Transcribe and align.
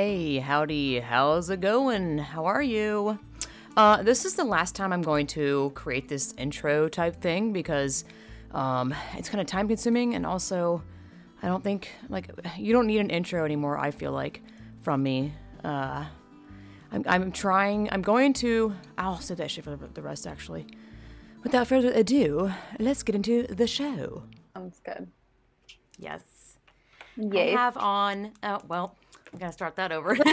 Hey, 0.00 0.38
howdy, 0.38 1.00
how's 1.00 1.50
it 1.50 1.60
going? 1.60 2.18
How 2.18 2.44
are 2.44 2.62
you? 2.62 3.18
Uh, 3.76 4.00
this 4.00 4.24
is 4.24 4.34
the 4.34 4.44
last 4.44 4.76
time 4.76 4.92
I'm 4.92 5.02
going 5.02 5.26
to 5.26 5.72
create 5.74 6.08
this 6.08 6.34
intro 6.38 6.88
type 6.88 7.20
thing 7.20 7.52
because 7.52 8.04
um, 8.52 8.94
it's 9.14 9.28
kind 9.28 9.40
of 9.40 9.48
time 9.48 9.66
consuming 9.66 10.14
and 10.14 10.24
also 10.24 10.84
I 11.42 11.48
don't 11.48 11.64
think, 11.64 11.90
like, 12.08 12.30
you 12.56 12.72
don't 12.72 12.86
need 12.86 13.00
an 13.00 13.10
intro 13.10 13.44
anymore, 13.44 13.76
I 13.76 13.90
feel 13.90 14.12
like, 14.12 14.40
from 14.82 15.02
me. 15.02 15.34
Uh, 15.64 16.04
I'm, 16.92 17.02
I'm 17.04 17.32
trying, 17.32 17.88
I'm 17.90 18.02
going 18.02 18.34
to, 18.34 18.76
I'll 18.98 19.18
say 19.18 19.34
that 19.34 19.50
shit 19.50 19.64
for 19.64 19.76
the 19.76 20.00
rest 20.00 20.28
actually. 20.28 20.68
Without 21.42 21.66
further 21.66 21.90
ado, 21.90 22.52
let's 22.78 23.02
get 23.02 23.16
into 23.16 23.48
the 23.48 23.66
show. 23.66 24.22
Sounds 24.54 24.80
good. 24.84 25.08
Yes. 25.98 26.22
Yes. 27.16 27.58
I 27.58 27.60
have 27.60 27.76
on, 27.76 28.30
oh, 28.44 28.60
well, 28.68 28.94
I'm 29.32 29.38
going 29.38 29.50
to 29.50 29.52
start 29.52 29.76
that 29.76 29.92
over. 29.92 30.16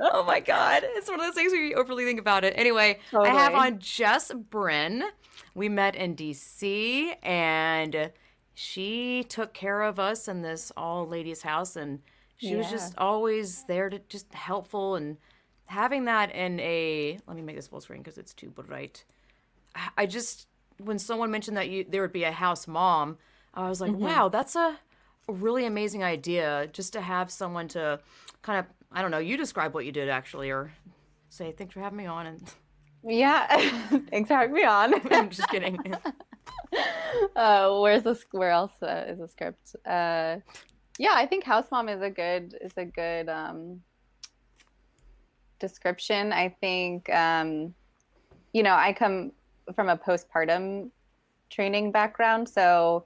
oh 0.00 0.24
my 0.26 0.40
god. 0.40 0.82
It's 0.84 1.08
one 1.08 1.20
of 1.20 1.26
those 1.26 1.34
things 1.34 1.52
where 1.52 1.62
you 1.62 1.74
overly 1.76 2.04
think 2.04 2.20
about 2.20 2.44
it. 2.44 2.54
Anyway 2.56 2.98
i 3.12 3.28
have 3.28 3.54
on 3.54 3.78
jess 3.78 4.32
bryn. 4.50 5.04
We 5.54 5.68
met 5.68 5.96
in 5.96 6.14
dc 6.16 7.14
and 7.24 8.10
she 8.54 9.24
took 9.28 9.52
care 9.54 9.82
of 9.82 9.98
us 9.98 10.28
in 10.28 10.42
this 10.42 10.72
all 10.76 11.06
ladies 11.06 11.42
house 11.42 11.76
and 11.76 12.00
she 12.38 12.54
was 12.56 12.70
just 12.70 12.94
always 12.98 13.64
there 13.64 13.88
to 13.88 13.98
just 14.08 14.32
helpful 14.34 14.94
and 14.96 15.16
having 15.66 16.04
that 16.04 16.34
in 16.34 16.60
a 16.60 17.18
let 17.26 17.36
me 17.36 17.42
make 17.42 17.56
this 17.56 17.68
full 17.68 17.80
screen 17.80 18.00
because 18.02 18.18
it's 18.18 18.34
too 18.34 18.50
bright. 18.50 19.04
I- 19.96 20.06
just 20.06 20.48
when 20.78 20.98
someone 20.98 21.30
mentioned 21.30 21.56
that 21.56 21.68
you 21.70 21.84
there 21.88 22.02
would 22.02 22.12
be 22.12 22.24
a 22.24 22.32
house 22.32 22.66
mom 22.68 23.16
i 23.54 23.68
was 23.68 23.80
like 23.80 23.90
Mm-hmm. 23.92 24.02
wow 24.04 24.28
that's 24.28 24.54
a 24.56 24.78
really 25.28 25.66
amazing 25.66 26.04
idea 26.04 26.68
just 26.72 26.92
to 26.92 27.00
have 27.00 27.30
someone 27.30 27.68
to 27.68 28.00
kind 28.42 28.58
of 28.58 28.66
I 28.92 29.02
don't 29.02 29.10
know, 29.10 29.18
you 29.18 29.36
describe 29.36 29.74
what 29.74 29.84
you 29.84 29.92
did 29.92 30.08
actually 30.08 30.50
or 30.50 30.72
say 31.28 31.52
thanks 31.52 31.74
for 31.74 31.80
having 31.80 31.98
me 31.98 32.06
on 32.06 32.26
and 32.26 32.42
Yeah. 33.08 33.46
Thanks 34.10 34.28
for 34.28 34.34
having 34.34 34.52
me 34.52 34.64
on. 34.64 34.94
I'm 35.12 35.30
just 35.30 35.48
kidding. 35.48 35.78
uh, 37.36 37.78
where's 37.78 38.02
this? 38.02 38.24
Where 38.32 38.50
else 38.50 38.72
uh, 38.82 39.04
is 39.08 39.18
the 39.18 39.28
script? 39.28 39.76
Uh, 39.86 40.38
yeah, 40.98 41.12
I 41.14 41.26
think 41.26 41.44
house 41.44 41.66
mom 41.70 41.88
is 41.88 42.02
a 42.02 42.10
good 42.10 42.56
is 42.60 42.72
a 42.76 42.84
good 42.84 43.28
um, 43.28 43.80
description. 45.60 46.32
I 46.32 46.56
think 46.60 47.08
um, 47.10 47.74
you 48.52 48.62
know 48.62 48.74
I 48.74 48.92
come 48.92 49.32
from 49.74 49.88
a 49.88 49.96
postpartum 49.96 50.90
training 51.50 51.92
background, 51.92 52.48
so 52.48 53.04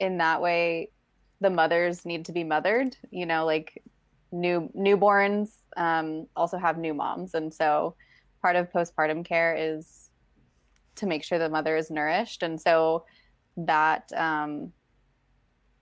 in 0.00 0.18
that 0.18 0.40
way, 0.42 0.90
the 1.46 1.50
mothers 1.50 2.04
need 2.04 2.24
to 2.24 2.32
be 2.32 2.42
mothered. 2.42 2.96
You 3.12 3.24
know, 3.24 3.46
like 3.46 3.80
new 4.32 4.68
newborns 4.76 5.50
um, 5.76 6.26
also 6.34 6.58
have 6.58 6.76
new 6.76 6.92
moms, 6.92 7.34
and 7.34 7.54
so 7.54 7.94
part 8.42 8.56
of 8.56 8.72
postpartum 8.72 9.24
care 9.24 9.54
is 9.56 10.10
to 10.96 11.06
make 11.06 11.22
sure 11.22 11.38
the 11.38 11.48
mother 11.48 11.76
is 11.76 11.88
nourished, 11.88 12.42
and 12.42 12.60
so 12.60 13.04
that 13.56 14.10
um, 14.16 14.72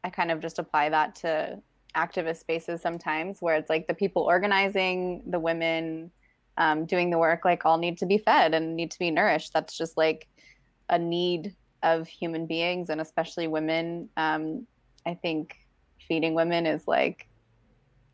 I 0.04 0.10
kind 0.10 0.30
of 0.30 0.40
just 0.40 0.58
apply 0.58 0.90
that 0.90 1.14
to 1.16 1.62
activist 1.96 2.40
spaces 2.40 2.82
sometimes, 2.82 3.40
where 3.40 3.56
it's 3.56 3.70
like 3.70 3.86
the 3.86 3.94
people 3.94 4.22
organizing, 4.22 5.22
the 5.26 5.40
women 5.40 6.10
um, 6.58 6.84
doing 6.84 7.08
the 7.08 7.18
work, 7.18 7.46
like 7.46 7.64
all 7.64 7.78
need 7.78 7.96
to 7.98 8.06
be 8.06 8.18
fed 8.18 8.52
and 8.52 8.76
need 8.76 8.90
to 8.90 8.98
be 8.98 9.10
nourished. 9.10 9.54
That's 9.54 9.78
just 9.78 9.96
like 9.96 10.28
a 10.90 10.98
need 10.98 11.56
of 11.82 12.06
human 12.06 12.46
beings, 12.46 12.90
and 12.90 13.00
especially 13.00 13.48
women. 13.48 14.10
Um, 14.18 14.66
I 15.06 15.14
think 15.14 15.56
feeding 16.08 16.34
women 16.34 16.66
is 16.66 16.86
like 16.86 17.26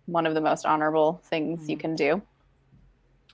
one 0.06 0.26
of 0.26 0.34
the 0.34 0.40
most 0.40 0.66
honorable 0.66 1.20
things 1.24 1.68
you 1.68 1.76
Mhm. 1.76 1.80
can 1.80 1.94
do. 1.96 2.22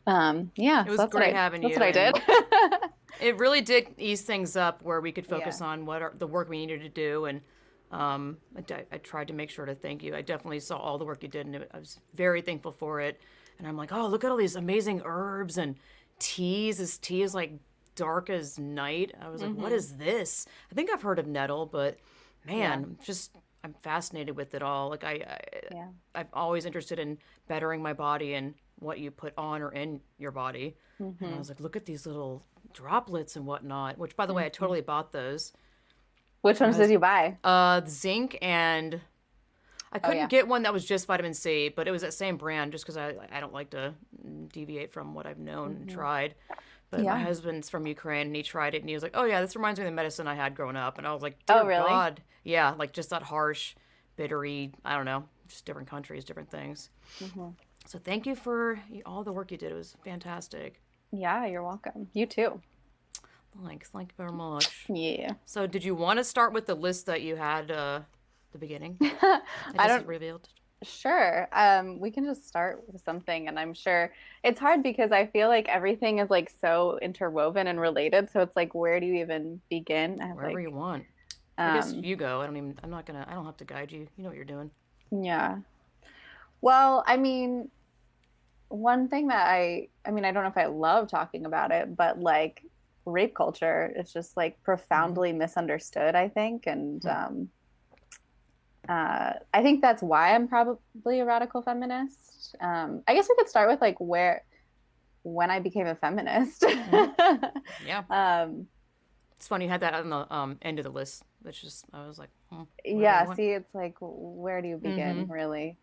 Um, 0.07 0.53
yeah, 0.57 0.83
It 0.85 0.89
was 0.89 0.97
so 0.97 1.03
that's 1.05 1.13
great 1.13 1.29
what 1.33 1.37
I, 1.37 1.43
having 1.43 1.63
that's 1.63 1.75
you, 1.75 1.81
what 1.81 1.89
I 1.89 1.93
did. 1.93 2.91
it 3.21 3.39
really 3.39 3.61
did 3.61 3.89
ease 3.99 4.23
things 4.23 4.57
up 4.57 4.83
where 4.83 5.01
we 5.01 5.11
could 5.11 5.27
focus 5.27 5.59
Yeah. 5.61 5.67
on 5.69 5.87
what 5.87 6.01
are, 6.03 6.13
the 6.17 6.27
work 6.29 6.49
we 6.49 6.59
needed 6.59 6.83
to 6.83 6.89
do 6.89 7.25
and 7.25 7.41
um, 7.93 8.37
I, 8.57 8.61
d- 8.63 8.75
I 8.93 8.99
tried 8.99 9.29
to 9.29 9.33
make 9.35 9.49
sure 9.49 9.65
to 9.65 9.75
thank 9.75 10.03
you. 10.03 10.15
I 10.15 10.21
definitely 10.23 10.59
saw 10.61 10.77
all 10.77 10.99
the 10.99 11.05
work 11.05 11.23
you 11.23 11.29
did 11.29 11.47
and 11.47 11.65
I 11.73 11.79
was 11.79 12.01
very 12.15 12.43
thankful 12.43 12.73
for 12.73 13.01
it. 13.01 13.21
And 13.59 13.67
I'm 13.67 13.77
like, 13.77 13.93
oh, 13.93 14.07
look 14.09 14.23
at 14.25 14.31
all 14.31 14.37
these 14.37 14.57
amazing 14.57 15.03
herbs 15.05 15.57
and 15.57 15.77
teas. 16.19 16.79
This 16.79 16.99
tea 16.99 17.23
is 17.23 17.35
like 17.35 17.53
dark 17.95 18.29
as 18.29 18.59
night. 18.59 19.13
I 19.21 19.29
was 19.29 19.41
like, 19.41 19.55
what 19.55 19.67
Mm-hmm. 19.67 19.75
is 19.77 19.97
this? 19.97 20.47
I 20.71 20.75
think 20.75 20.91
I've 20.91 21.03
heard 21.03 21.19
of 21.19 21.27
nettle, 21.27 21.65
but 21.65 21.99
man, 22.45 22.99
just 23.05 23.33
I'm 23.67 23.75
fascinated 23.83 24.37
with 24.37 24.55
it 24.55 24.63
all. 24.63 24.89
Like 24.91 25.03
I, 25.03 25.11
I 25.15 25.39
yeah. 25.73 25.89
I'm 26.15 26.29
always 26.33 26.65
interested 26.67 27.01
in 27.01 27.19
bettering 27.49 27.83
my 27.83 27.93
body 27.93 28.35
and 28.35 28.55
what 28.79 29.01
you 29.01 29.11
put 29.11 29.33
on 29.37 29.61
or 29.61 29.73
in 29.73 30.01
your 30.19 30.31
body. 30.31 30.77
Mm-hmm. 31.03 31.25
And 31.25 31.35
I 31.35 31.39
was 31.39 31.49
like, 31.49 31.59
look 31.59 31.75
at 31.75 31.85
these 31.85 32.07
little 32.07 32.45
droplets 32.73 33.35
and 33.35 33.45
whatnot. 33.45 33.99
Which, 33.99 34.15
by 34.17 34.25
the 34.25 34.33
way, 34.35 34.43
Mm-hmm. 34.45 34.47
I 34.47 34.51
totally 34.51 34.81
bought 34.83 35.11
those. 35.11 35.53
Which 36.43 36.61
ones 36.61 36.77
did 36.77 36.91
you 36.91 37.01
buy? 37.01 37.39
Uh, 37.43 37.81
zinc 37.89 38.39
and 38.41 39.01
I 39.93 39.99
couldn't 39.99 40.17
Oh, 40.17 40.21
yeah. 40.21 40.27
get 40.29 40.47
one 40.47 40.63
that 40.63 40.73
was 40.73 40.85
just 40.85 41.07
vitamin 41.09 41.35
C, 41.35 41.69
but 41.75 41.89
it 41.89 41.91
was 41.91 42.03
that 42.03 42.15
same 42.15 42.37
brand 42.37 42.71
just 42.71 42.85
because 42.85 42.97
I 42.97 43.15
I 43.33 43.41
don't 43.41 43.53
like 43.53 43.71
to 43.71 43.95
deviate 44.53 44.93
from 44.93 45.13
what 45.13 45.27
I've 45.27 45.39
known 45.41 45.77
and 45.81 45.91
tried. 45.91 46.37
But 46.91 47.01
my 47.03 47.13
Mm-hmm. 47.13 47.25
Husband's 47.25 47.69
from 47.69 47.87
Ukraine 47.87 48.29
and 48.29 48.37
he 48.37 48.43
tried 48.43 48.75
it 48.75 48.81
and 48.83 48.89
he 48.89 48.95
was 48.95 49.03
like, 49.03 49.15
"Oh 49.15 49.25
yeah, 49.25 49.41
this 49.41 49.57
reminds 49.57 49.81
me 49.81 49.87
of 49.87 49.91
the 49.91 49.95
medicine 49.97 50.27
I 50.29 50.35
had 50.35 50.55
growing 50.55 50.77
up." 50.77 50.99
And 50.99 51.07
I 51.07 51.13
was 51.13 51.23
like, 51.23 51.37
Oh, 51.49 51.67
really? 51.67 51.89
God, 51.89 52.23
yeah, 52.45 52.75
like 52.79 52.93
just 52.93 53.11
that 53.11 53.23
harsh, 53.23 53.75
bittery. 54.17 54.73
I 54.85 54.95
don't 54.97 55.05
know, 55.05 55.25
just 55.49 55.65
different 55.65 55.89
countries, 55.89 56.25
different 56.25 56.51
things." 56.51 56.91
Mm-hmm. 57.21 57.49
So 57.87 57.99
thank 57.99 58.27
you 58.27 58.35
for 58.35 58.81
all 59.05 59.25
the 59.25 59.33
work 59.33 59.51
you 59.51 59.59
did. 59.59 59.73
It 59.73 59.77
was 59.77 59.97
fantastic. 60.05 60.81
Yeah, 61.13 61.47
you're 61.47 61.63
welcome. 61.65 62.09
You 62.15 62.27
too. 62.27 62.61
Thanks, 63.65 63.89
thank 63.89 64.11
you 64.11 64.15
very 64.17 64.33
much. 64.33 64.85
Yeah. 64.89 65.33
So 65.47 65.67
did 65.67 65.83
you 65.83 65.95
want 65.95 66.19
to 66.19 66.25
start 66.25 66.53
with 66.53 66.67
the 66.67 66.75
list 66.75 67.07
that 67.07 67.23
you 67.23 67.37
had 67.37 67.71
uh, 67.71 68.01
the 68.53 68.59
beginning? 68.59 68.99
I, 69.03 69.41
I 69.79 69.89
just 69.89 70.01
don't. 70.01 70.07
revealed. 70.07 70.49
Sure. 70.83 71.49
Um, 71.53 72.01
we 72.01 72.11
can 72.11 72.25
just 72.25 72.47
start 72.47 72.85
with 72.87 73.03
something, 73.03 73.49
and 73.49 73.59
I'm 73.59 73.73
sure 73.73 74.13
it's 74.45 74.61
hard 74.61 74.83
because 74.83 75.11
I 75.11 75.27
feel 75.27 75.49
like 75.49 75.69
everything 75.69 76.19
is 76.19 76.29
like 76.29 76.51
so 76.61 76.99
interwoven 77.01 77.67
and 77.67 77.81
related. 77.81 78.31
So 78.31 78.41
it's 78.41 78.57
like, 78.57 78.75
where 78.75 79.01
do 79.01 79.07
you 79.07 79.15
even 79.23 79.63
begin? 79.71 80.21
I 80.21 80.27
have, 80.27 80.37
Wherever 80.37 80.61
like, 80.61 80.69
you 80.69 80.71
want. 80.71 81.05
I 81.65 81.71
guess 81.71 81.95
um, 81.95 82.03
you 82.03 82.15
go. 82.17 82.43
I 82.43 82.47
don't 82.47 82.57
even. 82.57 82.79
I'm 82.85 82.91
not 82.91 83.07
gonna. 83.07 83.27
I 83.29 83.35
don't 83.35 83.47
have 83.47 83.57
to 83.59 83.65
guide 83.65 83.91
you. 83.91 84.07
You 84.17 84.23
know 84.23 84.29
what 84.29 84.37
you're 84.37 84.45
doing. 84.45 84.71
Yeah. 85.11 85.59
Well, 86.61 87.05
I 87.07 87.17
mean, 87.17 87.71
one 88.69 89.09
thing 89.09 89.29
that 89.29 89.47
I, 89.47 89.89
I 90.05 90.11
mean, 90.11 90.25
I 90.25 90.33
don't 90.33 90.43
know 90.43 90.51
if 90.51 90.57
I 90.57 90.67
love 90.67 91.09
talking 91.09 91.47
about 91.47 91.71
it, 91.73 91.97
but 91.97 92.19
like 92.21 92.63
rape 93.05 93.35
culture 93.35 93.93
is 93.97 94.13
just 94.13 94.37
like 94.37 94.63
profoundly 94.63 95.33
misunderstood, 95.33 96.15
I 96.15 96.29
think. 96.29 96.67
And 96.67 97.03
Mhm. 97.03 97.27
um, 97.27 97.49
uh, 98.89 99.33
I 99.53 99.63
think 99.63 99.83
that's 99.83 100.03
why 100.03 100.35
I'm 100.35 100.49
probably 100.49 101.21
a 101.21 101.25
radical 101.25 101.63
feminist. 101.63 102.55
Um, 102.61 103.03
I 103.07 103.15
guess 103.15 103.29
we 103.29 103.35
could 103.37 103.49
start 103.49 103.69
with 103.69 103.81
like 103.81 103.99
where, 103.99 104.45
when 105.23 105.51
I 105.51 105.61
became 105.61 105.87
a 105.87 105.95
feminist. 105.95 106.65
Yeah, 107.85 108.03
um, 108.11 108.67
it's 109.37 109.49
funny 109.49 109.65
you 109.67 109.71
had 109.71 109.81
that 109.81 109.95
on 109.95 110.11
the 110.11 110.33
um, 110.35 110.59
end 110.63 110.79
of 110.79 110.85
the 110.85 110.91
list. 110.91 111.23
That's 111.43 111.61
just. 111.61 111.85
I 111.93 112.07
was 112.07 112.19
like, 112.19 112.31
hmm, 112.51 112.63
yeah 112.85 113.35
see 113.35 113.51
it's 113.51 113.75
like 113.75 113.97
where 114.01 114.63
do 114.63 114.69
you 114.69 114.77
begin 114.77 115.27
Mhm. 115.27 115.31
really 115.31 115.77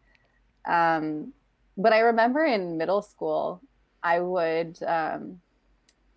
um 0.65 1.33
but 1.75 1.91
i 1.91 1.99
remember 1.99 2.45
in 2.45 2.77
middle 2.77 3.01
school 3.01 3.61
i 4.01 4.19
would 4.19 4.81
um 4.83 5.41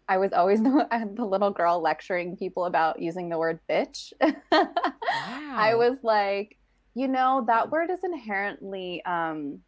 i 0.09 0.19
was 0.19 0.33
always 0.33 0.63
the, 0.63 0.87
the 1.15 1.25
little 1.25 1.51
girl 1.51 1.81
lecturing 1.81 2.37
people 2.37 2.65
about 2.67 3.01
using 3.03 3.29
the 3.29 3.39
word 3.39 3.59
bitch 3.69 4.13
wow. 4.53 5.57
i 5.57 5.75
was 5.75 5.97
like 6.05 6.57
you 6.97 7.07
know 7.07 7.45
that 7.47 7.71
word 7.71 7.91
is 7.91 8.01
inherently 8.03 9.05
um 9.05 9.61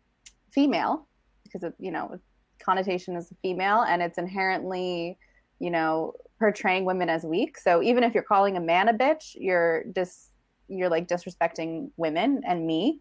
female 0.50 1.06
because 1.44 1.62
of 1.62 1.75
you 1.78 1.90
know 1.92 2.19
connotation 2.64 3.14
is 3.16 3.30
female 3.42 3.82
and 3.82 4.02
it's 4.02 4.19
inherently 4.19 5.19
you 5.60 5.70
know 5.70 6.14
portraying 6.40 6.84
women 6.84 7.08
as 7.10 7.25
weak. 7.25 7.58
So 7.58 7.82
even 7.82 8.02
if 8.04 8.14
you're 8.14 8.22
calling 8.22 8.56
a 8.56 8.60
man 8.60 8.88
a 8.88 8.94
bitch 8.94 9.34
you're 9.34 9.84
just, 9.94 10.30
you're 10.69 10.88
like 10.88 11.08
disrespecting 11.08 11.90
women 11.96 12.42
and 12.46 12.66
me. 12.66 13.00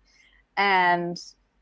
And 0.58 1.18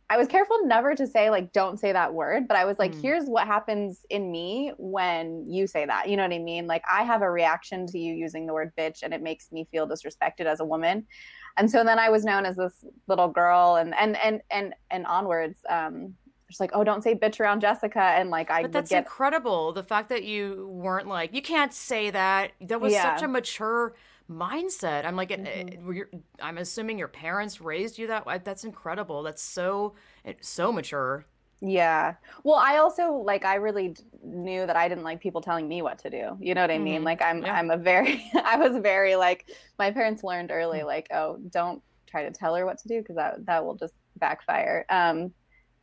i 0.07 0.17
was 0.17 0.27
careful 0.27 0.59
never 0.67 0.94
to 0.94 1.07
say 1.07 1.31
like 1.31 1.51
don't 1.51 1.79
say 1.79 1.91
that 1.91 2.13
word 2.13 2.47
but 2.47 2.56
i 2.56 2.63
was 2.63 2.77
like 2.77 2.94
Mm. 2.94 3.01
here's 3.01 3.25
what 3.25 3.47
happens 3.47 4.01
in 4.12 4.31
me 4.31 4.71
when 4.77 5.45
you 5.50 5.65
say 5.65 5.83
that. 5.85 6.07
You 6.09 6.15
know 6.15 6.21
what 6.23 6.33
i 6.33 6.39
mean? 6.39 6.67
Like 6.67 6.83
i 6.91 7.03
have 7.03 7.21
a 7.21 7.29
reaction 7.29 7.88
to 7.88 7.97
you 8.00 8.13
using 8.13 8.45
the 8.45 8.53
word 8.53 8.71
bitch 8.77 9.00
and 9.03 9.13
it 9.13 9.21
makes 9.23 9.51
me 9.51 9.67
feel 9.71 9.88
disrespected 9.88 10.45
as 10.45 10.59
a 10.59 10.65
woman 10.65 11.07
and 11.57 11.69
so 11.69 11.83
then 11.83 11.99
i 11.99 12.09
was 12.09 12.23
known 12.25 12.45
as 12.45 12.55
this 12.55 12.85
little 13.07 13.27
girl 13.27 13.75
and 13.75 13.93
and 13.95 14.17
and 14.17 14.41
and, 14.51 14.73
and 14.91 15.05
onwards 15.05 15.59
um 15.69 16.13
just 16.47 16.59
like 16.59 16.71
oh 16.73 16.83
don't 16.83 17.03
say 17.03 17.15
bitch 17.15 17.39
around 17.39 17.59
jessica 17.59 17.99
and 17.99 18.29
like 18.29 18.51
i 18.51 18.61
But 18.61 18.71
that's 18.71 18.89
get 18.89 18.99
incredible. 18.99 19.73
The 19.73 19.83
fact 19.83 20.09
that 20.09 20.23
you 20.23 20.67
weren't 20.71 21.07
like, 21.07 21.33
you 21.33 21.41
can't 21.41 21.73
say 21.73 22.11
that. 22.11 22.51
That 22.61 22.79
was 22.79 22.93
such 22.93 23.21
a 23.23 23.27
mature 23.27 23.95
mindset. 24.29 25.05
I'm 25.05 25.15
like, 25.15 25.29
mm-hmm. 25.29 26.17
I'm 26.41 26.57
assuming 26.57 26.97
your 26.97 27.07
parents 27.07 27.61
raised 27.61 27.97
you 27.97 28.07
that 28.07 28.25
way. 28.25 28.39
That's 28.43 28.63
incredible. 28.63 29.23
That's 29.23 29.41
so 29.41 29.95
so 30.41 30.71
mature. 30.71 31.25
Yeah. 31.61 32.15
Well, 32.43 32.57
I 32.57 32.77
also 32.77 33.13
like 33.13 33.45
I 33.45 33.55
really 33.55 33.95
knew 34.23 34.65
that 34.65 34.75
I 34.75 34.87
didn't 34.87 35.03
like 35.03 35.21
people 35.21 35.41
telling 35.41 35.67
me 35.67 35.81
what 35.81 35.99
to 35.99 36.09
do. 36.09 36.37
You 36.39 36.53
know 36.53 36.61
what 36.61 36.71
I 36.71 36.77
mean? 36.77 36.97
Mm-hmm. 36.97 37.05
Like 37.05 37.21
I'm 37.21 37.43
yeah. 37.43 37.53
I'm 37.53 37.71
a 37.71 37.77
very 37.77 38.29
I 38.43 38.57
was 38.57 38.81
very 38.81 39.15
like 39.15 39.49
my 39.79 39.91
parents 39.91 40.23
learned 40.23 40.51
early 40.51 40.79
mm. 40.79 40.85
like, 40.85 41.07
oh, 41.13 41.37
don't 41.49 41.81
try 42.07 42.23
to 42.23 42.31
tell 42.31 42.55
her 42.55 42.65
what 42.65 42.77
to 42.79 42.87
do 42.87 43.01
because 43.01 43.15
that 43.15 43.45
that 43.45 43.65
will 43.65 43.75
just 43.75 43.93
backfire. 44.17 44.85
Um 44.89 45.33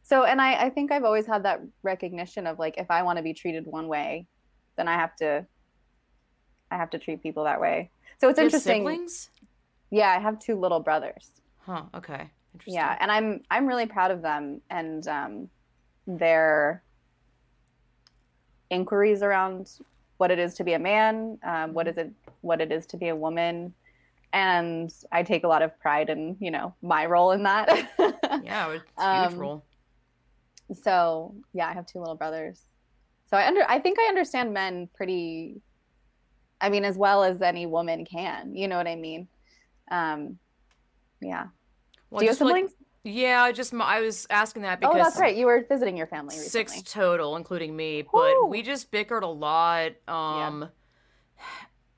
so 0.03 0.25
and 0.25 0.41
I 0.41 0.67
I 0.67 0.71
think 0.71 0.93
I've 0.93 1.05
always 1.05 1.27
had 1.27 1.45
that 1.45 1.61
recognition 1.83 2.47
of 2.47 2.59
like 2.59 2.77
if 2.79 2.91
I 2.91 3.03
want 3.03 3.17
to 3.17 3.23
be 3.23 3.35
treated 3.35 3.67
one 3.67 3.89
way, 3.89 4.27
then 4.77 4.89
I 4.89 4.95
have 4.95 5.17
to 5.17 5.47
I 6.71 6.77
have 6.77 6.91
to 6.91 6.99
treat 6.99 7.23
people 7.23 7.45
that 7.45 7.61
way. 7.61 7.91
So 8.21 8.29
it's 8.29 8.39
interesting. 8.39 8.81
Siblings? 8.81 9.31
Yeah, 9.91 10.11
I 10.11 10.21
have 10.21 10.39
two 10.39 10.55
little 10.59 10.81
brothers. 10.81 11.31
Huh, 11.59 11.83
okay. 11.95 12.31
Interesting. 12.55 12.75
Yeah, 12.75 12.97
and 13.01 13.11
I'm 13.11 13.43
I'm 13.51 13.67
really 13.67 13.87
proud 13.87 14.11
of 14.11 14.23
them 14.23 14.61
and 14.71 15.07
um 15.09 15.49
their 16.07 16.83
inquiries 18.71 19.23
around 19.23 19.71
what 20.17 20.31
it 20.31 20.39
is 20.39 20.55
to 20.55 20.65
be 20.65 20.73
a 20.73 20.79
man, 20.79 21.39
um, 21.45 21.75
what 21.75 21.89
is 21.89 21.97
it, 21.97 22.11
what 22.41 22.61
it 22.61 22.73
is 22.73 22.87
to 22.87 22.97
be 22.97 23.09
a 23.09 23.17
woman, 23.17 23.75
and 24.33 24.93
I 25.11 25.23
take 25.23 25.45
a 25.45 25.49
lot 25.49 25.63
of 25.63 25.79
pride 25.81 26.09
in 26.09 26.37
you 26.41 26.51
know 26.51 26.75
my 26.83 27.07
role 27.07 27.33
in 27.33 27.43
that. 27.43 27.69
yeah, 28.45 28.71
it's 28.71 28.85
a 28.99 29.23
huge 29.23 29.33
um, 29.33 29.39
role. 29.39 29.65
So 30.83 31.35
yeah, 31.53 31.69
I 31.69 31.73
have 31.73 31.87
two 31.87 31.99
little 31.99 32.15
brothers. 32.15 32.61
So 33.29 33.37
I 33.37 33.47
under 33.47 33.63
I 33.69 33.79
think 33.79 33.99
I 33.99 34.05
understand 34.05 34.53
men 34.53 34.89
pretty. 34.95 35.61
I 36.61 36.69
mean, 36.69 36.85
as 36.85 36.97
well 36.97 37.25
as 37.25 37.43
any 37.43 37.67
woman 37.67 38.05
can. 38.05 38.55
You 38.55 38.69
know 38.69 38.77
what 38.77 38.87
I 38.87 38.95
mean? 38.95 39.27
Um, 39.91 40.39
yeah. 41.21 41.47
Well, 42.11 42.21
Do 42.21 42.27
you 42.27 42.31
have 42.31 42.39
siblings? 42.39 42.71
Like, 42.71 42.82
yeah, 43.05 43.43
I 43.43 43.53
just 43.53 43.75
I 43.75 44.01
was 44.01 44.27
asking 44.31 44.63
that 44.63 44.79
because 44.79 44.95
oh, 44.95 44.99
that's 44.99 45.19
right. 45.19 45.35
You 45.37 45.47
were 45.47 45.65
visiting 45.69 45.97
your 45.97 46.07
family 46.07 46.37
recently. 46.37 46.51
Six 46.51 46.93
total, 46.93 47.37
including 47.37 47.75
me, 47.75 48.03
but 48.03 48.49
we 48.49 48.63
just 48.63 48.93
bickered 48.93 49.25
a 49.25 49.27
lot. 49.29 49.93
Um, 50.07 50.69
yeah. 51.37 51.45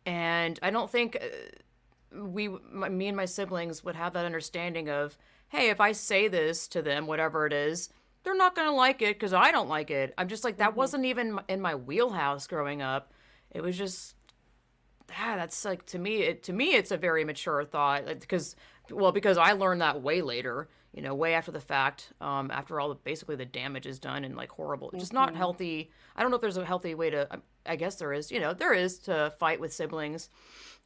and 0.07 0.59
I 0.63 0.71
don't 0.71 0.91
think 0.91 1.19
uh, 1.21 1.27
we, 2.23 2.49
my, 2.49 2.89
me 2.89 3.09
and 3.09 3.17
my 3.17 3.27
siblings, 3.27 3.85
would 3.85 3.97
have 3.97 4.15
that 4.15 4.25
understanding 4.25 4.89
of, 4.89 5.19
hey, 5.49 5.69
if 5.69 5.81
I 5.81 5.93
say 5.93 6.29
this 6.29 6.69
to 6.69 6.81
them, 6.81 7.07
whatever 7.07 7.47
it 7.47 7.53
is, 7.53 7.91
they're 8.23 8.35
not 8.35 8.55
gonna 8.55 8.75
like 8.75 9.03
it 9.03 9.17
because 9.17 9.35
I 9.35 9.51
don't 9.51 9.69
like 9.69 9.91
it. 9.91 10.15
I'm 10.17 10.29
just 10.29 10.43
like 10.43 10.57
that 10.57 10.71
mm-hmm. 10.71 10.79
wasn't 10.79 11.05
even 11.05 11.39
in 11.49 11.61
my 11.61 11.75
wheelhouse 11.75 12.47
growing 12.47 12.81
up. 12.81 13.13
It 13.51 13.63
was 13.63 13.77
just, 13.77 14.15
ah, 15.11 15.35
that's 15.37 15.65
like 15.65 15.87
to 15.87 15.99
me. 15.99 16.23
It 16.23 16.43
to 16.45 16.53
me, 16.53 16.75
it's 16.75 16.91
a 16.91 16.97
very 16.97 17.25
mature 17.25 17.65
thought 17.65 18.07
because, 18.07 18.57
well, 18.91 19.13
because 19.13 19.39
I 19.39 19.53
learned 19.53 19.81
that 19.81 20.03
way 20.03 20.23
later 20.23 20.69
you 20.95 21.03
know, 21.03 21.15
way 21.15 21.35
after 21.35 21.51
the 21.51 21.61
fact, 21.61 22.13
um, 22.21 22.53
after 22.53 22.79
all 22.79 22.89
the 22.89 22.95
basically 22.95 23.35
the 23.35 23.45
damage 23.45 23.85
is 23.85 23.99
done 23.99 24.25
and 24.25 24.37
like 24.37 24.51
horrible, 24.51 24.89
mm-hmm. 24.89 24.99
just 24.99 25.13
not 25.13 25.35
healthy. 25.35 25.91
I 26.15 26.23
don't 26.23 26.31
know 26.31 26.37
if 26.37 26.41
there's 26.41 26.57
a 26.57 26.65
healthy 26.65 26.95
way 26.95 27.11
to. 27.11 27.41
I 27.67 27.77
guess 27.77 27.97
there 27.97 28.13
is. 28.13 28.31
You 28.31 28.39
know, 28.39 28.55
there 28.55 28.73
is 28.73 28.99
to 29.01 29.33
fight 29.41 29.59
with 29.59 29.73
siblings. 29.73 30.29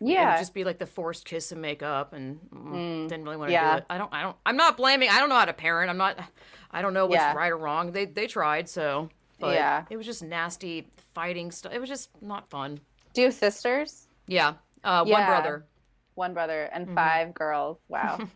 Yeah, 0.01 0.39
just 0.39 0.55
be 0.55 0.65
like 0.65 0.79
the 0.79 0.87
forced 0.87 1.27
kiss 1.27 1.53
and 1.53 1.61
make 1.61 1.83
up, 1.83 2.15
and 2.15 2.41
mm, 2.51 2.73
mm, 2.73 3.09
didn't 3.09 3.25
really 3.25 3.37
want 3.37 3.51
to 3.51 3.53
yeah. 3.53 3.73
do 3.73 3.79
it. 3.79 3.85
I 3.91 3.99
don't. 3.99 4.13
I 4.15 4.23
don't. 4.23 4.37
I'm 4.47 4.57
not 4.57 4.79
blaming. 4.79 5.11
I 5.11 5.19
don't 5.19 5.29
know 5.29 5.35
how 5.35 5.45
to 5.45 5.53
parent. 5.53 5.91
I'm 5.91 5.99
not. 5.99 6.19
I 6.71 6.81
don't 6.81 6.95
know 6.95 7.05
what's 7.05 7.21
yeah. 7.21 7.35
right 7.35 7.53
or 7.53 7.59
wrong. 7.59 7.93
They 7.93 8.07
they 8.07 8.27
tried 8.27 8.69
so. 8.69 9.11
But 9.39 9.55
yeah, 9.55 9.85
it 9.91 9.99
was 9.99 10.07
just 10.07 10.23
nasty 10.23 10.89
fighting 11.13 11.51
stuff. 11.51 11.73
It 11.75 11.81
was 11.81 11.89
just 11.89 12.11
not 12.23 12.49
fun. 12.49 12.81
Do 13.13 13.21
you 13.21 13.27
have 13.27 13.35
sisters? 13.35 14.08
Yeah, 14.29 14.55
uh, 14.85 15.05
yeah. 15.07 15.13
one 15.13 15.27
brother. 15.27 15.67
One 16.15 16.35
brother 16.35 16.69
and 16.73 16.87
mm-hmm. 16.87 16.95
five 16.95 17.35
girls. 17.35 17.79
Wow. 17.89 18.19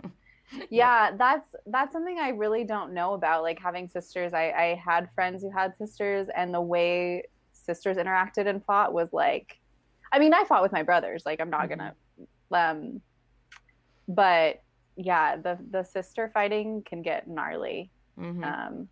yeah 0.71 1.13
that's 1.17 1.55
that's 1.67 1.93
something 1.93 2.19
i 2.19 2.29
really 2.29 2.65
don't 2.65 2.93
know 2.93 3.15
about 3.15 3.43
like 3.43 3.59
having 3.59 3.89
sisters 3.89 4.33
I, 4.33 4.51
I 4.51 4.81
had 4.85 5.09
friends 5.15 5.43
who 5.43 5.51
had 5.51 5.77
sisters 5.77 6.29
and 6.35 6.53
the 6.53 6.61
way 6.61 7.25
sisters 7.53 7.97
interacted 7.97 8.47
and 8.47 8.65
fought 8.65 8.93
was 8.93 9.13
like 9.13 9.59
i 10.13 10.19
mean 10.19 10.35
i 10.35 10.45
fought 10.45 10.63
with 10.63 10.73
my 10.73 10.83
brothers 10.83 11.23
like 11.25 11.41
i'm 11.41 11.51
not 11.51 11.69
mm-hmm. 11.69 11.81
gonna 12.51 12.71
um 12.71 13.01
but 14.09 14.63
yeah 14.97 15.37
the 15.37 15.59
the 15.71 15.83
sister 15.85 16.29
fighting 16.29 16.83
can 16.85 17.03
get 17.03 17.29
gnarly 17.29 17.91
mm-hmm. 18.19 18.45
um 18.45 18.89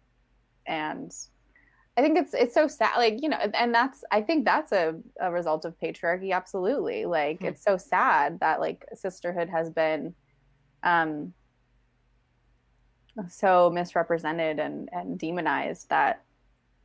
and 0.67 1.12
i 2.00 2.02
think 2.02 2.17
it's 2.17 2.32
it's 2.32 2.55
so 2.55 2.67
sad 2.67 2.97
like 2.97 3.20
you 3.20 3.29
know 3.29 3.37
and 3.55 3.75
that's 3.75 4.02
i 4.11 4.23
think 4.23 4.44
that's 4.44 4.73
a, 4.73 4.94
a 5.20 5.31
result 5.31 5.67
of 5.67 5.79
patriarchy 5.79 6.32
absolutely 6.32 7.05
like 7.05 7.37
mm-hmm. 7.37 7.47
it's 7.47 7.62
so 7.62 7.76
sad 7.76 8.41
that 8.41 8.58
like 8.58 8.87
sisterhood 8.94 9.50
has 9.50 9.69
been 9.69 10.14
um 10.82 11.35
so 13.29 13.69
misrepresented 13.70 14.58
and 14.58 14.88
and 14.93 15.19
demonized 15.19 15.91
that 15.91 16.25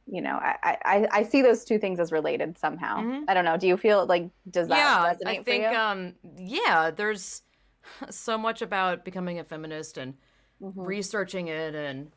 you 0.06 0.22
know 0.22 0.36
I, 0.36 0.78
I 0.84 1.08
i 1.12 1.24
see 1.24 1.42
those 1.42 1.64
two 1.64 1.80
things 1.80 2.00
as 2.00 2.12
related 2.12 2.58
somehow 2.58 3.00
mm-hmm. 3.00 3.24
i 3.30 3.34
don't 3.34 3.46
know 3.46 3.58
do 3.58 3.68
you 3.68 3.78
feel 3.78 4.06
like 4.06 4.30
does 4.50 4.68
that 4.68 4.78
yeah, 4.78 5.14
resonate 5.14 5.40
i 5.40 5.44
think 5.44 5.66
for 5.66 5.72
you? 5.72 5.78
um 5.78 6.14
yeah 6.38 6.92
there's 6.92 7.42
so 8.10 8.38
much 8.38 8.62
about 8.62 9.06
becoming 9.06 9.40
a 9.40 9.46
feminist 9.46 9.98
and 9.98 10.14
mm-hmm. 10.62 10.82
researching 10.82 11.48
it 11.48 11.74
and 11.74 12.12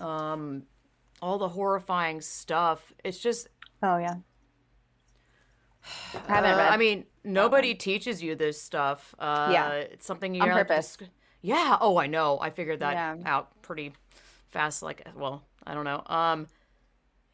um 0.00 0.64
all 1.22 1.38
the 1.38 1.48
horrifying 1.48 2.20
stuff 2.20 2.92
it's 3.04 3.18
just 3.18 3.48
oh 3.82 3.98
yeah 3.98 4.14
I, 6.28 6.40
uh, 6.40 6.68
I 6.70 6.76
mean 6.76 7.04
nobody 7.24 7.74
teaches 7.74 8.22
you 8.22 8.34
this 8.34 8.60
stuff 8.60 9.14
uh 9.18 9.50
yeah 9.52 9.72
it's 9.72 10.06
something 10.06 10.34
you 10.34 10.42
on 10.42 10.48
purpose 10.50 10.96
yeah. 11.42 11.78
Oh, 11.80 11.98
I 11.98 12.06
know. 12.06 12.38
I 12.40 12.50
figured 12.50 12.80
that 12.80 12.92
yeah. 12.92 13.16
out 13.24 13.62
pretty 13.62 13.92
fast. 14.50 14.82
Like, 14.82 15.06
well, 15.16 15.42
I 15.66 15.74
don't 15.74 15.84
know. 15.84 16.02
Um, 16.06 16.46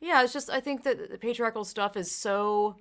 yeah, 0.00 0.22
it's 0.22 0.32
just 0.32 0.50
I 0.50 0.60
think 0.60 0.84
that 0.84 1.10
the 1.10 1.18
patriarchal 1.18 1.64
stuff 1.64 1.96
is 1.96 2.10
so, 2.10 2.76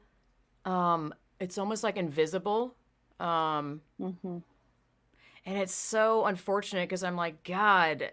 um, 0.65 1.13
it's 1.39 1.57
almost 1.57 1.83
like 1.83 1.97
invisible. 1.97 2.75
Um, 3.19 3.81
mm-hmm. 3.99 4.39
and 5.45 5.57
it's 5.57 5.73
so 5.73 6.25
unfortunate 6.25 6.89
because 6.89 7.03
I'm 7.03 7.15
like, 7.15 7.45
God, 7.45 8.11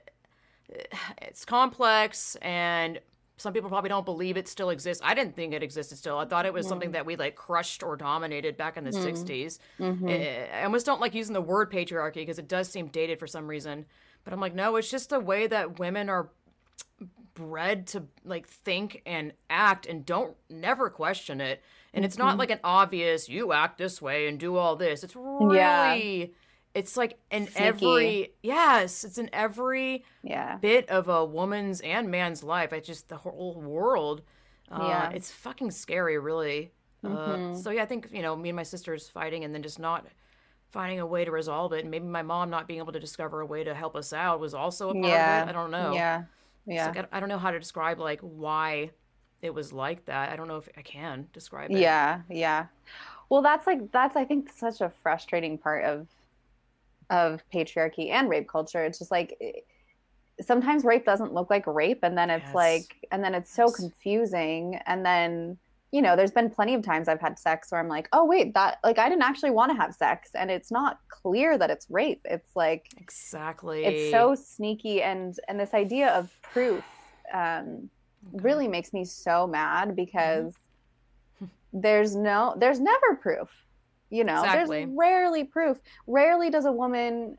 it's 1.20 1.44
complex 1.44 2.36
and 2.42 3.00
some 3.42 3.52
people 3.52 3.68
probably 3.68 3.88
don't 3.88 4.04
believe 4.04 4.36
it 4.36 4.46
still 4.46 4.70
exists. 4.70 5.02
I 5.04 5.14
didn't 5.14 5.34
think 5.34 5.52
it 5.52 5.62
existed 5.62 5.98
still. 5.98 6.18
I 6.18 6.24
thought 6.24 6.46
it 6.46 6.52
was 6.52 6.66
something 6.66 6.92
that 6.92 7.04
we 7.04 7.16
like 7.16 7.34
crushed 7.34 7.82
or 7.82 7.96
dominated 7.96 8.56
back 8.56 8.76
in 8.76 8.84
the 8.84 8.90
mm. 8.90 9.04
60s. 9.04 9.58
Mm-hmm. 9.80 10.54
I 10.54 10.62
almost 10.62 10.86
don't 10.86 11.00
like 11.00 11.14
using 11.14 11.32
the 11.32 11.40
word 11.40 11.70
patriarchy 11.70 12.14
because 12.14 12.38
it 12.38 12.46
does 12.46 12.68
seem 12.68 12.86
dated 12.86 13.18
for 13.18 13.26
some 13.26 13.48
reason. 13.48 13.84
But 14.22 14.32
I'm 14.32 14.40
like, 14.40 14.54
no, 14.54 14.76
it's 14.76 14.90
just 14.90 15.10
the 15.10 15.18
way 15.18 15.48
that 15.48 15.80
women 15.80 16.08
are 16.08 16.28
bred 17.34 17.86
to 17.88 18.04
like 18.24 18.46
think 18.46 19.02
and 19.06 19.32
act 19.50 19.86
and 19.86 20.06
don't 20.06 20.36
never 20.48 20.88
question 20.88 21.40
it. 21.40 21.62
And 21.92 22.02
mm-hmm. 22.02 22.06
it's 22.06 22.18
not 22.18 22.30
mm-hmm. 22.30 22.38
like 22.38 22.50
an 22.50 22.60
obvious 22.62 23.28
you 23.28 23.52
act 23.52 23.78
this 23.78 24.00
way 24.00 24.28
and 24.28 24.38
do 24.38 24.56
all 24.56 24.76
this. 24.76 25.02
It's 25.02 25.16
really 25.16 25.56
yeah 25.56 26.26
it's 26.74 26.96
like 26.96 27.18
in 27.30 27.46
Sneaky. 27.46 27.64
every 27.64 28.32
yes 28.42 29.04
it's 29.04 29.18
in 29.18 29.28
every 29.32 30.04
yeah. 30.22 30.56
bit 30.56 30.88
of 30.88 31.08
a 31.08 31.24
woman's 31.24 31.80
and 31.80 32.10
man's 32.10 32.42
life. 32.42 32.72
It's 32.72 32.86
just 32.86 33.08
the 33.08 33.16
whole 33.16 33.60
world. 33.60 34.22
Uh, 34.70 34.86
yeah. 34.88 35.10
it's 35.10 35.30
fucking 35.30 35.70
scary 35.70 36.18
really. 36.18 36.72
Uh, 37.04 37.08
mm-hmm. 37.08 37.52
uh, 37.52 37.54
so 37.56 37.70
yeah 37.70 37.82
i 37.82 37.86
think 37.86 38.08
you 38.12 38.22
know 38.22 38.36
me 38.36 38.50
and 38.50 38.54
my 38.56 38.62
sisters 38.62 39.08
fighting 39.08 39.42
and 39.42 39.52
then 39.52 39.60
just 39.60 39.80
not 39.80 40.06
finding 40.72 41.00
a 41.00 41.06
way 41.06 41.24
to 41.24 41.30
resolve 41.30 41.72
it. 41.74 41.80
And 41.80 41.90
maybe 41.90 42.06
my 42.06 42.22
mom 42.22 42.50
not 42.50 42.66
being 42.66 42.80
able 42.80 42.92
to 42.92 43.00
discover 43.00 43.40
a 43.42 43.46
way 43.46 43.62
to 43.62 43.74
help 43.74 43.94
us 43.94 44.12
out 44.12 44.40
was 44.40 44.54
also 44.54 44.88
a 44.88 44.94
part 44.94 45.04
yeah. 45.04 45.42
of 45.42 45.48
it. 45.48 45.50
I 45.50 45.52
don't 45.52 45.70
know. 45.70 45.92
Yeah. 45.92 46.24
Yeah. 46.66 46.86
like, 46.86 46.98
I, 47.12 47.16
I 47.16 47.20
don't 47.20 47.28
know 47.28 47.38
how 47.38 47.50
to 47.50 47.58
describe 47.58 48.00
like 48.00 48.20
why 48.20 48.90
it 49.42 49.52
was 49.52 49.72
like 49.72 50.06
that. 50.06 50.30
I 50.30 50.36
don't 50.36 50.48
know 50.48 50.56
if 50.56 50.68
i 50.76 50.82
can 50.82 51.28
describe 51.32 51.70
it. 51.70 51.78
Yeah. 51.78 52.22
Yeah. 52.28 52.66
Well 53.28 53.42
that's 53.42 53.66
like 53.66 53.92
that's 53.92 54.16
i 54.16 54.24
think 54.24 54.50
such 54.54 54.80
a 54.80 54.92
frustrating 55.02 55.58
part 55.58 55.84
of 55.84 56.06
of 57.10 57.42
patriarchy 57.52 58.10
and 58.10 58.28
rape 58.28 58.48
culture. 58.48 58.84
It's 58.84 58.98
just 58.98 59.10
like 59.10 59.36
sometimes 60.40 60.84
rape 60.84 61.04
doesn't 61.04 61.32
look 61.32 61.50
like 61.50 61.66
rape 61.66 62.00
and 62.02 62.16
then 62.16 62.30
it's 62.30 62.44
yes. 62.46 62.54
like 62.54 63.06
and 63.10 63.22
then 63.22 63.34
it's 63.34 63.54
so 63.54 63.70
confusing 63.70 64.78
and 64.86 65.04
then 65.04 65.58
you 65.92 66.00
know 66.00 66.16
there's 66.16 66.30
been 66.30 66.48
plenty 66.48 66.74
of 66.74 66.82
times 66.82 67.06
i've 67.06 67.20
had 67.20 67.38
sex 67.38 67.70
where 67.70 67.80
i'm 67.80 67.88
like 67.88 68.08
oh 68.12 68.24
wait 68.24 68.54
that 68.54 68.78
like 68.82 68.98
i 68.98 69.08
didn't 69.08 69.22
actually 69.22 69.50
want 69.50 69.70
to 69.70 69.76
have 69.76 69.94
sex 69.94 70.30
and 70.34 70.50
it's 70.50 70.70
not 70.70 70.98
clear 71.08 71.58
that 71.58 71.70
it's 71.70 71.86
rape 71.90 72.20
it's 72.24 72.56
like 72.56 72.86
exactly 72.98 73.84
it's 73.84 74.10
so 74.10 74.34
sneaky 74.34 75.02
and 75.02 75.38
and 75.48 75.60
this 75.60 75.74
idea 75.74 76.08
of 76.12 76.30
proof 76.42 76.82
um 77.34 77.90
okay. 78.34 78.42
really 78.42 78.68
makes 78.68 78.92
me 78.92 79.04
so 79.04 79.46
mad 79.46 79.88
mm-hmm. 79.88 79.96
because 79.96 80.54
mm-hmm. 81.42 81.46
there's 81.72 82.16
no 82.16 82.54
there's 82.58 82.80
never 82.80 83.14
proof 83.20 83.50
you 84.12 84.24
know, 84.24 84.42
exactly. 84.42 84.84
there's 84.84 84.94
rarely 84.94 85.44
proof. 85.44 85.80
Rarely 86.06 86.50
does 86.50 86.66
a 86.66 86.72
woman 86.72 87.38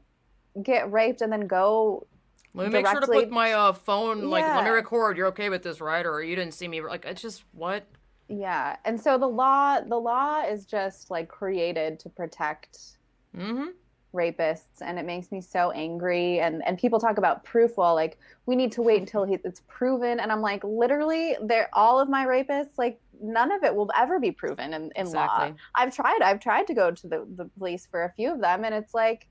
get 0.62 0.92
raped 0.92 1.22
and 1.22 1.32
then 1.32 1.48
go. 1.48 2.08
Let 2.56 2.68
me 2.68 2.72
directly... 2.72 2.84
make 2.84 2.92
sure 2.92 3.02
to 3.02 3.26
put 3.26 3.32
my 3.32 3.54
uh, 3.54 3.74
phone. 3.74 4.26
Like, 4.26 4.42
yeah. 4.42 4.56
let 4.56 4.66
me 4.66 4.72
record. 4.72 5.16
You're 5.16 5.28
okay 5.28 5.50
with 5.50 5.62
this, 5.62 5.80
right? 5.80 6.06
Or 6.06 6.22
you 6.24 6.36
didn't 6.36 6.56
see 6.56 6.68
me. 6.68 6.82
Like, 6.82 7.06
it's 7.06 7.22
just 7.22 7.44
what. 7.52 7.86
Yeah. 8.28 8.76
And 8.86 9.00
so 9.00 9.20
the 9.20 9.28
law 9.28 9.82
the 9.82 9.98
law 9.98 10.44
is 10.44 10.66
just 10.66 11.12
like 11.12 11.28
created 11.30 12.00
to 12.00 12.10
protect 12.10 12.98
Mm-hmm. 13.36 13.70
rapists 14.14 14.82
and 14.82 15.00
it 15.00 15.08
makes 15.08 15.32
me 15.32 15.42
so 15.42 15.72
angry 15.72 16.40
and 16.40 16.62
and 16.68 16.78
people 16.78 17.00
talk 17.00 17.18
about 17.18 17.44
proof 17.44 17.78
well 17.78 17.96
like 17.96 18.20
we 18.46 18.56
need 18.56 18.72
to 18.74 18.84
wait 18.84 19.00
until 19.00 19.24
he, 19.24 19.40
it's 19.44 19.64
proven 19.68 20.20
and 20.20 20.32
i'm 20.32 20.40
like 20.40 20.64
literally 20.64 21.36
they're 21.42 21.68
all 21.74 22.00
of 22.00 22.10
my 22.10 22.28
rapists 22.28 22.78
like 22.78 23.00
none 23.24 23.52
of 23.52 23.64
it 23.64 23.74
will 23.74 23.90
ever 23.98 24.20
be 24.20 24.32
proven 24.32 24.74
in, 24.74 24.92
in 24.96 25.10
law. 25.12 25.52
I've 25.76 25.96
tried 25.96 26.22
i've 26.22 26.40
tried 26.40 26.68
to 26.68 26.74
go 26.74 26.92
to 26.92 27.08
the, 27.08 27.26
the 27.36 27.46
police 27.58 27.88
for 27.90 28.04
a 28.04 28.12
few 28.12 28.32
of 28.34 28.42
them 28.42 28.66
and 28.66 28.76
it's 28.76 28.94
like 28.94 29.28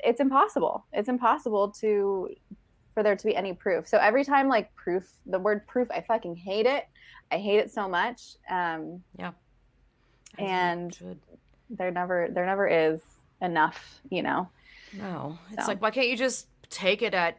it's 0.00 0.20
impossible. 0.20 0.84
It's 0.92 1.08
impossible 1.08 1.70
to 1.82 2.30
for 2.94 3.02
there 3.02 3.14
to 3.14 3.26
be 3.26 3.36
any 3.36 3.52
proof. 3.52 3.86
So 3.86 3.98
every 3.98 4.24
time 4.24 4.48
like 4.48 4.74
proof 4.74 5.08
the 5.26 5.38
word 5.38 5.66
proof 5.66 5.88
i 5.90 6.00
fucking 6.00 6.34
hate 6.36 6.66
it. 6.66 6.88
I 7.30 7.36
hate 7.38 7.58
it 7.58 7.70
so 7.70 7.86
much 7.88 8.36
um 8.50 9.02
As 9.18 9.32
you 10.38 10.44
And- 10.46 11.20
there 11.70 11.90
never 11.90 12.28
there 12.30 12.46
never 12.46 12.66
is 12.66 13.00
enough 13.42 14.00
you 14.08 14.22
know? 14.22 14.48
No, 14.94 15.38
it's 15.52 15.66
So. 15.66 15.72
like 15.72 15.82
why 15.82 15.90
can't 15.90 16.08
you 16.08 16.16
just 16.16 16.48
take 16.70 17.02
it 17.02 17.12
at 17.12 17.38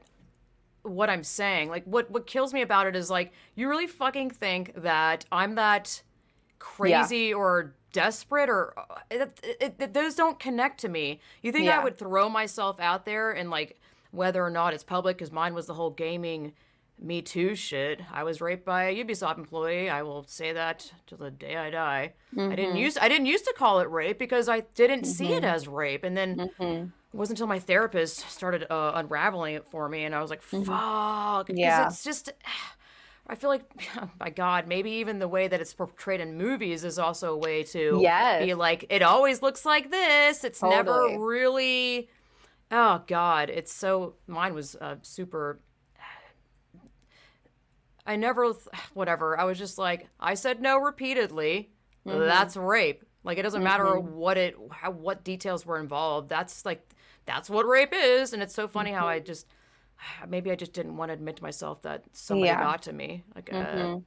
what 0.89 1.09
I'm 1.09 1.23
saying? 1.23 1.69
Like 1.69 1.83
what 1.85 2.09
what 2.11 2.25
kills 2.27 2.53
me 2.53 2.61
about 2.61 2.87
it 2.87 2.95
is 2.95 3.09
like 3.09 3.31
you 3.55 3.69
really 3.69 3.87
fucking 3.87 4.31
think 4.31 4.73
that 4.81 5.25
I'm 5.31 5.55
that 5.55 6.01
crazy 6.59 7.33
or 7.33 7.73
desperate 7.91 8.49
or 8.49 8.73
uh, 8.77 8.95
it, 9.09 9.39
it, 9.61 9.75
it- 9.79 9.93
those 9.93 10.15
don't 10.15 10.39
connect 10.39 10.79
to 10.81 10.89
me. 10.89 11.19
You 11.41 11.51
think 11.51 11.65
I 11.79 11.83
would 11.83 11.97
throw 11.97 12.29
myself 12.29 12.79
out 12.79 13.05
there 13.05 13.31
and 13.31 13.49
like 13.49 13.77
whether 14.11 14.43
or 14.43 14.49
not 14.49 14.73
it's 14.73 14.83
public 14.83 15.17
because 15.17 15.31
mine 15.31 15.53
was 15.53 15.65
the 15.67 15.73
whole 15.73 15.91
gaming 15.91 16.53
me 17.01 17.21
too 17.21 17.55
shit. 17.55 18.01
I 18.11 18.23
was 18.23 18.41
raped 18.41 18.65
by 18.65 18.83
a 18.85 18.95
Ubisoft 19.05 19.37
employee. 19.37 19.89
I 19.89 20.03
will 20.03 20.25
say 20.27 20.51
that 20.51 20.91
till 21.07 21.17
the 21.17 21.31
day 21.31 21.55
I 21.55 21.69
die. 21.69 22.13
I 22.37 22.55
didn't 22.55 22.75
use 22.75 22.97
I 22.99 23.07
didn't 23.07 23.27
used 23.27 23.45
to 23.45 23.53
call 23.57 23.79
it 23.79 23.89
rape 23.89 24.19
because 24.19 24.49
I 24.49 24.61
didn't 24.75 25.05
see 25.05 25.31
it 25.33 25.43
as 25.45 25.67
rape, 25.67 26.03
and 26.03 26.17
then 26.17 26.49
Mhm. 26.59 26.91
It 27.13 27.17
wasn't 27.17 27.39
until 27.39 27.47
my 27.47 27.59
therapist 27.59 28.29
started 28.29 28.71
uh, 28.71 28.91
unraveling 28.95 29.55
it 29.55 29.65
for 29.67 29.89
me, 29.89 30.03
and 30.03 30.13
I 30.13 30.21
was 30.21 30.29
like, 30.29 30.41
"Fuck!" 30.41 30.67
Mm-hmm. 30.67 31.57
Yeah. 31.57 31.87
it's 31.87 32.03
just. 32.03 32.31
I 33.31 33.35
feel 33.35 33.51
like, 33.51 33.61
my 34.19 34.31
God, 34.31 34.67
maybe 34.67 34.89
even 34.89 35.19
the 35.19 35.27
way 35.27 35.47
that 35.47 35.61
it's 35.61 35.71
portrayed 35.71 36.19
in 36.19 36.35
movies 36.35 36.83
is 36.83 36.97
also 36.97 37.35
a 37.35 37.37
way 37.37 37.61
to 37.65 37.99
be 38.43 38.55
like, 38.55 38.87
it 38.89 39.03
always 39.03 39.43
looks 39.43 39.65
like 39.65 39.91
this. 39.91 40.43
It's 40.43 40.63
never 40.63 41.15
really. 41.19 42.09
Oh 42.71 43.03
God, 43.05 43.51
it's 43.51 43.71
so. 43.71 44.15
Mine 44.25 44.55
was 44.55 44.75
uh, 44.75 44.95
super. 45.03 45.59
I 48.07 48.15
never, 48.15 48.45
th- 48.45 48.65
whatever. 48.95 49.39
I 49.39 49.43
was 49.43 49.59
just 49.59 49.77
like, 49.77 50.07
I 50.19 50.33
said 50.33 50.59
no 50.59 50.79
repeatedly. 50.79 51.69
Mm-hmm. 52.07 52.21
That's 52.21 52.57
rape. 52.57 53.05
Like 53.23 53.37
it 53.37 53.43
doesn't 53.43 53.63
matter 53.63 53.99
what 53.99 54.37
it, 54.37 54.55
how, 54.71 54.89
what 54.89 55.23
details 55.23 55.65
were 55.65 55.79
involved. 55.79 56.29
That's 56.29 56.65
like, 56.65 56.87
that's 57.29 57.49
what 57.49 57.67
rape 57.67 57.93
is. 57.93 58.33
And 58.33 58.41
it's 58.43 58.55
so 58.55 58.67
funny 58.67 58.91
how 58.91 59.05
Mm-hmm. 59.05 59.07
I 59.07 59.19
just, 59.19 59.47
maybe 60.27 60.51
I 60.51 60.55
just 60.55 60.73
didn't 60.73 60.97
want 60.97 61.09
to 61.09 61.13
admit 61.13 61.37
to 61.37 61.43
myself 61.43 61.81
that 61.83 62.05
somebody 62.13 62.53
Yeah. 62.53 62.59
got 62.59 62.81
to 62.83 62.93
me. 62.93 63.23
Like, 63.35 63.49
uh, 63.53 63.89
Mhm. 63.89 64.05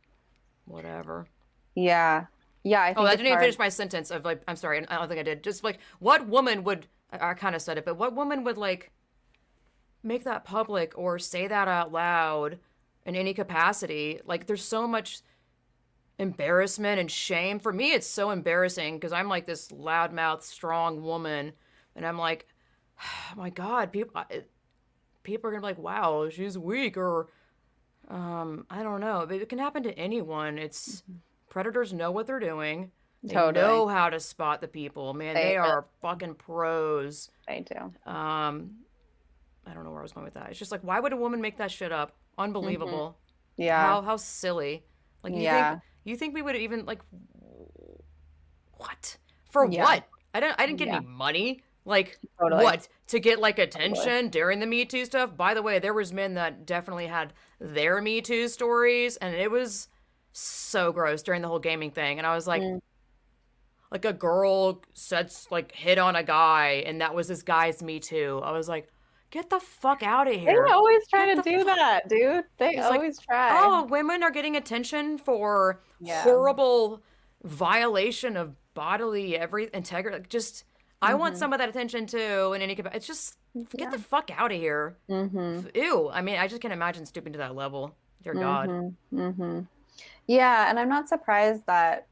whatever. 0.67 1.29
yeah 1.75 2.27
yeah 2.65 2.83
i 2.83 2.95
think 2.95 2.99
Oh, 2.99 3.07
I 3.07 3.17
didn't 3.17 3.27
even 3.27 3.39
hard. 3.39 3.45
finish 3.45 3.59
my 3.59 3.69
sentence 3.71 4.11
of 4.11 4.25
like, 4.25 4.43
I'm 4.49 4.57
sorry, 4.57 4.87
I 4.89 4.97
don't 4.99 5.09
think 5.09 5.21
I 5.21 5.25
did. 5.25 5.43
Just 5.45 5.65
like, 5.65 5.79
what 6.01 6.27
woman 6.29 6.65
would, 6.65 6.87
I, 7.13 7.31
I 7.31 7.35
kind 7.35 7.55
of 7.57 7.63
said 7.63 7.79
it, 7.79 7.85
but 7.85 7.97
what 7.97 8.15
woman 8.15 8.45
would 8.45 8.59
like 8.59 8.93
make 10.03 10.25
that 10.25 10.45
public 10.45 10.93
or 10.97 11.19
say 11.19 11.47
that 11.49 11.69
out 11.69 11.93
loud 11.93 12.59
in 13.07 13.17
any 13.17 13.35
capacity? 13.35 14.21
Like, 14.25 14.47
there's 14.47 14.65
so 14.65 14.87
much 14.87 15.23
embarrassment 16.19 17.01
and 17.01 17.11
shame. 17.11 17.59
For 17.59 17.73
me, 17.73 17.93
it's 17.93 18.07
so 18.07 18.31
embarrassing 18.31 18.97
because 18.97 19.13
I'm 19.13 19.29
like 19.29 19.47
this 19.47 19.69
loudmouth, 19.69 20.43
strong 20.43 21.03
woman, 21.03 21.53
and 21.97 22.07
I'm 22.07 22.19
like, 22.19 22.47
my 23.37 23.51
God, 23.51 23.93
people, 23.93 24.23
people 25.23 25.49
are 25.49 25.53
gonna 25.53 25.61
be 25.61 25.67
like, 25.67 25.79
wow, 25.79 26.29
she's 26.31 26.57
weak, 26.59 26.97
or 26.97 27.29
um, 28.09 28.67
I 28.71 28.83
don't 28.83 29.01
know. 29.01 29.21
It 29.23 29.49
can 29.49 29.59
happen 29.59 29.83
to 29.85 29.99
anyone. 29.99 30.59
It's 30.59 31.03
predators 31.51 31.93
know 31.93 32.11
what 32.11 32.27
they're 32.27 32.41
doing. 32.41 32.91
They 33.23 33.35
Totally. 33.35 33.65
know 33.65 33.87
how 33.87 34.11
to 34.11 34.19
spot 34.19 34.61
the 34.61 34.67
people. 34.69 35.15
Man, 35.15 35.35
they 35.35 35.43
They- 35.51 35.57
are 35.57 35.87
fucking 36.01 36.35
pros. 36.35 37.31
i 37.49 37.61
do 37.61 38.11
Um, 38.11 38.79
I 39.65 39.73
don't 39.75 39.85
know 39.85 39.91
where 39.93 40.01
I 40.01 40.03
was 40.03 40.13
going 40.13 40.25
with 40.25 40.35
that. 40.35 40.51
It's 40.51 40.59
just 40.59 40.73
like, 40.73 40.83
why 40.83 40.99
would 40.99 41.13
a 41.13 41.17
woman 41.17 41.41
make 41.41 41.57
that 41.59 41.71
shit 41.71 41.93
up? 41.93 42.17
Unbelievable. 42.37 43.17
yeah 43.57 43.81
How 43.87 44.03
how 44.03 44.17
silly. 44.17 44.83
Like 45.23 45.35
you 45.35 45.43
Yeah. 45.43 45.71
think 45.73 45.83
you 46.05 46.17
think 46.17 46.35
we 46.35 46.43
would 46.43 46.57
even 46.57 46.85
like 46.85 47.01
what 48.77 49.17
for 49.51 49.67
Yeah. 49.67 49.85
what? 49.85 50.05
I 50.35 50.41
don't 50.41 50.59
I 50.59 50.67
didn't 50.67 50.79
get 50.79 50.89
Yeah. 50.89 50.97
any 50.97 51.07
money. 51.07 51.63
Like 51.85 52.19
Totally. 52.41 52.63
what 52.63 52.87
to 53.09 53.19
get 53.19 53.41
like 53.41 53.59
attention 53.59 54.29
during 54.29 54.61
the 54.61 54.67
Me 54.67 54.85
Too 54.85 55.05
stuff. 55.05 55.37
By 55.37 55.55
the 55.55 55.63
way, 55.63 55.79
there 55.81 55.95
was 55.95 56.13
men 56.13 56.35
that 56.35 56.65
definitely 56.65 57.07
had 57.09 57.33
their 57.61 58.01
Me 58.01 58.21
Too 58.21 58.47
stories, 58.49 59.17
and 59.17 59.35
it 59.35 59.51
was 59.51 59.89
so 60.33 60.93
gross 60.93 61.23
during 61.23 61.43
the 61.43 61.49
whole 61.49 61.59
gaming 61.59 61.91
thing. 61.91 62.19
And 62.19 62.27
I 62.27 62.35
was 62.35 62.47
like, 62.47 62.63
Mm. 62.63 62.81
like 63.91 64.05
a 64.05 64.13
girl 64.13 64.83
said 64.95 65.33
like 65.51 65.73
hit 65.73 65.99
on 65.99 66.15
a 66.17 66.23
guy, 66.23 66.85
and 66.87 67.01
that 67.01 67.15
was 67.15 67.27
this 67.29 67.43
guy's 67.43 67.83
Me 67.83 67.99
Too. 67.99 68.41
I 68.45 68.53
was 68.53 68.69
like, 68.69 68.89
get 69.31 69.51
the 69.51 69.59
fuck 69.61 70.03
out 70.05 70.29
of 70.29 70.35
here. 70.35 70.65
they 70.67 70.73
always 70.73 71.07
try 71.09 71.27
Get 71.35 71.43
to 71.43 71.51
do 71.51 71.65
fuck- 71.65 71.77
that 71.77 72.09
dude 72.09 72.45
they 72.59 72.71
It's 72.77 72.79
like, 72.79 72.95
always 73.01 73.19
try 73.19 73.59
Oh, 73.61 73.85
women 73.85 74.23
are 74.23 74.31
getting 74.31 74.57
attention 74.57 75.19
for 75.19 75.81
Yeah. 76.01 76.23
horrible 76.23 77.03
violation 77.43 78.37
of 78.37 78.55
bodily 78.75 79.37
every 79.37 79.69
integrity. 79.75 80.19
Like, 80.19 80.29
Just, 80.29 80.65
I 81.03 81.15
want 81.15 81.37
some 81.37 81.53
of 81.53 81.59
that 81.59 81.69
attention 81.69 82.07
too. 82.07 82.53
In 82.55 82.63
any, 82.63 82.75
capa- 82.75 82.95
it's 82.95 83.07
just 83.07 83.37
get 83.77 83.91
the 83.91 83.99
fuck 83.99 84.31
out 84.35 84.53
of 84.53 84.59
here. 84.59 84.97
mm-hmm. 85.09 85.67
Ew. 85.75 86.11
I 86.13 86.23
mean, 86.23 86.37
I 86.39 86.47
just 86.47 86.63
can't 86.63 86.73
imagine 86.73 87.05
stooping 87.07 87.33
to 87.33 87.39
that 87.39 87.55
level. 87.55 87.95
Dear 88.23 88.35
God. 88.35 88.69
Mm-hmm. 89.13 89.61
Yeah, 90.27 90.71
and 90.71 90.79
I'm 90.79 90.89
not 90.89 91.09
surprised 91.09 91.67
that 91.67 92.07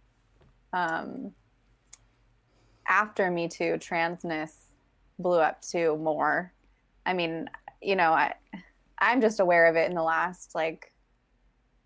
um, 0.72 1.32
after 2.88 3.30
Me 3.30 3.48
Too, 3.48 3.74
transness 3.78 4.52
blew 5.18 5.38
up 5.38 5.62
too 5.62 5.96
more. 5.96 6.52
I 7.06 7.12
mean, 7.12 7.48
you 7.80 7.96
know, 7.96 8.12
I 8.12 8.34
I'm 8.98 9.20
just 9.20 9.40
aware 9.40 9.66
of 9.66 9.76
it 9.76 9.88
in 9.88 9.94
the 9.94 10.02
last 10.02 10.54
like 10.54 10.92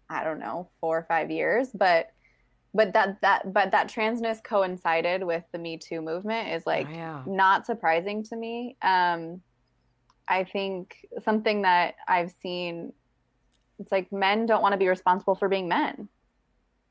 I 0.08 0.24
don't 0.24 0.40
know 0.40 0.68
four 0.80 0.98
or 0.98 1.02
five 1.02 1.30
years, 1.30 1.68
but 1.74 2.13
but 2.74 2.92
that 2.92 3.20
that 3.22 3.52
but 3.52 3.70
that 3.70 3.88
transness 3.88 4.42
coincided 4.42 5.22
with 5.22 5.44
the 5.52 5.58
Me 5.58 5.78
Too 5.78 6.02
movement 6.02 6.48
is 6.48 6.66
like 6.66 6.88
Oh, 6.88 6.92
yeah. 6.92 7.22
not 7.26 7.66
surprising 7.66 8.24
to 8.24 8.36
me. 8.36 8.76
Um, 8.82 9.40
I 10.26 10.44
think 10.44 11.06
something 11.24 11.62
that 11.62 11.94
I've 12.08 12.32
seen, 12.42 12.92
it's 13.78 13.92
like 13.92 14.10
men 14.10 14.46
don't 14.46 14.62
want 14.62 14.72
to 14.72 14.78
be 14.78 14.88
responsible 14.88 15.34
for 15.34 15.48
being 15.48 15.68
men, 15.68 16.08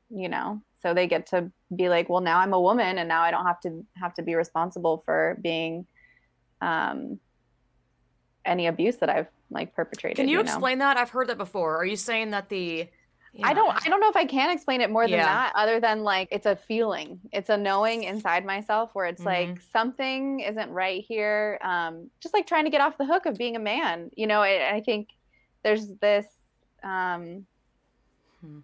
you 0.08 0.28
know. 0.28 0.62
So 0.80 0.94
they 0.94 1.06
get 1.06 1.26
to 1.28 1.50
be 1.74 1.88
like, 1.88 2.08
well, 2.08 2.20
now 2.20 2.38
I'm 2.38 2.52
a 2.52 2.60
woman, 2.60 2.98
and 2.98 3.08
now 3.08 3.22
I 3.22 3.30
don't 3.30 3.46
have 3.46 3.60
to 3.60 3.84
have 3.96 4.14
to 4.14 4.22
be 4.22 4.34
responsible 4.34 4.98
for 5.04 5.38
being 5.42 5.86
um, 6.60 7.18
any 8.44 8.66
abuse 8.68 8.96
that 8.96 9.10
I've 9.10 9.28
like 9.50 9.74
perpetrated. 9.74 10.16
Can 10.16 10.28
you, 10.28 10.36
know? 10.36 10.42
explain 10.42 10.78
that? 10.78 10.96
I've 10.96 11.10
heard 11.10 11.28
that 11.28 11.38
before. 11.38 11.76
Are 11.76 11.86
you 11.86 11.96
saying 11.96 12.30
that 12.30 12.48
the. 12.48 12.88
I 13.42 13.52
don't 13.54 13.76
I 13.84 13.88
don't 13.88 14.00
know 14.00 14.08
if 14.08 14.16
I 14.16 14.26
can 14.26 14.50
explain 14.50 14.80
it 14.80 14.90
more 14.90 15.08
than 15.08 15.10
Yeah. 15.10 15.24
that 15.24 15.52
other 15.56 15.80
than 15.80 16.02
like 16.04 16.28
it's 16.30 16.46
a 16.46 16.56
feeling. 16.56 17.20
It's 17.32 17.50
a 17.50 17.56
knowing 17.56 18.04
inside 18.04 18.44
myself 18.44 18.90
where 18.94 19.06
it's 19.06 19.26
like 19.26 19.50
Mm-hmm. 19.50 19.60
something 19.72 20.40
isn't 20.40 20.70
right 20.70 21.04
here. 21.06 21.58
Um 21.62 22.10
just 22.20 22.34
like 22.34 22.46
trying 22.46 22.64
to 22.64 22.70
get 22.70 22.80
off 22.80 22.98
the 22.98 23.04
hook 23.06 23.26
of 23.26 23.36
being 23.36 23.56
a 23.56 23.60
man. 23.60 24.10
You 24.16 24.26
know, 24.26 24.40
I, 24.42 24.76
I 24.76 24.80
think 24.82 25.08
there's 25.64 25.88
this 26.00 26.26
um 26.82 27.46
Hmm. 28.40 28.60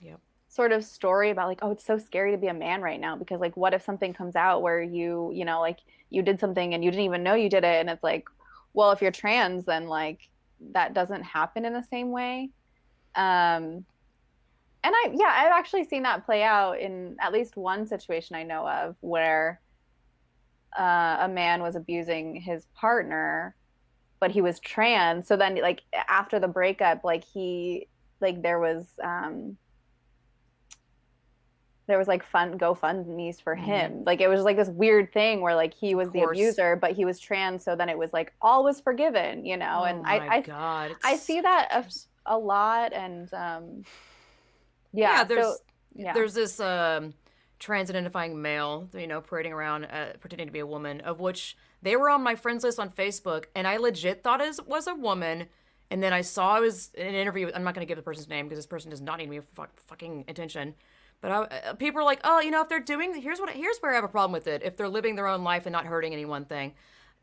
Yep. 0.00 0.20
sort 0.48 0.72
of 0.72 0.84
story 0.84 1.30
about 1.30 1.48
like 1.48 1.60
oh 1.62 1.70
it's 1.70 1.84
so 1.84 1.98
scary 1.98 2.32
to 2.32 2.38
be 2.38 2.48
a 2.48 2.54
man 2.54 2.82
right 2.82 3.00
now 3.00 3.16
because 3.16 3.40
like 3.40 3.56
what 3.56 3.74
if 3.74 3.82
something 3.82 4.12
comes 4.12 4.36
out 4.36 4.62
where 4.62 4.82
you, 4.82 5.30
you 5.34 5.44
know, 5.44 5.60
like 5.60 5.78
you 6.10 6.22
did 6.22 6.40
something 6.40 6.74
and 6.74 6.84
you 6.84 6.90
didn't 6.90 7.04
even 7.06 7.22
know 7.22 7.34
you 7.34 7.48
did 7.48 7.64
it 7.64 7.80
and 7.80 7.88
it's 7.88 8.02
like 8.02 8.24
well 8.74 8.90
if 8.92 9.00
you're 9.00 9.10
trans 9.10 9.64
then 9.64 9.86
like 9.86 10.20
that 10.72 10.94
doesn't 10.94 11.22
happen 11.22 11.64
in 11.64 11.72
the 11.72 11.82
same 11.84 12.10
way. 12.10 12.50
Um 13.14 13.84
and 14.84 14.94
I 14.96 15.10
yeah, 15.14 15.32
I've 15.32 15.52
actually 15.52 15.84
seen 15.84 16.02
that 16.04 16.24
play 16.26 16.42
out 16.42 16.80
in 16.80 17.16
at 17.20 17.32
least 17.32 17.56
one 17.56 17.86
situation 17.86 18.36
I 18.36 18.42
know 18.44 18.66
of 18.68 18.96
where 19.00 19.60
uh, 20.78 21.18
a 21.20 21.28
man 21.28 21.62
was 21.62 21.76
abusing 21.76 22.36
his 22.36 22.66
partner, 22.74 23.56
but 24.20 24.30
he 24.30 24.40
was 24.42 24.60
trans. 24.60 25.26
So 25.28 25.36
then, 25.36 25.56
like 25.56 25.82
after 26.08 26.40
the 26.40 26.48
breakup, 26.48 27.04
like 27.04 27.24
he 27.24 27.88
like 28.20 28.42
there 28.42 28.58
was 28.60 28.88
um 29.02 29.58
there 31.88 31.98
was 31.98 32.08
like 32.08 32.24
fun 32.24 32.58
GoFundmes 32.58 33.42
for 33.42 33.56
him. 33.56 34.04
Like 34.06 34.20
it 34.20 34.28
was 34.28 34.42
like 34.42 34.56
this 34.56 34.68
weird 34.68 35.12
thing 35.12 35.40
where 35.40 35.54
like 35.56 35.74
he 35.74 35.94
was 35.94 36.10
the 36.12 36.20
Mm-hmm. 36.20 36.30
abuser, 36.30 36.76
but 36.76 36.92
he 36.92 37.04
was 37.04 37.18
trans. 37.20 37.64
So 37.64 37.76
then 37.76 37.88
it 37.88 37.98
was 37.98 38.12
like 38.12 38.32
all 38.40 38.64
was 38.64 38.80
forgiven, 38.80 39.44
you 39.44 39.56
know. 39.56 39.82
Oh 39.82 39.84
and 39.84 40.04
I 40.06 40.22
I. 40.28 40.46
I 41.04 41.16
see 41.16 41.40
that 41.40 41.68
a, 41.72 42.34
a 42.34 42.38
lot, 42.38 42.92
and 42.92 43.32
um 43.34 43.86
yeah, 44.92 45.18
yeah, 45.18 45.24
there's 45.24 45.46
so 45.46 45.56
Yeah. 45.94 46.12
there's 46.12 46.34
this 46.34 46.60
um, 46.60 47.14
trans 47.58 47.90
identifying 47.90 48.40
male, 48.40 48.88
you 48.94 49.06
know, 49.06 49.20
parading 49.20 49.52
around 49.52 49.84
uh, 49.84 50.12
pretending 50.20 50.48
to 50.48 50.52
be 50.52 50.60
a 50.60 50.66
woman, 50.66 51.00
of 51.00 51.20
which 51.20 51.56
they 51.82 51.96
were 51.96 52.10
on 52.10 52.22
my 52.22 52.34
friends 52.34 52.64
list 52.64 52.78
on 52.78 52.90
Facebook, 52.90 53.46
and 53.54 53.66
I 53.66 53.76
legit 53.76 54.22
thought 54.22 54.40
it 54.40 54.66
was 54.66 54.86
a 54.86 54.94
woman. 54.94 55.48
And 55.90 56.02
then 56.02 56.14
I 56.14 56.22
saw 56.22 56.56
it 56.56 56.60
was 56.60 56.90
in 56.94 57.06
an 57.06 57.14
interview. 57.14 57.50
I'm 57.54 57.64
not 57.64 57.74
going 57.74 57.86
to 57.86 57.88
give 57.90 57.98
the 57.98 58.02
person's 58.02 58.28
name 58.30 58.46
because 58.46 58.56
this 58.56 58.66
person 58.66 58.88
does 58.90 59.02
not 59.02 59.18
need 59.18 59.28
me 59.28 59.40
fuck, 59.40 59.78
fucking 59.78 60.24
attention. 60.26 60.74
But 61.20 61.30
I, 61.30 61.36
uh, 61.42 61.74
people 61.74 62.00
are 62.00 62.04
like, 62.04 62.20
oh, 62.24 62.40
you 62.40 62.50
know, 62.50 62.62
if 62.62 62.70
they're 62.70 62.80
doing, 62.80 63.14
here's 63.20 63.38
what, 63.38 63.50
here's 63.50 63.76
where 63.78 63.92
I 63.92 63.96
have 63.96 64.04
a 64.04 64.08
problem 64.08 64.32
with 64.32 64.46
it. 64.46 64.62
If 64.62 64.78
they're 64.78 64.88
living 64.88 65.16
their 65.16 65.26
own 65.26 65.44
life 65.44 65.66
and 65.66 65.72
not 65.72 65.84
hurting 65.84 66.14
any 66.14 66.24
one 66.24 66.46
thing, 66.46 66.72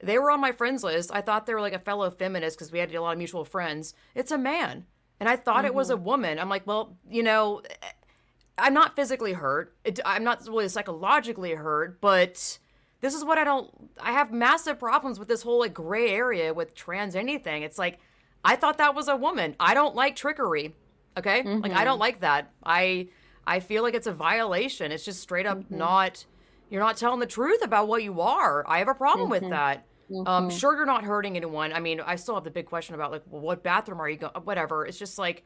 they 0.03 0.19
were 0.19 0.29
on 0.29 0.39
my 0.39 0.51
friends 0.51 0.83
list. 0.83 1.09
I 1.11 1.21
thought 1.21 1.47
they 1.47 1.55
were 1.55 1.61
like 1.61 1.73
a 1.73 1.79
fellow 1.79 2.11
feminist 2.11 2.57
because 2.57 2.71
we 2.71 2.77
had 2.77 2.93
a 2.93 3.01
lot 3.01 3.13
of 3.13 3.17
mutual 3.17 3.43
friends. 3.43 3.95
It's 4.13 4.31
a 4.31 4.37
man, 4.37 4.85
and 5.19 5.27
I 5.27 5.35
thought 5.35 5.65
it 5.65 5.73
was 5.73 5.89
a 5.89 5.95
mm-hmm. 5.95 6.05
woman. 6.05 6.39
I'm 6.39 6.49
like, 6.49 6.65
well, 6.65 6.95
you 7.09 7.23
know, 7.23 7.61
I'm 8.57 8.73
not 8.73 8.95
physically 8.95 9.33
hurt. 9.33 9.75
It, 9.83 9.99
I'm 10.05 10.23
not 10.23 10.45
really 10.47 10.69
psychologically 10.69 11.51
hurt, 11.51 11.99
but 12.01 12.59
this 13.01 13.13
is 13.13 13.23
what 13.23 13.37
I 13.37 13.43
don't. 13.43 13.69
I 13.99 14.11
have 14.11 14.31
massive 14.31 14.79
problems 14.79 15.19
with 15.19 15.27
this 15.27 15.41
whole 15.41 15.59
like 15.59 15.73
gray 15.73 16.09
area 16.09 16.53
with 16.53 16.75
trans 16.75 17.15
anything. 17.15 17.63
It's 17.63 17.77
like 17.77 17.99
I 18.43 18.55
thought 18.55 18.77
that 18.77 18.95
was 18.95 19.07
a 19.07 19.15
woman. 19.15 19.55
I 19.59 19.73
don't 19.73 19.95
like 19.95 20.15
trickery. 20.15 20.75
Okay, 21.17 21.43
like 21.43 21.71
I 21.73 21.83
don't 21.83 21.93
mm-hmm. 21.93 22.01
like 22.01 22.21
that. 22.21 22.51
I 22.63 23.09
I 23.45 23.59
feel 23.59 23.83
like 23.83 23.93
it's 23.93 24.07
a 24.07 24.13
violation. 24.13 24.91
It's 24.91 25.05
just 25.05 25.21
straight 25.21 25.45
up 25.45 25.59
mm-hmm. 25.59 25.77
not. 25.77 26.25
You're 26.69 26.83
not 26.83 26.97
telling 26.97 27.19
the 27.19 27.25
truth 27.25 27.63
about 27.63 27.87
what 27.87 28.03
you 28.03 28.21
are. 28.21 28.63
I 28.67 28.77
have 28.77 28.87
a 28.87 28.93
problem 28.93 29.29
with 29.29 29.49
that. 29.49 29.85
Um, 30.25 30.49
sure, 30.49 30.75
you're 30.75 30.85
not 30.85 31.03
hurting 31.03 31.35
anyone. 31.35 31.73
I 31.73 31.79
mean, 31.79 32.01
I 32.01 32.15
still 32.15 32.35
have 32.35 32.43
the 32.43 32.51
big 32.51 32.65
question 32.65 32.95
about 32.95 33.11
like, 33.11 33.23
well, 33.27 33.41
what 33.41 33.63
bathroom 33.63 34.01
are 34.01 34.09
you 34.09 34.17
going? 34.17 34.33
Whatever. 34.43 34.85
It's 34.85 34.97
just 34.97 35.17
like, 35.17 35.45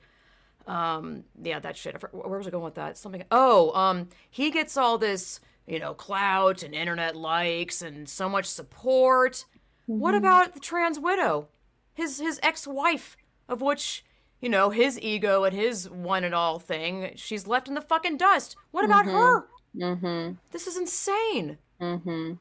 um, 0.68 1.24
yeah, 1.42 1.60
that 1.60 1.76
shit. 1.76 2.02
Where 2.14 2.38
was 2.38 2.48
I 2.48 2.50
going 2.50 2.64
with 2.64 2.76
that? 2.76 2.98
Something. 2.98 3.24
Oh, 3.32 3.72
um, 3.78 4.10
he 4.30 4.52
gets 4.52 4.78
all 4.78 4.98
this, 4.98 5.40
you 5.68 5.80
know, 5.80 5.94
clout 5.94 6.64
and 6.64 6.74
internet 6.74 7.16
likes 7.16 7.82
and 7.82 8.08
so 8.08 8.30
much 8.30 8.46
support. 8.46 9.46
What 9.86 10.16
about 10.16 10.54
the 10.54 10.62
trans 10.62 10.98
widow, 10.98 11.50
his 11.94 12.20
his 12.20 12.40
ex 12.42 12.66
wife, 12.66 13.18
of 13.50 13.62
which 13.62 14.06
you 14.40 14.48
know 14.48 14.70
his 14.70 15.00
ego 15.00 15.44
and 15.44 15.54
his 15.54 15.90
one 15.90 16.24
and 16.24 16.34
all 16.34 16.58
thing, 16.58 17.12
she's 17.16 17.48
left 17.48 17.68
in 17.68 17.74
the 17.74 17.82
fucking 17.82 18.18
dust. 18.18 18.56
What 18.72 18.86
about 18.86 19.06
her? 19.06 19.46
Mm-hmm. 19.76 20.36
This 20.52 20.68
is 20.68 20.78
insane. 20.78 21.58
Mm-hmm. 21.82 22.34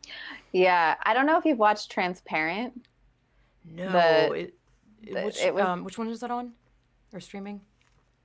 Yeah. 0.53 0.95
I 1.03 1.15
don't 1.15 1.27
know 1.27 1.39
if 1.39 1.45
you've 1.45 1.59
watched 1.59 1.91
Transparent. 1.91 2.85
No, 3.65 3.91
The- 3.93 4.33
it, 4.33 4.55
the- 5.03 5.23
which 5.23 5.41
it 5.41 5.55
was- 5.55 5.65
um, 5.65 5.85
which 5.85 5.99
one 5.99 6.09
is 6.09 6.21
that 6.21 6.31
on 6.31 6.53
or 7.12 7.21
streaming? 7.21 7.61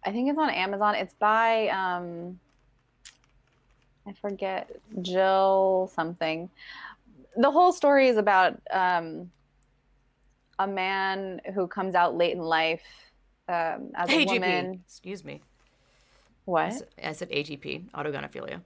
I 0.06 0.12
think 0.12 0.30
it's 0.30 0.38
on 0.40 0.50
Amazon. 0.50 0.96
It's 0.96 1.14
by 1.16 1.68
um 1.70 2.40
I 4.08 4.14
forget 4.14 4.70
Jill 5.02 5.92
something. 5.94 6.50
The 7.36 7.52
whole 7.52 7.74
story 7.74 8.08
is 8.08 8.18
about 8.18 8.60
um 8.72 9.32
a 10.60 10.68
man 10.68 11.42
who 11.54 11.68
comes 11.68 11.94
out 11.94 12.16
late 12.16 12.32
in 12.34 12.40
life 12.42 12.84
um 13.50 13.92
as 13.96 14.10
a 14.10 14.26
woman. 14.26 14.82
Excuse 14.86 15.24
me. 15.26 15.36
I 15.36 15.42
What? 16.46 16.74
said, 16.74 16.88
I 17.04 17.12
said 17.12 17.30
AGP, 17.30 17.90
autogynephilia. 17.92 18.62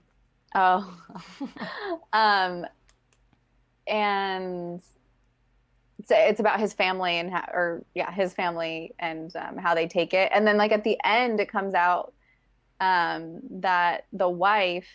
Oh. 0.54 0.96
um 2.12 2.66
and 3.86 4.82
it's, 5.98 6.10
it's 6.10 6.40
about 6.40 6.58
his 6.60 6.72
family 6.72 7.18
and 7.18 7.30
how, 7.30 7.44
or 7.52 7.84
yeah, 7.94 8.10
his 8.10 8.32
family 8.34 8.94
and 8.98 9.34
um, 9.36 9.56
how 9.56 9.74
they 9.74 9.86
take 9.86 10.14
it. 10.14 10.30
And 10.34 10.46
then 10.46 10.56
like 10.56 10.72
at 10.72 10.84
the 10.84 10.98
end, 11.04 11.40
it 11.40 11.48
comes 11.48 11.74
out 11.74 12.12
um, 12.80 13.40
that 13.60 14.06
the 14.12 14.28
wife 14.28 14.88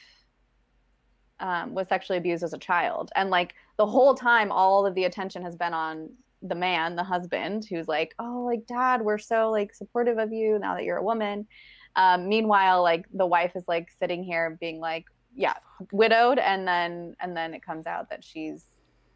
um, 1.39 1.73
was 1.73 1.87
sexually 1.87 2.17
abused 2.17 2.43
as 2.43 2.53
a 2.53 2.57
child, 2.57 3.11
and 3.15 3.29
like 3.29 3.53
the 3.77 3.85
whole 3.85 4.15
time, 4.15 4.51
all 4.51 4.85
of 4.85 4.95
the 4.95 5.05
attention 5.05 5.43
has 5.43 5.55
been 5.55 5.73
on 5.73 6.09
the 6.41 6.55
man, 6.55 6.95
the 6.95 7.03
husband, 7.03 7.65
who's 7.69 7.87
like, 7.87 8.13
"Oh, 8.19 8.43
like 8.45 8.65
dad, 8.65 9.01
we're 9.01 9.19
so 9.19 9.51
like 9.51 9.73
supportive 9.73 10.17
of 10.17 10.33
you 10.33 10.59
now 10.59 10.75
that 10.75 10.83
you're 10.83 10.97
a 10.97 11.03
woman." 11.03 11.47
Um, 11.95 12.27
meanwhile, 12.27 12.81
like 12.81 13.05
the 13.13 13.25
wife 13.25 13.51
is 13.55 13.67
like 13.67 13.89
sitting 13.99 14.23
here 14.23 14.57
being 14.59 14.79
like, 14.79 15.05
"Yeah, 15.37 15.53
widowed," 15.93 16.37
and 16.39 16.67
then 16.67 17.15
and 17.21 17.37
then 17.37 17.53
it 17.53 17.63
comes 17.63 17.87
out 17.87 18.09
that 18.09 18.23
she's 18.25 18.65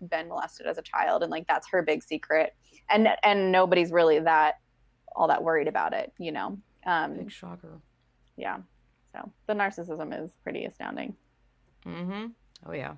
been 0.10 0.30
molested 0.30 0.66
as 0.66 0.78
a 0.78 0.82
child 0.82 1.22
and 1.22 1.30
like 1.30 1.46
that's 1.48 1.68
her 1.70 1.84
big 1.84 2.02
secret 2.02 2.56
and 2.90 3.08
and 3.22 3.52
nobody's 3.52 3.92
really 3.92 4.18
that 4.20 4.56
all 5.16 5.28
that 5.28 5.44
worried 5.44 5.68
about 5.68 5.94
it 5.94 6.12
you 6.18 6.32
know 6.32 6.58
um 6.88 7.18
Big 7.18 7.32
shocker. 7.32 7.80
yeah 8.36 8.58
so 9.14 9.32
the 9.46 9.54
narcissism 9.54 10.24
is 10.24 10.32
pretty 10.44 10.66
astounding 10.66 11.16
Mm-hmm. 11.86 12.28
Oh 12.66 12.74
yeah. 12.74 12.94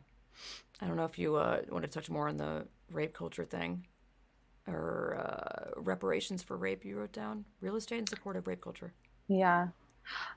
I 0.82 0.88
don't 0.88 0.96
know 0.98 1.06
if 1.06 1.18
you 1.18 1.36
uh, 1.36 1.62
want 1.70 1.84
to 1.84 1.90
touch 1.90 2.10
more 2.10 2.28
on 2.30 2.38
the 2.38 2.66
rape 2.92 3.14
culture 3.14 3.46
thing 3.46 3.86
or 4.68 5.16
uh, 5.20 5.72
reparations 5.82 6.42
for 6.44 6.56
rape 6.58 6.84
you 6.86 6.98
wrote 6.98 7.12
down. 7.14 7.46
Real 7.62 7.76
estate 7.76 8.00
in 8.00 8.08
support 8.08 8.36
of 8.38 8.48
rape 8.48 8.62
culture. 8.62 8.94
yeah 9.28 9.68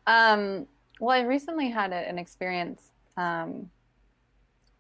um 0.07 0.67
well 1.01 1.11
i 1.11 1.21
recently 1.23 1.71
had 1.71 1.93
a, 1.93 2.09
an 2.09 2.19
experience 2.19 2.91
um 3.17 3.69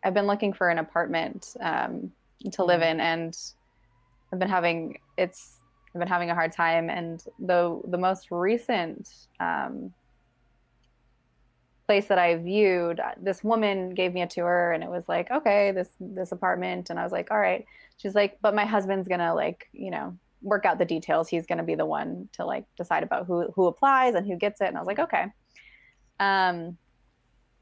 i've 0.04 0.14
been 0.14 0.26
looking 0.26 0.52
for 0.52 0.68
an 0.68 0.78
apartment 0.78 1.54
um 1.60 2.10
to 2.52 2.64
live 2.64 2.82
in 2.82 3.00
and 3.00 3.36
i've 4.32 4.38
been 4.38 4.48
having 4.48 4.98
it's 5.16 5.56
i've 5.94 5.98
been 5.98 6.08
having 6.08 6.30
a 6.30 6.34
hard 6.34 6.52
time 6.52 6.90
and 6.90 7.24
the 7.38 7.80
the 7.88 7.98
most 7.98 8.30
recent 8.30 9.08
um 9.40 9.92
place 11.86 12.06
that 12.06 12.18
I 12.18 12.36
viewed, 12.36 13.00
this 13.20 13.42
woman 13.44 13.94
gave 13.94 14.12
me 14.12 14.22
a 14.22 14.26
tour 14.26 14.72
and 14.72 14.82
it 14.82 14.90
was 14.90 15.08
like, 15.08 15.30
okay, 15.30 15.70
this 15.70 15.88
this 16.00 16.32
apartment 16.32 16.90
and 16.90 16.98
I 16.98 17.04
was 17.04 17.12
like, 17.12 17.30
all 17.30 17.38
right. 17.38 17.64
She's 17.96 18.14
like, 18.14 18.38
but 18.42 18.54
my 18.54 18.66
husband's 18.66 19.08
going 19.08 19.20
to 19.20 19.32
like, 19.32 19.68
you 19.72 19.90
know, 19.90 20.16
work 20.42 20.66
out 20.66 20.78
the 20.78 20.84
details. 20.84 21.28
He's 21.28 21.46
going 21.46 21.58
to 21.58 21.64
be 21.64 21.76
the 21.76 21.86
one 21.86 22.28
to 22.32 22.44
like 22.44 22.64
decide 22.76 23.02
about 23.02 23.26
who 23.26 23.50
who 23.54 23.66
applies 23.66 24.14
and 24.14 24.26
who 24.26 24.36
gets 24.36 24.60
it 24.60 24.68
and 24.68 24.76
I 24.76 24.80
was 24.80 24.86
like, 24.86 24.98
okay. 24.98 25.26
Um 26.20 26.78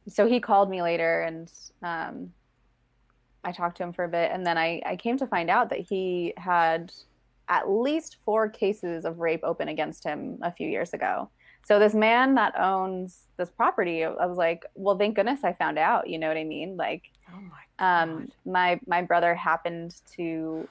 so 0.09 0.27
he 0.27 0.41
called 0.41 0.69
me 0.71 0.83
later 0.83 1.23
and 1.23 1.51
um 1.83 2.33
I 3.43 3.53
talked 3.53 3.77
to 3.79 3.83
him 3.83 3.93
for 3.93 4.05
a 4.05 4.09
bit 4.09 4.31
and 4.33 4.47
then 4.47 4.59
I 4.59 4.81
I 4.85 4.97
came 4.97 5.17
to 5.19 5.27
find 5.27 5.51
out 5.51 5.71
that 5.71 5.81
he 5.81 6.35
had 6.37 6.93
at 7.49 7.69
least 7.69 8.17
four 8.25 8.49
cases 8.49 9.05
of 9.05 9.19
rape 9.19 9.41
open 9.45 9.69
against 9.69 10.03
him 10.03 10.39
a 10.43 10.51
few 10.51 10.69
years 10.69 10.95
ago. 10.95 11.29
So 11.67 11.79
this 11.79 11.95
man 11.95 12.35
that 12.35 12.59
owns 12.59 13.25
this 13.37 13.51
property, 13.51 14.05
I 14.05 14.27
was 14.27 14.37
like, 14.37 14.65
well, 14.75 14.99
thank 14.99 15.17
goodness 15.17 15.45
I 15.45 15.53
found 15.55 15.79
out. 15.79 16.09
You 16.09 16.19
know 16.19 16.29
what 16.29 16.37
I 16.37 16.45
mean? 16.45 16.77
Like, 16.77 17.03
Oh 17.33 17.41
my 17.41 18.03
um, 18.03 18.29
my 18.45 18.81
my 18.87 19.03
brother 19.03 19.35
happened 19.35 19.97
to. 20.17 20.69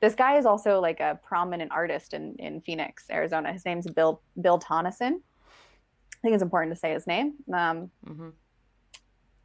This 0.00 0.14
guy 0.14 0.36
is 0.36 0.46
also 0.46 0.80
like 0.80 0.98
a 1.00 1.20
prominent 1.22 1.70
artist 1.70 2.14
in 2.14 2.34
in 2.38 2.60
Phoenix, 2.60 3.04
Arizona. 3.10 3.52
His 3.52 3.64
name's 3.64 3.86
Bill 3.86 4.20
Bill 4.40 4.58
Tonneson. 4.58 5.20
I 6.22 6.28
think 6.28 6.34
it's 6.34 6.42
important 6.42 6.72
to 6.74 6.78
say 6.78 6.92
his 6.92 7.06
name. 7.06 7.34
Um, 7.52 7.90
hmm 8.06 8.28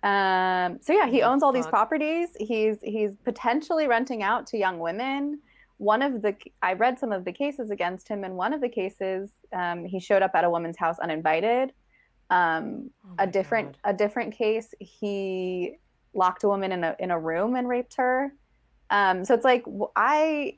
um, 0.04 0.78
so 0.82 0.94
yeah, 0.94 1.08
he 1.08 1.24
owns 1.24 1.42
all 1.42 1.52
these 1.52 1.66
properties. 1.68 2.30
He's 2.40 2.78
he's 2.84 3.16
potentially 3.26 3.88
renting 3.88 4.22
out 4.22 4.46
to 4.48 4.58
young 4.58 4.80
women. 4.80 5.40
One 5.78 6.02
of 6.04 6.22
the 6.22 6.36
I 6.62 6.74
read 6.74 7.00
some 7.00 7.12
of 7.12 7.26
the 7.26 7.32
cases 7.32 7.72
against 7.72 8.08
him. 8.08 8.24
In 8.24 8.36
one 8.36 8.54
of 8.54 8.62
the 8.62 8.70
cases, 8.70 9.32
um, 9.54 9.86
he 9.86 10.00
showed 10.00 10.22
up 10.22 10.32
at 10.36 10.44
a 10.44 10.50
woman's 10.50 10.78
house 10.78 10.98
uninvited. 11.00 11.74
Um, 12.30 12.92
Oh 13.06 13.16
a 13.20 13.28
different 13.28 13.78
God. 13.84 13.96
a 13.96 13.98
different 13.98 14.36
case, 14.36 14.74
he 14.80 15.78
locked 16.14 16.44
a 16.44 16.48
woman 16.48 16.72
in 16.72 16.84
a 16.84 16.96
in 17.00 17.10
a 17.10 17.20
room 17.20 17.56
and 17.56 17.68
raped 17.68 17.96
her. 17.96 18.34
Um, 18.92 19.26
so 19.26 19.34
it's 19.34 19.44
like 19.46 19.66
I 19.96 20.58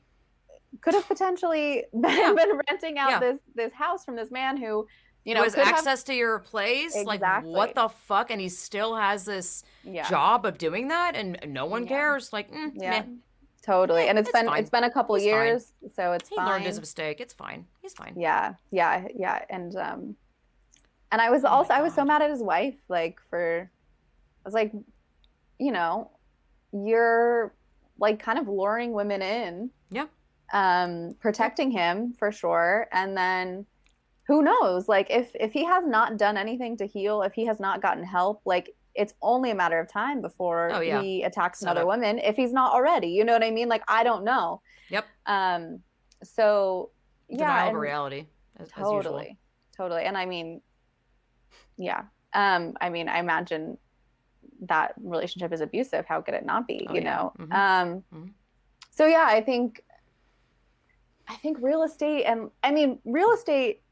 could 0.82 0.94
have 0.94 1.08
potentially 1.08 1.84
been, 1.92 2.36
been 2.36 2.60
renting 2.68 2.98
out 2.98 3.10
Yeah. 3.10 3.20
this 3.20 3.38
this 3.54 3.72
house 3.72 4.04
from 4.04 4.16
this 4.16 4.30
man 4.30 4.58
who, 4.58 4.86
you 5.24 5.34
know, 5.34 5.42
has 5.42 5.54
could 5.54 5.64
have- 5.64 5.74
access 5.76 6.02
to 6.04 6.14
your 6.14 6.38
place? 6.40 6.96
Like 7.04 7.22
what 7.44 7.74
the 7.74 7.88
fuck? 7.88 8.30
And 8.30 8.40
he 8.40 8.48
still 8.48 8.96
has 8.96 9.24
this 9.24 9.64
yeah. 9.84 10.08
job 10.08 10.46
of 10.46 10.58
doing 10.58 10.88
that, 10.88 11.14
and 11.16 11.38
no 11.46 11.66
one 11.66 11.82
Yeah. 11.82 11.88
cares. 11.88 12.32
Like, 12.32 12.50
mm, 12.50 12.72
Yeah, 12.74 12.90
meh. 13.00 13.06
totally. 13.62 14.08
And 14.08 14.18
it's 14.18 14.28
It's 14.28 14.38
been 14.38 14.46
fine. 14.46 14.60
it's 14.60 14.70
been 14.70 14.84
a 14.84 14.90
couple 14.90 15.14
He's 15.16 15.24
fine. 15.24 15.30
years, 15.32 15.72
so 15.94 16.12
it's 16.12 16.28
he 16.28 16.36
fine. 16.36 16.46
learned 16.46 16.64
his 16.64 16.80
mistake. 16.80 17.20
It's 17.20 17.34
fine. 17.34 17.66
He's 17.82 17.92
fine. 17.94 18.14
yeah, 18.16 18.54
yeah, 18.70 19.06
yeah. 19.14 19.44
And 19.50 19.76
um, 19.76 20.16
and 21.12 21.20
I 21.20 21.30
was 21.30 21.44
Oh 21.44 21.48
also 21.48 21.74
I 21.74 21.82
was 21.82 21.92
so 21.94 22.04
mad 22.04 22.22
at 22.22 22.30
his 22.30 22.42
wife, 22.42 22.78
like 22.88 23.20
for, 23.28 23.70
I 24.44 24.48
was 24.48 24.54
like, 24.54 24.72
you 25.58 25.72
know, 25.72 26.10
you're 26.72 27.54
like 27.98 28.18
kind 28.22 28.38
of 28.38 28.48
luring 28.48 28.92
women 28.92 29.20
in, 29.20 29.70
Yeah. 29.90 30.06
um, 30.52 31.14
protecting 31.20 31.70
him 31.70 32.14
for 32.18 32.32
sure, 32.32 32.88
and 32.92 33.16
then. 33.16 33.66
Who 34.30 34.42
knows? 34.42 34.88
Like 34.88 35.08
if 35.10 35.34
if 35.34 35.52
he 35.52 35.64
has 35.64 35.84
not 35.84 36.16
done 36.16 36.36
anything 36.36 36.76
to 36.76 36.86
heal, 36.86 37.22
if 37.22 37.32
he 37.32 37.44
has 37.46 37.58
not 37.58 37.82
gotten 37.82 38.04
help, 38.04 38.42
like 38.44 38.70
it's 38.94 39.12
only 39.22 39.50
a 39.50 39.54
matter 39.56 39.80
of 39.80 39.88
time 39.88 40.20
before 40.20 40.70
Oh, 40.72 40.80
yeah. 40.80 41.02
he 41.02 41.24
attacks 41.24 41.62
another 41.62 41.84
woman 41.84 42.20
if 42.20 42.36
he's 42.36 42.52
not 42.52 42.72
already. 42.72 43.08
You 43.08 43.24
know 43.24 43.32
what 43.32 43.42
I 43.42 43.50
mean? 43.50 43.68
Like 43.68 43.82
I 43.88 44.04
don't 44.04 44.22
know. 44.22 44.62
Yep. 44.88 45.04
Um. 45.26 45.80
So 46.22 46.90
yeah, 47.28 47.38
Denial 47.38 47.72
reality, 47.74 48.26
as, 48.60 48.68
as 48.68 48.72
totally, 48.74 49.22
usual. 49.24 49.36
totally. 49.76 50.04
And 50.04 50.16
I 50.16 50.26
mean, 50.26 50.60
yeah, 51.76 52.02
um, 52.32 52.74
I 52.80 52.88
mean, 52.88 53.08
I 53.08 53.18
imagine 53.18 53.78
that 54.68 54.94
relationship 55.02 55.52
is 55.52 55.60
abusive. 55.60 56.06
How 56.06 56.20
could 56.20 56.34
it 56.34 56.46
not 56.46 56.68
be? 56.68 56.86
Oh, 56.88 56.94
you 56.94 57.00
yeah. 57.00 57.10
know. 57.16 57.32
Mhm. 57.40 57.52
Um, 57.52 58.04
Mhm. 58.14 58.30
So 58.92 59.06
yeah, 59.06 59.26
I 59.28 59.40
think, 59.40 59.82
I 61.26 61.34
think 61.36 61.58
real 61.60 61.82
estate 61.82 62.24
and 62.26 62.50
I 62.62 62.70
mean 62.70 63.00
real 63.04 63.32
estate, 63.32 63.82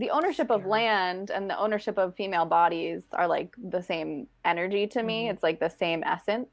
the 0.00 0.10
ownership 0.10 0.50
of 0.50 0.64
land 0.64 1.30
and 1.30 1.48
the 1.50 1.58
ownership 1.58 1.98
of 1.98 2.14
female 2.16 2.46
bodies 2.46 3.02
are 3.12 3.28
like 3.28 3.54
the 3.58 3.82
same 3.82 4.26
energy 4.44 4.86
to 4.86 5.02
me. 5.02 5.26
Mhm. 5.26 5.30
It's 5.32 5.42
like 5.42 5.60
the 5.60 5.68
same 5.68 6.02
essence. 6.04 6.48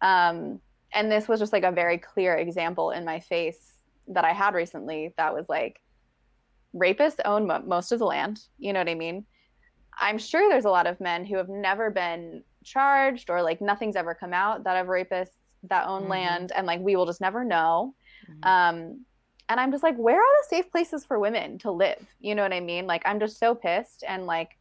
Um, 0.00 0.60
and 0.92 1.10
this 1.10 1.26
was 1.28 1.40
just 1.40 1.52
like 1.52 1.64
a 1.64 1.72
very 1.72 1.98
clear 1.98 2.36
example 2.36 2.90
in 2.92 3.04
my 3.04 3.18
face 3.20 3.62
that 4.08 4.24
I 4.24 4.32
had 4.32 4.54
recently. 4.54 5.12
That 5.16 5.34
was 5.34 5.48
like, 5.48 5.80
rapists 6.74 7.18
own 7.24 7.46
mo- 7.48 7.64
most 7.66 7.90
of 7.92 7.98
the 7.98 8.06
land. 8.06 8.40
You 8.58 8.72
know 8.72 8.80
what 8.80 8.88
I 8.88 8.94
mean? 8.94 9.26
I'm 10.00 10.18
sure 10.18 10.48
there's 10.48 10.64
a 10.64 10.70
lot 10.70 10.86
of 10.86 11.00
men 11.00 11.24
who 11.24 11.36
have 11.36 11.48
never 11.48 11.90
been 11.90 12.44
charged 12.64 13.30
or 13.30 13.42
like 13.42 13.60
nothing's 13.60 13.96
ever 13.96 14.14
come 14.14 14.32
out 14.32 14.64
that 14.64 14.76
of 14.76 14.86
rapists 14.86 15.38
that 15.64 15.86
own 15.88 16.04
Mhm. 16.04 16.08
land 16.08 16.52
and 16.54 16.66
like 16.66 16.80
we 16.80 16.94
will 16.96 17.06
just 17.06 17.20
never 17.20 17.44
know. 17.44 17.94
Mhm. 18.28 18.46
Um 18.46 19.06
and 19.50 19.60
I'm 19.60 19.72
just 19.72 19.82
like 19.82 19.96
where 19.98 20.16
are 20.18 20.42
the 20.42 20.48
safe 20.48 20.70
places 20.70 21.04
for 21.04 21.18
women 21.18 21.58
to 21.58 21.72
live? 21.72 22.06
You 22.20 22.34
know 22.36 22.42
what 22.42 22.54
I 22.54 22.60
mean? 22.60 22.86
Like 22.86 23.02
I'm 23.04 23.20
just 23.20 23.38
so 23.38 23.54
pissed 23.54 24.04
and 24.08 24.24
like 24.26 24.56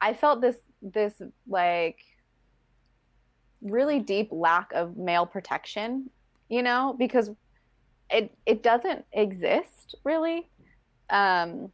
I 0.00 0.14
felt 0.14 0.40
this 0.40 0.56
this 0.80 1.20
like 1.48 1.98
really 3.60 3.98
deep 3.98 4.28
lack 4.30 4.72
of 4.72 4.96
male 4.96 5.26
protection, 5.26 6.10
you 6.48 6.62
know, 6.62 6.94
because 6.98 7.30
it 8.10 8.32
it 8.46 8.62
doesn't 8.62 9.04
exist 9.12 9.96
really. 10.04 10.48
Um 11.10 11.72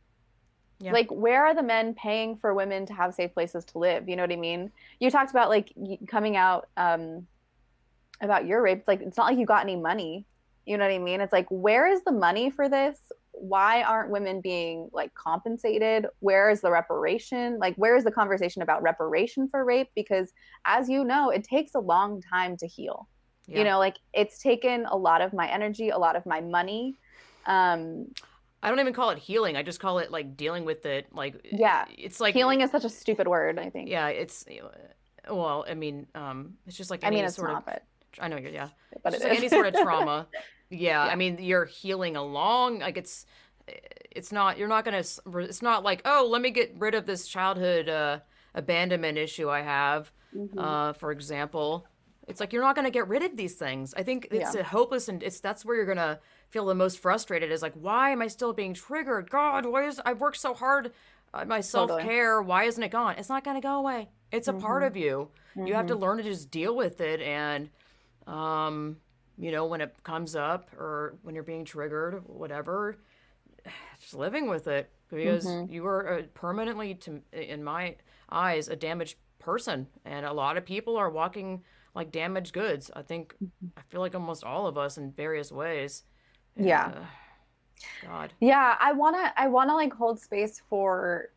Yeah. 0.81 0.93
like 0.93 1.09
where 1.11 1.47
are 1.47 1.55
the 1.55 1.63
men 1.63 1.95
paying 1.95 2.37
for 2.37 2.55
women 2.55 2.87
to 2.87 2.95
have 2.95 3.15
safe 3.15 3.33
places 3.33 3.65
to 3.67 3.79
live 3.79 4.09
you 4.09 4.17
know 4.17 4.25
what 4.25 4.33
i 4.33 4.37
mean 4.37 4.73
you 5.01 5.11
talked 5.11 5.31
about 5.31 5.49
like 5.49 5.73
coming 6.09 6.37
out 6.37 6.69
um 6.77 7.27
about 8.21 8.45
your 8.47 8.61
rape 8.63 8.79
it's 8.81 8.89
like 8.89 9.01
it's 9.01 9.17
not 9.17 9.27
like 9.29 9.39
you 9.39 9.47
got 9.47 9.63
any 9.63 9.77
money 9.77 10.27
you 10.67 10.77
know 10.79 10.85
what 10.85 10.93
i 10.95 10.99
mean 10.99 11.21
it's 11.21 11.33
like 11.33 11.47
where 11.51 11.87
is 11.87 12.03
the 12.05 12.13
money 12.13 12.51
for 12.51 12.69
this 12.69 12.99
why 13.33 13.83
aren't 13.83 14.11
women 14.11 14.41
being 14.41 14.89
like 14.93 15.13
compensated 15.15 16.07
where 16.21 16.49
is 16.51 16.61
the 16.61 16.71
reparation 16.71 17.59
like 17.59 17.75
where 17.77 17.97
is 17.97 18.05
the 18.05 18.11
conversation 18.13 18.63
about 18.63 18.83
reparation 18.83 19.49
for 19.49 19.65
rape 19.65 19.89
because 19.95 20.33
as 20.65 20.89
you 20.89 21.05
know 21.05 21.31
it 21.31 21.43
takes 21.45 21.75
a 21.75 21.81
long 21.81 22.21
time 22.23 22.57
to 22.57 22.67
heal 22.67 23.09
Yeah. 23.47 23.59
you 23.59 23.65
know 23.65 23.79
like 23.79 23.97
it's 24.13 24.39
taken 24.39 24.87
a 24.87 24.97
lot 24.97 25.21
of 25.21 25.33
my 25.33 25.49
energy 25.51 25.91
a 25.91 25.99
lot 25.99 26.17
of 26.17 26.25
my 26.27 26.41
money 26.41 26.95
um 27.47 28.07
I 28.63 28.71
don't 28.71 28.81
even 28.81 28.95
call 28.95 29.11
it 29.11 29.19
healing. 29.19 29.59
I 29.59 29.63
just 29.63 29.79
call 29.79 29.99
it 29.99 30.11
like 30.11 30.39
dealing 30.39 30.65
with 30.65 30.87
it. 30.87 31.09
Like 31.13 31.35
Yeah. 31.53 31.85
it's 31.99 32.19
like 32.19 32.33
healing 32.33 32.63
is 32.63 32.71
such 32.71 32.85
a 32.85 32.89
stupid 32.89 33.29
word 33.29 33.59
i 33.59 33.69
think 33.69 33.91
Yeah, 33.91 34.09
it's 34.09 34.47
well. 35.29 35.67
I 35.69 35.75
mean, 35.75 36.07
um, 36.15 36.55
it's 36.67 36.75
just 36.77 36.91
like 36.91 37.05
i 37.05 37.09
any 37.09 37.17
mean 37.17 37.25
it's 37.27 37.37
sort 37.37 37.51
not 37.51 37.59
of. 37.59 37.67
but 37.67 37.83
I 38.21 38.29
know 38.29 38.37
you're 38.37 38.51
yeah. 38.51 38.69
but 39.03 39.15
It's 39.15 39.25
like 39.25 39.37
any 39.39 39.49
sort 39.49 39.67
of 39.67 39.75
trauma. 39.83 40.27
Yeah, 40.71 41.05
Yeah. 41.07 41.13
I 41.13 41.15
mean, 41.17 41.39
you're 41.41 41.65
healing 41.65 42.17
along. 42.17 42.81
Like 42.81 42.97
it's, 42.97 43.27
it's 44.11 44.33
not. 44.33 44.59
You're 44.59 44.69
not 44.69 44.85
gonna. 44.85 44.99
It's 44.99 45.63
not 45.63 45.83
like 45.83 46.03
oh, 46.05 46.27
let 46.31 46.43
me 46.43 46.51
get 46.51 46.75
rid 46.79 46.95
of 46.95 47.07
this 47.07 47.27
childhood 47.27 47.89
uh, 47.89 48.21
abandonment 48.55 49.19
issue 49.19 49.49
I 49.51 49.63
have. 49.63 50.13
Mhm. 50.37 50.59
Uh, 50.59 50.93
for 50.95 51.13
example, 51.13 51.87
it's 52.29 52.41
like 52.41 52.53
you're 52.53 52.63
not 52.63 52.77
gonna 52.77 52.91
get 52.91 53.09
rid 53.09 53.23
of 53.23 53.37
these 53.37 53.55
things. 53.55 53.95
I 53.97 54.03
think 54.03 54.29
it's 54.31 54.55
Yeah. 54.55 54.61
a 54.61 54.65
hopeless, 54.65 55.09
and 55.09 55.23
it's 55.23 55.41
that's 55.41 55.65
where 55.65 55.77
you're 55.77 55.87
gonna 55.87 56.21
feel 56.51 56.67
the 56.67 56.75
most 56.75 56.99
frustrated. 56.99 57.51
Is 57.51 57.63
like, 57.63 57.75
why 57.75 58.11
am 58.11 58.21
I 58.23 58.27
still 58.29 58.53
being 58.53 58.75
triggered? 58.75 59.31
God, 59.31 59.67
why 59.67 59.87
is 59.87 60.01
I've 60.05 60.21
worked 60.21 60.37
so 60.39 60.55
hard. 60.55 60.93
Uh, 61.33 61.45
my 61.45 61.61
self 61.61 61.91
care, 62.01 62.41
why 62.43 62.63
isn't 62.65 62.83
it 62.83 62.91
gone? 62.93 63.17
It's 63.19 63.29
not 63.29 63.43
going 63.43 63.57
to 63.57 63.61
go 63.61 63.75
away. 63.81 64.09
It's 64.31 64.47
a 64.47 64.53
part 64.53 64.85
Mhm. 64.85 64.87
of 64.87 64.97
you. 64.97 65.31
You 65.57 65.75
have 65.75 65.87
to 65.87 65.97
learn 65.97 66.19
to 66.19 66.23
just 66.23 66.49
deal 66.51 66.77
with 66.77 67.01
it 67.01 67.21
and 67.21 67.71
um 68.27 68.97
you 69.39 69.51
know 69.53 69.67
when 69.67 69.81
it 69.81 69.95
comes 70.05 70.35
up 70.37 70.71
or 70.79 71.17
when 71.23 71.35
you're 71.35 71.45
being 71.45 71.65
triggered 71.65 72.23
whatever 72.27 72.99
just 74.01 74.15
living 74.15 74.49
with 74.49 74.67
it 74.67 74.91
because 75.11 75.45
Mhm. 75.47 75.71
you 75.71 75.87
are 75.87 76.23
permanently 76.35 76.95
to 76.95 77.21
in 77.33 77.63
my 77.65 77.97
eyes 78.31 78.69
a 78.69 78.77
damaged 78.77 79.17
person. 79.39 79.87
And 80.07 80.25
a 80.25 80.33
lot 80.33 80.57
of 80.57 80.65
people 80.65 80.97
are 80.97 81.11
walking 81.11 81.63
like 81.95 82.11
damaged 82.11 82.53
goods. 82.55 82.91
I 82.97 83.03
think 83.03 83.35
i 83.77 83.83
feel 83.89 84.01
like 84.01 84.15
almost 84.15 84.43
all 84.43 84.67
of 84.67 84.79
us 84.79 84.97
in 84.99 85.13
various 85.13 85.53
ways. 85.53 86.05
Yeah. 86.57 86.87
Uh, 86.97 87.05
god. 88.07 88.33
Yeah 88.41 88.77
i 88.81 88.93
want 88.93 89.17
to 89.17 89.41
i 89.41 89.47
want 89.49 89.69
to 89.69 89.75
like 89.75 89.93
hold 89.93 90.19
space 90.19 90.63
for 90.71 91.29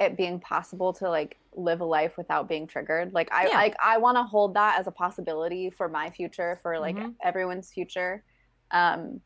it 0.00 0.16
being 0.16 0.40
possible 0.40 0.92
to 0.92 1.08
like 1.08 1.38
live 1.56 1.80
a 1.80 1.84
life 1.84 2.16
without 2.16 2.48
being 2.48 2.66
triggered 2.66 3.12
like 3.14 3.28
i 3.32 3.46
Yeah. 3.46 3.56
like 3.56 3.76
i 3.82 3.96
want 3.98 4.16
to 4.16 4.24
hold 4.24 4.54
that 4.54 4.78
as 4.80 4.86
a 4.86 4.90
possibility 4.90 5.70
for 5.70 5.88
my 5.88 6.10
future 6.10 6.58
for 6.62 6.78
like 6.80 6.96
Mhm. 6.96 7.14
everyone's 7.22 7.70
future 7.72 8.24
um 8.72 9.20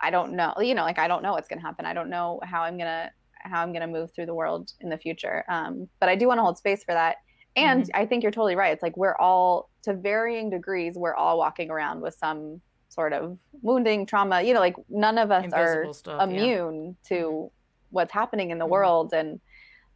i 0.00 0.10
don't 0.10 0.32
know 0.32 0.54
you 0.60 0.74
know 0.74 0.82
like 0.82 0.98
i 0.98 1.08
don't 1.08 1.22
know 1.22 1.32
what's 1.32 1.48
going 1.48 1.58
to 1.58 1.64
happen 1.66 1.84
i 1.84 1.92
don't 1.92 2.10
know 2.10 2.38
how 2.44 2.62
i'm 2.62 2.76
going 2.76 2.86
to 2.86 3.10
how 3.40 3.62
i'm 3.62 3.72
going 3.72 3.80
to 3.82 3.86
move 3.88 4.12
through 4.14 4.26
the 4.26 4.34
world 4.34 4.72
in 4.80 4.88
the 4.88 4.98
future 4.98 5.44
um 5.48 5.88
but 6.00 6.08
i 6.08 6.14
do 6.14 6.28
want 6.28 6.38
to 6.38 6.42
hold 6.42 6.56
space 6.58 6.84
for 6.84 6.94
that 6.94 7.16
and 7.56 7.84
Mm-hmm. 7.84 8.00
i 8.00 8.06
think 8.06 8.22
you're 8.22 8.30
totally 8.32 8.54
right 8.56 8.72
it's 8.72 8.82
like 8.82 8.96
we're 8.96 9.16
all 9.16 9.70
to 9.82 9.94
varying 9.94 10.50
degrees 10.50 10.94
we're 10.96 11.14
all 11.14 11.38
walking 11.38 11.70
around 11.70 12.00
with 12.00 12.14
some 12.14 12.60
sort 12.88 13.12
of 13.12 13.36
wounding 13.62 14.06
trauma 14.06 14.42
you 14.42 14.54
know 14.54 14.60
like 14.60 14.76
none 14.88 15.18
of 15.18 15.30
us 15.30 15.52
are 15.52 15.72
invisible 15.82 15.94
stuff 15.94 16.18
yeah. 16.30 16.36
immune 16.36 16.96
to 17.04 17.50
what's 17.90 18.12
happening 18.12 18.50
in 18.50 18.58
the 18.58 18.66
Mhm. 18.66 18.70
world 18.70 19.12
and 19.12 19.40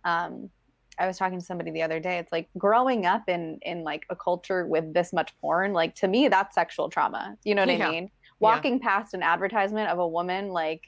um 0.04 0.50
i 0.98 1.06
was 1.06 1.16
talking 1.18 1.38
to 1.38 1.44
somebody 1.44 1.70
the 1.70 1.82
other 1.82 2.00
day 2.00 2.18
it's 2.18 2.32
like 2.32 2.48
growing 2.58 3.06
up 3.06 3.22
in 3.28 3.58
in 3.62 3.82
like 3.84 4.04
a 4.10 4.16
culture 4.16 4.66
with 4.66 4.92
this 4.94 5.12
much 5.12 5.32
porn 5.40 5.72
like 5.72 5.94
to 5.94 6.08
me 6.08 6.28
that's 6.28 6.54
sexual 6.54 6.88
trauma 6.90 7.36
you 7.44 7.54
know 7.54 7.62
what 7.62 7.70
Yeah. 7.70 7.88
i 7.88 7.90
mean 7.90 8.10
walking 8.40 8.80
past 8.80 9.14
an 9.14 9.22
advertisement 9.22 9.88
of 9.88 9.98
a 9.98 10.06
woman 10.08 10.48
like 10.48 10.82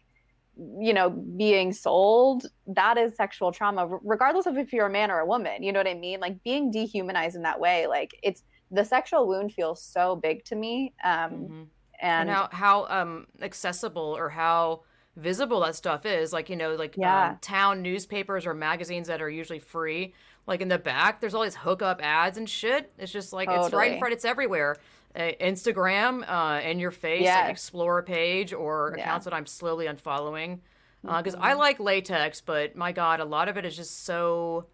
you 0.78 0.92
know 0.92 1.10
being 1.36 1.72
sold 1.72 2.46
that 2.66 2.96
is 2.96 3.16
sexual 3.16 3.50
trauma 3.50 3.88
regardless 4.02 4.46
of 4.46 4.56
if 4.56 4.72
you're 4.72 4.86
a 4.86 4.90
man 4.90 5.10
or 5.10 5.18
a 5.18 5.26
woman 5.26 5.62
you 5.62 5.72
know 5.72 5.80
what 5.80 5.88
i 5.88 5.94
mean 5.94 6.20
like 6.20 6.42
being 6.44 6.70
dehumanized 6.70 7.34
in 7.34 7.42
that 7.42 7.58
way 7.58 7.86
like 7.88 8.10
it's 8.22 8.42
the 8.70 8.84
sexual 8.84 9.26
wound 9.26 9.52
feels 9.52 9.82
so 9.84 10.16
big 10.16 10.44
to 10.44 10.54
me 10.54 10.94
um 11.04 11.30
Mhm. 11.30 11.66
and, 12.00 12.28
and 12.28 12.30
how 12.30 12.48
how 12.52 12.86
um 12.88 13.26
accessible 13.40 14.16
or 14.16 14.28
how 14.28 14.82
visible 15.16 15.60
that 15.60 15.76
stuff 15.76 16.04
is 16.04 16.32
like 16.32 16.50
you 16.50 16.56
know 16.56 16.74
like 16.74 16.96
Yeah. 16.96 17.30
um, 17.30 17.38
town 17.40 17.82
newspapers 17.82 18.46
or 18.46 18.54
magazines 18.54 19.06
that 19.08 19.22
are 19.22 19.30
usually 19.30 19.60
free 19.60 20.12
like 20.46 20.60
in 20.60 20.68
the 20.68 20.78
back 20.78 21.20
there's 21.20 21.34
all 21.34 21.42
these 21.42 21.54
hookup 21.54 22.00
ads 22.02 22.36
and 22.36 22.50
shit 22.50 22.92
it's 22.98 23.12
just 23.12 23.32
like 23.32 23.48
it's 23.48 23.72
right 23.72 23.92
in 23.92 23.98
front 23.98 24.12
it's 24.12 24.24
everywhere 24.24 24.76
uh, 25.14 25.30
instagram 25.40 26.24
uh 26.28 26.60
in 26.62 26.80
your 26.80 26.90
face 26.90 27.22
Yes. 27.22 27.42
like 27.42 27.50
explore 27.52 28.02
page 28.02 28.52
or 28.52 28.94
Yeah. 28.96 29.02
accounts 29.04 29.24
that 29.24 29.32
i'm 29.34 29.46
slowly 29.46 29.86
unfollowing 29.86 30.58
Uh 31.06 31.18
because 31.22 31.36
i 31.40 31.52
like 31.52 31.78
latex 31.78 32.40
but 32.40 32.74
my 32.74 32.90
god 32.90 33.20
a 33.20 33.24
lot 33.24 33.48
of 33.48 33.56
it 33.56 33.64
is 33.64 33.76
just 33.76 34.04
so 34.04 34.66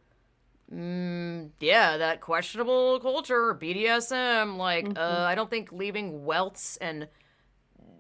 Mm, 0.72 1.50
yeah, 1.58 1.96
that 1.96 2.20
questionable 2.20 3.00
culture, 3.00 3.52
BDSM. 3.54 4.56
Like, 4.56 4.84
Mhm. 4.86 4.96
uh, 4.98 5.24
I 5.24 5.34
don't 5.34 5.50
think 5.50 5.72
leaving 5.72 6.24
welts 6.24 6.76
and 6.76 7.08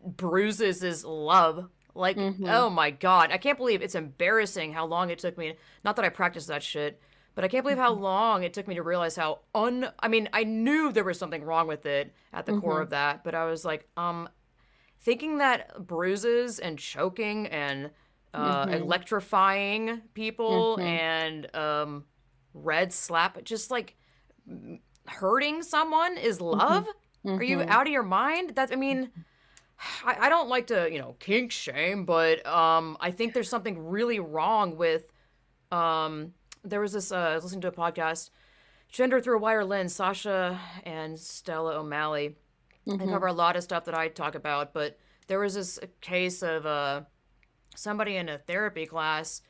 bruises 0.04 0.82
is 0.82 1.04
love. 1.04 1.68
Like, 2.00 2.16
Mhm. 2.16 2.48
oh 2.48 2.70
my 2.70 2.90
god, 2.90 3.30
I 3.30 3.38
can't 3.38 3.58
believe 3.58 3.82
it's 3.82 3.94
embarrassing 3.94 4.72
how 4.72 4.86
long 4.86 5.10
it 5.10 5.18
took 5.20 5.36
me. 5.38 5.54
Not 5.84 5.96
that 5.96 6.04
I 6.04 6.08
practiced 6.08 6.48
that 6.48 6.62
shit, 6.62 7.00
but 7.34 7.44
I 7.44 7.48
can't 7.48 7.62
believe 7.62 7.78
how 7.78 7.92
long 7.92 8.42
it 8.42 8.52
took 8.54 8.66
me 8.66 8.74
to 8.74 8.82
realize 8.82 9.14
how 9.16 9.40
un. 9.54 9.92
I 10.00 10.08
mean, 10.08 10.28
I 10.32 10.42
knew 10.44 10.90
there 10.90 11.04
was 11.04 11.18
something 11.18 11.44
wrong 11.44 11.68
with 11.68 11.86
it 11.86 12.12
at 12.32 12.46
the 12.46 12.54
core 12.58 12.78
Mhm. 12.80 12.82
of 12.82 12.90
that, 12.90 13.22
but 13.22 13.34
I 13.34 13.44
was 13.44 13.64
like, 13.64 13.86
um, 13.96 14.28
thinking 15.02 15.38
that 15.38 15.86
bruises 15.86 16.58
and 16.58 16.78
choking 16.78 17.46
and 17.46 17.90
uh, 18.32 18.66
Mhm. 18.66 18.74
electrifying 18.80 20.02
people 20.14 20.76
Mhm. 20.78 20.82
and 20.84 21.56
um, 21.56 22.04
red 22.54 22.92
slap, 22.92 23.42
just 23.44 23.70
like 23.70 23.96
hurting 25.06 25.62
someone 25.62 26.16
is 26.16 26.40
love. 26.40 26.86
Are 27.26 27.42
you 27.42 27.62
out 27.66 27.86
of 27.86 27.92
your 27.92 28.02
mind? 28.04 28.52
That's, 28.54 28.72
I 28.72 28.76
mean, 28.76 29.10
I, 30.04 30.26
I 30.26 30.28
don't 30.28 30.48
like 30.48 30.66
to, 30.68 30.88
you 30.92 30.98
know, 30.98 31.16
kink 31.20 31.52
shame, 31.52 32.04
but 32.04 32.44
um, 32.46 32.96
I 33.00 33.10
think 33.10 33.34
there's 33.34 33.48
something 33.48 33.86
really 33.88 34.20
wrong 34.20 34.76
with. 34.76 35.04
Um, 35.72 36.34
there 36.64 36.80
was 36.80 36.92
this, 36.92 37.12
uh, 37.12 37.16
I 37.16 37.34
was 37.36 37.44
listening 37.44 37.62
to 37.62 37.68
a 37.68 37.72
podcast, 37.72 38.30
Gender 38.88 39.20
Through 39.20 39.36
a 39.36 39.40
Wider 39.40 39.64
Lens, 39.64 39.94
Sasha 39.94 40.58
and 40.84 41.18
Stella 41.18 41.76
O'Malley. 41.78 42.36
They 42.86 42.92
Mhm. 42.96 43.10
cover 43.10 43.26
a 43.28 43.32
lot 43.32 43.56
of 43.56 43.62
stuff 43.62 43.84
that 43.84 43.94
I 43.94 44.08
talk 44.08 44.34
about, 44.34 44.72
but 44.74 44.98
there 45.28 45.38
was 45.38 45.54
this 45.54 45.78
case 46.00 46.42
of 46.42 46.66
uh, 46.66 47.02
somebody 47.76 48.16
in 48.16 48.28
a 48.28 48.38
therapy 48.38 48.84
class, 48.86 49.42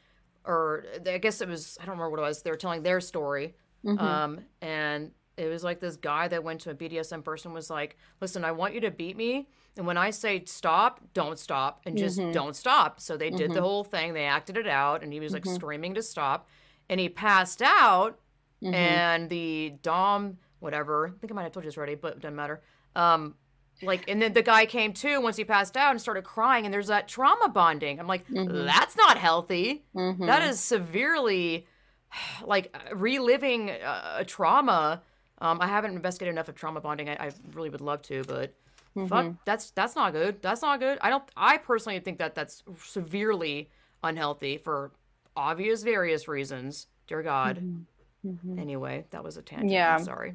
or 0.44 0.84
I 1.06 1.18
guess 1.18 1.40
it 1.40 1.48
was, 1.48 1.78
I 1.80 1.86
don't 1.86 1.94
remember 1.96 2.10
what 2.10 2.20
it 2.20 2.28
was, 2.28 2.42
they 2.42 2.50
were 2.50 2.56
telling 2.56 2.82
their 2.82 3.00
story. 3.00 3.54
Mhm. 3.84 3.98
Um, 4.00 4.40
and 4.60 5.12
it 5.38 5.48
was 5.48 5.64
like 5.64 5.80
this 5.80 5.96
guy 5.96 6.28
that 6.28 6.44
went 6.44 6.60
to 6.62 6.70
a 6.70 6.74
BDSM 6.74 7.22
person 7.24 7.52
was 7.54 7.70
like, 7.70 7.96
listen, 8.20 8.44
I 8.44 8.52
want 8.52 8.74
you 8.74 8.80
to 8.82 8.90
beat 8.90 9.16
me. 9.16 9.48
And 9.76 9.86
when 9.86 9.96
I 9.96 10.10
say 10.10 10.44
stop, 10.46 11.00
don't 11.14 11.38
stop 11.38 11.80
and 11.86 11.96
just 11.96 12.18
Mhm. 12.18 12.32
don't 12.32 12.54
stop. 12.56 13.00
So 13.00 13.16
they 13.16 13.30
did 13.30 13.52
the 13.52 13.60
Mhm. 13.60 13.62
whole 13.62 13.84
thing. 13.84 14.12
They 14.14 14.24
acted 14.24 14.56
it 14.56 14.66
out 14.66 15.02
and 15.02 15.12
he 15.12 15.20
was 15.20 15.32
like 15.32 15.44
Mhm. 15.44 15.54
screaming 15.54 15.94
to 15.94 16.02
stop. 16.02 16.48
and 16.88 16.98
he 16.98 17.08
passed 17.08 17.62
out, 17.62 18.18
Mhm. 18.60 18.74
and 18.74 19.30
the 19.30 19.74
dom 19.80 20.38
whatever 20.58 21.06
I 21.06 21.18
think 21.20 21.30
I 21.30 21.34
might 21.36 21.44
have 21.44 21.52
told 21.52 21.64
you 21.64 21.70
this 21.70 21.78
already, 21.78 21.94
but 21.94 22.14
it 22.14 22.20
doesn't 22.20 22.34
matter. 22.34 22.60
Um, 22.96 23.36
like, 23.80 24.08
and 24.10 24.20
then 24.20 24.32
the 24.32 24.42
guy 24.42 24.66
came 24.66 24.92
to 24.94 25.20
once 25.20 25.36
he 25.36 25.44
passed 25.44 25.76
out 25.76 25.92
and 25.92 26.00
started 26.00 26.24
crying, 26.24 26.64
and 26.64 26.74
there's 26.74 26.88
that 26.88 27.06
trauma 27.06 27.48
bonding. 27.48 28.00
I'm 28.00 28.08
like, 28.08 28.26
Mhm. 28.26 28.66
that's 28.66 28.96
not 28.96 29.16
healthy. 29.18 29.84
That 29.94 30.42
is 30.42 30.58
severely 30.58 31.66
like 32.42 32.76
reliving 32.92 33.70
uh, 33.70 34.16
a 34.18 34.24
trauma. 34.24 35.02
Um, 35.38 35.58
I 35.60 35.68
haven't 35.68 35.94
investigated 35.94 36.32
enough 36.34 36.48
of 36.48 36.56
trauma 36.56 36.80
bonding. 36.80 37.08
I, 37.08 37.26
I 37.26 37.30
really 37.52 37.70
would 37.70 37.80
love 37.80 38.02
to, 38.02 38.24
but 38.24 38.52
fuck, 38.94 39.24
Mhm. 39.26 39.38
that's 39.44 39.70
that's 39.70 39.94
not 39.96 40.12
good. 40.12 40.42
That's 40.42 40.62
not 40.62 40.80
good. 40.80 40.98
I 41.00 41.10
don't. 41.10 41.24
I 41.36 41.58
personally 41.58 42.00
think 42.00 42.18
that 42.18 42.34
that's 42.34 42.62
severely 42.84 43.70
unhealthy 44.02 44.56
for 44.58 44.92
obvious 45.36 45.82
various 45.82 46.26
reasons. 46.28 46.86
Dear 47.06 47.22
God. 47.22 47.58
Mhm. 47.58 47.84
Mhm. 48.26 48.58
Anyway, 48.58 49.04
that 49.10 49.22
was 49.24 49.36
a 49.36 49.42
tangent. 49.42 49.70
Yeah. 49.72 49.94
I'm 49.96 50.04
sorry. 50.04 50.34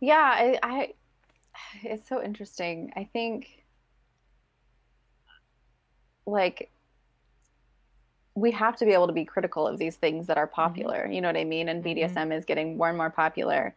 Yeah, 0.00 0.16
I, 0.34 0.58
I 0.62 0.94
it's 1.82 2.08
so 2.08 2.22
interesting. 2.22 2.92
I 2.96 3.04
think 3.04 3.64
like 6.26 6.70
we 8.34 8.50
have 8.50 8.76
to 8.76 8.84
be 8.86 8.92
able 8.92 9.06
to 9.06 9.12
be 9.12 9.24
critical 9.24 9.66
of 9.66 9.78
these 9.78 9.96
things 9.96 10.26
that 10.26 10.38
are 10.38 10.46
popular. 10.46 11.06
You 11.06 11.20
know 11.20 11.28
what 11.28 11.36
I 11.36 11.44
mean? 11.44 11.68
And. 11.68 11.84
BDSM 11.84 12.32
is 12.36 12.44
getting 12.44 12.76
more 12.78 12.88
and 12.88 12.96
more 12.96 13.10
popular. 13.10 13.74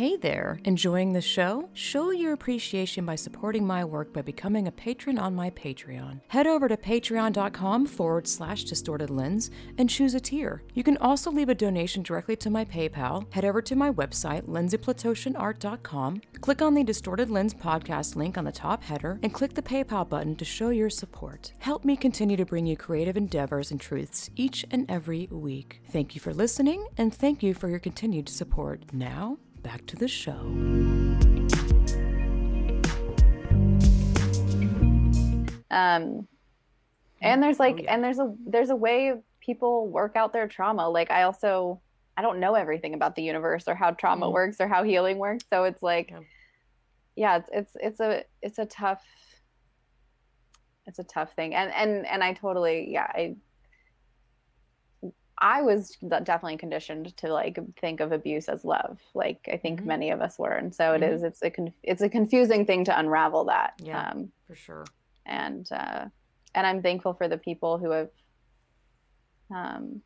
Hey 0.00 0.16
there, 0.16 0.58
enjoying 0.64 1.12
the 1.12 1.20
show? 1.20 1.68
Show 1.74 2.10
your 2.10 2.32
appreciation 2.32 3.04
by 3.04 3.16
supporting 3.16 3.66
my 3.66 3.84
work 3.84 4.14
by 4.14 4.22
becoming 4.22 4.66
a 4.66 4.72
patron 4.72 5.18
on 5.18 5.34
my 5.34 5.50
Patreon. 5.50 6.22
Head 6.28 6.46
over 6.46 6.68
to 6.68 6.76
patreon.com 6.78 7.84
forward 7.84 8.26
slash 8.26 8.64
distorted 8.64 9.10
lens 9.10 9.50
and 9.76 9.90
choose 9.90 10.14
a 10.14 10.20
tier. 10.20 10.62
You 10.72 10.82
can 10.82 10.96
also 10.96 11.30
leave 11.30 11.50
a 11.50 11.54
donation 11.54 12.02
directly 12.02 12.34
to 12.36 12.48
my 12.48 12.64
PayPal. 12.64 13.30
Head 13.34 13.44
over 13.44 13.60
to 13.60 13.76
my 13.76 13.92
website, 13.92 14.44
lindsayplatoshinart.com, 14.44 16.22
click 16.40 16.62
on 16.62 16.72
the 16.72 16.82
Distorted 16.82 17.28
Lens 17.28 17.52
podcast 17.52 18.16
link 18.16 18.38
on 18.38 18.44
the 18.44 18.52
top 18.52 18.82
header, 18.82 19.20
and 19.22 19.34
click 19.34 19.52
the 19.52 19.60
PayPal 19.60 20.08
button 20.08 20.34
to 20.36 20.46
show 20.46 20.70
your 20.70 20.88
support. 20.88 21.52
Help 21.58 21.84
me 21.84 21.94
continue 21.94 22.38
to 22.38 22.46
bring 22.46 22.64
you 22.64 22.74
creative 22.74 23.18
endeavors 23.18 23.70
and 23.70 23.78
truths 23.78 24.30
each 24.34 24.64
and 24.70 24.90
every 24.90 25.28
week. 25.30 25.82
Thank 25.90 26.14
you 26.14 26.22
for 26.22 26.32
listening, 26.32 26.86
and 26.96 27.12
thank 27.12 27.42
you 27.42 27.52
for 27.52 27.68
your 27.68 27.80
continued 27.80 28.30
support. 28.30 28.94
Now, 28.94 29.36
back 29.62 29.86
to 29.86 29.96
the 29.96 30.08
show. 30.08 30.40
Um 35.70 36.26
and 37.22 37.42
there's 37.42 37.58
like 37.60 37.76
Oh, 37.80 37.82
yeah. 37.84 37.94
and 37.94 38.02
there's 38.04 38.18
a 38.18 38.34
there's 38.46 38.70
a 38.70 38.76
way 38.76 39.14
people 39.40 39.88
work 39.88 40.16
out 40.16 40.32
their 40.32 40.48
trauma. 40.48 40.88
Like 40.88 41.10
I 41.10 41.22
also 41.22 41.80
I 42.16 42.22
don't 42.22 42.40
know 42.40 42.54
everything 42.54 42.94
about 42.94 43.14
the 43.14 43.22
universe 43.22 43.64
or 43.68 43.74
how 43.74 43.92
trauma 43.92 44.26
Mhm. 44.26 44.32
works 44.32 44.60
or 44.60 44.68
how 44.68 44.82
healing 44.82 45.18
works. 45.18 45.44
So 45.50 45.64
it's 45.64 45.82
like 45.82 46.10
Yeah. 46.10 46.20
yeah, 47.16 47.36
it's 47.36 47.48
it's 47.52 47.76
it's 47.80 48.00
a 48.00 48.24
it's 48.42 48.58
a 48.58 48.66
tough 48.66 49.04
it's 50.86 50.98
a 50.98 51.04
tough 51.04 51.34
thing. 51.34 51.54
And 51.54 51.70
and 51.72 52.06
and 52.06 52.24
I 52.24 52.32
totally 52.32 52.90
yeah, 52.90 53.04
I 53.14 53.36
I 55.40 55.62
was 55.62 55.96
definitely 56.00 56.58
conditioned 56.58 57.16
to 57.18 57.32
like 57.32 57.58
think 57.80 58.00
of 58.00 58.12
abuse 58.12 58.48
as 58.48 58.64
love. 58.64 58.98
Like 59.14 59.48
I 59.52 59.56
think 59.56 59.80
Mhm. 59.80 59.86
many 59.86 60.10
of 60.10 60.20
us 60.20 60.38
were. 60.38 60.52
And 60.52 60.74
so 60.74 60.92
it 60.94 61.02
Mhm. 61.02 61.12
is 61.14 61.22
it's 61.22 61.42
a 61.42 61.50
conf- 61.50 61.74
it's 61.82 62.02
a 62.02 62.08
confusing 62.08 62.66
thing 62.66 62.84
to 62.84 62.98
unravel 62.98 63.44
that. 63.46 63.74
Yeah. 63.78 64.10
Um 64.10 64.32
For 64.46 64.54
sure. 64.54 64.84
and 65.26 65.70
uh, 65.72 66.06
and 66.54 66.66
I'm 66.66 66.82
thankful 66.82 67.14
for 67.14 67.28
the 67.28 67.38
people 67.38 67.78
who 67.78 67.90
have, 67.90 68.10
um, 69.54 70.02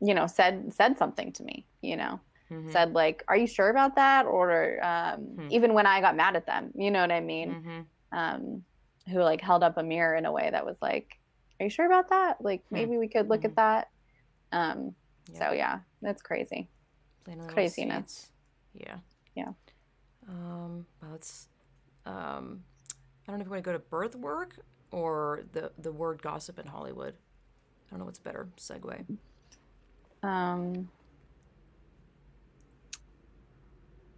you 0.00 0.14
know, 0.14 0.26
said 0.26 0.72
said 0.72 0.98
something 0.98 1.32
to 1.32 1.42
me. 1.42 1.66
You 1.82 1.96
know, 1.96 2.20
Mhm. 2.50 2.70
said 2.72 2.92
like, 2.92 3.24
"Are 3.28 3.36
you 3.36 3.46
sure 3.46 3.68
about 3.70 3.96
that?" 3.96 4.26
Or 4.26 4.82
um, 4.84 5.20
Hmm. 5.36 5.48
even 5.50 5.74
when 5.74 5.86
I 5.86 6.00
got 6.00 6.16
mad 6.16 6.36
at 6.36 6.46
them, 6.46 6.72
you 6.74 6.90
know 6.90 7.00
what 7.00 7.12
I 7.12 7.20
mean? 7.20 7.50
Mhm. 7.50 7.86
Um, 8.12 8.64
who 9.08 9.20
like 9.20 9.40
held 9.40 9.62
up 9.62 9.76
a 9.78 9.82
mirror 9.82 10.14
in 10.16 10.26
a 10.26 10.32
way 10.32 10.48
that 10.50 10.64
was 10.66 10.76
like, 10.80 11.18
"Are 11.60 11.64
you 11.64 11.70
sure 11.70 11.86
about 11.86 12.08
that? 12.10 12.40
Like 12.40 12.62
Hmm. 12.68 12.74
maybe 12.76 12.98
we 12.98 13.08
could 13.08 13.28
look 13.28 13.44
at 13.44 13.56
that." 13.56 13.88
Um, 14.52 14.94
Yeah. 15.32 15.38
So 15.38 15.52
yeah, 15.52 15.78
that's 16.02 16.22
crazy. 16.22 16.68
Craziness. 17.48 18.30
Yeah. 18.74 18.96
Yeah. 19.34 19.52
Um, 20.28 20.86
well, 21.02 21.14
it's, 21.14 21.48
um, 22.04 22.62
I 23.26 23.32
don't 23.32 23.38
know 23.38 23.42
if 23.42 23.48
we 23.48 23.56
want 23.56 23.64
to 23.64 23.68
go 23.68 23.72
to 23.72 23.78
birth 23.78 24.14
work 24.16 24.56
or 24.92 25.42
the 25.52 25.72
the 25.78 25.90
word 25.92 26.22
gossip 26.22 26.58
in 26.58 26.66
Hollywood. 26.66 27.14
I 27.14 27.90
don't 27.90 28.00
know 28.00 28.04
what's 28.06 28.18
better. 28.18 28.48
Segue. 28.56 29.04
Um, 30.22 30.88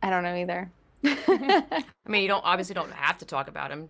I 0.03 0.11
don't 0.11 0.23
know 0.23 0.35
either. 0.35 0.71
I 1.05 1.85
mean, 2.07 2.23
you 2.23 2.29
don't 2.29 2.45
obviously 2.45 2.75
don't 2.75 2.93
have 2.93 3.19
to 3.19 3.25
talk 3.25 3.49
about 3.49 3.71
him. 3.71 3.89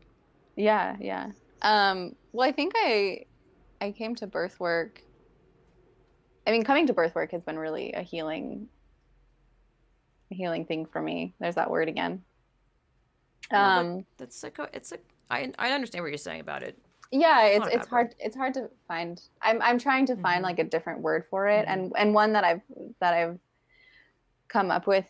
Yeah, 0.57 0.97
yeah. 1.01 1.31
Um, 1.63 2.15
well, 2.33 2.49
I 2.49 2.53
think 2.53 2.73
I 2.77 3.25
I 3.81 3.93
came 3.93 4.15
to 4.17 4.27
birth 4.27 4.59
work. 4.61 5.03
I 6.49 6.51
mean, 6.51 6.65
coming 6.65 6.87
to 6.87 6.95
birth 6.95 7.15
work 7.15 7.31
has 7.33 7.43
been 7.43 7.59
really 7.59 7.93
a 7.93 8.01
healing 8.01 8.69
a 10.31 10.35
healing 10.35 10.65
thing 10.65 10.87
for 10.87 11.01
me. 11.01 11.35
There's 11.39 11.57
that 11.57 11.71
word 11.71 11.89
again. 11.89 12.23
No, 13.53 13.59
but 13.59 13.61
Um, 13.61 14.07
That's 14.17 14.43
like 14.43 14.59
a, 14.59 14.69
it's 14.73 14.93
a. 14.93 14.99
I 15.31 15.53
I 15.59 15.73
understand 15.73 16.03
what 16.03 16.09
you're 16.09 16.17
saying 16.19 16.41
about 16.41 16.63
it. 16.63 16.79
yeah, 17.11 17.45
it's 17.45 17.67
it's 17.67 17.77
bad 17.77 17.89
hard 17.89 18.15
it's 18.19 18.37
hard 18.37 18.55
to 18.55 18.71
find. 18.89 19.21
I'm 19.43 19.61
I'm 19.61 19.79
trying 19.79 20.07
to 20.07 20.17
find 20.17 20.41
Mhm. 20.41 20.45
like 20.49 20.59
a 20.59 20.65
different 20.65 21.01
word 21.03 21.27
for 21.27 21.49
it, 21.49 21.67
Mhm. 21.67 21.71
and 21.73 21.93
and 21.97 22.15
one 22.15 22.33
that 22.33 22.45
I've 22.45 22.63
that 23.01 23.13
I've 23.13 23.39
come 24.49 24.71
up 24.71 24.87
with. 24.87 25.07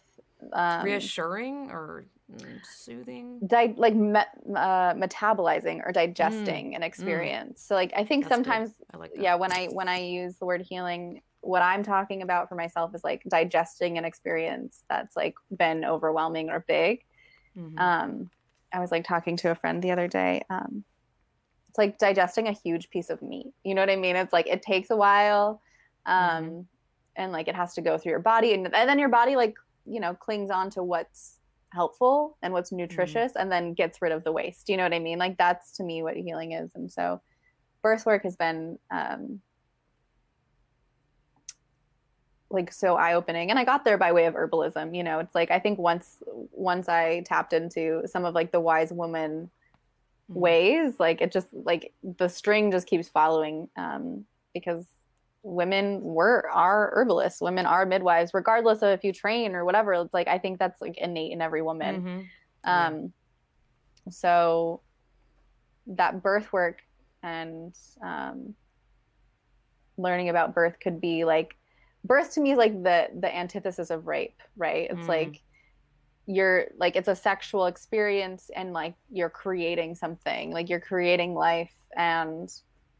Um, 0.52 0.84
Reassuring 0.84 1.70
or 1.70 2.06
mm, 2.32 2.64
soothing. 2.64 3.40
di- 3.44 3.74
like 3.76 3.94
me- 3.94 4.20
uh, 4.54 4.94
metabolizing 4.94 5.84
or 5.84 5.90
digesting 5.90 6.76
an 6.76 6.82
experience. 6.84 7.60
So 7.62 7.74
like 7.74 7.92
I 7.96 8.04
think 8.04 8.24
Mm. 8.24 8.28
That's 8.28 8.36
sometimes 8.36 8.70
I 8.92 8.96
like 8.98 9.12
yeah 9.16 9.34
when 9.34 9.50
i 9.52 9.66
when 9.66 9.88
i 9.88 9.98
use 9.98 10.36
the 10.38 10.46
word 10.46 10.60
healing 10.62 11.22
what 11.40 11.62
i'm 11.62 11.82
talking 11.82 12.22
about 12.22 12.48
for 12.48 12.54
myself 12.56 12.94
is 12.94 13.04
like 13.04 13.22
digesting 13.28 13.96
an 13.98 14.04
experience 14.04 14.84
that's 14.88 15.16
like 15.16 15.34
been 15.56 15.84
overwhelming 15.84 16.50
or 16.50 16.64
big. 16.66 17.04
Mhm. 17.56 17.78
um 17.80 18.30
i 18.72 18.80
was 18.80 18.90
like 18.90 19.04
talking 19.04 19.36
to 19.36 19.50
a 19.50 19.54
friend 19.54 19.82
the 19.82 19.90
other 19.90 20.08
day 20.08 20.42
um 20.50 20.84
it's 21.68 21.78
like 21.78 21.98
digesting 21.98 22.48
a 22.48 22.52
huge 22.52 22.88
piece 22.90 23.10
of 23.10 23.20
meat. 23.22 23.52
You 23.62 23.74
know 23.74 23.82
what 23.82 23.90
i 23.90 23.96
mean? 23.96 24.16
It's 24.16 24.32
like 24.32 24.46
it 24.46 24.62
takes 24.62 24.90
a 24.90 24.96
while 24.96 25.60
um 26.06 26.44
Mhm. 26.44 26.66
and 27.16 27.32
like 27.32 27.48
it 27.48 27.54
has 27.56 27.74
to 27.74 27.82
go 27.82 27.98
through 27.98 28.10
your 28.10 28.20
body 28.20 28.54
and, 28.54 28.66
and 28.74 28.88
then 28.88 28.98
your 28.98 29.08
body 29.10 29.36
like 29.36 29.54
you 29.84 30.00
know 30.00 30.14
clings 30.14 30.50
on 30.50 30.70
to 30.70 30.82
what's 30.82 31.40
helpful 31.72 32.36
and 32.42 32.52
what's 32.54 32.72
nutritious 32.72 33.32
and 33.36 33.52
then 33.52 33.74
gets 33.74 34.00
rid 34.00 34.12
of 34.12 34.24
the 34.24 34.32
waste. 34.32 34.68
You 34.70 34.76
know 34.78 34.84
what 34.84 34.94
i 34.94 34.98
mean? 34.98 35.18
Like 35.18 35.36
that's 35.36 35.72
to 35.72 35.82
me 35.84 36.02
what 36.02 36.16
healing 36.16 36.52
is. 36.52 36.74
And 36.74 36.90
so 36.90 37.20
birth 37.82 38.06
work 38.06 38.22
has 38.24 38.36
been 38.36 38.78
um 38.90 39.40
like 42.50 42.72
so 42.72 42.96
eye-opening 42.96 43.50
and 43.50 43.58
i 43.58 43.64
got 43.64 43.84
there 43.84 43.98
by 43.98 44.10
way 44.12 44.24
of 44.26 44.34
herbalism 44.34 44.96
you 44.96 45.02
know 45.04 45.18
it's 45.18 45.34
like 45.34 45.50
i 45.50 45.58
think 45.58 45.78
once 45.78 46.16
once 46.52 46.88
i 46.88 47.20
tapped 47.26 47.52
into 47.52 48.02
some 48.06 48.24
of 48.24 48.34
like 48.34 48.52
the 48.52 48.60
wise 48.60 48.92
woman 48.92 49.50
Mhm. 50.30 50.34
ways 50.40 50.94
like 51.00 51.22
it 51.22 51.32
just 51.32 51.46
like 51.52 51.92
the 52.18 52.28
string 52.28 52.70
just 52.70 52.86
keeps 52.86 53.08
following 53.08 53.68
um 53.76 54.26
because 54.52 54.84
women 55.42 56.02
were 56.02 56.46
are 56.50 56.90
herbalists 56.94 57.40
women 57.40 57.64
are 57.64 57.86
midwives 57.86 58.34
regardless 58.34 58.82
of 58.82 58.90
if 58.90 59.04
you 59.04 59.12
train 59.12 59.54
or 59.54 59.64
whatever 59.64 59.94
it's 59.94 60.12
like 60.12 60.28
i 60.28 60.36
think 60.36 60.58
that's 60.58 60.82
like 60.82 60.98
innate 60.98 61.32
in 61.32 61.40
every 61.40 61.62
woman 61.62 62.02
Mhm. 62.02 62.26
Yeah. 62.64 62.86
um 62.88 63.12
so 64.10 64.82
that 65.86 66.22
birth 66.22 66.52
work 66.52 66.82
and 67.22 67.74
um 68.02 68.54
learning 69.96 70.28
about 70.28 70.54
birth 70.54 70.78
could 70.80 71.00
be 71.00 71.24
like 71.24 71.56
birth 72.08 72.32
to 72.34 72.40
me 72.40 72.52
is 72.52 72.58
like 72.58 72.74
the 72.82 73.08
the 73.20 73.34
antithesis 73.36 73.90
of 73.90 74.06
rape 74.08 74.42
right? 74.56 74.90
It's 74.90 75.06
Mhm. 75.06 75.08
like 75.08 75.42
you're 76.26 76.66
like 76.78 76.96
it's 76.96 77.08
a 77.08 77.16
sexual 77.16 77.66
experience 77.66 78.50
and 78.56 78.72
like 78.74 78.94
you're 79.10 79.30
creating 79.30 79.94
something 79.94 80.52
like 80.52 80.68
you're 80.68 80.80
creating 80.80 81.34
life 81.34 81.72
and 81.96 82.50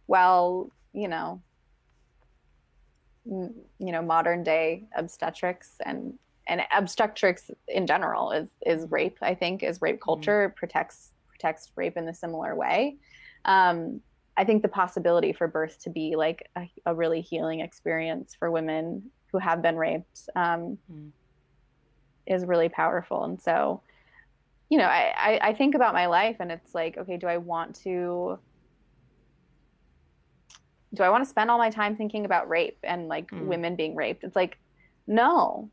well 0.09 0.73
you 0.95 1.09
know 1.09 1.43
m- 3.31 3.55
you 3.79 3.93
know 3.93 4.03
modern 4.03 4.43
day 4.43 4.87
obstetrics 4.97 5.77
and 5.85 6.19
and 6.47 6.63
obstetrics 6.75 7.51
in 7.69 7.87
general 7.87 8.31
is 8.33 8.49
is 8.65 8.91
rape 8.91 9.19
i 9.23 9.35
think 9.35 9.63
is 9.63 9.83
rape 9.83 10.01
culture 10.01 10.45
It 10.45 10.57
protects 10.57 11.13
protects 11.29 11.71
rape 11.77 11.97
in 11.97 12.09
a 12.09 12.15
similar 12.15 12.55
way. 12.57 12.97
Um 13.45 14.01
i 14.39 14.45
think 14.45 14.63
the 14.63 14.69
possibility 14.69 15.33
for 15.33 15.47
birth 15.47 15.79
to 15.79 15.91
be 15.91 16.17
like 16.17 16.49
a, 16.57 16.71
a 16.87 16.95
really 16.95 17.21
healing 17.21 17.61
experience 17.61 18.35
for 18.35 18.51
women 18.51 19.11
who 19.31 19.39
have 19.39 19.61
been 19.61 19.77
raped 19.77 20.29
um 20.35 20.79
Mm. 20.91 21.11
is 22.27 22.45
really 22.45 22.69
powerful 22.69 23.25
and 23.25 23.41
so 23.41 23.83
you 24.71 24.79
know 24.79 24.85
I, 24.85 25.13
I 25.17 25.49
i 25.49 25.53
think 25.55 25.75
about 25.75 25.93
my 25.93 26.07
life 26.07 26.37
and 26.41 26.51
it's 26.51 26.75
like 26.75 26.97
okay 26.97 27.17
do 27.19 27.27
i 27.27 27.37
want 27.37 27.75
to 27.83 28.39
do 30.95 31.03
I 31.03 31.11
want 31.11 31.25
to 31.25 31.29
spend 31.29 31.51
all 31.51 31.59
my 31.59 31.71
time 31.71 31.97
thinking 31.97 32.25
about 32.25 32.49
rape 32.49 32.79
and 32.83 33.09
like 33.09 33.31
mm. 33.31 33.47
women 33.47 33.77
being 33.77 33.95
raped? 33.95 34.25
It's 34.25 34.37
like, 34.37 34.59
no, 35.07 35.71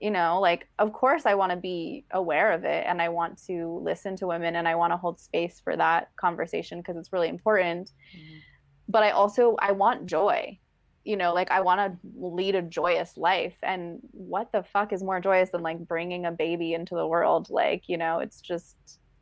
you 0.00 0.10
know, 0.10 0.40
like, 0.40 0.68
of 0.78 0.92
course 0.92 1.26
I 1.26 1.34
want 1.34 1.50
to 1.50 1.56
be 1.56 2.04
aware 2.12 2.52
of 2.52 2.64
it 2.64 2.84
and 2.86 3.02
I 3.02 3.08
want 3.08 3.44
to 3.46 3.80
listen 3.82 4.16
to 4.16 4.28
women 4.28 4.56
and 4.56 4.68
I 4.68 4.76
want 4.76 4.92
to 4.92 4.96
hold 4.96 5.18
space 5.18 5.60
for 5.62 5.76
that 5.76 6.10
conversation 6.16 6.78
because 6.78 6.96
it's 6.96 7.12
really 7.12 7.28
important. 7.28 7.90
Mm. 8.16 8.40
But 8.88 9.02
I 9.02 9.10
also, 9.10 9.56
I 9.58 9.72
want 9.72 10.06
joy. 10.06 10.58
You 11.04 11.16
know, 11.16 11.32
like 11.32 11.50
I 11.50 11.62
want 11.62 11.80
to 11.80 11.98
lead 12.18 12.54
a 12.54 12.62
joyous 12.62 13.16
life. 13.16 13.56
And 13.62 14.00
what 14.12 14.52
the 14.52 14.62
fuck 14.62 14.92
is 14.92 15.02
more 15.02 15.20
joyous 15.20 15.50
than 15.50 15.62
like 15.62 15.78
bringing 15.78 16.26
a 16.26 16.32
baby 16.32 16.74
into 16.74 16.94
the 16.94 17.06
world? 17.06 17.48
Like, 17.48 17.84
you 17.88 17.96
know, 17.96 18.18
it's 18.18 18.42
just 18.42 18.76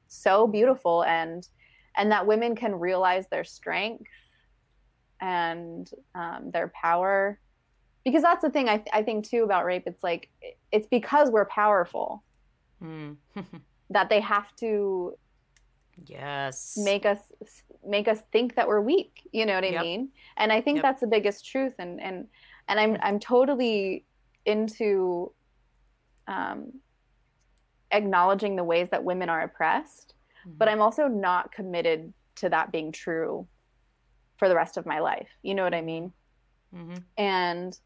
so 0.08 0.48
beautiful. 0.48 1.04
And, 1.04 1.46
and 1.96 2.10
that 2.10 2.26
women 2.26 2.56
can 2.56 2.74
realize 2.74 3.26
their 3.28 3.44
strength 3.44 4.10
and 5.20 5.88
um, 6.14 6.50
their 6.52 6.72
power 6.80 7.38
because 8.06 8.22
that's 8.22 8.42
the 8.42 8.50
thing 8.50 8.68
I, 8.68 8.76
th- 8.76 8.88
I 8.92 9.02
think 9.02 9.28
too 9.28 9.42
about 9.42 9.64
rape 9.64 9.82
it's 9.86 10.02
like 10.04 10.30
it's 10.72 10.87
because 10.88 11.31
we're 11.31 11.46
powerful 11.46 12.22
mm. 12.83 13.16
that 13.90 14.09
they 14.09 14.20
have 14.20 14.55
to 14.57 15.14
yes 16.07 16.76
make 16.76 17.07
us 17.07 17.18
make 17.87 18.07
us 18.07 18.20
think 18.31 18.55
that 18.55 18.68
we're 18.68 18.81
weak 18.81 19.29
you 19.33 19.46
know 19.46 19.55
what 19.55 19.64
i 19.64 19.68
yep. 19.68 19.83
mean 19.83 20.11
and 20.37 20.52
i 20.52 20.61
think 20.61 20.76
yep. 20.76 20.83
that's 20.83 21.00
the 21.00 21.07
biggest 21.07 21.46
truth 21.46 21.72
and 21.79 22.00
and 22.02 22.26
and 22.68 22.79
i'm 22.79 22.98
i'm 23.02 23.18
totally 23.18 24.05
into 24.44 25.33
um 26.29 26.70
acknowledging 27.92 28.57
the 28.57 28.64
ways 28.64 28.88
that 28.90 29.02
women 29.02 29.31
are 29.31 29.42
oppressed 29.42 30.12
mm-hmm. 30.46 30.59
but 30.59 30.68
i'm 30.68 30.83
also 30.83 31.09
not 31.09 31.50
committed 31.50 32.12
to 32.35 32.50
that 32.50 32.70
being 32.70 32.92
true 32.92 33.46
for 34.37 34.48
the 34.48 34.55
rest 34.55 34.76
of 34.76 34.87
my 34.87 35.00
life. 35.00 35.29
You 35.42 35.55
know 35.55 35.64
what 35.64 35.74
I 35.74 35.83
mean? 35.83 36.12
Mm-hmm. 36.74 36.96
And 37.16 37.79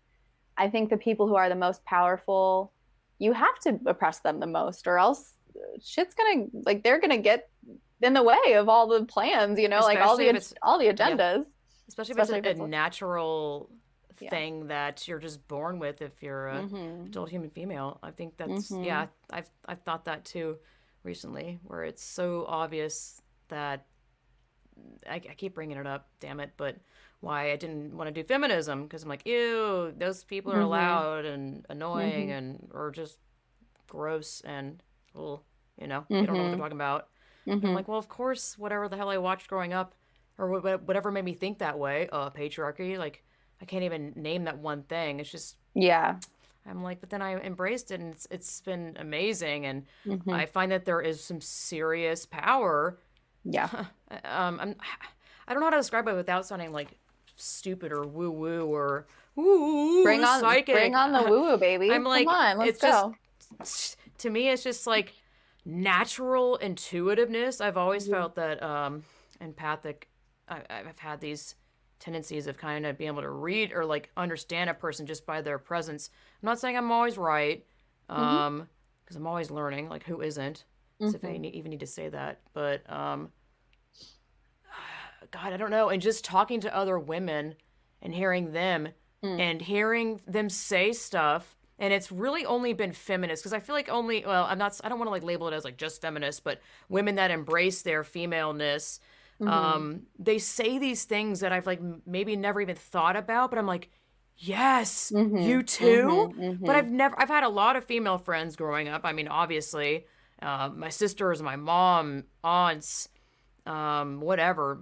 I 0.60 0.68
think 0.68 0.90
the 0.90 0.98
people 0.98 1.26
who 1.26 1.36
are 1.36 1.48
the 1.48 1.54
most 1.54 1.82
powerful, 1.86 2.70
you 3.18 3.32
have 3.32 3.58
to 3.60 3.80
oppress 3.86 4.18
them 4.18 4.40
the 4.40 4.46
most, 4.46 4.86
or 4.86 4.98
else 4.98 5.32
shit's 5.82 6.14
gonna 6.14 6.46
like 6.52 6.84
they're 6.84 7.00
gonna 7.00 7.18
get 7.18 7.48
in 8.02 8.12
the 8.12 8.22
way 8.22 8.54
of 8.54 8.68
all 8.68 8.86
the 8.86 9.06
plans. 9.06 9.58
You 9.58 9.68
know, 9.68 9.78
Especially 9.78 9.96
like 9.96 10.06
all 10.06 10.16
the 10.18 10.54
all 10.62 10.78
the 10.78 10.86
agendas. 10.86 11.38
Yeah. 11.38 11.42
Especially, 11.88 12.12
Especially 12.12 12.38
if 12.38 12.46
it's 12.46 12.60
a, 12.60 12.64
a 12.64 12.68
natural 12.68 13.70
thing 14.28 14.68
that 14.68 15.08
you're 15.08 15.18
just 15.18 15.48
born 15.48 15.78
with 15.78 16.02
if 16.02 16.12
you're 16.22 16.48
a 16.48 16.62
mm-hmm. 16.62 17.06
adult 17.06 17.30
human 17.30 17.48
female. 17.48 17.98
I 18.02 18.10
think 18.10 18.36
that's 18.36 18.70
mm-hmm. 18.70 18.84
yeah. 18.84 19.06
I've 19.30 19.50
I've 19.66 19.80
thought 19.80 20.04
that 20.04 20.26
too 20.26 20.58
recently, 21.02 21.58
where 21.64 21.84
it's 21.84 22.04
so 22.04 22.44
obvious 22.46 23.22
that 23.48 23.86
I, 25.08 25.14
I 25.14 25.34
keep 25.36 25.54
bringing 25.54 25.78
it 25.78 25.86
up, 25.86 26.08
damn 26.20 26.38
it, 26.40 26.50
but 26.58 26.76
why 27.20 27.52
I 27.52 27.56
didn't 27.56 27.96
want 27.96 28.08
to 28.08 28.12
do 28.12 28.26
feminism 28.26 28.84
because 28.84 29.02
I'm 29.02 29.08
like, 29.08 29.26
ew, 29.26 29.92
those 29.96 30.24
people 30.24 30.52
are 30.52 30.60
mm-hmm. 30.60 30.70
loud 30.70 31.24
and 31.24 31.66
annoying 31.68 32.28
mm-hmm. 32.28 32.38
and 32.38 32.68
or 32.72 32.90
just 32.90 33.18
gross 33.88 34.40
and 34.44 34.82
well, 35.14 35.44
you 35.78 35.86
know, 35.86 36.00
mm-hmm. 36.00 36.14
they 36.14 36.26
don't 36.26 36.36
know 36.36 36.42
what 36.42 36.48
they're 36.48 36.52
mm-hmm. 36.52 36.62
talking 36.62 36.76
about. 36.76 37.08
I'm 37.46 37.60
mm-hmm. 37.60 37.74
like, 37.74 37.88
well, 37.88 37.98
of 37.98 38.08
course, 38.08 38.56
whatever 38.58 38.88
the 38.88 38.96
hell 38.96 39.08
I 39.08 39.18
watched 39.18 39.48
growing 39.48 39.72
up, 39.72 39.94
or 40.38 40.60
whatever 40.60 41.10
made 41.10 41.24
me 41.24 41.34
think 41.34 41.58
that 41.58 41.78
way, 41.78 42.08
uh, 42.12 42.30
patriarchy. 42.30 42.96
Like, 42.96 43.24
I 43.60 43.64
can't 43.64 43.84
even 43.84 44.12
name 44.14 44.44
that 44.44 44.58
one 44.58 44.82
thing. 44.84 45.20
It's 45.20 45.30
just 45.30 45.56
yeah. 45.74 46.16
I'm 46.66 46.82
like, 46.82 47.00
but 47.00 47.10
then 47.10 47.22
I 47.22 47.36
embraced 47.40 47.90
it, 47.90 48.00
and 48.00 48.12
it's 48.12 48.26
it's 48.30 48.60
been 48.60 48.96
amazing, 49.00 49.66
and 49.66 49.84
mm-hmm. 50.06 50.30
I 50.30 50.46
find 50.46 50.70
that 50.72 50.84
there 50.84 51.00
is 51.00 51.22
some 51.22 51.40
serious 51.40 52.26
power 52.26 52.98
yeah. 53.44 53.68
um, 54.24 54.60
I'm, 54.60 54.76
I 55.46 55.52
don't 55.52 55.60
know 55.60 55.66
how 55.66 55.70
to 55.70 55.76
describe 55.78 56.08
it 56.08 56.14
without 56.14 56.46
sounding 56.46 56.72
like 56.72 56.96
stupid 57.40 57.92
or 57.92 58.06
woo 58.06 58.30
woo 58.30 58.66
or 58.66 59.06
ooh 59.38 60.02
bring 60.02 60.24
on 60.24 60.40
psychic. 60.40 60.74
bring 60.74 60.94
on 60.94 61.12
the 61.12 61.22
woo 61.30 61.42
woo 61.42 61.56
baby. 61.56 61.90
I'm 61.90 62.04
like, 62.04 62.26
Come 62.26 62.34
on, 62.34 62.58
let's 62.58 62.80
go. 62.80 63.14
Just, 63.58 63.96
to 64.18 64.30
me, 64.30 64.48
it's 64.48 64.62
just 64.62 64.86
like 64.86 65.14
natural 65.64 66.58
intuitiveness. 66.58 67.60
I've 67.60 67.76
always 67.76 68.04
mm-hmm. 68.04 68.12
felt 68.12 68.34
that 68.36 68.62
um, 68.62 69.04
empathic. 69.40 70.08
I, 70.48 70.62
I've 70.68 70.98
had 70.98 71.20
these 71.20 71.54
tendencies 71.98 72.46
of 72.46 72.56
kind 72.56 72.86
of 72.86 72.96
being 72.96 73.08
able 73.08 73.22
to 73.22 73.30
read 73.30 73.72
or 73.72 73.84
like 73.84 74.10
understand 74.16 74.70
a 74.70 74.74
person 74.74 75.06
just 75.06 75.26
by 75.26 75.42
their 75.42 75.58
presence. 75.58 76.10
I'm 76.42 76.46
not 76.46 76.58
saying 76.58 76.76
I'm 76.76 76.90
always 76.92 77.18
right, 77.18 77.64
mm-hmm. 78.08 78.20
um, 78.20 78.68
because 79.04 79.16
mm-hmm. 79.16 79.24
I'm 79.24 79.28
always 79.28 79.50
learning. 79.50 79.88
Like, 79.88 80.04
who 80.04 80.20
isn't? 80.20 80.64
mm-hmm. 81.00 81.14
if 81.14 81.24
I 81.24 81.34
even 81.34 81.70
need 81.70 81.80
to 81.80 81.86
say 81.86 82.08
that. 82.08 82.40
But 82.52 82.90
um, 82.90 83.30
God, 85.30 85.52
I 85.52 85.56
don't 85.56 85.70
know. 85.70 85.88
And 85.88 86.00
just 86.00 86.24
talking 86.24 86.60
to 86.62 86.76
other 86.76 86.98
women 86.98 87.54
and 88.02 88.14
hearing 88.14 88.52
them 88.52 88.88
mm. 89.22 89.40
and 89.40 89.60
hearing 89.60 90.20
them 90.26 90.48
say 90.48 90.92
stuff. 90.92 91.56
And 91.78 91.94
it's 91.94 92.12
really 92.12 92.44
only 92.44 92.74
been 92.74 92.92
feminists 92.92 93.42
because 93.42 93.54
I 93.54 93.60
feel 93.60 93.74
like 93.74 93.88
only, 93.88 94.24
well, 94.26 94.44
I'm 94.44 94.58
not, 94.58 94.78
I 94.84 94.88
don't 94.88 94.98
want 94.98 95.06
to 95.06 95.12
like 95.12 95.22
label 95.22 95.48
it 95.48 95.54
as 95.54 95.64
like 95.64 95.78
just 95.78 96.02
feminists, 96.02 96.40
but 96.40 96.60
women 96.88 97.14
that 97.14 97.30
embrace 97.30 97.82
their 97.82 98.04
femaleness. 98.04 99.00
Mm-hmm. 99.40 99.48
Um, 99.50 100.02
they 100.18 100.38
say 100.38 100.78
these 100.78 101.04
things 101.04 101.40
that 101.40 101.52
I've 101.52 101.66
like 101.66 101.80
maybe 102.06 102.36
never 102.36 102.60
even 102.60 102.76
thought 102.76 103.16
about, 103.16 103.50
but 103.50 103.58
I'm 103.58 103.66
like, 103.66 103.90
yes, 104.36 105.10
mm-hmm. 105.14 105.38
you 105.38 105.62
too. 105.62 106.34
Mm-hmm. 106.36 106.66
But 106.66 106.76
I've 106.76 106.90
never, 106.90 107.18
I've 107.18 107.28
had 107.28 107.44
a 107.44 107.48
lot 107.48 107.76
of 107.76 107.84
female 107.84 108.18
friends 108.18 108.56
growing 108.56 108.88
up. 108.88 109.02
I 109.04 109.12
mean, 109.12 109.28
obviously, 109.28 110.04
uh, 110.42 110.70
my 110.74 110.90
sisters, 110.90 111.40
my 111.42 111.56
mom, 111.56 112.24
aunts, 112.44 113.08
um, 113.66 114.20
whatever, 114.20 114.80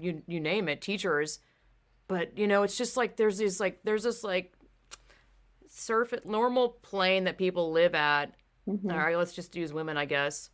you 0.00 0.22
you 0.26 0.40
name 0.40 0.68
it, 0.68 0.80
teachers. 0.80 1.38
But 2.08 2.36
you 2.38 2.46
know, 2.46 2.62
it's 2.62 2.76
just 2.76 2.96
like 2.96 3.16
there's 3.16 3.38
these 3.38 3.60
like 3.60 3.80
there's 3.84 4.02
this 4.02 4.22
like 4.24 4.54
surface 5.68 6.20
normal 6.24 6.70
plane 6.82 7.24
that 7.24 7.38
people 7.38 7.72
live 7.72 7.94
at. 7.94 8.34
Mm-hmm. 8.68 8.90
All 8.90 8.96
right, 8.96 9.16
let's 9.16 9.34
just 9.34 9.56
use 9.56 9.72
women, 9.72 9.96
I 9.96 10.04
guess. 10.04 10.50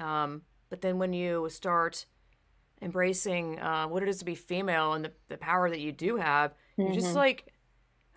Um, 0.00 0.42
but 0.70 0.80
then 0.80 0.98
when 0.98 1.12
you 1.12 1.48
start 1.50 2.06
embracing 2.80 3.60
uh, 3.60 3.86
what 3.86 4.02
it 4.02 4.08
is 4.08 4.18
to 4.18 4.24
be 4.24 4.34
female 4.34 4.94
and 4.94 5.04
the, 5.04 5.12
the 5.28 5.36
power 5.36 5.70
that 5.70 5.78
you 5.80 5.92
do 5.92 6.16
have, 6.16 6.52
mm-hmm. 6.52 6.82
you're 6.82 6.94
just 6.94 7.08
mm-hmm. 7.08 7.18
like 7.18 7.52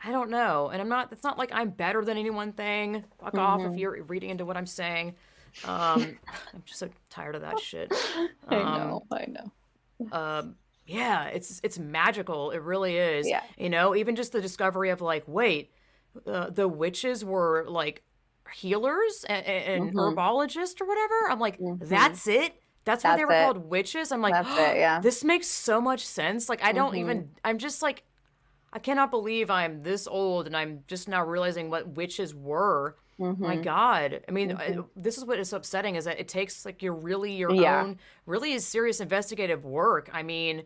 I 0.04 0.12
don't 0.12 0.30
know. 0.30 0.70
And 0.70 0.82
I'm 0.82 0.90
not, 0.90 1.12
it's 1.12 1.24
not 1.24 1.38
like 1.38 1.50
I'm 1.52 1.70
better 1.70 2.04
than 2.04 2.18
anyone 2.18 2.52
thing. 2.52 3.04
Fuck 3.20 3.34
mm-hmm. 3.34 3.40
off 3.40 3.62
if 3.62 3.68
mm-hmm. 3.68 3.78
you're 3.78 4.04
reading 4.04 4.30
into 4.30 4.46
what 4.46 4.58
I'm 4.58 4.68
saying. 4.68 5.16
Um, 5.64 6.18
I'm 6.54 6.64
just 6.66 6.80
so 6.80 6.90
tired 7.10 7.36
of 7.36 7.42
that 7.42 7.60
shit. 7.60 7.92
Um, 8.48 8.60
I 8.60 8.78
know, 8.78 9.06
I 9.12 9.26
know. 9.28 9.52
Um, 10.12 10.56
yeah, 10.86 11.26
it's 11.26 11.60
it's 11.64 11.80
magical. 11.80 12.52
It 12.52 12.62
really 12.62 12.98
is. 12.98 13.28
Yeah. 13.28 13.42
You 13.58 13.70
know, 13.70 13.96
even 13.96 14.16
just 14.16 14.32
the 14.32 14.42
discovery 14.42 14.90
of 14.90 15.02
like, 15.02 15.24
wait, 15.28 15.72
uh, 16.28 16.50
the 16.50 16.68
witches 16.68 17.26
were 17.26 17.66
like 17.68 18.04
healers 18.54 19.26
and, 19.28 19.46
and 19.46 19.84
mm-hmm. 19.90 19.98
herbologists 19.98 20.80
or 20.82 20.86
whatever. 20.86 21.30
I'm 21.30 21.40
like, 21.40 21.60
mm-hmm. 21.60 21.84
that's 21.86 22.28
it. 22.28 22.54
That's, 22.84 23.02
that's 23.02 23.04
why 23.04 23.18
they 23.18 23.26
were 23.26 23.32
it. 23.32 23.44
called 23.44 23.70
witches. 23.70 24.12
I'm 24.12 24.22
like, 24.22 24.36
it, 24.46 24.78
yeah. 24.78 25.00
this 25.00 25.24
makes 25.24 25.48
so 25.48 25.82
much 25.82 26.06
sense. 26.06 26.50
Like, 26.50 26.64
I 26.64 26.72
don't 26.72 26.92
mm-hmm. 26.92 27.00
even. 27.00 27.30
I'm 27.44 27.58
just 27.58 27.82
like, 27.82 28.04
I 28.72 28.80
cannot 28.80 29.10
believe 29.10 29.50
I'm 29.50 29.82
this 29.82 30.08
old 30.08 30.46
and 30.46 30.56
I'm 30.56 30.84
just 30.88 31.08
now 31.08 31.26
realizing 31.26 31.70
what 31.70 31.96
witches 31.96 32.36
were. 32.36 32.98
Mm-hmm. 33.20 33.44
My 33.44 33.56
God. 33.56 34.22
I 34.28 34.32
mean, 34.32 34.52
mm-hmm. 34.52 34.82
this 34.96 35.18
is 35.18 35.26
what 35.26 35.40
is 35.40 35.54
upsetting 35.54 35.96
is 35.96 36.06
that 36.06 36.20
it 36.20 36.28
takes 36.28 36.66
like 36.66 36.82
your 36.82 36.94
really 36.94 37.34
your 37.34 37.52
yeah. 37.52 37.82
own, 37.82 37.98
really 38.26 38.58
serious 38.60 39.00
investigative 39.00 39.64
work. 39.64 40.10
I 40.14 40.22
mean, 40.24 40.64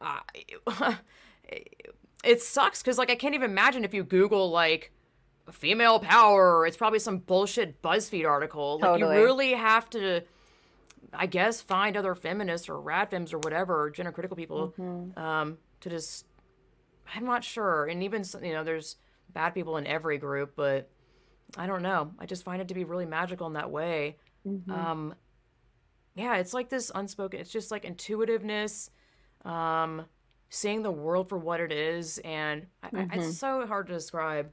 uh, 0.00 0.20
it 2.24 2.42
sucks 2.42 2.82
because 2.82 2.96
like 2.98 3.10
I 3.10 3.16
can't 3.16 3.34
even 3.34 3.50
imagine 3.50 3.84
if 3.84 3.92
you 3.92 4.02
Google 4.02 4.50
like 4.50 4.92
female 5.52 6.00
power, 6.00 6.66
it's 6.66 6.76
probably 6.76 6.98
some 6.98 7.18
bullshit 7.18 7.82
BuzzFeed 7.82 8.26
article. 8.26 8.78
Totally. 8.78 9.02
Like 9.02 9.18
you 9.18 9.24
really 9.24 9.52
have 9.52 9.90
to. 9.90 10.22
I 11.12 11.26
guess 11.26 11.62
find 11.62 11.96
other 11.96 12.14
feminists 12.14 12.68
or 12.68 12.74
radfems 12.74 13.32
or 13.32 13.38
whatever 13.38 13.90
gender 13.90 14.12
critical 14.12 14.36
people 14.36 14.74
mm-hmm. 14.78 15.18
um, 15.18 15.56
to 15.80 15.88
just 15.88 16.26
I'm 17.14 17.24
not 17.24 17.44
sure. 17.44 17.86
And 17.86 18.02
even 18.02 18.24
you 18.42 18.52
know, 18.52 18.64
there's 18.64 18.96
bad 19.32 19.50
people 19.50 19.76
in 19.76 19.86
every 19.86 20.18
group, 20.18 20.54
but 20.56 20.90
I 21.56 21.66
don't 21.66 21.82
know. 21.82 22.12
I 22.18 22.26
just 22.26 22.44
find 22.44 22.60
it 22.60 22.68
to 22.68 22.74
be 22.74 22.84
really 22.84 23.06
magical 23.06 23.46
in 23.46 23.54
that 23.54 23.70
way. 23.70 24.16
Mm-hmm. 24.46 24.70
Um, 24.70 25.14
yeah, 26.14 26.36
it's 26.36 26.54
like 26.54 26.68
this 26.68 26.90
unspoken. 26.94 27.40
It's 27.40 27.52
just 27.52 27.70
like 27.70 27.84
intuitiveness, 27.84 28.90
um, 29.44 30.06
seeing 30.50 30.82
the 30.82 30.90
world 30.90 31.28
for 31.28 31.38
what 31.38 31.60
it 31.60 31.72
is, 31.72 32.18
and 32.24 32.66
I, 32.82 32.88
mm-hmm. 32.88 33.20
I, 33.20 33.24
it's 33.24 33.38
so 33.38 33.66
hard 33.66 33.86
to 33.88 33.92
describe. 33.92 34.50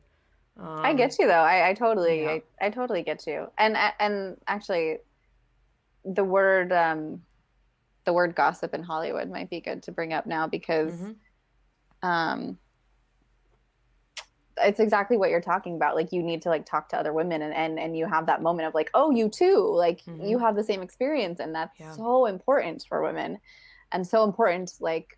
Um, 0.59 0.79
I 0.83 0.93
get 0.93 1.17
you 1.19 1.27
though. 1.27 1.33
I, 1.33 1.69
I 1.69 1.73
totally, 1.73 2.23
yeah. 2.23 2.37
I, 2.61 2.67
I 2.67 2.69
totally 2.69 3.01
get 3.03 3.25
you. 3.25 3.47
And 3.57 3.77
and 3.99 4.37
actually, 4.47 4.97
the 6.05 6.23
word 6.23 6.71
um, 6.71 7.21
the 8.05 8.13
word 8.13 8.35
gossip 8.35 8.73
in 8.73 8.83
Hollywood 8.83 9.29
might 9.29 9.49
be 9.49 9.61
good 9.61 9.83
to 9.83 9.91
bring 9.91 10.13
up 10.13 10.25
now 10.25 10.47
because. 10.47 10.93
Mm-hmm 10.93 11.11
um 12.03 12.57
it's 14.57 14.79
exactly 14.79 15.17
what 15.17 15.29
you're 15.29 15.41
talking 15.41 15.75
about 15.75 15.95
like 15.95 16.11
you 16.11 16.21
need 16.21 16.41
to 16.41 16.49
like 16.49 16.65
talk 16.65 16.89
to 16.89 16.97
other 16.97 17.13
women 17.13 17.41
and 17.41 17.53
and, 17.53 17.79
and 17.79 17.97
you 17.97 18.05
have 18.05 18.25
that 18.25 18.41
moment 18.41 18.67
of 18.67 18.73
like 18.73 18.89
oh 18.93 19.11
you 19.11 19.27
too 19.27 19.57
like 19.75 20.03
mm-hmm. 20.05 20.25
you 20.25 20.37
have 20.37 20.55
the 20.55 20.63
same 20.63 20.81
experience 20.81 21.39
and 21.39 21.55
that's 21.55 21.79
yeah. 21.79 21.91
so 21.93 22.25
important 22.25 22.85
for 22.87 23.01
women 23.01 23.39
and 23.91 24.05
so 24.05 24.23
important 24.23 24.73
like 24.79 25.17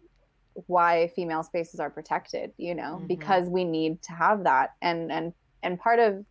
why 0.67 1.11
female 1.15 1.43
spaces 1.43 1.79
are 1.79 1.89
protected 1.89 2.51
you 2.57 2.73
know 2.73 3.01
Mhm. 3.01 3.07
because 3.07 3.49
we 3.49 3.65
need 3.65 4.01
to 4.03 4.13
have 4.13 4.43
that 4.45 4.73
and 4.81 5.11
and 5.11 5.33
and 5.63 5.79
part 5.79 5.99
of 5.99 6.23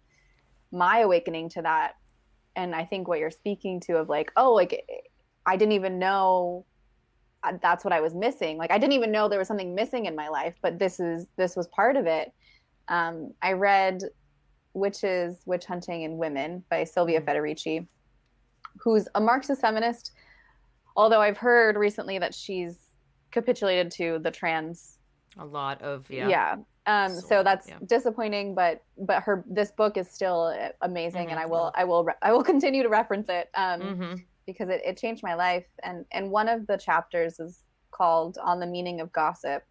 my 0.72 1.00
awakening 1.00 1.50
to 1.50 1.62
that 1.62 1.96
and 2.56 2.74
i 2.74 2.84
think 2.84 3.06
what 3.06 3.18
you're 3.18 3.30
speaking 3.30 3.80
to 3.80 3.96
of 3.98 4.08
like 4.08 4.32
oh 4.36 4.54
like 4.54 4.88
i 5.44 5.56
didn't 5.56 5.72
even 5.72 5.98
know 5.98 6.64
uh, 7.42 7.52
that's 7.60 7.84
what 7.84 7.92
i 7.92 8.00
was 8.00 8.14
missing 8.14 8.56
like 8.56 8.70
i 8.70 8.78
didn't 8.78 8.94
even 8.94 9.12
know 9.12 9.28
there 9.28 9.38
was 9.38 9.48
something 9.48 9.74
missing 9.74 10.06
in 10.06 10.16
my 10.16 10.28
life 10.28 10.56
but 10.62 10.78
this 10.78 10.98
is 11.00 11.26
this 11.36 11.54
was 11.54 11.68
part 11.68 11.96
of 11.96 12.06
it 12.06 12.32
um, 12.88 13.32
i 13.42 13.52
read 13.52 14.00
witches 14.74 15.40
witch 15.46 15.64
hunting 15.66 16.04
and 16.04 16.18
women 16.18 16.62
by 16.70 16.84
silvia 16.84 17.20
Mhm. 17.20 17.24
federici 17.26 17.86
who's 18.82 19.06
a 19.14 19.20
marxist 19.20 19.60
feminist 19.60 20.12
although 20.96 21.20
i've 21.20 21.38
heard 21.38 21.76
recently 21.76 22.18
that 22.18 22.34
she's 22.34 22.78
capitulated 23.30 23.90
to 23.90 24.18
the 24.20 24.30
trans 24.30 24.98
A 25.38 25.44
lot 25.44 25.80
of 25.82 26.08
yeah. 26.10 26.28
yeah, 26.28 26.56
um 26.86 27.12
so 27.14 27.42
that's 27.42 27.68
yeah. 27.68 27.78
disappointing 27.86 28.54
but 28.54 28.82
but 28.98 29.22
her 29.22 29.44
this 29.48 29.70
book 29.72 29.96
is 29.96 30.10
still 30.10 30.52
amazing 30.82 31.30
and 31.30 31.38
Mhm, 31.38 31.42
i 31.42 31.46
will 31.46 31.72
i 31.74 31.84
will 31.84 32.04
re- 32.04 32.14
i 32.22 32.32
will 32.32 32.44
continue 32.44 32.82
to 32.82 32.88
reference 32.88 33.28
it 33.28 33.48
um 33.54 33.80
Mm-hmm. 33.80 34.14
because 34.46 34.68
it, 34.68 34.82
it 34.84 34.96
changed 34.98 35.22
my 35.22 35.34
life 35.34 35.66
and 35.82 36.04
and 36.12 36.30
one 36.30 36.48
of 36.48 36.66
the 36.66 36.76
chapters 36.76 37.38
is 37.40 37.60
called 37.92 38.38
on 38.42 38.58
the 38.60 38.66
meaning 38.66 39.00
of 39.00 39.12
gossip 39.12 39.62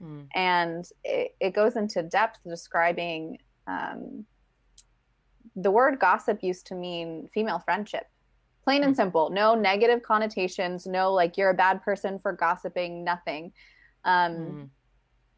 Mm. 0.00 0.26
and 0.34 0.84
it, 1.04 1.34
it 1.40 1.50
goes 1.54 1.76
into 1.76 2.02
depth 2.02 2.38
describing 2.46 3.38
um, 3.66 4.24
the 5.56 5.70
word 5.70 5.98
gossip 5.98 6.42
used 6.42 6.66
to 6.68 6.74
mean 6.74 7.28
female 7.34 7.58
friendship 7.58 8.06
plain 8.64 8.82
and 8.82 8.92
Hmm. 8.92 8.96
simple 9.02 9.30
no 9.30 9.54
negative 9.54 10.02
connotations 10.02 10.86
no 10.86 11.12
like 11.12 11.36
you're 11.36 11.50
a 11.50 11.54
bad 11.54 11.82
person 11.82 12.18
for 12.18 12.32
gossiping 12.32 13.04
nothing 13.04 13.52
um, 14.04 14.32
Mm. 14.32 14.70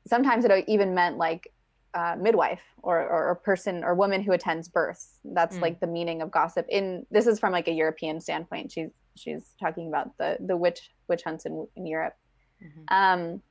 sometimes 0.06 0.44
it 0.44 0.64
even 0.68 0.94
meant 0.94 1.16
like 1.18 1.52
uh, 1.94 2.16
midwife 2.18 2.62
or, 2.82 2.98
or 3.00 3.30
a 3.30 3.36
person 3.36 3.84
or 3.84 3.94
woman 3.94 4.22
who 4.22 4.32
attends 4.32 4.68
births 4.68 5.18
that's 5.24 5.56
Mm. 5.56 5.62
like 5.62 5.80
the 5.80 5.86
meaning 5.86 6.22
of 6.22 6.30
gossip 6.30 6.66
in 6.68 7.06
this 7.10 7.26
is 7.26 7.38
from 7.40 7.52
like 7.52 7.68
a 7.68 7.72
european 7.72 8.20
standpoint 8.20 8.70
she's 8.72 8.90
she's 9.16 9.54
talking 9.60 9.88
about 9.88 10.16
the 10.18 10.36
the 10.40 10.56
witch 10.56 10.90
witch 11.08 11.22
hunts 11.24 11.44
in, 11.46 11.66
in 11.76 11.86
europe 11.86 12.14
Mhm. 12.62 12.84
um, 12.98 13.42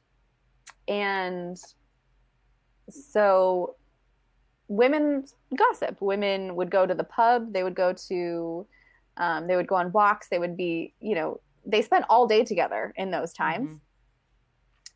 and 0.87 1.57
so 2.89 3.75
women 4.67 5.25
gossip. 5.55 6.01
Women 6.01 6.55
would 6.55 6.71
go 6.71 6.85
to 6.85 6.93
the 6.93 7.03
pub. 7.03 7.53
They 7.53 7.63
would 7.63 7.75
go 7.75 7.93
to, 8.07 8.65
um, 9.17 9.47
they 9.47 9.55
would 9.55 9.67
go 9.67 9.75
on 9.75 9.91
walks. 9.91 10.29
They 10.29 10.39
would 10.39 10.55
be, 10.55 10.93
you 10.99 11.15
know, 11.15 11.41
they 11.65 11.81
spent 11.81 12.05
all 12.09 12.25
day 12.27 12.43
together 12.43 12.93
in 12.95 13.11
those 13.11 13.33
times. 13.33 13.71
Mhm. 13.71 13.79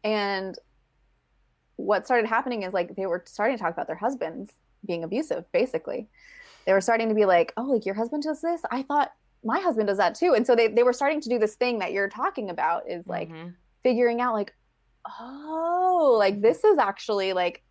And 0.04 0.60
what 1.76 2.06
started 2.06 2.28
happening 2.28 2.64
is 2.64 2.74
like 2.74 2.96
they 2.96 3.06
were 3.06 3.24
starting 3.28 3.58
to 3.58 3.62
talk 3.62 3.74
about 3.74 3.88
their 3.88 3.98
husbands 3.98 4.54
being 4.86 5.04
abusive, 5.04 5.52
basically. 5.52 6.08
They 6.66 6.74
were 6.74 6.82
starting 6.82 7.10
to 7.10 7.16
be 7.16 7.26
like, 7.26 7.54
oh, 7.58 7.64
like 7.64 7.86
your 7.86 7.96
husband 7.96 8.24
does 8.24 8.42
this? 8.42 8.62
I 8.72 8.82
thought 8.84 9.12
my 9.44 9.60
husband 9.60 9.88
does 9.88 9.98
that 9.98 10.16
too. 10.16 10.34
And 10.34 10.48
so 10.48 10.56
they, 10.56 10.70
they 10.70 10.84
were 10.84 10.94
starting 10.94 11.22
to 11.22 11.30
do 11.30 11.38
this 11.38 11.56
thing 11.56 11.80
that 11.80 11.92
you're 11.92 12.10
talking 12.10 12.50
about 12.50 12.90
is 12.90 13.06
like, 13.08 13.30
Mhm. 13.30 13.56
figuring 13.84 14.22
out 14.22 14.34
like 14.34 14.54
oh 15.20 16.16
like 16.18 16.42
this 16.42 16.64
is 16.64 16.78
actually 16.78 17.34
like 17.34 17.64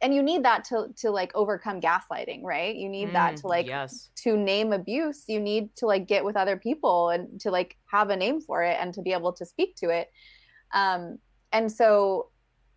and 0.00 0.14
you 0.14 0.22
need 0.22 0.44
that 0.44 0.64
to 0.64 0.88
to 0.96 1.10
like 1.10 1.32
overcome 1.34 1.80
gaslighting 1.80 2.42
right? 2.44 2.76
You 2.76 2.88
need 2.88 3.12
that 3.14 3.34
Mm, 3.34 3.40
to 3.40 3.46
like 3.48 3.66
yes. 3.66 4.10
to 4.22 4.36
name 4.36 4.72
abuse 4.72 5.24
you 5.26 5.40
need 5.40 5.74
to 5.76 5.86
like 5.86 6.06
get 6.06 6.24
with 6.24 6.36
other 6.36 6.56
people 6.56 7.10
and 7.10 7.40
to 7.40 7.50
like 7.50 7.76
have 7.86 8.10
a 8.10 8.16
name 8.16 8.40
for 8.40 8.62
it 8.62 8.76
and 8.80 8.94
to 8.94 9.02
be 9.02 9.12
able 9.12 9.32
to 9.34 9.44
speak 9.44 9.74
to 9.76 9.88
it. 9.90 10.10
Um 10.72 11.18
and 11.52 11.70
so 11.70 12.28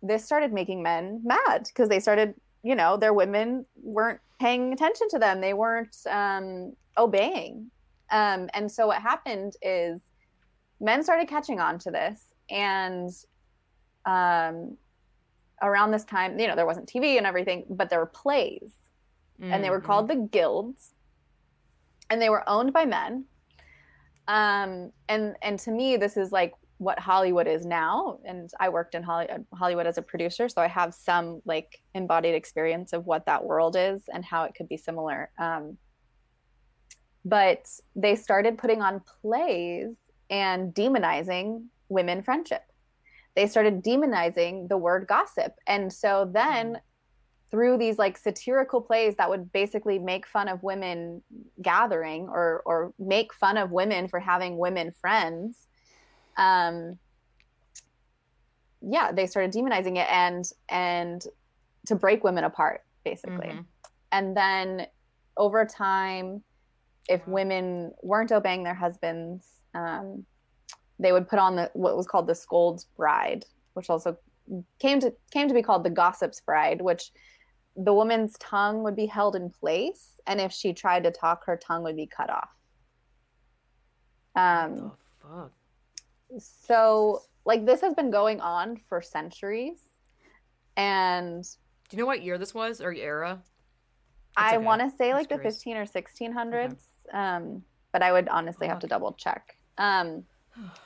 this 0.02 0.24
started 0.24 0.52
making 0.52 0.82
men 0.82 1.20
mad 1.24 1.64
because 1.66 1.88
they 1.88 2.00
started 2.00 2.34
you 2.64 2.74
know 2.74 2.96
their 2.96 3.12
women 3.12 3.66
weren't 3.76 4.20
paying 4.40 4.72
attention 4.72 5.08
to 5.10 5.18
them. 5.18 5.40
They 5.40 5.54
weren't 5.54 5.96
um 6.10 6.72
obeying. 6.98 7.70
Um 8.10 8.48
and 8.54 8.70
so 8.70 8.88
what 8.88 9.00
happened 9.00 9.52
is 9.62 10.00
men 10.80 11.04
started 11.04 11.28
catching 11.28 11.60
on 11.60 11.78
to 11.80 11.90
this 11.92 12.20
and 12.50 13.10
um 14.06 14.76
around 15.62 15.90
this 15.92 16.04
time 16.04 16.38
you 16.38 16.46
know 16.48 16.56
there 16.56 16.66
wasn't 16.66 16.88
tv 16.88 17.16
and 17.18 17.26
everything 17.26 17.64
but 17.70 17.88
there 17.90 17.98
were 18.00 18.06
plays. 18.06 18.72
And 19.40 19.64
they 19.64 19.70
were 19.70 19.80
Mhm. 19.80 19.84
called 19.84 20.06
the 20.08 20.14
guilds. 20.30 20.92
And 22.10 22.22
they 22.22 22.28
were 22.28 22.48
owned 22.48 22.72
by 22.72 22.84
men. 22.84 23.24
Um 24.28 24.92
and 25.08 25.36
and 25.42 25.58
to 25.60 25.70
me 25.72 25.96
this 25.96 26.16
is 26.16 26.30
like 26.30 26.52
what 26.78 26.98
hollywood 26.98 27.46
is 27.48 27.64
now. 27.66 28.18
And 28.24 28.50
i 28.60 28.68
worked 28.68 28.94
in 28.94 29.02
Holly- 29.02 29.28
hollywood 29.54 29.86
as 29.86 29.98
a 29.98 30.02
producer 30.02 30.48
so 30.48 30.60
i 30.62 30.68
have 30.68 30.94
some 30.94 31.42
like 31.44 31.80
embodied 31.94 32.34
experience 32.34 32.92
of 32.92 33.06
what 33.06 33.26
that 33.26 33.44
world 33.44 33.74
is 33.76 34.02
and 34.12 34.24
how 34.24 34.44
it 34.44 34.54
could 34.54 34.68
be 34.68 34.76
similar. 34.76 35.30
Um 35.38 35.78
but 37.24 37.68
they 37.94 38.16
started 38.16 38.58
putting 38.58 38.82
on 38.82 39.00
plays 39.20 39.96
and 40.30 40.74
demonizing 40.74 41.66
women 41.88 42.22
friendship 42.22 42.62
they 43.34 43.46
started 43.46 43.82
demonizing 43.82 44.68
the 44.68 44.76
word 44.76 45.06
gossip. 45.06 45.54
And 45.66 45.92
so 45.92 46.30
then 46.32 46.80
through 47.50 47.76
these 47.76 47.98
like 47.98 48.16
satirical 48.16 48.80
plays 48.80 49.14
that 49.16 49.28
would 49.28 49.52
basically 49.52 49.98
make 49.98 50.26
fun 50.26 50.48
of 50.48 50.62
women 50.62 51.22
gathering 51.60 52.28
or 52.28 52.62
or 52.64 52.94
make 52.98 53.32
fun 53.34 53.58
of 53.58 53.70
women 53.70 54.08
for 54.08 54.18
having 54.18 54.56
women 54.56 54.90
friends 54.90 55.66
um 56.38 56.98
yeah 58.80 59.12
they 59.12 59.26
started 59.26 59.52
demonizing 59.52 59.98
it 59.98 60.08
and 60.10 60.50
and 60.70 61.26
to 61.86 61.94
break 61.94 62.24
women 62.24 62.42
apart 62.44 62.82
basically. 63.04 63.48
Mhm. 63.48 63.66
and 64.12 64.34
then 64.34 64.86
over 65.36 65.66
time 65.66 66.42
if 67.06 67.26
women 67.28 67.92
weren't 68.02 68.32
obeying 68.32 68.64
their 68.64 68.74
husbands 68.74 69.46
um, 69.74 70.24
they 71.02 71.12
would 71.12 71.28
put 71.28 71.38
on 71.38 71.56
the 71.56 71.70
what 71.74 71.96
was 71.96 72.06
called 72.06 72.26
the 72.26 72.34
scold's 72.34 72.84
bridle 72.96 73.46
which 73.74 73.90
also 73.90 74.16
came 74.78 75.00
to 75.00 75.12
came 75.30 75.48
to 75.48 75.54
be 75.54 75.62
called 75.62 75.84
the 75.84 75.90
gossip's 75.90 76.40
bridle 76.40 76.84
which 76.84 77.12
the 77.76 77.92
woman's 77.92 78.36
tongue 78.38 78.82
would 78.82 78.96
be 78.96 79.06
held 79.06 79.34
in 79.34 79.48
place 79.48 80.20
and 80.26 80.40
if 80.40 80.52
she 80.52 80.72
tried 80.72 81.04
to 81.04 81.10
talk 81.10 81.44
her 81.44 81.56
tongue 81.56 81.82
would 81.82 81.96
be 81.96 82.06
cut 82.06 82.30
off 82.30 82.50
um, 84.34 84.92
fuck? 85.20 85.52
so 86.38 87.22
like 87.44 87.66
this 87.66 87.80
has 87.80 87.94
been 87.94 88.10
going 88.10 88.40
on 88.40 88.76
for 88.76 89.02
centuries 89.02 89.80
and 90.76 91.42
Do 91.88 91.96
you 91.96 92.02
know 92.02 92.06
what 92.06 92.22
year 92.22 92.38
this 92.38 92.54
was 92.54 92.80
or 92.80 92.92
era? 92.92 93.42
I 94.36 94.56
okay. 94.56 94.64
want 94.64 94.80
to 94.80 94.90
say 94.96 95.10
I'm 95.10 95.16
like 95.16 95.28
the 95.28 95.38
15 95.38 95.76
or 95.76 95.84
1600s, 95.84 96.76
um, 97.12 97.62
but 97.92 98.02
I 98.02 98.12
would 98.12 98.28
honestly 98.28 98.66
have 98.66 98.78
to 98.80 98.86
double 98.86 99.12
check. 99.12 99.56
Um, 99.76 100.24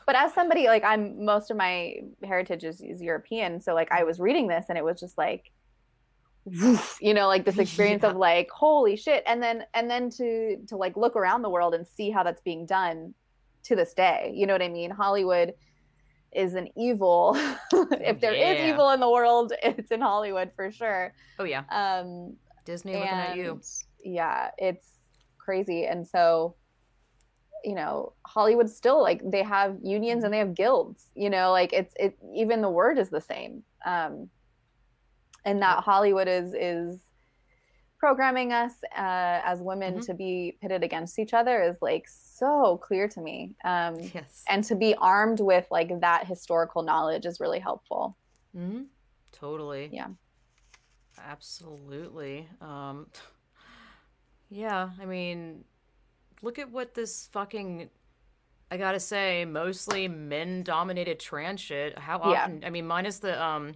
but 0.07 0.15
as 0.17 0.33
somebody 0.35 0.67
like 0.67 0.85
I'm, 0.85 1.25
most 1.25 1.51
of 1.51 1.57
my 1.57 1.97
heritage 2.25 2.65
is, 2.65 2.81
is 2.81 3.03
European, 3.03 3.61
so 3.61 3.75
like 3.75 3.91
I 3.93 4.05
was 4.05 4.21
reading 4.21 4.47
this 4.49 4.67
and 4.69 4.79
it 4.79 4.85
was 4.85 5.01
just 5.01 5.19
like, 5.19 5.51
woof, 6.45 6.99
you 7.01 7.13
know, 7.15 7.27
like 7.27 7.45
this 7.45 7.59
experience 7.59 8.03
Yeah. 8.03 8.11
of 8.11 8.17
like 8.17 8.49
holy 8.51 8.97
shit, 8.97 9.23
and 9.27 9.43
then 9.43 9.65
and 9.75 9.91
then 9.91 10.11
to 10.11 10.57
to 10.69 10.77
like 10.77 10.97
look 10.97 11.17
around 11.17 11.43
the 11.43 11.51
world 11.51 11.75
and 11.75 11.87
see 11.87 12.11
how 12.11 12.23
that's 12.23 12.41
being 12.43 12.67
done 12.67 13.15
to 13.65 13.75
this 13.77 13.95
day. 13.95 14.33
You 14.35 14.47
know 14.47 14.55
what 14.55 14.63
I 14.63 14.69
mean? 14.69 14.91
Hollywood 14.91 15.55
is 16.33 16.55
an 16.55 16.69
evil. 16.77 17.35
if 17.73 18.21
there 18.21 18.35
is 18.35 18.59
yeah. 18.59 18.73
evil 18.73 18.91
in 18.91 19.01
the 19.01 19.11
world, 19.11 19.53
it's 19.63 19.91
in 19.91 20.01
Hollywood 20.01 20.53
for 20.55 20.71
sure. 20.71 21.13
Oh 21.39 21.45
yeah, 21.45 21.65
Um, 21.71 22.37
Disney 22.65 22.93
looking 22.95 23.09
at 23.09 23.37
you. 23.37 23.61
Yeah, 24.05 24.51
it's 24.59 24.87
crazy. 25.39 25.87
And 25.87 26.07
so, 26.07 26.55
you 27.67 27.75
know, 27.75 28.13
Hollywood 28.27 28.71
still 28.71 29.03
like 29.03 29.21
they 29.25 29.43
have 29.43 29.77
unions 29.83 30.23
and 30.25 30.33
they 30.33 30.39
have 30.39 30.55
guilds, 30.55 31.01
you 31.15 31.29
know, 31.29 31.51
like 31.51 31.73
it's 31.73 31.93
it 31.99 32.17
even 32.35 32.63
the 32.63 32.71
word 32.71 32.97
is 32.99 33.11
the 33.11 33.21
same. 33.21 33.65
Um 33.85 34.31
and 35.45 35.61
that 35.63 35.81
Hollywood 35.85 36.29
is 36.29 36.55
is 36.55 37.01
programming 37.99 38.53
us 38.53 38.73
uh, 38.97 39.41
as 39.45 39.61
women 39.63 39.99
Mhm. 39.99 40.07
to 40.07 40.15
be 40.15 40.59
pitted 40.61 40.85
against 40.85 41.19
each 41.19 41.35
other 41.35 41.63
is 41.63 41.79
like 41.81 42.05
so 42.09 42.79
clear 42.87 43.09
to 43.09 43.21
me. 43.21 43.55
Um 43.65 43.95
Yes. 44.15 44.45
and 44.49 44.63
to 44.65 44.75
be 44.77 44.95
armed 44.95 45.41
with 45.41 45.67
like 45.71 45.91
that 46.01 46.27
historical 46.27 46.83
knowledge 46.83 47.27
is 47.27 47.41
really 47.41 47.59
helpful. 47.59 48.17
hmm 48.55 48.83
Totally. 49.33 49.91
Yeah. 49.93 50.11
Absolutely. 51.19 52.49
Um, 52.61 53.07
yeah, 54.49 54.91
I 55.01 55.05
mean, 55.07 55.65
look 56.43 56.59
at 56.59 56.71
what 56.71 56.95
this 56.95 57.29
fucking. 57.33 57.91
I 58.71 58.77
gotta 58.79 58.99
say, 58.99 59.45
mostly 59.45 60.09
men-dominated 60.09 61.21
trans 61.21 61.61
shit. 61.61 61.97
How 61.99 62.19
Yeah. 62.33 62.43
often? 62.43 62.65
I 62.65 62.71
mean, 62.71 62.87
minus 62.87 63.19
the 63.21 63.41
um, 63.43 63.75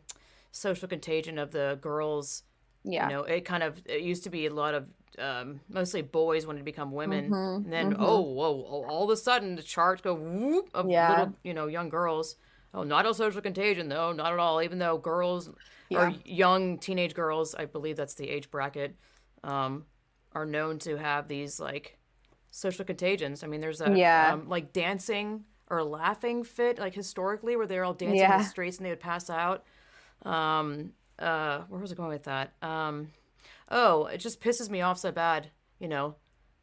social 0.50 0.88
contagion 0.88 1.38
of 1.38 1.52
the 1.52 1.78
girls. 1.80 2.42
Yeah. 2.82 3.08
You 3.08 3.14
know, 3.16 3.22
it 3.22 3.44
kind 3.44 3.62
of 3.62 3.80
it 3.86 4.00
used 4.00 4.24
to 4.24 4.30
be 4.30 4.46
a 4.46 4.52
lot 4.54 4.74
of 4.74 4.86
um, 5.18 5.61
mostly 5.68 6.02
boys 6.02 6.46
wanted 6.46 6.61
to 6.61 6.64
become 6.64 6.92
women, 6.92 7.30
Mhm, 7.30 7.56
and 7.64 7.72
then 7.72 7.92
mhm. 7.94 7.96
oh, 8.00 8.20
whoa, 8.20 8.62
all- 8.62 8.86
all 8.88 9.04
of 9.04 9.11
a 9.11 9.16
sudden 9.16 9.54
the 9.56 9.62
charts 9.62 10.00
go 10.00 10.14
whoop 10.14 10.70
of 10.72 10.88
Yeah. 10.88 11.11
little 11.11 11.34
you 11.44 11.52
know 11.54 11.66
young 11.66 11.88
girls. 11.88 12.36
oh, 12.72 12.84
not 12.84 13.04
a 13.04 13.12
social 13.12 13.40
contagion 13.40 13.88
though, 13.88 14.12
not 14.12 14.32
at 14.32 14.38
all. 14.38 14.62
Even 14.62 14.78
though 14.78 14.96
girls 14.96 15.50
Yeah. 15.88 16.06
or 16.06 16.11
young 16.24 16.78
teenage 16.78 17.14
girls, 17.14 17.52
I 17.56 17.64
believe 17.64 17.96
that's 17.96 18.14
the 18.14 18.30
age 18.30 18.48
bracket, 18.50 18.94
um, 19.42 19.86
are 20.32 20.46
known 20.46 20.78
to 20.80 20.96
have 20.96 21.26
these 21.26 21.58
like 21.58 21.98
social 22.51 22.84
contagions. 22.84 23.42
I 23.44 23.46
mean, 23.46 23.61
there's 23.61 23.80
a 23.80 23.96
Yeah. 23.96 24.32
um, 24.34 24.48
like 24.48 24.72
dancing 24.72 25.44
or 25.68 25.82
laughing 25.84 26.42
fit, 26.44 26.78
like 26.78 26.94
historically, 26.94 27.57
where 27.57 27.66
they're 27.66 27.84
all 27.84 27.94
dancing 27.94 28.20
in 28.30 28.38
the 28.38 28.44
streets 28.44 28.76
and 28.78 28.86
they 28.86 28.90
would 28.90 29.01
pass 29.01 29.30
out. 29.30 29.64
Um, 30.22 30.92
uh, 31.18 31.61
where 31.68 31.80
was 31.80 31.92
I 31.92 31.94
going 31.94 32.09
with 32.11 32.24
that? 32.24 32.53
Um, 32.62 33.12
oh, 33.70 34.07
it 34.07 34.18
just 34.18 34.40
pisses 34.40 34.68
me 34.70 34.80
off 34.80 34.98
so 34.98 35.12
bad. 35.12 35.51
You 35.78 35.88
know, 35.88 36.16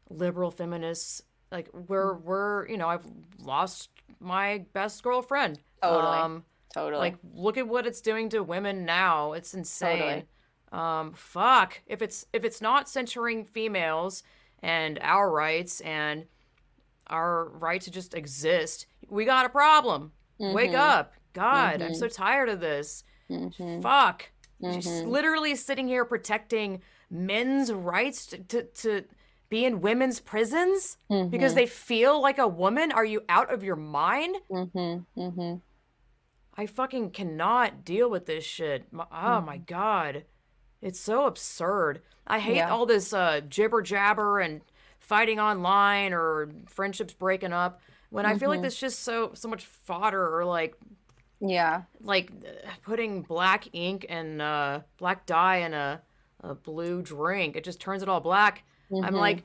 liberal 0.09 0.51
feminists 0.51 1.21
like 1.51 1.69
we're 1.73 2.15
Mm. 2.15 2.21
we're 2.23 2.67
you 2.67 2.77
know 2.77 2.87
I've 2.89 3.05
lost 3.39 3.89
my 4.19 4.65
best 4.73 5.01
girlfriend. 5.03 5.59
Totally. 5.81 6.17
Um, 6.17 6.45
Totally. 6.73 6.99
like 6.99 7.15
look 7.33 7.57
at 7.57 7.67
what 7.67 7.87
it's 7.87 8.01
doing 8.01 8.29
to 8.29 8.43
women 8.43 8.85
now. 8.85 9.33
It's 9.33 9.53
insane. 9.53 9.97
Totally. 9.99 10.25
Um, 10.71 11.13
fuck. 11.13 11.81
If 11.87 12.01
it's 12.01 12.25
if 12.33 12.43
it's 12.43 12.61
not 12.61 12.89
censoring 12.89 13.45
females 13.45 14.21
and 14.61 14.99
our 15.01 15.29
rights 15.31 15.81
and 15.81 16.25
our 17.07 17.45
right 17.49 17.81
to 17.81 17.91
just 17.91 18.13
exist, 18.13 18.85
we 19.09 19.25
got 19.25 19.45
a 19.45 19.49
problem. 19.49 20.11
Wake 20.39 20.71
Mhm. 20.71 20.75
up. 20.75 21.13
God, 21.33 21.81
I'm 21.81 21.93
so 21.95 22.07
tired 22.07 22.49
of 22.49 22.59
this. 22.59 23.03
Mhm. 23.29 23.81
Fuck. 23.81 24.29
She's 24.61 24.87
Mhm. 24.87 25.07
literally 25.07 25.55
sitting 25.55 25.87
here 25.87 26.03
protecting 26.05 26.81
men's 27.09 27.71
rights 27.71 28.25
to, 28.27 28.37
to, 28.39 28.63
to 28.63 29.03
be 29.49 29.63
in 29.65 29.79
women's 29.81 30.19
prisons 30.19 30.97
because 31.09 31.53
they 31.53 31.65
feel 31.65 32.21
like 32.21 32.37
a 32.37 32.47
woman. 32.47 32.91
Are 32.91 33.05
you 33.05 33.23
out 33.29 33.51
of 33.53 33.63
your 33.63 33.75
mind? 33.77 34.35
Mhm. 34.49 35.05
Mhm. 35.15 35.61
I 36.59 36.65
fucking 36.65 37.11
cannot 37.11 37.85
deal 37.85 38.09
with 38.09 38.25
this 38.25 38.43
shit. 38.43 38.87
Oh 39.11 39.41
my 39.41 39.57
god. 39.57 40.25
It's 40.81 40.99
so 40.99 41.25
absurd. 41.25 42.01
I 42.25 42.39
hate 42.39 42.57
Yeah. 42.57 42.69
all 42.71 42.85
this 42.85 43.13
uh, 43.13 43.41
jibber 43.47 43.81
jabber 43.81 44.39
and 44.39 44.61
fighting 44.99 45.39
online 45.39 46.13
or 46.13 46.49
friendships 46.67 47.13
breaking 47.13 47.53
up 47.53 47.81
when 48.09 48.25
I 48.25 48.37
feel 48.37 48.49
like 48.49 48.61
this 48.61 48.77
just 48.79 48.99
so 49.03 49.31
so 49.33 49.47
much 49.47 49.65
fodder 49.65 50.37
or 50.37 50.45
like 50.45 50.75
Yeah. 51.39 51.83
like 52.01 52.31
uh, 52.45 52.69
putting 52.83 53.21
black 53.23 53.67
ink 53.73 54.05
and 54.09 54.41
uh, 54.41 54.81
black 54.97 55.25
dye 55.25 55.57
in 55.57 55.73
a, 55.73 56.01
a 56.41 56.53
blue 56.55 57.01
drink. 57.01 57.55
It 57.55 57.63
just 57.63 57.79
turns 57.79 58.03
it 58.03 58.09
all 58.09 58.19
black. 58.19 58.63
I'm 59.03 59.13
like, 59.15 59.43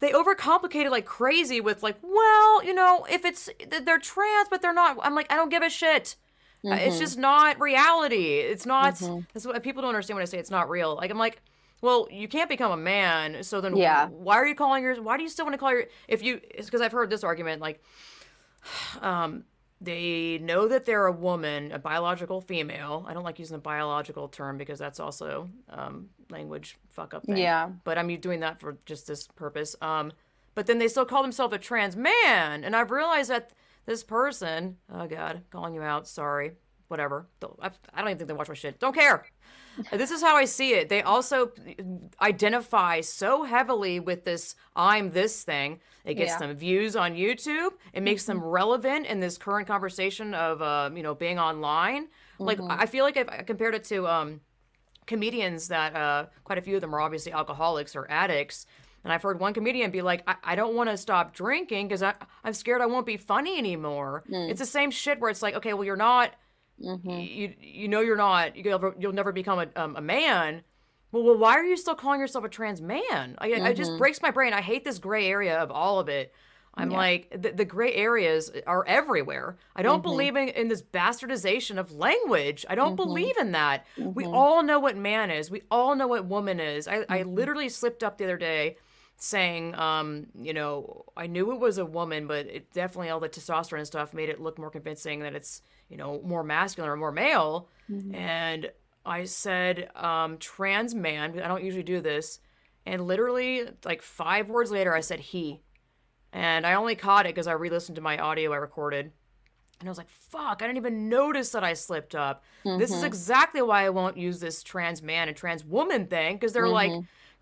they 0.00 0.12
overcomplicate 0.12 0.86
it 0.86 0.90
like 0.90 1.04
crazy 1.04 1.60
with 1.60 1.82
like, 1.82 1.96
well, 2.02 2.64
you 2.64 2.72
know, 2.74 3.06
if 3.10 3.24
it's 3.24 3.48
they're 3.84 3.98
trans 3.98 4.48
but 4.48 4.62
they're 4.62 4.72
not. 4.72 4.96
I'm 5.02 5.14
like, 5.14 5.30
I 5.32 5.36
don't 5.36 5.48
give 5.50 5.62
a 5.62 5.70
shit. 5.70 6.16
Uh, 6.64 6.74
It's 6.74 6.98
just 6.98 7.18
not 7.18 7.60
reality. 7.60 8.38
It's 8.38 8.66
not. 8.66 9.00
That's 9.32 9.46
what 9.46 9.62
people 9.62 9.82
don't 9.82 9.90
understand 9.90 10.16
when 10.16 10.22
I 10.22 10.26
say 10.26 10.38
it's 10.38 10.50
not 10.50 10.68
real. 10.68 10.94
Like 10.96 11.10
I'm 11.10 11.18
like, 11.18 11.40
well, 11.80 12.06
you 12.10 12.28
can't 12.28 12.48
become 12.48 12.72
a 12.72 12.76
man. 12.76 13.42
So 13.42 13.60
then, 13.60 13.76
Yeah. 13.76 14.08
why 14.08 14.36
are 14.36 14.46
you 14.46 14.54
calling 14.54 14.82
yours? 14.82 15.00
Why 15.00 15.16
do 15.16 15.22
you 15.22 15.28
still 15.30 15.46
want 15.46 15.54
to 15.54 15.58
call 15.58 15.72
your? 15.72 15.84
If 16.08 16.22
you, 16.22 16.40
it's 16.50 16.66
because 16.66 16.80
I've 16.82 16.92
heard 16.92 17.08
this 17.10 17.24
argument 17.24 17.62
like, 17.62 17.82
um, 19.00 19.44
they 19.80 20.38
know 20.42 20.68
that 20.68 20.84
they're 20.84 21.06
a 21.06 21.12
woman, 21.12 21.72
a 21.72 21.78
biological 21.78 22.42
female. 22.42 23.06
I 23.08 23.14
don't 23.14 23.24
like 23.24 23.38
using 23.38 23.56
the 23.56 23.62
biological 23.62 24.28
term 24.28 24.58
because 24.58 24.78
that's 24.78 25.00
also 25.00 25.48
um, 25.70 26.10
language 26.28 26.76
fuck 26.90 27.14
up 27.14 27.24
thing. 27.24 27.38
Yeah. 27.38 27.70
But 27.84 27.96
I'm 27.96 28.14
doing 28.20 28.40
that 28.40 28.60
for 28.60 28.76
just 28.84 29.06
this 29.06 29.26
purpose. 29.26 29.74
Um, 29.80 30.12
but 30.54 30.66
then 30.66 30.78
they 30.78 30.88
still 30.88 31.06
call 31.06 31.22
themselves 31.22 31.54
a 31.54 31.58
trans 31.58 31.96
man, 31.96 32.62
and 32.64 32.76
I've 32.76 32.90
realized 32.90 33.30
that 33.30 33.52
this 33.90 34.04
person, 34.04 34.76
oh 34.94 35.08
god, 35.08 35.42
calling 35.50 35.74
you 35.74 35.82
out, 35.82 36.06
sorry, 36.06 36.52
whatever. 36.86 37.26
I 37.60 37.70
don't 37.96 38.06
even 38.06 38.18
think 38.18 38.28
they 38.28 38.34
watch 38.34 38.48
my 38.48 38.54
shit. 38.54 38.78
Don't 38.78 38.94
care. 38.94 39.26
This 39.92 40.10
is 40.10 40.20
how 40.20 40.36
I 40.36 40.44
see 40.44 40.74
it. 40.74 40.88
They 40.90 41.00
also 41.00 41.52
identify 42.20 43.00
so 43.00 43.44
heavily 43.44 43.98
with 43.98 44.24
this 44.24 44.54
I'm 44.76 45.10
this 45.10 45.42
thing. 45.42 45.80
It 46.04 46.14
gets 46.14 46.32
Yeah. 46.32 46.38
them 46.38 46.54
views 46.56 46.96
on 46.96 47.14
YouTube. 47.14 47.70
It 47.94 48.02
makes 48.02 48.24
them 48.26 48.44
relevant 48.44 49.06
in 49.06 49.20
this 49.20 49.38
current 49.38 49.66
conversation 49.66 50.34
of 50.34 50.60
uh, 50.60 50.90
you 50.94 51.02
know 51.02 51.14
being 51.14 51.38
online. 51.38 52.08
Like 52.38 52.58
I 52.68 52.86
feel 52.86 53.04
like 53.04 53.16
if 53.16 53.28
I 53.28 53.42
compared 53.42 53.74
it 53.74 53.84
to 53.84 54.06
um, 54.06 54.40
comedians 55.06 55.68
that 55.68 55.96
uh, 55.96 56.26
quite 56.44 56.58
a 56.58 56.62
few 56.62 56.74
of 56.76 56.82
them 56.82 56.94
are 56.94 57.00
obviously 57.00 57.32
alcoholics 57.32 57.96
or 57.96 58.10
addicts. 58.10 58.66
And 59.04 59.12
I've 59.12 59.22
heard 59.22 59.40
one 59.40 59.54
comedian 59.54 59.90
be 59.90 60.02
like, 60.02 60.22
I, 60.26 60.36
I 60.44 60.54
don't 60.54 60.74
want 60.74 60.90
to 60.90 60.96
stop 60.96 61.34
drinking 61.34 61.88
because 61.88 62.02
I'm 62.02 62.52
scared 62.52 62.82
I 62.82 62.86
won't 62.86 63.06
be 63.06 63.16
funny 63.16 63.58
anymore. 63.58 64.24
Mm. 64.30 64.50
It's 64.50 64.60
the 64.60 64.66
same 64.66 64.90
shit 64.90 65.20
where 65.20 65.30
it's 65.30 65.42
like, 65.42 65.54
okay, 65.54 65.72
well, 65.72 65.84
you're 65.84 65.96
not, 65.96 66.34
mm-hmm. 66.82 67.10
you 67.10 67.54
you 67.58 67.88
know 67.88 68.00
you're 68.00 68.16
not, 68.16 68.56
you'll 68.56 68.72
never, 68.72 68.94
you'll 68.98 69.12
never 69.12 69.32
become 69.32 69.58
a, 69.58 69.68
um, 69.80 69.96
a 69.96 70.02
man. 70.02 70.62
Well, 71.12 71.24
well, 71.24 71.38
why 71.38 71.54
are 71.54 71.64
you 71.64 71.76
still 71.76 71.94
calling 71.94 72.20
yourself 72.20 72.44
a 72.44 72.48
trans 72.48 72.80
man? 72.80 73.36
I, 73.38 73.46
It 73.48 73.76
just 73.76 73.90
mm-hmm. 73.90 73.98
breaks 73.98 74.22
my 74.22 74.30
brain. 74.30 74.52
I 74.52 74.60
hate 74.60 74.84
this 74.84 74.98
gray 74.98 75.28
area 75.28 75.58
of 75.58 75.70
all 75.70 75.98
of 75.98 76.08
it. 76.08 76.32
I'm 76.72 76.88
like, 76.88 77.42
the, 77.42 77.50
the 77.50 77.64
gray 77.64 77.92
areas 77.94 78.50
are 78.66 78.86
everywhere. 78.86 79.58
I 79.74 79.82
don't 79.82 79.96
mm-hmm. 79.96 80.02
believe 80.02 80.36
in, 80.36 80.48
in 80.50 80.68
this 80.68 80.82
bastardization 80.82 81.78
of 81.78 81.92
language. 81.92 82.64
I 82.70 82.74
don't 82.74 82.94
believe 82.96 83.36
in 83.38 83.52
that. 83.52 83.86
We 83.98 84.24
all 84.24 84.62
know 84.62 84.78
what 84.78 84.96
man 84.96 85.30
is. 85.30 85.50
We 85.50 85.62
all 85.70 85.96
know 85.96 86.06
what 86.06 86.26
woman 86.26 86.60
is. 86.60 86.86
I, 86.86 87.04
I 87.08 87.22
literally 87.22 87.68
slipped 87.68 88.04
up 88.04 88.18
the 88.18 88.24
other 88.24 88.38
day 88.38 88.76
saying, 89.22 89.74
um, 89.74 90.28
you 90.34 90.54
know, 90.54 91.04
I 91.14 91.26
knew 91.26 91.52
it 91.52 91.60
was 91.60 91.76
a 91.76 91.84
woman, 91.84 92.26
but 92.26 92.46
it 92.46 92.72
definitely 92.72 93.10
all 93.10 93.20
the 93.20 93.28
testosterone 93.28 93.76
and 93.78 93.86
stuff 93.86 94.14
made 94.14 94.30
it 94.30 94.40
look 94.40 94.58
more 94.58 94.70
convincing 94.70 95.20
that 95.20 95.34
it's, 95.34 95.60
you 95.90 95.98
know, 95.98 96.22
more 96.24 96.42
masculine 96.42 96.90
or 96.90 96.96
more 96.96 97.12
male. 97.12 97.68
And 98.14 98.70
I 99.04 99.24
said, 99.24 99.90
um, 99.94 100.38
trans 100.38 100.94
man. 100.94 101.38
I 101.38 101.48
don't 101.48 101.62
usually 101.62 101.82
do 101.82 102.00
this. 102.00 102.40
And 102.86 103.06
literally, 103.06 103.68
like 103.84 104.00
five 104.00 104.48
words 104.48 104.70
later, 104.70 104.94
I 104.94 105.00
said 105.00 105.20
he. 105.20 105.60
And 106.32 106.66
I 106.66 106.72
only 106.74 106.94
caught 106.94 107.26
it 107.26 107.34
because 107.34 107.46
I 107.46 107.52
re 107.52 107.68
listened 107.68 107.96
to 107.96 108.02
my 108.02 108.16
audio 108.16 108.54
I 108.54 108.56
recorded. 108.56 109.12
And 109.80 109.88
I 109.88 109.90
was 109.90 109.98
like, 109.98 110.08
fuck, 110.08 110.62
I 110.62 110.66
didn't 110.66 110.78
even 110.78 111.08
notice 111.10 111.50
that 111.50 111.64
I 111.64 111.74
slipped 111.74 112.14
up. 112.14 112.42
This 112.78 112.90
is 112.90 113.02
exactly 113.02 113.60
why 113.62 113.84
I 113.84 113.90
won't 113.90 114.16
use 114.16 114.38
this 114.40 114.62
trans 114.62 115.02
man 115.02 115.28
and 115.28 115.36
trans 115.36 115.62
woman 115.64 116.06
thing 116.06 116.36
because 116.36 116.52
they're 116.52 116.68
like, 116.68 116.90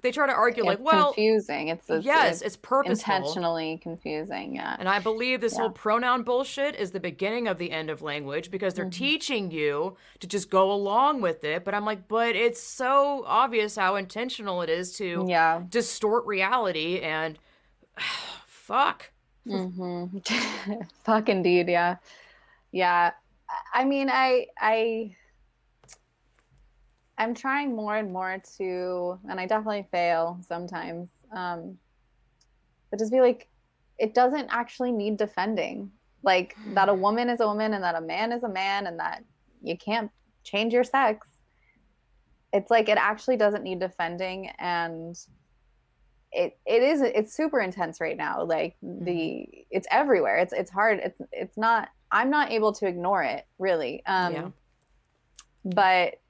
they 0.01 0.13
try 0.13 0.27
to 0.29 0.33
argue, 0.33 0.63
like, 0.65 0.79
well, 0.81 1.13
confusing. 1.13 1.69
It's, 1.69 1.91
it's 1.91 2.05
yes, 2.05 2.37
it's 2.37 2.43
it's 2.43 2.57
purposeful. 2.57 3.15
intentionally 3.15 3.81
confusing. 3.83 4.55
Yeah. 4.55 4.77
And 4.79 4.89
I 4.89 5.01
believe 5.01 5.41
this 5.41 5.57
whole 5.57 5.71
pronoun 5.71 6.23
bullshit 6.23 6.77
is 6.77 6.93
the 6.93 7.01
beginning 7.01 7.49
of 7.49 7.59
the 7.59 7.73
end 7.73 7.91
of 7.91 8.01
language 8.01 8.51
because 8.51 8.75
they're 8.75 8.89
teaching 8.91 9.51
you 9.51 9.97
to 10.21 10.27
just 10.29 10.51
go 10.51 10.71
along 10.71 11.21
with 11.21 11.43
it. 11.43 11.65
But 11.65 11.75
I'm 11.75 11.85
like, 11.85 12.07
but 12.07 12.37
it's 12.37 12.63
so 12.63 13.25
obvious 13.27 13.75
how 13.75 13.97
intentional 13.97 14.63
it 14.63 14.71
is 14.71 14.97
to 14.99 15.25
Yeah. 15.29 15.63
distort 15.69 16.25
reality 16.27 17.01
and 17.01 17.39
fuck. 18.47 19.11
hmm 19.45 20.05
Fuck 21.05 21.29
indeed, 21.29 21.69
yeah. 21.69 21.97
Yeah. 22.71 23.13
I 23.73 23.85
mean, 23.85 24.11
I 24.11 24.47
I 24.61 25.17
I'm 27.19 27.35
trying 27.35 27.75
more 27.75 27.97
and 27.97 28.13
more 28.13 28.41
to 28.59 29.19
and 29.29 29.41
I 29.41 29.47
definitely 29.47 29.87
fail 29.91 30.41
sometimes. 30.47 31.09
Um 31.35 31.79
but 32.91 32.99
just 32.99 33.13
be 33.13 33.21
like 33.21 33.49
it 33.99 34.15
doesn't 34.15 34.49
actually 34.51 34.93
need 34.93 35.17
defending. 35.17 35.91
Like 36.23 36.57
that 36.75 36.89
a 36.89 36.95
woman 36.95 37.29
is 37.29 37.41
a 37.41 37.47
woman 37.47 37.75
and 37.75 37.83
that 37.85 37.95
a 37.97 38.01
man 38.01 38.33
is 38.33 38.45
a 38.45 38.49
man 38.49 38.87
and 38.87 38.99
that 38.99 39.25
you 39.63 39.77
can't 39.77 40.11
change 40.45 40.73
your 40.73 40.85
sex. 40.85 41.29
It's 42.53 42.71
like 42.71 42.89
it 42.89 42.97
actually 42.99 43.37
doesn't 43.37 43.63
need 43.63 43.81
defending 43.81 44.49
and 44.59 45.19
it 46.33 46.59
it 46.67 46.83
is 46.83 47.01
it's 47.03 47.35
super 47.35 47.61
intense 47.61 48.01
right 48.01 48.17
now 48.17 48.45
like 48.45 48.77
the 48.83 49.47
it's 49.71 49.87
everywhere 49.91 50.37
it's 50.37 50.53
it's 50.53 50.71
hard 50.71 51.01
it's 51.03 51.21
it's 51.33 51.57
not 51.57 51.89
i'm 52.13 52.29
not 52.29 52.53
able 52.53 52.71
to 52.71 52.87
ignore 52.87 53.23
it 53.23 53.47
really 53.59 54.03
um 54.05 54.35
Yeah. 54.35 54.49
but 55.65 56.21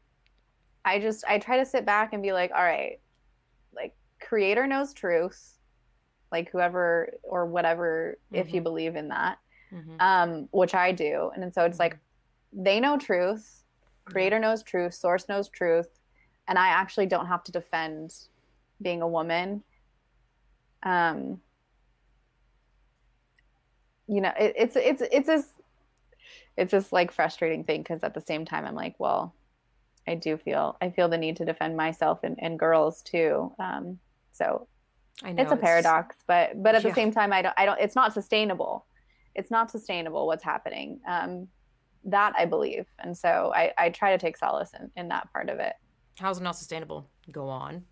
i 0.89 0.99
just 0.99 1.25
i 1.29 1.39
try 1.39 1.57
to 1.59 1.65
sit 1.67 1.85
back 1.85 2.13
and 2.13 2.23
be 2.23 2.33
like 2.33 2.51
all 2.55 2.63
right 2.63 2.99
like 3.75 3.95
creator 4.21 4.67
knows 4.67 4.93
truth 4.95 5.59
like 6.33 6.51
whoever 6.51 7.13
or 7.23 7.47
whatever 7.47 8.19
if 8.33 8.53
you 8.53 8.61
believe 8.61 8.97
in 8.97 9.09
that 9.09 9.39
Mhm. 9.73 10.01
um 10.01 10.49
which 10.51 10.75
i 10.75 10.93
do. 10.93 11.31
And 11.35 11.53
so 11.55 11.65
it's 11.65 11.79
like 11.79 11.99
they 12.53 12.81
know 12.81 12.97
truth 12.97 13.65
creator 14.07 14.39
knows 14.39 14.63
truth 14.63 14.95
source 14.95 15.29
knows 15.29 15.49
truth 15.51 16.01
and 16.49 16.59
i 16.59 16.69
actually 16.69 17.07
don't 17.07 17.27
have 17.27 17.43
to 17.45 17.53
defend 17.53 18.15
being 18.81 19.03
a 19.03 19.09
woman. 19.09 19.63
Um 20.83 21.41
you 24.07 24.21
know 24.23 24.33
it, 24.39 24.55
it's 24.57 24.77
it's 24.77 25.03
it's 25.13 25.27
this 25.27 25.47
it's 26.57 26.71
this 26.73 26.93
like 26.93 27.13
frustrating 27.13 27.65
thing 27.65 27.83
because 27.83 28.03
at 28.03 28.15
the 28.15 28.21
same 28.23 28.45
time 28.47 28.65
i'm 28.65 28.75
like 28.75 28.95
well 28.99 29.35
i 30.09 30.15
do 30.15 30.37
feel 30.37 30.77
i 30.81 30.89
feel 30.91 31.09
the 31.09 31.19
need 31.19 31.37
to 31.37 31.45
defend 31.45 31.77
myself 31.77 32.21
and, 32.25 32.37
and 32.41 32.59
girls 32.59 33.03
too 33.03 33.53
um 33.59 33.99
so 34.33 34.67
I 35.23 35.33
know 35.33 35.43
it's 35.43 35.53
a 35.53 35.57
paradox 35.57 36.17
but 36.27 36.63
but 36.63 36.75
at 36.75 36.83
Yeah. 36.83 36.91
the 36.91 36.95
same 36.95 37.13
time 37.13 37.33
i 37.33 37.43
don't 37.43 37.55
i 37.57 37.65
don't 37.67 37.81
it's 37.81 37.97
not 37.97 38.13
sustainable. 38.15 38.87
It's 39.35 39.51
not 39.51 39.71
sustainable 39.71 40.27
what's 40.27 40.43
happening 40.45 41.01
um, 41.07 41.49
that 42.05 42.33
i 42.39 42.45
believe 42.45 42.87
and 43.01 43.17
so 43.17 43.53
I, 43.55 43.73
I 43.79 43.91
try 43.91 44.13
to 44.13 44.19
take 44.19 44.37
solace 44.37 44.73
in, 44.79 44.91
in 44.97 45.09
that 45.09 45.33
part 45.33 45.49
of 45.49 45.59
it. 45.59 45.75
How's 46.19 46.39
it 46.41 46.45
not 46.45 46.57
sustainable? 46.57 47.09
Go 47.31 47.49
on. 47.49 47.85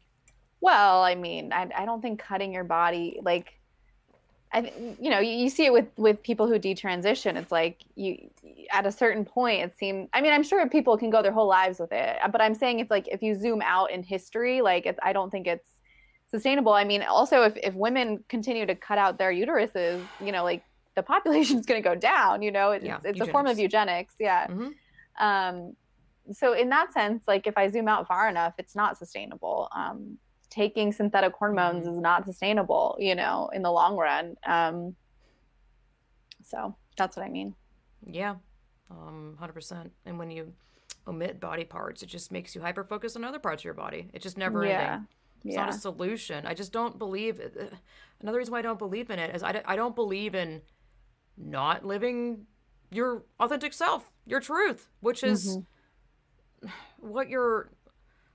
Well 0.60 1.02
i 1.02 1.14
mean 1.14 1.52
i, 1.52 1.68
I 1.76 1.84
don't 1.84 2.00
think 2.00 2.20
cutting 2.20 2.52
your 2.52 2.64
body 2.64 3.20
like 3.22 3.55
I, 4.52 4.72
you 5.00 5.10
know, 5.10 5.18
you, 5.18 5.32
you, 5.32 5.50
see 5.50 5.66
it 5.66 5.72
with 5.72 5.86
with 5.96 6.22
people 6.22 6.46
who 6.46 6.58
detransition. 6.58 7.36
It's 7.36 7.50
like 7.50 7.82
you, 7.94 8.30
at 8.72 8.86
a 8.86 8.92
certain 8.92 9.24
point, 9.24 9.62
it 9.62 9.76
seems. 9.76 10.08
I 10.12 10.20
mean, 10.20 10.32
I'm 10.32 10.42
sure 10.42 10.66
people 10.68 10.96
can 10.96 11.10
go 11.10 11.20
their 11.20 11.32
whole 11.32 11.48
lives 11.48 11.78
with 11.78 11.92
it, 11.92 12.16
but 12.30 12.40
I'm 12.40 12.54
saying 12.54 12.80
if 12.80 12.90
like 12.90 13.08
if 13.08 13.22
you 13.22 13.34
zoom 13.34 13.60
out 13.62 13.90
in 13.90 14.02
history, 14.02 14.62
like 14.62 14.96
I 15.02 15.12
don't 15.12 15.30
think 15.30 15.46
it's 15.46 15.68
sustainable. 16.30 16.72
I 16.72 16.84
mean, 16.84 17.02
also 17.02 17.42
if 17.42 17.56
if 17.56 17.74
women 17.74 18.24
continue 18.28 18.66
to 18.66 18.74
cut 18.74 18.98
out 18.98 19.18
their 19.18 19.32
uteruses, 19.32 20.02
you 20.20 20.32
know, 20.32 20.44
like 20.44 20.62
the 20.94 21.02
population's 21.02 21.66
going 21.66 21.82
to 21.82 21.88
go 21.88 21.94
down. 21.94 22.42
You 22.42 22.50
know, 22.50 22.72
it's 22.72 22.84
yeah, 22.84 22.98
it's 23.04 23.20
a 23.20 23.26
form 23.26 23.46
of 23.46 23.58
eugenics. 23.58 24.14
Yeah. 24.18 24.46
Mm-hmm. 24.46 25.24
Um, 25.24 25.76
so 26.32 26.54
in 26.54 26.70
that 26.70 26.92
sense, 26.92 27.22
like 27.28 27.46
if 27.46 27.56
I 27.56 27.68
zoom 27.68 27.86
out 27.86 28.08
far 28.08 28.28
enough, 28.28 28.54
it's 28.58 28.74
not 28.74 28.98
sustainable. 28.98 29.68
Um, 29.74 30.18
taking 30.50 30.92
synthetic 30.92 31.32
hormones 31.34 31.84
mm-hmm. 31.84 31.94
is 31.94 32.00
not 32.00 32.24
sustainable, 32.24 32.96
you 32.98 33.14
know, 33.14 33.50
in 33.52 33.62
the 33.62 33.70
long 33.70 33.96
run. 33.96 34.36
Um, 34.46 34.94
so 36.42 36.74
that's 36.96 37.16
what 37.16 37.24
I 37.24 37.28
mean. 37.28 37.54
Yeah, 38.06 38.36
um, 38.90 39.36
100%. 39.40 39.90
And 40.04 40.18
when 40.18 40.30
you 40.30 40.52
omit 41.08 41.40
body 41.40 41.64
parts, 41.64 42.02
it 42.02 42.06
just 42.06 42.32
makes 42.32 42.54
you 42.54 42.60
hyper 42.60 42.84
focus 42.84 43.16
on 43.16 43.24
other 43.24 43.38
parts 43.38 43.60
of 43.60 43.64
your 43.64 43.74
body. 43.74 44.08
It's 44.12 44.22
just 44.22 44.38
never 44.38 44.64
yeah. 44.64 44.80
ending. 44.80 45.08
It's 45.44 45.54
yeah. 45.54 45.66
not 45.66 45.74
a 45.74 45.78
solution. 45.78 46.46
I 46.46 46.54
just 46.54 46.72
don't 46.72 46.98
believe. 46.98 47.40
It. 47.40 47.72
Another 48.20 48.38
reason 48.38 48.52
why 48.52 48.60
I 48.60 48.62
don't 48.62 48.78
believe 48.78 49.10
in 49.10 49.18
it 49.18 49.34
is 49.34 49.42
I, 49.42 49.62
I 49.64 49.76
don't 49.76 49.94
believe 49.94 50.34
in 50.34 50.62
not 51.36 51.84
living 51.84 52.46
your 52.90 53.24
authentic 53.40 53.72
self, 53.72 54.10
your 54.24 54.40
truth, 54.40 54.88
which 55.00 55.22
is 55.22 55.58
mm-hmm. 56.62 56.68
what 57.08 57.28
you're, 57.28 57.70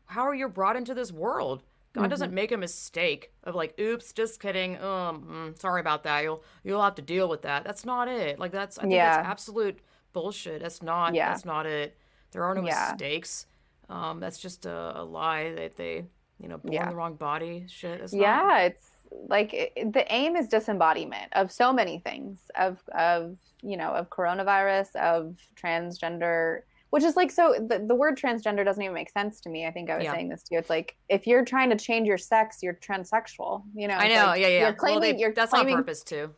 how 0.05 0.21
are 0.21 0.35
you're 0.35 0.49
brought 0.49 0.75
into 0.75 0.93
this 0.93 1.11
world. 1.11 1.63
God 1.93 2.01
mm-hmm. 2.01 2.09
doesn't 2.09 2.33
make 2.33 2.51
a 2.53 2.57
mistake 2.57 3.33
of 3.43 3.53
like, 3.53 3.77
oops, 3.79 4.13
just 4.13 4.39
kidding. 4.39 4.77
Um, 4.77 5.53
mm, 5.53 5.59
sorry 5.59 5.81
about 5.81 6.03
that. 6.03 6.23
You'll 6.23 6.43
you'll 6.63 6.81
have 6.81 6.95
to 6.95 7.01
deal 7.01 7.27
with 7.27 7.41
that. 7.41 7.65
That's 7.65 7.85
not 7.85 8.07
it. 8.07 8.39
Like 8.39 8.51
that's 8.51 8.77
I 8.77 8.83
think 8.83 8.93
yeah. 8.93 9.17
that's 9.17 9.27
absolute 9.27 9.79
bullshit. 10.13 10.61
That's 10.61 10.81
not 10.81 11.13
yeah. 11.13 11.29
that's 11.29 11.43
not 11.43 11.65
it. 11.65 11.97
There 12.31 12.43
are 12.43 12.55
no 12.55 12.65
yeah. 12.65 12.91
mistakes. 12.91 13.45
Um, 13.89 14.21
that's 14.21 14.39
just 14.39 14.65
a, 14.65 15.01
a, 15.01 15.03
lie 15.03 15.53
that 15.55 15.75
they, 15.75 16.05
you 16.39 16.47
know, 16.47 16.57
born 16.57 16.71
yeah. 16.71 16.89
the 16.89 16.95
wrong 16.95 17.15
body. 17.15 17.65
Shit. 17.67 17.99
It's 17.99 18.13
yeah, 18.13 18.41
not... 18.47 18.61
it's 18.61 18.89
like 19.27 19.53
it, 19.53 19.91
the 19.91 20.05
aim 20.13 20.37
is 20.37 20.47
disembodiment 20.47 21.27
of 21.33 21.51
so 21.51 21.73
many 21.73 21.99
things 21.99 22.39
of 22.57 22.81
of 22.97 23.35
you 23.61 23.75
know 23.75 23.91
of 23.91 24.09
coronavirus 24.09 24.95
of 24.95 25.35
transgender 25.61 26.61
which 26.91 27.03
is 27.03 27.15
like 27.15 27.31
so 27.31 27.55
the, 27.67 27.83
the 27.87 27.95
word 27.95 28.17
transgender 28.17 28.63
doesn't 28.63 28.83
even 28.83 28.93
make 28.93 29.09
sense 29.09 29.41
to 29.41 29.49
me 29.49 29.65
i 29.65 29.71
think 29.71 29.89
i 29.89 29.97
was 29.97 30.05
yeah. 30.05 30.13
saying 30.13 30.29
this 30.29 30.43
to 30.43 30.53
you 30.53 30.59
it's 30.59 30.69
like 30.69 30.95
if 31.09 31.25
you're 31.25 31.43
trying 31.43 31.69
to 31.69 31.75
change 31.75 32.07
your 32.07 32.17
sex 32.17 32.59
you're 32.61 32.75
transsexual 32.75 33.63
you 33.73 33.87
know 33.87 33.95
i 33.95 34.07
know 34.07 34.27
like, 34.27 34.41
yeah 34.41 34.47
yeah 34.47 34.59
you're 34.59 34.73
claiming 34.73 35.01
well, 35.01 35.13
they, 35.13 35.19
you're 35.19 35.33
that's 35.33 35.51
claiming, 35.51 35.75
on 35.75 35.81
purpose 35.81 36.03
too 36.03 36.29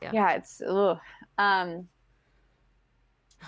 yeah, 0.00 0.10
yeah 0.12 0.30
it's 0.32 0.62
ugh. 0.66 0.98
um 1.38 1.88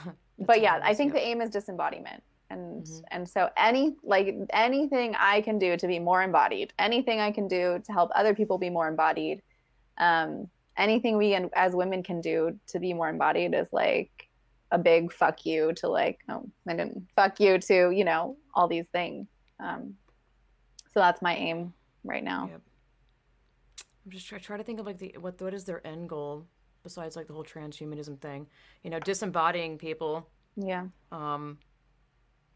but 0.38 0.60
yeah 0.60 0.80
i 0.82 0.92
think 0.92 1.14
yeah. 1.14 1.20
the 1.20 1.26
aim 1.26 1.40
is 1.40 1.50
disembodiment 1.50 2.22
and 2.50 2.84
mm-hmm. 2.84 3.00
and 3.10 3.28
so 3.28 3.48
any 3.56 3.94
like 4.02 4.34
anything 4.52 5.14
i 5.18 5.40
can 5.40 5.58
do 5.58 5.76
to 5.76 5.86
be 5.86 5.98
more 5.98 6.22
embodied 6.22 6.72
anything 6.78 7.20
i 7.20 7.30
can 7.30 7.46
do 7.46 7.80
to 7.84 7.92
help 7.92 8.10
other 8.14 8.34
people 8.34 8.58
be 8.58 8.70
more 8.70 8.88
embodied 8.88 9.42
um 9.98 10.48
anything 10.76 11.18
we 11.18 11.34
as 11.54 11.74
women 11.74 12.02
can 12.02 12.20
do 12.20 12.58
to 12.66 12.78
be 12.78 12.94
more 12.94 13.08
embodied 13.10 13.54
is 13.54 13.68
like 13.72 14.29
a 14.72 14.78
big 14.78 15.12
fuck 15.12 15.44
you 15.44 15.72
to 15.74 15.88
like 15.88 16.20
oh 16.28 16.48
I 16.68 16.74
didn't 16.74 17.08
fuck 17.14 17.40
you 17.40 17.58
to 17.58 17.90
you 17.90 18.04
know 18.04 18.36
all 18.54 18.68
these 18.68 18.86
things. 18.88 19.28
Um, 19.58 19.94
so 20.92 21.00
that's 21.00 21.22
my 21.22 21.34
aim 21.36 21.72
right 22.04 22.24
now. 22.24 22.48
Yep. 22.50 22.60
I'm 24.04 24.10
just 24.10 24.26
trying 24.26 24.40
try 24.40 24.56
to 24.56 24.64
think 24.64 24.80
of 24.80 24.86
like 24.86 24.98
the 24.98 25.14
what 25.20 25.40
what 25.40 25.54
is 25.54 25.64
their 25.64 25.86
end 25.86 26.08
goal 26.08 26.46
besides 26.82 27.16
like 27.16 27.26
the 27.26 27.32
whole 27.32 27.44
transhumanism 27.44 28.20
thing? 28.20 28.46
You 28.82 28.90
know, 28.90 28.98
disembodying 28.98 29.78
people. 29.78 30.26
Yeah. 30.56 30.86
Um, 31.12 31.58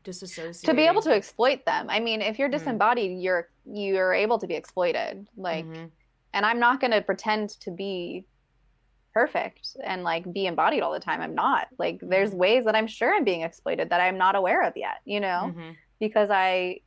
disassociating. 0.04 0.64
To 0.64 0.74
be 0.74 0.82
able 0.82 1.02
to 1.02 1.12
exploit 1.12 1.64
them. 1.64 1.86
I 1.88 2.00
mean, 2.00 2.22
if 2.22 2.38
you're 2.38 2.48
hmm. 2.48 2.56
disembodied, 2.56 3.10
mm. 3.10 3.22
you're 3.22 3.48
you're 3.64 4.12
able 4.12 4.38
to 4.38 4.46
be 4.46 4.54
exploited. 4.54 5.28
Like, 5.36 5.66
mm-hmm. 5.66 5.86
and 6.32 6.46
I'm 6.46 6.58
not 6.58 6.80
going 6.80 6.90
to 6.92 7.00
pretend 7.00 7.50
to 7.60 7.70
be 7.70 8.24
perfect 9.14 9.76
and 9.82 10.02
like 10.02 10.30
be 10.32 10.46
embodied 10.46 10.82
all 10.82 10.92
the 10.92 11.00
time. 11.00 11.20
I'm 11.20 11.34
not. 11.34 11.68
Like 11.78 12.00
there's 12.02 12.30
mm-hmm. 12.30 12.38
ways 12.38 12.64
that 12.64 12.74
I'm 12.74 12.88
sure 12.88 13.14
I'm 13.14 13.24
being 13.24 13.42
exploited 13.42 13.88
that 13.90 14.00
I'm 14.00 14.18
not 14.18 14.34
aware 14.34 14.66
of 14.66 14.76
yet, 14.76 14.96
you 15.04 15.20
know? 15.20 15.52
Mm-hmm. 15.54 15.70
Because 16.00 16.28
I 16.30 16.80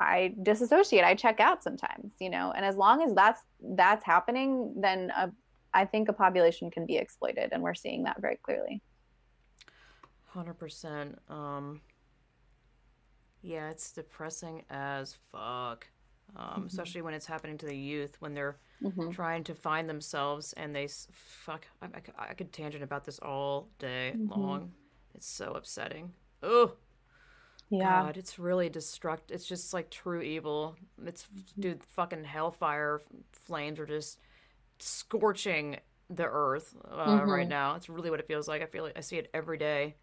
I 0.00 0.34
disassociate. 0.42 1.04
I 1.04 1.14
check 1.14 1.38
out 1.38 1.62
sometimes, 1.62 2.14
you 2.18 2.28
know. 2.28 2.52
And 2.54 2.64
as 2.64 2.76
long 2.76 3.00
as 3.02 3.14
that's 3.14 3.40
that's 3.60 4.04
happening, 4.04 4.74
then 4.76 5.12
a, 5.16 5.30
I 5.72 5.84
think 5.84 6.08
a 6.08 6.12
population 6.12 6.70
can 6.70 6.84
be 6.84 6.96
exploited 6.96 7.50
and 7.52 7.62
we're 7.62 7.74
seeing 7.74 8.02
that 8.02 8.20
very 8.20 8.36
clearly. 8.42 8.82
100%. 10.34 11.14
Um 11.30 11.80
yeah, 13.42 13.70
it's 13.70 13.92
depressing 13.92 14.64
as 14.70 15.18
fuck. 15.30 15.86
Um, 16.36 16.44
mm-hmm. 16.44 16.66
especially 16.66 17.02
when 17.02 17.14
it's 17.14 17.26
happening 17.26 17.58
to 17.58 17.66
the 17.66 17.76
youth 17.76 18.16
when 18.18 18.34
they're 18.34 18.56
mm-hmm. 18.82 19.10
trying 19.10 19.44
to 19.44 19.54
find 19.54 19.88
themselves 19.88 20.52
and 20.54 20.74
they 20.74 20.88
fuck 21.12 21.64
I, 21.80 21.86
I, 21.86 22.30
I 22.30 22.34
could 22.34 22.52
tangent 22.52 22.82
about 22.82 23.04
this 23.04 23.20
all 23.20 23.68
day 23.78 24.14
mm-hmm. 24.16 24.32
long 24.32 24.72
it's 25.14 25.28
so 25.28 25.52
upsetting 25.52 26.12
oh 26.42 26.72
yeah 27.70 28.02
God, 28.02 28.16
it's 28.16 28.36
really 28.36 28.68
destruct 28.68 29.30
it's 29.30 29.46
just 29.46 29.72
like 29.72 29.90
true 29.90 30.22
evil 30.22 30.74
it's 31.06 31.22
mm-hmm. 31.22 31.60
dude 31.60 31.84
fucking 31.84 32.24
hellfire 32.24 33.02
flames 33.32 33.78
are 33.78 33.86
just 33.86 34.18
scorching 34.80 35.76
the 36.10 36.26
earth 36.26 36.74
uh, 36.90 37.22
right 37.24 37.42
mm-hmm. 37.42 37.48
now 37.48 37.76
it's 37.76 37.88
really 37.88 38.10
what 38.10 38.18
it 38.18 38.26
feels 38.26 38.48
like 38.48 38.60
i 38.60 38.66
feel 38.66 38.82
like 38.82 38.98
i 38.98 39.00
see 39.00 39.18
it 39.18 39.30
every 39.32 39.56
day 39.56 39.94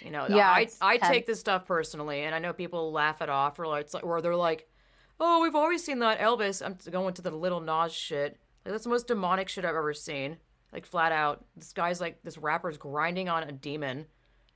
you 0.00 0.12
know 0.12 0.26
yeah, 0.30 0.48
i 0.48 0.68
i 0.80 0.96
take 0.96 1.26
this 1.26 1.40
stuff 1.40 1.66
personally 1.66 2.22
and 2.22 2.36
i 2.36 2.38
know 2.38 2.52
people 2.52 2.92
laugh 2.92 3.20
it 3.20 3.28
off 3.28 3.58
or 3.58 3.66
like, 3.66 3.88
or 4.04 4.20
they're 4.20 4.36
like 4.36 4.68
oh, 5.20 5.42
we've 5.42 5.54
always 5.54 5.84
seen 5.84 5.98
that 6.00 6.18
Elvis. 6.18 6.64
I'm 6.64 6.76
going 6.90 7.14
to 7.14 7.22
the 7.22 7.30
Lil 7.30 7.60
Nas 7.60 7.92
shit. 7.92 8.38
Like 8.64 8.72
that's 8.72 8.84
the 8.84 8.90
most 8.90 9.06
demonic 9.06 9.48
shit 9.48 9.64
I've 9.64 9.74
ever 9.74 9.94
seen. 9.94 10.38
Like 10.72 10.86
flat 10.86 11.12
out, 11.12 11.44
this 11.56 11.72
guy's 11.72 12.00
like 12.00 12.22
this 12.22 12.38
rapper's 12.38 12.76
grinding 12.76 13.28
on 13.28 13.44
a 13.44 13.52
demon, 13.52 14.06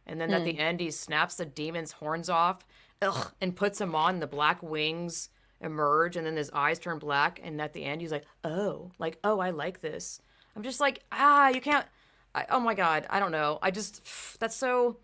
and 0.06 0.20
then 0.20 0.32
at 0.32 0.44
the 0.44 0.52
hmm. 0.52 0.60
end 0.60 0.80
he 0.80 0.90
snaps 0.90 1.36
the 1.36 1.46
demon's 1.46 1.92
horns 1.92 2.28
off, 2.28 2.66
ugh, 3.00 3.32
and 3.40 3.54
puts 3.56 3.80
him 3.80 3.94
on. 3.94 4.18
The 4.18 4.26
black 4.26 4.62
wings 4.62 5.30
emerge, 5.60 6.16
and 6.16 6.26
then 6.26 6.36
his 6.36 6.50
eyes 6.50 6.78
turn 6.78 6.98
black. 6.98 7.40
And 7.42 7.60
at 7.60 7.72
the 7.72 7.84
end 7.84 8.00
he's 8.00 8.12
like, 8.12 8.24
oh, 8.44 8.90
like 8.98 9.18
oh, 9.22 9.38
I 9.38 9.50
like 9.50 9.80
this. 9.80 10.20
I'm 10.56 10.62
just 10.62 10.80
like 10.80 11.04
ah, 11.12 11.48
you 11.48 11.60
can't. 11.60 11.86
I, 12.34 12.46
oh 12.50 12.60
my 12.60 12.74
god, 12.74 13.06
I 13.08 13.20
don't 13.20 13.32
know. 13.32 13.58
I 13.62 13.70
just 13.70 14.02
that's 14.40 14.56
so. 14.56 14.98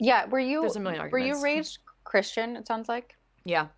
Yeah, 0.00 0.26
were 0.26 0.40
you 0.40 0.62
were 0.62 1.18
you 1.18 1.42
raised 1.42 1.78
Christian? 2.04 2.56
It 2.56 2.66
sounds 2.66 2.88
like. 2.88 3.17
Yeah. 3.48 3.68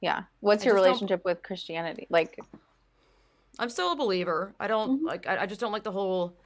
Yeah. 0.00 0.24
What's 0.40 0.64
I 0.64 0.66
your 0.66 0.74
relationship 0.74 1.24
with 1.24 1.42
Christianity? 1.42 2.06
Like, 2.10 2.38
I'm 3.58 3.70
still 3.70 3.92
a 3.92 3.96
believer. 3.96 4.54
I 4.58 4.66
don't 4.66 4.98
mm-hmm. 4.98 5.06
like. 5.06 5.26
I, 5.26 5.42
I, 5.42 5.46
just 5.46 5.60
don't 5.60 5.72
like 5.72 5.84
the 5.84 5.92
whole 5.92 6.36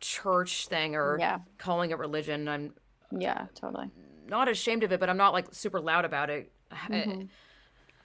church 0.00 0.66
thing 0.66 0.96
or 0.96 1.18
yeah. 1.20 1.38
calling 1.58 1.92
it 1.92 1.98
religion. 1.98 2.48
I'm. 2.48 2.74
Yeah, 3.16 3.46
totally. 3.54 3.90
Not 4.26 4.48
ashamed 4.48 4.82
of 4.82 4.92
it, 4.92 4.98
but 4.98 5.08
I'm 5.08 5.16
not 5.16 5.32
like 5.32 5.54
super 5.54 5.80
loud 5.80 6.04
about 6.04 6.30
it. 6.30 6.50
Mm-hmm. 6.88 7.20
I, 7.20 7.28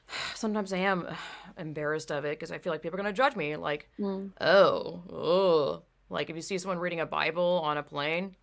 sometimes 0.36 0.74
I 0.74 0.80
am 0.80 1.08
embarrassed 1.58 2.12
of 2.12 2.26
it 2.26 2.38
because 2.38 2.52
I 2.52 2.58
feel 2.58 2.72
like 2.74 2.82
people 2.82 3.00
are 3.00 3.02
gonna 3.02 3.14
judge 3.14 3.36
me. 3.36 3.56
Like, 3.56 3.90
mm. 3.98 4.30
oh, 4.42 5.04
oh, 5.10 5.84
like 6.10 6.30
if 6.30 6.36
you 6.36 6.42
see 6.42 6.58
someone 6.58 6.78
reading 6.78 7.00
a 7.00 7.06
Bible 7.06 7.62
on 7.64 7.78
a 7.78 7.84
plane, 7.84 8.36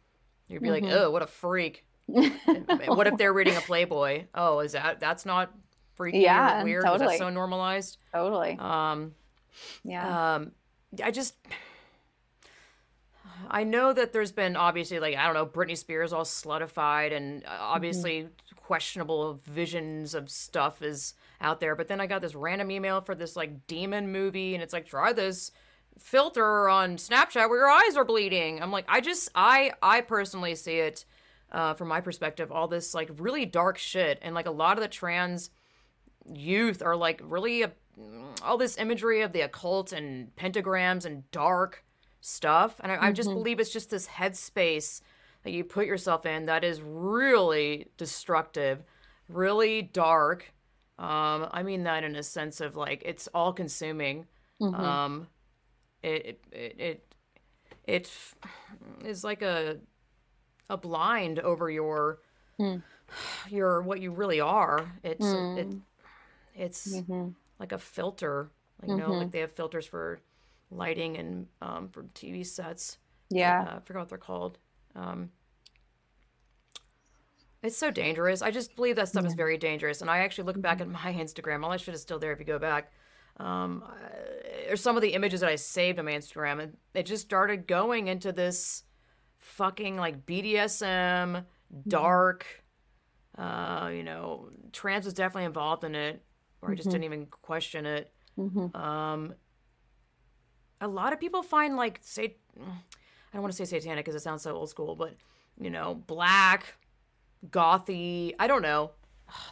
you'd 0.49 0.63
be 0.63 0.71
mm-hmm. 0.71 0.87
like, 0.87 0.95
oh, 0.95 1.11
what 1.11 1.23
a 1.23 1.27
freak. 1.27 1.85
what 2.07 3.07
if 3.07 3.17
they're 3.17 3.33
reading 3.33 3.57
a 3.57 3.61
Playboy? 3.61 4.25
Oh, 4.35 4.61
is 4.61 4.73
that 4.73 4.99
that's 4.99 5.27
not 5.27 5.55
freaky 5.95 6.21
yeah, 6.21 6.61
or 6.61 6.65
weird 6.65 6.85
totally. 6.85 7.07
that's 7.07 7.19
so 7.19 7.31
normalized. 7.31 7.99
Totally. 8.13 8.57
Um, 8.59 9.15
yeah. 9.83 10.35
Um, 10.35 10.53
I 11.03 11.11
just. 11.11 11.35
I 13.51 13.65
know 13.65 13.93
that 13.93 14.13
there's 14.13 14.33
been 14.33 14.57
obviously 14.57 15.01
like 15.01 15.17
I 15.17 15.25
don't 15.27 15.35
know 15.35 15.47
Britney 15.47 15.77
Spears 15.77 16.13
all 16.13 16.25
slutified 16.25 17.15
and 17.15 17.45
uh, 17.45 17.57
obviously 17.61 18.23
mm-hmm. 18.23 18.57
questionable 18.57 19.35
visions 19.45 20.15
of 20.15 20.31
stuff 20.31 20.83
is 20.83 21.15
out 21.41 21.61
there. 21.61 21.77
But 21.77 21.89
then 21.89 22.01
I 22.01 22.07
got 22.07 22.23
this 22.23 22.35
random 22.35 22.71
email 22.71 23.01
for 23.01 23.15
this 23.15 23.37
like 23.37 23.67
demon 23.67 24.11
movie 24.13 24.55
and 24.55 24.63
it's 24.63 24.73
like 24.73 24.87
try 24.87 25.13
this 25.13 25.51
filter 25.99 26.69
on 26.69 26.97
Snapchat 26.97 27.49
where 27.49 27.59
your 27.59 27.71
eyes 27.71 27.97
are 27.97 28.05
bleeding. 28.05 28.63
I'm 28.63 28.73
like 28.73 28.87
I 28.89 29.01
just 29.01 29.29
I 29.35 29.73
I 29.83 30.01
personally 30.01 30.55
see 30.55 30.79
it 30.79 31.05
uh, 31.53 31.75
from 31.75 31.89
my 31.89 32.01
perspective 32.01 32.51
all 32.51 32.69
this 32.69 32.95
like 32.95 33.11
really 33.19 33.47
dark 33.47 33.79
shit 33.79 34.19
and 34.23 34.35
like 34.35 34.47
a 34.47 34.51
lot 34.51 34.77
of 34.77 34.83
the 34.83 34.89
trans 34.89 35.51
youth 36.33 36.83
are 36.83 36.97
like 36.97 37.21
really 37.25 37.63
a, 37.63 37.73
all 38.43 38.57
this 38.57 38.79
imagery 38.79 39.23
of 39.23 39.33
the 39.33 39.43
occult 39.43 39.93
and 39.93 40.35
pentagrams 40.37 41.05
and 41.05 41.29
dark 41.31 41.85
stuff. 42.21 42.81
And 42.81 42.91
I, 42.91 43.09
I 43.09 43.13
just 43.13 43.29
believe 43.29 43.61
it's 43.61 43.73
just 43.73 43.91
this 43.91 44.07
headspace 44.07 45.01
that 45.43 45.53
you 45.53 45.63
put 45.63 45.87
yourself 45.87 46.27
in 46.27 46.47
that 46.47 46.65
is 46.65 46.81
really 46.83 47.89
destructive, 47.97 48.83
really 49.29 49.83
dark. 49.83 50.53
Um, 50.99 51.49
I 51.51 51.63
mean 51.63 51.85
that 51.85 52.05
in 52.05 52.17
a 52.17 52.23
sense 52.23 52.61
of 52.61 52.77
like 52.77 53.03
it's 53.05 53.29
all 53.35 53.53
consuming. 53.53 54.27
Um, 54.75 55.27
it 56.03 56.41
it 56.53 56.75
it 56.79 57.15
it, 57.87 58.11
is 59.05 59.25
like 59.25 59.43
a 59.43 59.79
a 60.71 60.77
blind 60.77 61.41
over 61.41 61.71
your 61.71 62.21
your 63.51 63.83
what 63.83 64.01
you 64.01 64.13
really 64.13 64.41
are. 64.41 64.93
It's 65.03 65.27
it 65.59 65.69
it's 66.55 66.93
like 67.59 67.73
a 67.73 67.79
filter. 67.79 68.51
Like, 68.81 68.91
you 68.91 68.97
know, 68.97 69.13
like 69.13 69.31
they 69.33 69.41
have 69.41 69.53
filters 69.53 69.87
for 69.87 70.21
lighting 70.71 71.17
and 71.17 71.47
um, 71.63 71.89
for 71.91 72.05
TV 72.15 72.45
sets. 72.47 72.99
Yeah. 73.31 73.63
Uh, 73.69 73.77
I 73.77 73.81
forgot 73.85 74.01
what 74.01 74.09
they're 74.11 74.19
called. 74.19 74.59
Um, 74.97 75.31
it's 77.63 77.77
so 77.79 77.91
dangerous. 77.91 78.43
I 78.43 78.51
just 78.51 78.77
believe 78.77 78.97
that 78.97 79.09
stuff 79.09 79.25
is 79.25 79.35
very 79.35 79.57
dangerous. 79.57 80.01
And 80.03 80.11
I 80.11 80.19
actually 80.19 80.45
look 80.45 80.61
back 80.61 80.81
at 80.81 80.89
my 80.89 80.99
Instagram. 81.19 81.65
All 81.65 81.71
that 81.71 81.81
shit 81.81 81.95
is 81.95 82.03
still 82.03 82.19
there 82.19 82.33
if 82.33 82.39
you 82.39 82.45
go 82.45 82.59
back. 82.59 82.93
Um, 83.39 83.83
I- 83.87 84.71
or 84.71 84.77
some 84.77 84.97
of 84.97 85.03
the 85.03 85.11
images 85.15 85.41
that 85.41 85.51
I 85.51 85.57
saved 85.57 85.99
on 85.99 86.07
my 86.07 86.13
Instagram, 86.13 86.63
and 86.63 86.77
it 86.95 87.05
just 87.05 87.25
started 87.25 87.67
going 87.67 88.09
into 88.09 88.33
this 88.33 88.85
fucking 89.41 89.97
like 89.99 90.25
BDSM, 90.25 91.45
dark. 91.87 92.47
Uh, 93.37 93.91
you 93.93 94.03
know, 94.05 94.49
trans 94.73 95.05
was 95.05 95.13
definitely 95.13 95.45
involved 95.45 95.85
in 95.85 95.95
it, 95.95 96.23
or 96.65 96.73
I 96.73 96.75
just 96.75 96.89
mm-hmm. 96.89 96.93
didn't 96.93 97.05
even 97.05 97.27
question 97.27 97.87
it. 97.87 98.13
Mm-hmm. 98.39 98.77
Um, 98.77 99.35
a 100.81 100.89
lot 100.89 101.13
of 101.13 101.21
people 101.21 101.43
find 101.43 101.77
like 101.77 101.99
say, 102.03 102.37
I 102.59 102.63
don't 103.33 103.43
want 103.43 103.55
to 103.55 103.67
say 103.67 103.79
satanic 103.79 104.05
because 104.05 104.21
it 104.21 104.25
sounds 104.25 104.43
so 104.43 104.55
old 104.55 104.71
school, 104.71 104.97
but 104.97 105.15
you 105.61 105.71
know, 105.71 105.95
black, 105.95 106.75
gothy. 107.51 108.35
I 108.39 108.47
don't 108.47 108.63
know. 108.63 108.93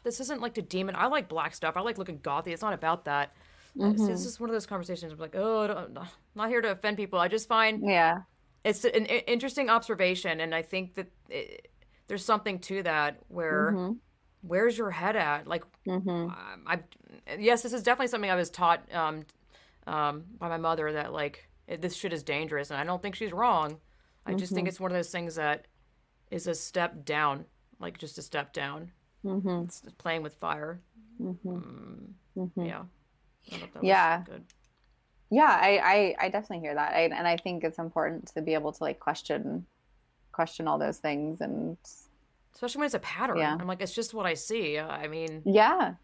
This 0.05 0.21
isn't 0.21 0.41
like 0.41 0.55
to 0.55 0.63
demon. 0.63 0.95
I 0.97 1.07
like 1.07 1.29
black 1.29 1.55
stuff. 1.55 1.77
I 1.77 1.81
like 1.81 1.99
looking 1.99 2.19
gothy. 2.19 2.49
It's 2.49 2.63
not 2.63 2.75
about 2.75 3.05
that. 3.07 3.35
It's, 3.75 3.95
it's 3.95 4.03
mm-hmm. 4.03 4.23
just 4.23 4.41
one 4.41 4.51
of 4.51 4.55
those 4.55 4.67
conversations. 4.67 5.13
I'm 5.13 5.19
like, 5.19 5.35
oh, 5.35 5.87
I'm 5.97 6.09
not 6.35 6.49
here 6.49 6.61
to 6.61 6.73
offend 6.73 6.99
people. 6.99 7.19
I 7.19 7.29
just 7.29 7.49
find 7.49 7.83
Yeah. 7.83 8.21
it's 8.65 8.85
an 8.85 9.07
interesting 9.07 9.71
observation, 9.71 10.41
and 10.41 10.55
I 10.55 10.61
think 10.61 10.95
that 10.95 11.07
it, 11.31 11.71
there's 12.07 12.25
something 12.25 12.59
to 12.61 12.83
that. 12.83 13.19
Where 13.29 13.95
where's 14.43 14.77
your 14.77 14.91
head 14.91 15.17
at? 15.17 15.47
Like, 15.47 15.65
um, 15.89 16.35
I 16.67 16.81
yes, 17.39 17.63
this 17.63 17.73
is 17.73 17.83
definitely 17.83 18.09
something 18.09 18.31
I 18.31 18.37
was 18.37 18.51
taught 18.51 18.83
um, 18.93 19.25
um, 19.87 20.25
by 20.39 20.49
my 20.49 20.59
mother 20.59 20.93
that 20.93 21.13
like 21.13 21.49
it, 21.67 21.81
this 21.81 21.95
shit 21.95 22.13
is 22.13 22.23
dangerous, 22.23 22.71
and 22.71 22.79
I 22.79 22.85
don't 22.85 23.01
think 23.01 23.15
she's 23.15 23.33
wrong. 23.33 23.79
I 24.25 24.35
just 24.35 24.53
think 24.53 24.69
it's 24.69 24.79
one 24.79 24.91
of 24.91 24.97
those 24.97 25.11
things 25.11 25.35
that 25.35 25.67
is 26.31 26.47
a 26.47 26.55
step 26.55 27.05
down, 27.05 27.45
like 27.81 27.99
just 27.99 28.19
a 28.19 28.23
step 28.23 28.53
down. 28.53 28.93
Mm-hmm. 29.25 29.65
It's 29.65 29.83
playing 29.99 30.23
with 30.23 30.35
fire. 30.35 30.81
Mm-hmm. 31.21 32.61
Yeah. 32.65 32.83
I 33.53 33.57
thought 33.57 33.73
that 33.75 33.85
Yeah. 33.85 34.23
Good. 34.25 34.45
Yeah, 35.31 35.59
I, 35.61 36.15
I, 36.21 36.27
I 36.27 36.29
definitely 36.29 36.61
hear 36.61 36.75
that. 36.75 36.93
I, 36.93 37.03
and 37.05 37.27
I 37.27 37.37
think 37.39 37.65
it's 37.65 37.79
important 37.79 38.27
to 38.35 38.43
be 38.43 38.55
able 38.55 38.71
to 38.73 38.85
like 38.85 39.01
question 39.01 39.67
question 40.31 40.67
all 40.67 40.79
those 40.79 40.99
things 40.99 41.41
and 41.41 41.77
Especially 42.55 42.81
when 42.81 42.87
it's 42.87 42.95
a 42.95 42.99
pattern. 43.01 43.39
Yeah. 43.39 43.57
I'm 43.59 43.67
like, 43.67 43.81
it's 43.81 43.95
just 43.95 44.15
what 44.15 44.27
I 44.27 44.35
see. 44.35 44.79
I 44.79 45.09
mean, 45.09 45.43
yeah. 45.45 45.95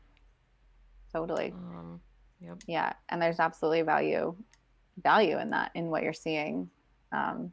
Totally. 1.13 1.53
um, 1.53 2.01
yep. 2.41 2.59
Yeah. 2.67 2.93
And 3.09 3.21
there's 3.21 3.39
absolutely 3.41 3.83
value 3.83 4.35
value 5.03 5.39
in 5.39 5.51
that, 5.51 5.71
in 5.75 5.87
what 5.91 6.03
you're 6.03 6.13
seeing. 6.13 6.69
Um 7.13 7.53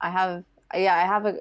I 0.00 0.10
have 0.10 0.44
yeah, 0.74 0.96
I 0.96 1.02
have 1.06 1.26
a 1.26 1.38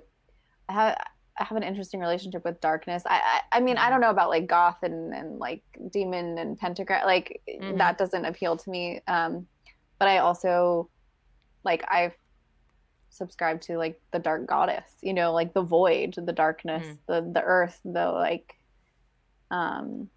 I 0.70 0.74
have 0.74 0.98
I 1.40 1.44
have 1.46 1.58
an 1.58 1.64
interesting 1.64 2.00
relationship 2.00 2.46
with 2.46 2.62
darkness. 2.62 3.04
I, 3.06 3.42
I 3.52 3.58
I 3.58 3.60
mean 3.62 3.78
I 3.78 3.90
don't 3.90 4.02
know 4.02 4.10
about 4.12 4.30
like 4.30 4.48
goth 4.48 4.78
and, 4.84 5.14
and 5.14 5.40
like 5.40 5.64
demon 5.92 6.38
and 6.38 6.58
pentagram 6.58 7.06
like 7.06 7.42
Mhm. 7.50 7.78
that 7.80 7.98
doesn't 7.98 8.26
appeal 8.26 8.56
to 8.58 8.70
me. 8.70 9.02
Um 9.08 9.48
but 10.00 10.08
I 10.08 10.20
also 10.20 10.90
like 11.64 11.84
I've 11.92 12.16
subscribed 13.12 13.62
to 13.64 13.78
like 13.78 14.02
the 14.12 14.20
dark 14.20 14.48
goddess, 14.48 14.92
you 15.02 15.14
know, 15.14 15.32
like 15.34 15.54
the 15.54 15.62
void, 15.62 16.16
the 16.16 16.34
darkness, 16.34 16.88
Mhm. 16.88 16.98
the 17.08 17.32
the 17.34 17.44
earth, 17.44 17.80
the 17.86 18.10
like 18.12 18.56
um 19.52 20.10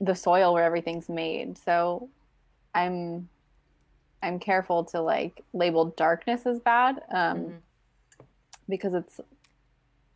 the 0.00 0.14
soil 0.14 0.54
where 0.54 0.64
everything's 0.64 1.08
made. 1.08 1.58
So 1.58 2.08
I'm 2.74 3.28
I'm 4.22 4.38
careful 4.38 4.84
to 4.86 5.00
like 5.00 5.44
label 5.52 5.86
darkness 5.86 6.46
as 6.46 6.58
bad 6.60 7.02
um, 7.10 7.38
Mhm. 7.38 7.60
because 8.68 8.94
it's 8.94 9.20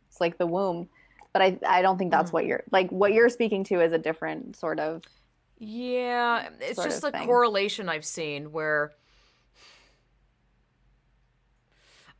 it's 0.07 0.21
like 0.21 0.37
the 0.37 0.47
womb. 0.47 0.89
But 1.33 1.41
I 1.41 1.59
I 1.67 1.81
don't 1.81 1.97
think 1.97 2.11
that's 2.11 2.31
Mhm. 2.31 2.33
what 2.33 2.45
you're 2.45 2.63
like. 2.71 2.89
What 2.91 3.11
you're 3.13 3.29
speaking 3.29 3.63
to 3.65 3.81
is 3.81 3.91
a 3.91 3.97
different 3.97 4.55
sort 4.55 4.79
of 4.79 5.03
Yeah, 5.59 6.49
it's 6.59 6.81
just 6.83 7.03
a 7.03 7.11
thing. 7.11 7.25
correlation 7.25 7.89
I've 7.89 8.05
seen 8.05 8.51
where 8.51 8.93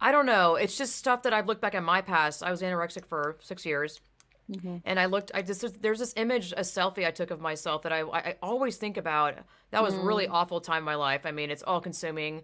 I 0.03 0.11
don't 0.11 0.25
know. 0.25 0.55
It's 0.55 0.77
just 0.77 0.97
stuff 0.97 1.23
that 1.23 1.33
I've 1.33 1.47
looked 1.47 1.61
back 1.61 1.75
at 1.75 1.81
my 1.81 2.01
past. 2.01 2.43
I 2.43 2.51
was 2.51 2.61
anorexic 2.61 3.05
for 3.05 3.37
six 3.39 3.65
years, 3.65 4.01
mm-hmm. 4.51 4.77
and 4.83 4.99
I 4.99 5.05
looked. 5.05 5.31
I 5.33 5.41
just 5.41 5.81
there's 5.81 5.99
this 5.99 6.13
image, 6.17 6.51
a 6.51 6.59
selfie 6.61 7.07
I 7.07 7.11
took 7.11 7.31
of 7.31 7.39
myself 7.39 7.83
that 7.83 7.93
I 7.93 8.01
I 8.01 8.35
always 8.41 8.75
think 8.75 8.97
about. 8.97 9.35
That 9.71 9.81
was 9.81 9.93
a 9.93 9.99
really 9.99 10.27
awful 10.27 10.59
time 10.59 10.79
in 10.79 10.83
my 10.83 10.95
life. 10.95 11.21
I 11.23 11.31
mean, 11.31 11.49
it's 11.49 11.63
all 11.63 11.79
consuming. 11.79 12.43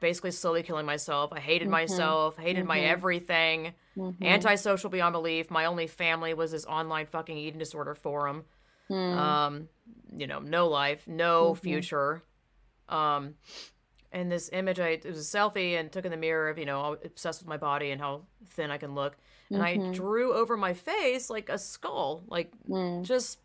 Basically, 0.00 0.30
slowly 0.30 0.62
killing 0.62 0.86
myself. 0.86 1.32
I 1.32 1.40
hated 1.40 1.64
mm-hmm. 1.64 1.72
myself. 1.72 2.38
Hated 2.38 2.64
my 2.64 2.78
everything. 2.78 3.74
Antisocial 4.22 4.88
beyond 4.88 5.14
belief. 5.14 5.50
My 5.50 5.64
only 5.64 5.88
family 5.88 6.32
was 6.32 6.52
this 6.52 6.64
online 6.64 7.06
fucking 7.06 7.36
eating 7.36 7.58
disorder 7.58 7.96
forum. 7.96 8.44
Mm. 8.88 9.16
Um, 9.16 9.68
you 10.16 10.26
know, 10.28 10.38
no 10.38 10.68
life, 10.68 11.08
no 11.08 11.54
future. 11.54 12.22
Um, 12.88 13.34
and 14.14 14.32
this 14.32 14.48
image, 14.52 14.80
I 14.80 14.88
it 14.88 15.04
was 15.04 15.34
a 15.34 15.38
selfie 15.38 15.78
and 15.78 15.92
took 15.92 16.06
in 16.06 16.10
the 16.10 16.16
mirror 16.16 16.48
of 16.48 16.58
you 16.58 16.64
know 16.64 16.96
obsessed 17.04 17.42
with 17.42 17.48
my 17.48 17.58
body 17.58 17.90
and 17.90 18.00
how 18.00 18.22
thin 18.50 18.70
I 18.70 18.78
can 18.78 18.94
look, 18.94 19.16
and 19.50 19.62
I 19.62 19.76
mm-hmm. 19.76 19.92
drew 19.92 20.32
over 20.32 20.56
my 20.56 20.72
face 20.72 21.28
like 21.28 21.50
a 21.50 21.58
skull, 21.58 22.22
like 22.28 22.52
mm. 22.68 23.02
just 23.02 23.40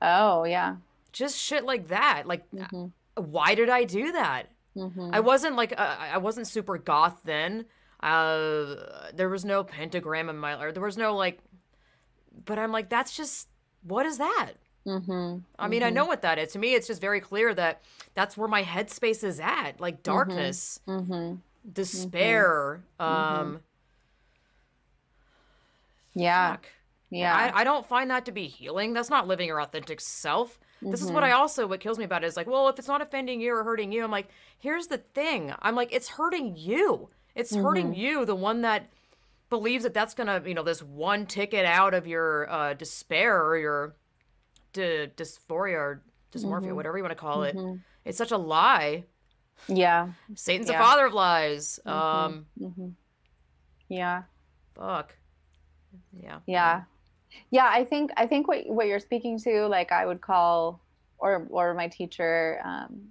oh 0.00 0.44
yeah 0.44 0.76
just 1.16 1.38
shit 1.38 1.64
like 1.64 1.88
that. 1.88 2.24
Like, 2.26 2.44
uh, 2.52 2.64
mm-hmm. 2.64 3.22
why 3.22 3.54
did 3.54 3.70
I 3.70 3.84
do 3.84 4.12
that? 4.12 4.50
Mm-hmm. 4.76 5.10
I 5.12 5.20
wasn't 5.20 5.56
like 5.56 5.72
uh, 5.72 5.96
I 5.98 6.18
wasn't 6.18 6.46
super 6.46 6.76
goth 6.76 7.22
then. 7.24 7.64
Uh, 8.00 8.74
there 9.14 9.30
was 9.30 9.44
no 9.44 9.64
pentagram 9.64 10.28
in 10.28 10.36
my 10.36 10.60
or 10.62 10.72
there 10.72 10.82
was 10.82 10.98
no 10.98 11.16
like, 11.16 11.38
but 12.44 12.58
I'm 12.58 12.70
like 12.70 12.90
that's 12.90 13.16
just 13.16 13.48
what 13.82 14.04
is 14.04 14.18
that? 14.18 14.52
Mm-hmm. 14.86 15.38
I 15.58 15.68
mean, 15.68 15.82
I 15.82 15.90
know 15.90 16.04
what 16.06 16.22
that 16.22 16.38
is. 16.38 16.52
To 16.52 16.58
me, 16.58 16.74
it's 16.74 16.86
just 16.86 17.00
very 17.00 17.20
clear 17.20 17.52
that 17.54 17.82
that's 18.14 18.36
where 18.36 18.48
my 18.48 18.62
headspace 18.62 19.24
is 19.24 19.40
at, 19.40 19.80
like 19.80 20.02
darkness, 20.02 20.80
Mm-hmm. 20.86 21.36
despair. 21.72 22.80
Um, 23.00 23.60
yeah 26.14 26.52
fuck. 26.52 26.66
yeah 27.10 27.34
I, 27.54 27.60
I 27.60 27.64
don't 27.64 27.86
find 27.86 28.10
that 28.10 28.24
to 28.26 28.32
be 28.32 28.46
healing. 28.46 28.92
That's 28.94 29.10
not 29.10 29.26
living 29.28 29.48
your 29.48 29.60
authentic 29.60 30.00
self. 30.00 30.58
This 30.82 31.02
is 31.02 31.10
what 31.10 31.24
I 31.24 31.32
also 31.32 31.66
what 31.66 31.80
kills 31.80 31.98
me 31.98 32.04
about 32.04 32.22
it 32.22 32.26
is 32.26 32.36
like, 32.36 32.46
well, 32.46 32.68
if 32.68 32.78
it's 32.78 32.86
not 32.88 33.00
offending 33.02 33.40
you 33.40 33.54
or 33.54 33.64
hurting 33.64 33.92
you, 33.92 34.04
I'm 34.04 34.10
like, 34.10 34.28
here's 34.58 34.86
the 34.86 34.98
thing. 34.98 35.52
I'm 35.60 35.74
like, 35.74 35.92
it's 35.92 36.08
hurting 36.08 36.54
you. 36.56 37.08
It's 37.34 37.54
hurting 37.54 37.94
you, 37.94 38.24
the 38.24 38.34
one 38.34 38.62
that 38.62 38.88
believes 39.50 39.84
that 39.84 39.94
that's 39.94 40.14
gonna, 40.14 40.42
you 40.46 40.54
know, 40.54 40.62
this 40.62 40.82
one 40.82 41.26
ticket 41.26 41.64
out 41.66 41.92
of 41.94 42.06
your 42.06 42.50
uh, 42.50 42.74
despair 42.74 43.44
or 43.44 43.56
your 43.58 43.94
d- 44.76 45.06
dysphoria 45.16 45.74
or 45.78 46.02
dysmorphia, 46.32 46.74
whatever 46.74 46.96
you 46.98 47.02
want 47.02 47.12
to 47.12 47.22
call 47.26 47.42
it. 47.44 47.56
It's 48.04 48.18
such 48.18 48.30
a 48.32 48.36
lie. 48.38 49.04
yeah 49.68 50.08
Satan's 50.34 50.68
Yeah. 50.68 50.78
the 50.78 50.84
father 50.84 51.06
of 51.06 51.14
lies. 51.14 51.80
Um, 51.86 52.46
yeah 53.88 54.22
fuck. 54.74 55.14
Yeah. 56.12 56.40
yeah 56.46 56.82
yeah 57.50 57.68
i 57.72 57.84
think 57.84 58.10
i 58.16 58.26
think 58.26 58.46
what 58.48 58.66
what 58.66 58.86
you're 58.86 59.00
speaking 59.00 59.38
to 59.40 59.66
like 59.66 59.90
i 59.92 60.04
would 60.06 60.20
call 60.20 60.80
or 61.18 61.46
or 61.50 61.72
my 61.74 61.88
teacher 61.88 62.60
um 62.64 63.08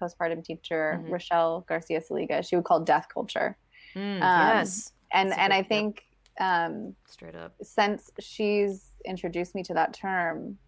postpartum 0.00 0.42
teacher 0.44 1.00
Mhm. 1.02 1.10
rochelle 1.12 1.64
garcia 1.68 2.00
saliga 2.00 2.46
she 2.46 2.56
would 2.56 2.64
call 2.64 2.80
death 2.80 3.06
culture 3.12 3.56
Mm, 3.94 4.20
Um, 4.22 4.56
yes. 4.56 4.92
and 5.12 5.30
That's 5.30 5.40
and 5.40 5.52
i 5.52 5.62
think 5.62 6.04
um 6.40 6.96
Straight 7.06 7.36
up. 7.36 7.52
since 7.62 8.10
she's 8.18 8.90
introduced 9.06 9.54
me 9.54 9.62
to 9.62 9.74
that 9.74 9.92
term 9.94 10.58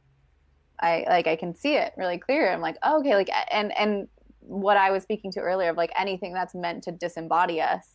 i 0.81 1.05
like 1.09 1.27
i 1.27 1.37
can 1.37 1.55
see 1.55 1.75
it 1.75 1.93
really 1.97 2.19
clear 2.19 2.53
i'm 2.53 2.61
like 2.61 2.77
oh, 2.83 3.01
okay 3.01 3.15
like 3.15 3.31
and 3.51 3.77
and 3.79 4.09
what 4.41 4.77
i 4.77 4.91
was 4.91 5.03
speaking 5.03 5.33
to 5.33 5.41
earlier 5.41 5.71
of 5.71 5.77
like 5.77 5.93
anything 5.97 6.33
that's 6.33 6.55
meant 6.55 6.83
to 6.83 6.93
disembody 6.93 7.63
us 7.63 7.89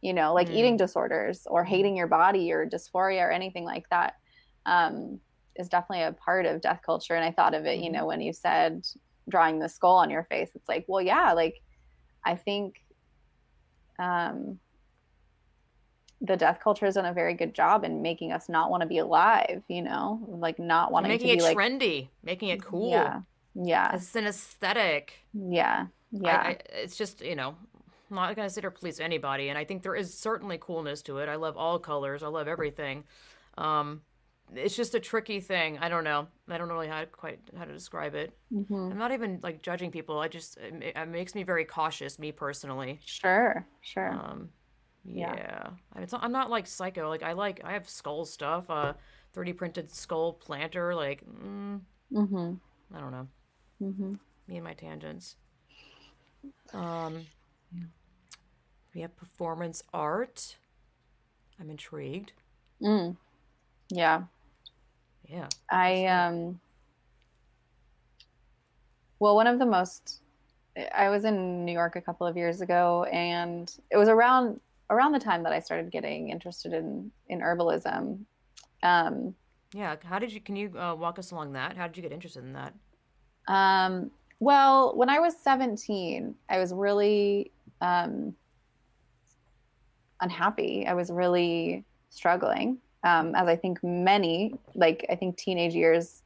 you 0.00 0.12
know 0.14 0.32
like 0.34 0.48
Mm. 0.48 0.54
eating 0.56 0.76
disorders 0.76 1.42
or 1.46 1.64
hating 1.64 1.96
your 1.96 2.06
body 2.06 2.52
or 2.52 2.68
dysphoria 2.68 3.22
or 3.22 3.30
anything 3.30 3.64
like 3.64 3.84
that 3.90 4.14
um 4.66 5.20
is 5.56 5.68
definitely 5.68 6.04
a 6.04 6.12
part 6.12 6.46
of 6.46 6.60
death 6.60 6.80
culture 6.86 7.14
and 7.14 7.24
i 7.24 7.32
thought 7.32 7.54
of 7.54 7.66
it 7.66 7.80
you 7.80 7.90
Mhm. 7.90 7.94
know 7.94 8.06
when 8.06 8.20
you 8.20 8.32
said 8.32 8.82
drawing 9.28 9.58
the 9.58 9.68
skull 9.68 9.96
on 9.96 10.10
your 10.10 10.24
face 10.24 10.50
it's 10.54 10.68
like 10.68 10.84
well 10.88 11.02
yeah 11.02 11.32
like 11.32 11.54
I 12.24 12.36
think 12.36 12.74
um, 13.98 14.60
the 16.20 16.36
death 16.36 16.60
culture 16.62 16.84
has 16.86 16.94
done 16.96 17.06
a 17.06 17.12
very 17.14 17.34
good 17.34 17.54
job 17.54 17.84
in 17.84 18.02
making 18.02 18.32
us 18.32 18.48
not 18.48 18.70
want 18.70 18.82
to 18.82 18.86
be 18.86 18.98
alive. 18.98 19.62
You 19.68 19.82
know, 19.82 20.20
like 20.28 20.58
not 20.58 20.92
wanting 20.92 21.10
making 21.10 21.28
to 21.28 21.36
be 21.36 21.38
it 21.40 21.42
like 21.42 21.56
trendy, 21.56 22.08
making 22.22 22.48
it 22.50 22.62
cool. 22.62 22.90
yeah, 22.90 23.20
yeah, 23.54 23.94
It's 23.94 24.14
an 24.16 24.26
aesthetic. 24.26 25.14
yeah, 25.32 25.86
yeah. 26.12 26.36
I, 26.36 26.48
I, 26.48 26.58
it's 26.82 26.96
just 26.96 27.22
you 27.22 27.36
know, 27.36 27.56
I'm 28.10 28.16
not 28.16 28.36
gonna 28.36 28.50
sit 28.50 28.64
or 28.64 28.70
please 28.70 29.00
anybody, 29.00 29.48
and 29.48 29.58
I 29.58 29.64
think 29.64 29.82
there 29.82 29.94
is 29.96 30.12
certainly 30.12 30.58
coolness 30.58 31.02
to 31.02 31.18
it. 31.18 31.28
I 31.28 31.36
love 31.36 31.56
all 31.56 31.78
colors. 31.78 32.22
I 32.22 32.28
love 32.28 32.48
everything. 32.48 33.04
Um, 33.56 34.02
it's 34.52 34.74
just 34.74 34.96
a 34.96 35.00
tricky 35.00 35.38
thing. 35.40 35.78
I 35.78 35.88
don't 35.88 36.02
know. 36.02 36.26
I 36.48 36.58
don't 36.58 36.66
know 36.66 36.74
really 36.74 36.88
how 36.88 37.04
quite 37.04 37.38
how 37.56 37.64
to 37.64 37.72
describe 37.72 38.14
it. 38.14 38.36
Mhm. 38.52 38.90
I'm 38.90 38.98
not 38.98 39.12
even 39.12 39.38
like 39.42 39.62
judging 39.62 39.90
people. 39.90 40.18
I 40.18 40.28
just 40.28 40.56
it, 40.58 40.92
it 40.96 41.08
makes 41.08 41.34
me 41.34 41.44
very 41.44 41.64
cautious, 41.64 42.18
me 42.18 42.32
personally. 42.32 42.98
Sure, 43.04 43.64
sure. 43.80 44.10
Um, 44.12 44.50
Yeah. 45.04 45.34
yeah. 45.34 45.66
I 45.92 45.98
mean, 45.98 46.04
it's 46.04 46.12
not, 46.12 46.22
I'm 46.22 46.32
not 46.32 46.50
like 46.50 46.66
psycho. 46.66 47.08
Like 47.08 47.22
I 47.22 47.32
like 47.32 47.60
I 47.64 47.72
have 47.72 47.88
skull 47.88 48.24
stuff. 48.24 48.68
Uh, 48.68 48.94
3D 49.34 49.56
printed 49.56 49.90
skull 49.90 50.34
planter. 50.34 50.94
Like 50.94 51.22
mm, 51.24 51.80
mm-hmm. 52.12 52.54
I 52.94 53.00
don't 53.00 53.10
know. 53.12 53.28
Mm-hmm. 53.82 54.14
Me 54.48 54.56
and 54.56 54.64
my 54.64 54.74
tangents. 54.74 55.36
Um, 56.72 57.26
we 58.94 59.00
have 59.00 59.16
performance 59.16 59.82
art. 59.92 60.56
I'm 61.60 61.70
intrigued. 61.70 62.32
Mm. 62.82 63.16
Yeah. 63.90 64.22
Yeah. 65.28 65.48
I 65.70 66.06
um 66.06 66.60
well 69.18 69.36
one 69.36 69.46
of 69.46 69.58
the 69.58 69.66
most 69.66 70.20
I 70.94 71.08
was 71.10 71.24
in 71.24 71.64
New 71.64 71.72
York 71.72 71.96
a 71.96 72.00
couple 72.00 72.26
of 72.26 72.36
years 72.36 72.60
ago 72.60 73.04
and 73.12 73.72
it 73.90 73.96
was 73.96 74.08
around 74.08 74.60
around 74.90 75.12
the 75.12 75.18
time 75.20 75.44
that 75.44 75.52
I 75.52 75.60
started 75.60 75.90
getting 75.90 76.30
interested 76.30 76.72
in 76.72 77.10
in 77.28 77.40
herbalism. 77.40 78.24
Um 78.82 79.34
Yeah. 79.74 79.96
How 80.04 80.18
did 80.18 80.32
you? 80.32 80.40
Can 80.40 80.56
you 80.56 80.76
uh, 80.78 80.94
walk 80.94 81.18
us 81.18 81.30
along 81.30 81.52
that? 81.52 81.76
How 81.76 81.86
did 81.86 81.96
you 81.96 82.02
get 82.02 82.12
interested 82.12 82.44
in 82.44 82.52
that? 82.54 82.74
um 83.48 84.10
well 84.38 84.94
when 84.96 85.08
I 85.08 85.18
was 85.18 85.34
17 85.42 86.34
I 86.48 86.58
was 86.58 86.72
really 86.72 87.52
um 87.80 88.34
unhappy. 90.20 90.86
I 90.86 90.94
was 90.94 91.10
really 91.10 91.84
struggling 92.10 92.78
um 93.04 93.34
as 93.34 93.48
I 93.48 93.56
think 93.56 93.82
many 93.82 94.54
like 94.74 95.06
I 95.08 95.14
think 95.14 95.36
teenage 95.38 95.74
years 95.74 96.22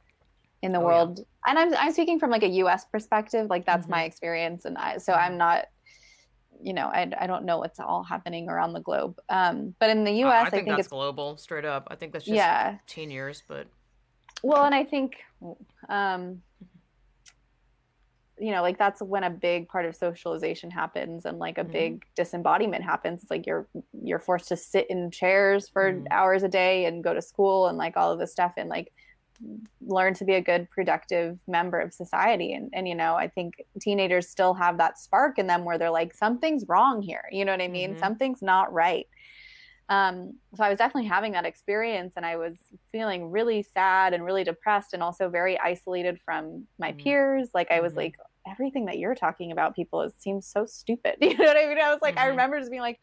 in 0.61 0.71
the 0.73 0.79
Oh, 0.79 0.81
yeah. 0.81 0.85
world 0.85 1.19
and 1.47 1.59
I'm 1.59 1.73
I'm 1.75 1.91
speaking 1.93 2.19
from 2.19 2.31
like 2.31 2.43
a 2.43 2.49
US 2.63 2.85
perspective 2.85 3.49
like 3.49 3.65
that's 3.65 3.85
Mhm. 3.87 3.91
my 3.91 4.03
experience 4.03 4.65
and 4.65 4.77
I 4.77 4.97
so 4.97 5.13
Mhm. 5.13 5.19
I'm 5.19 5.37
not 5.37 5.65
you 6.61 6.73
know 6.73 6.87
I, 6.87 7.09
I 7.19 7.27
don't 7.27 7.45
know 7.45 7.57
what's 7.59 7.79
all 7.79 8.03
happening 8.03 8.49
around 8.49 8.73
the 8.73 8.79
globe 8.81 9.19
um 9.29 9.75
but 9.79 9.89
in 9.89 10.03
the 10.03 10.11
US 10.23 10.45
I, 10.45 10.47
I 10.47 10.49
think 10.49 10.65
think, 10.65 10.67
that's 10.69 10.79
it's 10.81 10.87
global, 10.89 11.37
straight 11.37 11.65
up. 11.65 11.87
I 11.89 11.95
think 11.95 12.13
that's 12.13 12.25
just 12.25 12.35
yeah 12.35 12.77
teen 12.87 13.11
years, 13.11 13.43
but 13.47 13.67
well 14.43 14.65
and 14.65 14.75
I 14.75 14.83
think 14.83 15.17
um 15.89 16.41
you 18.37 18.51
know 18.51 18.61
like 18.61 18.77
that's 18.77 19.01
when 19.01 19.23
a 19.23 19.29
big 19.29 19.67
part 19.69 19.85
of 19.85 19.95
socialization 19.95 20.69
happens 20.69 21.25
and 21.25 21.39
like 21.39 21.57
a 21.57 21.63
Mhm. 21.63 21.71
big 21.71 22.05
disembodiment 22.15 22.83
happens 22.83 23.21
it's 23.21 23.31
like 23.31 23.45
you're 23.45 23.65
you're 24.03 24.19
forced 24.19 24.49
to 24.49 24.57
sit 24.57 24.89
in 24.89 25.09
chairs 25.09 25.69
for 25.69 25.93
Mhm. 25.93 26.07
hours 26.11 26.43
a 26.43 26.49
day 26.49 26.85
and 26.85 27.03
go 27.03 27.13
to 27.13 27.21
school 27.21 27.67
and 27.67 27.77
like 27.77 27.95
all 27.95 28.11
of 28.11 28.19
this 28.19 28.33
stuff 28.33 28.53
and 28.57 28.69
like 28.69 28.91
learn 29.81 30.13
to 30.13 30.25
be 30.25 30.33
a 30.33 30.41
good 30.41 30.69
productive 30.69 31.39
member 31.47 31.79
of 31.79 31.93
society 31.93 32.53
and 32.53 32.69
and 32.73 32.87
you 32.87 32.95
know 32.95 33.15
i 33.15 33.27
think 33.27 33.55
teenagers 33.81 34.29
still 34.29 34.53
have 34.53 34.77
that 34.77 34.97
spark 34.97 35.37
in 35.37 35.47
them 35.47 35.65
where 35.65 35.77
they're 35.77 35.89
like 35.91 36.13
something's 36.13 36.65
wrong 36.67 37.01
here 37.01 37.23
you 37.31 37.43
know 37.45 37.51
what 37.51 37.61
i 37.61 37.67
mean 37.67 37.95
Mhm. 37.95 37.99
something's 37.99 38.41
not 38.41 38.71
right 38.73 39.07
um 39.89 40.33
so 40.55 40.63
i 40.63 40.69
was 40.69 40.77
definitely 40.79 41.07
having 41.07 41.31
that 41.33 41.45
experience 41.45 42.13
and 42.15 42.25
i 42.25 42.35
was 42.35 42.57
feeling 42.91 43.29
really 43.29 43.61
sad 43.61 44.13
and 44.13 44.25
really 44.25 44.43
depressed 44.43 44.93
and 44.93 45.03
also 45.03 45.29
very 45.29 45.59
isolated 45.59 46.19
from 46.23 46.65
my 46.79 46.91
Mhm. 46.91 46.99
peers 47.03 47.49
like 47.53 47.69
i 47.71 47.79
was 47.79 47.93
Mhm. 47.93 47.97
like 47.97 48.15
everything 48.47 48.85
that 48.85 48.97
you're 48.97 49.15
talking 49.15 49.51
about 49.51 49.75
people 49.75 50.01
it 50.01 50.13
seems 50.19 50.47
so 50.47 50.65
stupid 50.65 51.15
you 51.21 51.37
know 51.37 51.45
what 51.45 51.57
i 51.57 51.67
mean 51.67 51.79
i 51.79 51.91
was 51.91 52.01
like 52.01 52.17
i 52.17 52.25
Mhm. 52.25 52.29
remember 52.31 52.57
just 52.59 52.71
being 52.71 52.81
like 52.81 52.99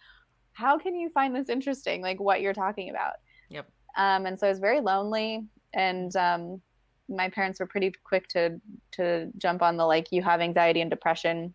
how 0.55 0.78
can 0.78 0.95
you 0.95 1.09
find 1.11 1.35
this 1.35 1.49
interesting 1.49 2.03
like 2.03 2.20
what 2.20 2.41
you're 2.41 2.53
talking 2.55 2.91
about 2.91 3.14
Yep. 3.51 3.68
um 3.97 4.26
and 4.26 4.39
so 4.39 4.47
i 4.47 4.51
was 4.51 4.59
very 4.59 4.80
lonely 4.80 5.47
and 5.74 6.14
um 6.16 6.60
my 7.08 7.28
parents 7.28 7.60
were 7.60 7.66
pretty 7.66 7.92
quick 8.04 8.28
to 8.28 8.60
to 8.92 9.28
jump 9.38 9.60
on 9.62 9.76
the 9.76 9.84
like 9.84 10.12
you 10.12 10.22
have 10.22 10.40
anxiety 10.40 10.80
and 10.80 10.90
depression. 10.90 11.52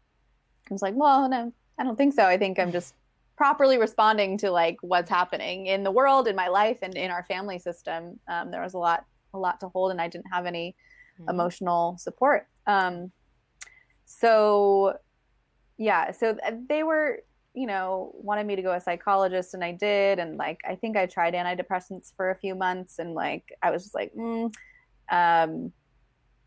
I 0.70 0.74
was 0.74 0.82
like 0.82 0.94
well 0.96 1.30
no 1.30 1.54
i 1.80 1.84
don't 1.84 1.96
think 1.96 2.14
so. 2.14 2.24
I 2.26 2.38
think 2.38 2.60
i'm 2.60 2.72
just 2.72 2.94
properly 3.38 3.78
responding 3.78 4.38
to 4.40 4.50
like 4.52 4.78
what's 4.82 5.10
happening 5.10 5.68
in 5.68 5.84
the 5.84 5.92
world 5.92 6.28
in 6.28 6.36
my 6.36 6.48
life 6.48 6.80
and 6.82 6.96
in 6.96 7.12
our 7.12 7.24
family 7.24 7.60
system. 7.60 8.20
Um, 8.28 8.50
there 8.52 8.62
was 8.64 8.74
a 8.74 8.80
lot 8.80 9.06
a 9.34 9.38
lot 9.38 9.60
to 9.60 9.70
hold 9.70 9.92
and 9.92 10.02
i 10.02 10.08
didn't 10.08 10.32
have 10.32 10.46
any 10.46 10.76
Mhm. 11.20 11.30
emotional 11.32 11.98
support. 11.98 12.48
Um 12.68 13.12
so 14.06 14.98
yeah 15.78 16.12
so 16.12 16.38
they 16.70 16.84
were 16.84 17.20
you 17.58 17.66
know 17.66 18.12
wanted 18.14 18.46
me 18.46 18.56
to 18.56 18.62
go 18.62 18.72
a 18.74 18.80
psychologist 18.80 19.56
and 19.56 19.64
i 19.64 19.72
did 19.72 20.20
and 20.20 20.38
like 20.38 20.60
i 20.70 20.76
think 20.76 20.96
i 20.96 21.08
tried 21.08 21.34
antidepressants 21.34 22.16
for 22.16 22.30
a 22.30 22.36
few 22.36 22.54
months 22.54 23.00
and 23.00 23.16
like 23.16 23.52
i 23.64 23.72
was 23.72 23.82
just 23.84 23.96
like 23.96 24.14
mm. 24.14 24.46
um 25.12 25.72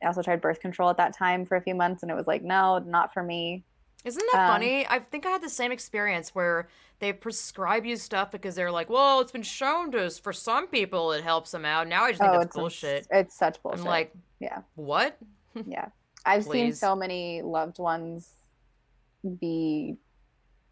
i 0.03 0.07
also 0.07 0.23
tried 0.23 0.41
birth 0.41 0.61
control 0.61 0.89
at 0.89 0.97
that 0.97 1.13
time 1.17 1.45
for 1.45 1.57
a 1.57 1.61
few 1.61 1.75
months 1.75 2.03
and 2.03 2.13
it 2.13 2.15
was 2.15 2.29
like 2.29 2.43
no 2.45 2.79
not 2.79 3.13
for 3.13 3.23
me 3.25 3.65
Isn't 4.05 4.25
that 4.33 4.41
Um, 4.41 4.49
funny? 4.55 4.87
I 4.89 5.01
think 5.01 5.27
I 5.27 5.31
had 5.31 5.43
the 5.43 5.51
same 5.51 5.73
experience 5.73 6.35
where 6.35 6.69
they 7.01 7.13
prescribe 7.13 7.85
you 7.85 7.97
stuff 7.97 8.31
because 8.31 8.55
they're 8.55 8.71
like, 8.73 8.89
"Well, 8.89 9.21
it's 9.21 9.33
been 9.33 9.43
shown 9.61 9.91
to 9.93 10.07
us 10.07 10.19
for 10.19 10.33
some 10.33 10.69
people 10.69 11.13
it 11.13 11.23
helps 11.23 11.51
them 11.51 11.67
out." 11.67 11.87
Now 11.87 12.05
I 12.05 12.13
just 12.13 12.21
think 12.23 12.33
that's 12.33 12.45
it's 12.47 12.57
bullshit. 12.57 13.07
it's 13.11 13.37
such 13.37 13.61
bullshit 13.63 13.81
I'm 13.81 13.87
like, 13.87 14.15
yeah 14.39 14.63
"What?" 14.75 15.19
yeah 15.67 15.89
i've 16.25 16.45
seen 16.45 16.73
so 16.73 16.95
many 16.95 17.43
loved 17.43 17.79
ones 17.79 18.31
be 19.41 19.97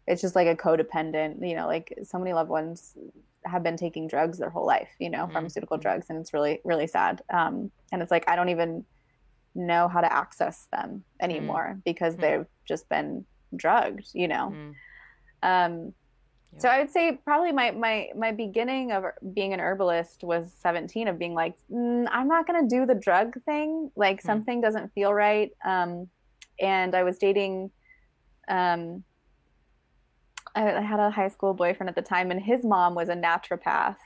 it's 0.09 0.21
just 0.21 0.35
like 0.35 0.47
a 0.47 0.55
codependent 0.55 1.47
you 1.47 1.55
know 1.55 1.67
like 1.67 1.93
so 2.03 2.17
many 2.17 2.33
loved 2.33 2.49
ones 2.49 2.97
have 3.45 3.63
been 3.63 3.77
taking 3.77 4.07
drugs 4.07 4.37
their 4.39 4.49
whole 4.49 4.65
life 4.65 4.89
you 4.99 5.09
know 5.09 5.25
Mhm. 5.25 5.31
pharmaceutical 5.33 5.77
drugs 5.77 6.07
and 6.09 6.19
it's 6.19 6.33
really 6.33 6.59
really 6.65 6.87
sad 6.87 7.21
um 7.39 7.71
and 7.91 8.01
it's 8.01 8.11
like 8.11 8.25
i 8.27 8.35
don't 8.35 8.49
even 8.49 8.83
know 9.55 9.87
how 9.87 10.01
to 10.01 10.11
access 10.11 10.67
them 10.71 11.03
anymore 11.21 11.79
because 11.85 12.15
Mhm. 12.15 12.21
they've 12.21 12.47
just 12.65 12.89
been 12.89 13.25
drugged 13.55 14.07
you 14.13 14.27
know 14.27 14.45
Mm. 14.51 14.75
um 15.43 15.93
Yeah. 16.53 16.59
so 16.61 16.69
i 16.69 16.79
would 16.79 16.91
say 16.91 17.03
probably 17.23 17.51
my 17.51 17.71
my 17.71 18.09
my 18.15 18.31
beginning 18.31 18.91
of 18.91 19.03
being 19.33 19.53
an 19.53 19.59
herbalist 19.59 20.23
was 20.23 20.51
17 20.53 21.07
of 21.07 21.17
being 21.19 21.33
like 21.35 21.55
mm, 21.71 22.07
i'm 22.11 22.27
not 22.27 22.47
going 22.47 22.61
to 22.67 22.75
do 22.75 22.85
the 22.85 22.95
drug 22.95 23.41
thing 23.43 23.91
like 23.95 24.21
Hmm. 24.21 24.27
something 24.31 24.59
doesn't 24.61 24.91
feel 24.93 25.13
right 25.13 25.51
um 25.63 26.09
and 26.59 26.95
i 26.95 27.03
was 27.03 27.17
dating 27.19 27.71
um 28.49 29.03
I, 30.55 30.73
I 30.75 30.81
had 30.81 30.99
a 30.99 31.09
high 31.09 31.27
school 31.29 31.53
boyfriend 31.53 31.89
at 31.89 31.95
the 31.95 32.01
time 32.01 32.31
and 32.31 32.41
his 32.41 32.63
mom 32.63 32.95
was 32.95 33.09
a 33.09 33.15
naturopath 33.15 33.97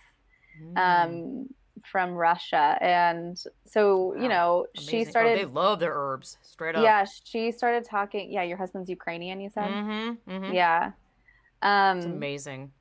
Mm. 0.62 0.78
um 0.78 1.48
from 1.92 2.12
russia 2.14 2.78
and 2.80 3.36
so 3.66 4.14
you 4.16 4.24
Wow. 4.24 4.28
know 4.30 4.66
she 4.76 4.98
Amazing. 4.98 5.08
Oh, 5.08 5.10
started 5.12 5.38
they 5.40 5.46
love 5.46 5.80
their 5.80 5.94
herbs, 5.96 6.38
straight 6.44 6.76
up. 6.76 6.84
yeah 6.84 7.06
she 7.24 7.52
started 7.52 7.84
talking 7.90 8.32
yeah 8.32 8.44
your 8.44 8.58
husband's 8.58 8.88
ukrainian 8.90 9.42
you 9.42 9.50
said 9.50 9.72
Mm-hmm. 9.72 10.32
mm-hmm. 10.32 10.54
yeah 10.54 10.92
um 11.64 11.98
It's 11.98 12.06
amazing. 12.06 12.72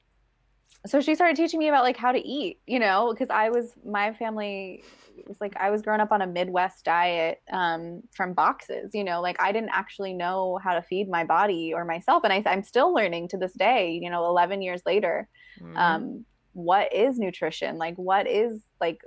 So 0.87 1.01
she 1.01 1.15
started 1.15 1.37
teaching 1.37 1.61
me 1.61 1.69
about 1.69 1.85
like 1.85 1.97
how 1.97 2.13
to 2.13 2.19
eat 2.19 2.61
you 2.67 2.79
know 2.79 3.13
because 3.13 3.31
i 3.31 3.49
was 3.49 3.73
my 3.85 4.13
family 4.15 4.83
was 5.27 5.41
like 5.41 5.57
i 5.57 5.71
was 5.71 5.83
growing 5.83 6.01
up 6.01 6.11
on 6.11 6.23
a 6.23 6.27
midwest 6.27 6.85
diet 6.85 7.41
um, 7.53 8.03
from 8.15 8.33
boxes 8.33 8.91
you 8.95 9.05
know 9.05 9.21
like 9.21 9.41
i 9.41 9.53
didn't 9.53 9.71
actually 9.73 10.13
know 10.13 10.59
how 10.63 10.75
to 10.75 10.83
feed 10.83 11.09
my 11.09 11.25
body 11.25 11.73
or 11.75 11.85
myself 11.85 12.25
and 12.25 12.33
I, 12.33 12.43
i'm 12.47 12.63
still 12.63 12.93
learning 12.93 13.29
to 13.29 13.39
this 13.39 13.53
day 13.53 13.99
you 14.03 14.11
know 14.11 14.25
11 14.27 14.63
years 14.63 14.83
later 14.87 15.29
Mhm. 15.61 15.77
um, 15.77 16.25
what 16.55 16.93
is 16.93 17.19
nutrition 17.19 17.79
like 17.79 17.95
what 17.97 18.27
is 18.29 18.63
like 18.81 19.01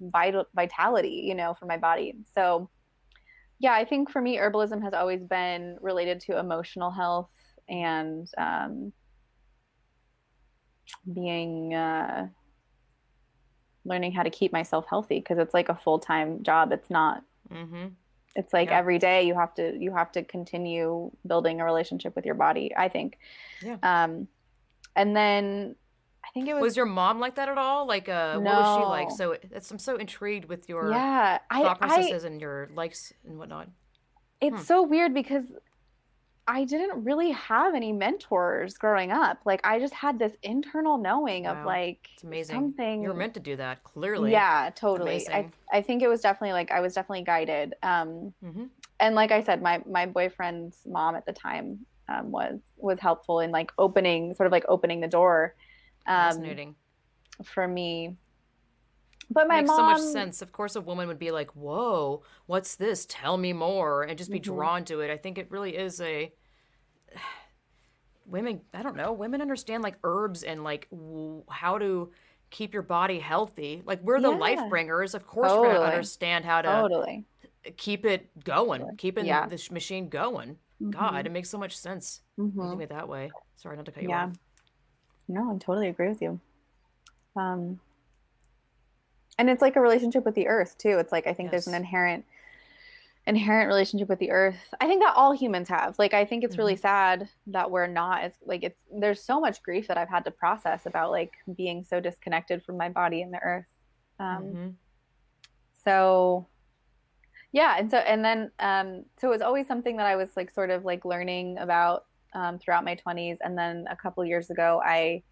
vital 0.00 0.44
vitality 0.54 1.22
you 1.24 1.34
know 1.34 1.54
for 1.54 1.66
my 1.66 1.76
body 1.76 2.14
so 2.34 2.68
yeah 3.58 3.72
i 3.72 3.84
think 3.84 4.10
for 4.10 4.20
me 4.20 4.36
herbalism 4.36 4.82
has 4.82 4.92
always 4.92 5.22
been 5.22 5.76
related 5.80 6.20
to 6.20 6.38
emotional 6.38 6.90
health 6.90 7.30
and 7.68 8.28
um, 8.38 8.92
being 11.12 11.74
uh, 11.74 12.28
learning 13.84 14.12
how 14.12 14.22
to 14.22 14.30
keep 14.30 14.52
myself 14.52 14.86
healthy 14.88 15.18
because 15.18 15.38
it's 15.38 15.52
like 15.54 15.68
a 15.68 15.74
full-time 15.74 16.42
job 16.42 16.72
it's 16.72 16.88
not 16.90 17.22
Mhm. 17.50 17.92
it's 18.34 18.52
like 18.52 18.70
Yeah. 18.70 18.78
every 18.78 18.98
day 18.98 19.22
you 19.24 19.34
have 19.34 19.54
to 19.54 19.76
you 19.78 19.94
have 19.94 20.10
to 20.12 20.22
continue 20.24 21.10
building 21.26 21.60
a 21.60 21.64
relationship 21.64 22.16
with 22.16 22.24
your 22.24 22.34
body 22.34 22.72
i 22.76 22.88
think 22.88 23.18
Yeah. 23.60 23.76
um 23.82 24.28
and 24.96 25.14
then 25.14 25.76
i 26.24 26.28
think 26.32 26.48
it 26.48 26.54
was, 26.54 26.62
Was 26.62 26.76
your 26.76 26.86
mom 26.86 27.20
like 27.20 27.34
that 27.34 27.48
at 27.50 27.58
all? 27.58 27.86
Like, 27.86 28.08
uh, 28.08 28.38
what 28.38 28.56
was 28.56 28.76
she 28.76 28.84
like? 28.86 29.10
So 29.10 29.32
it's, 29.32 29.70
I'm 29.70 29.78
so 29.78 29.96
intrigued 29.96 30.46
with 30.48 30.68
your 30.68 30.90
yeah 30.90 31.38
thought 31.52 31.76
i 31.80 31.86
processes 31.86 32.24
and 32.24 32.40
your 32.40 32.70
likes 32.74 33.12
and 33.26 33.38
whatnot. 33.38 33.68
it's 34.40 34.56
Hmm. 34.56 34.62
so 34.62 34.82
weird 34.82 35.12
because 35.12 35.44
I 36.46 36.64
didn't 36.64 37.04
really 37.04 37.30
have 37.30 37.74
any 37.74 37.92
mentors 37.92 38.74
growing 38.74 39.12
up. 39.12 39.40
Like 39.44 39.60
I 39.64 39.78
just 39.78 39.94
had 39.94 40.18
this 40.18 40.32
internal 40.42 40.98
knowing 40.98 41.46
of 41.46 41.64
like 41.64 42.00
It's 42.14 42.24
amazing. 42.24 42.56
something 42.56 43.02
You're 43.02 43.14
meant 43.14 43.34
to 43.34 43.40
do 43.40 43.56
that, 43.56 43.82
clearly. 43.82 44.32
Yeah, 44.32 44.70
totally. 44.74 45.26
I. 45.28 45.48
I 45.72 45.82
think 45.82 46.02
it 46.02 46.08
was 46.08 46.20
definitely 46.20 46.52
like 46.52 46.70
I 46.70 46.80
was 46.80 46.94
definitely 46.94 47.24
guided. 47.24 47.74
Um 47.82 48.32
hmm 48.42 48.64
and 49.00 49.14
like 49.14 49.32
I 49.32 49.42
said, 49.42 49.60
my 49.62 49.82
my 49.90 50.06
boyfriend's 50.06 50.78
mom 50.86 51.16
at 51.16 51.26
the 51.26 51.32
time 51.32 51.84
um, 52.08 52.30
was 52.30 52.60
was 52.76 52.98
helpful 53.00 53.40
in 53.40 53.50
like 53.50 53.72
opening 53.78 54.34
sort 54.34 54.46
of 54.46 54.52
like 54.52 54.64
opening 54.68 55.00
the 55.00 55.08
door 55.08 55.54
um, 56.06 56.26
Fascinating. 56.28 56.74
for 57.44 57.66
me. 57.66 58.16
But 59.30 59.48
my 59.48 59.56
mom 59.56 59.64
Makes 59.64 59.68
mom 59.68 59.76
so 59.98 60.04
much 60.04 60.12
sense. 60.12 60.42
Of 60.42 60.52
course, 60.52 60.76
a 60.76 60.80
woman 60.80 61.08
would 61.08 61.18
be 61.18 61.30
like, 61.30 61.50
"Whoa, 61.56 62.22
what's 62.46 62.76
this? 62.76 63.06
Tell 63.08 63.36
me 63.36 63.52
more," 63.52 64.02
and 64.02 64.16
just 64.18 64.30
be 64.30 64.38
Mhm. 64.40 64.44
drawn 64.44 64.84
to 64.86 65.00
it. 65.00 65.10
I 65.10 65.16
think 65.16 65.38
it 65.38 65.50
really 65.50 65.76
is 65.76 66.00
a 66.00 66.32
women. 68.26 68.60
I 68.72 68.82
don't 68.82 68.96
know. 68.96 69.12
Women 69.12 69.40
understand 69.40 69.82
like 69.82 69.96
herbs 70.04 70.42
and 70.42 70.64
like 70.64 70.88
w- 70.90 71.42
how 71.48 71.78
to 71.78 72.10
keep 72.50 72.72
your 72.72 72.82
body 72.82 73.18
healthy. 73.18 73.82
Like 73.84 74.00
we're 74.02 74.20
the 74.20 74.30
life 74.30 74.60
bringers. 74.68 75.14
Of 75.14 75.26
course, 75.26 75.52
we're 75.52 75.72
gonna 75.74 75.80
understand 75.86 76.44
how 76.44 76.62
to 76.62 76.68
totally. 76.68 77.24
keep 77.76 78.04
it 78.04 78.28
going, 78.44 78.96
keeping 78.96 79.24
Yeah. 79.26 79.46
the 79.46 79.56
sh- 79.58 79.70
machine 79.70 80.08
going. 80.08 80.58
God, 80.90 81.26
it 81.26 81.32
makes 81.32 81.48
so 81.48 81.56
much 81.58 81.76
sense 81.76 82.20
Mhm. 82.38 82.54
thinking 82.54 82.80
it 82.82 82.88
that 82.90 83.08
way. 83.08 83.30
Sorry 83.56 83.76
not 83.76 83.86
to 83.86 83.92
cut 83.92 84.02
you 84.02 84.10
off. 84.10 84.12
Yeah. 84.12 84.26
off. 84.26 84.32
No, 85.28 85.54
I 85.54 85.58
totally 85.58 85.88
agree 85.88 86.08
with 86.08 86.20
you. 86.20 86.38
Um, 87.36 87.80
and 89.38 89.50
it's 89.50 89.62
like 89.62 89.76
a 89.76 89.80
relationship 89.80 90.24
with 90.24 90.34
the 90.34 90.46
earth 90.48 90.76
too. 90.78 90.98
It's 90.98 91.12
like 91.12 91.26
I 91.26 91.34
think 91.34 91.50
there's 91.50 91.66
an 91.66 91.74
inherent 91.74 92.24
inherent 93.26 93.68
relationship 93.68 94.08
with 94.08 94.18
the 94.18 94.30
earth. 94.30 94.74
I 94.80 94.86
think 94.86 95.02
that 95.02 95.14
all 95.16 95.32
humans 95.32 95.68
have. 95.68 95.98
Like 95.98 96.12
I 96.14 96.24
think 96.24 96.44
it's 96.44 96.58
really 96.58 96.76
sad 96.76 97.28
that 97.48 97.70
we're 97.70 97.86
not 97.86 98.22
as 98.22 98.32
like 98.44 98.62
it's 98.62 98.80
there's 98.92 99.22
so 99.22 99.40
much 99.40 99.62
grief 99.62 99.88
that 99.88 99.96
I've 99.96 100.10
had 100.10 100.24
to 100.26 100.30
process 100.30 100.86
about 100.86 101.10
like 101.10 101.32
being 101.56 101.84
so 101.84 102.00
disconnected 102.00 102.62
from 102.62 102.76
my 102.76 102.88
body 102.90 103.22
and 103.22 103.32
the 103.32 103.38
earth. 103.42 103.66
Um, 104.20 104.44
Mhm. 104.44 104.74
so 105.84 106.46
yeah 107.52 107.76
and 107.78 107.90
so 107.90 107.98
and 107.98 108.24
then 108.24 108.50
um 108.58 109.04
so 109.20 109.28
it 109.28 109.30
was 109.30 109.42
always 109.42 109.66
something 109.66 109.96
that 109.96 110.06
i 110.06 110.16
was 110.16 110.30
like 110.36 110.50
sort 110.50 110.70
of 110.70 110.84
like 110.84 111.04
learning 111.04 111.56
about 111.58 112.06
um, 112.34 112.58
throughout 112.58 112.84
my 112.84 112.96
20s 112.96 113.38
and 113.42 113.56
then 113.56 113.86
a 113.90 113.94
couple 113.94 114.24
years 114.24 114.50
ago 114.50 114.82
i 114.84 115.22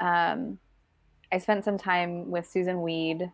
um 0.00 0.58
i 1.34 1.38
spent 1.38 1.64
some 1.64 1.78
time 1.78 2.30
with 2.30 2.46
Susun 2.52 2.82
Weed 2.82 3.30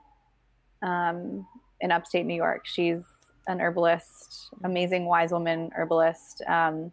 um 0.83 1.47
in 1.81 1.93
upstate 1.93 2.27
new 2.27 2.35
york 2.35 2.67
she's 2.67 3.03
an 3.47 3.61
herbalist 3.61 4.51
amazing 4.65 5.05
wise 5.05 5.33
woman 5.33 5.71
herbalist 5.75 6.43
um 6.49 6.93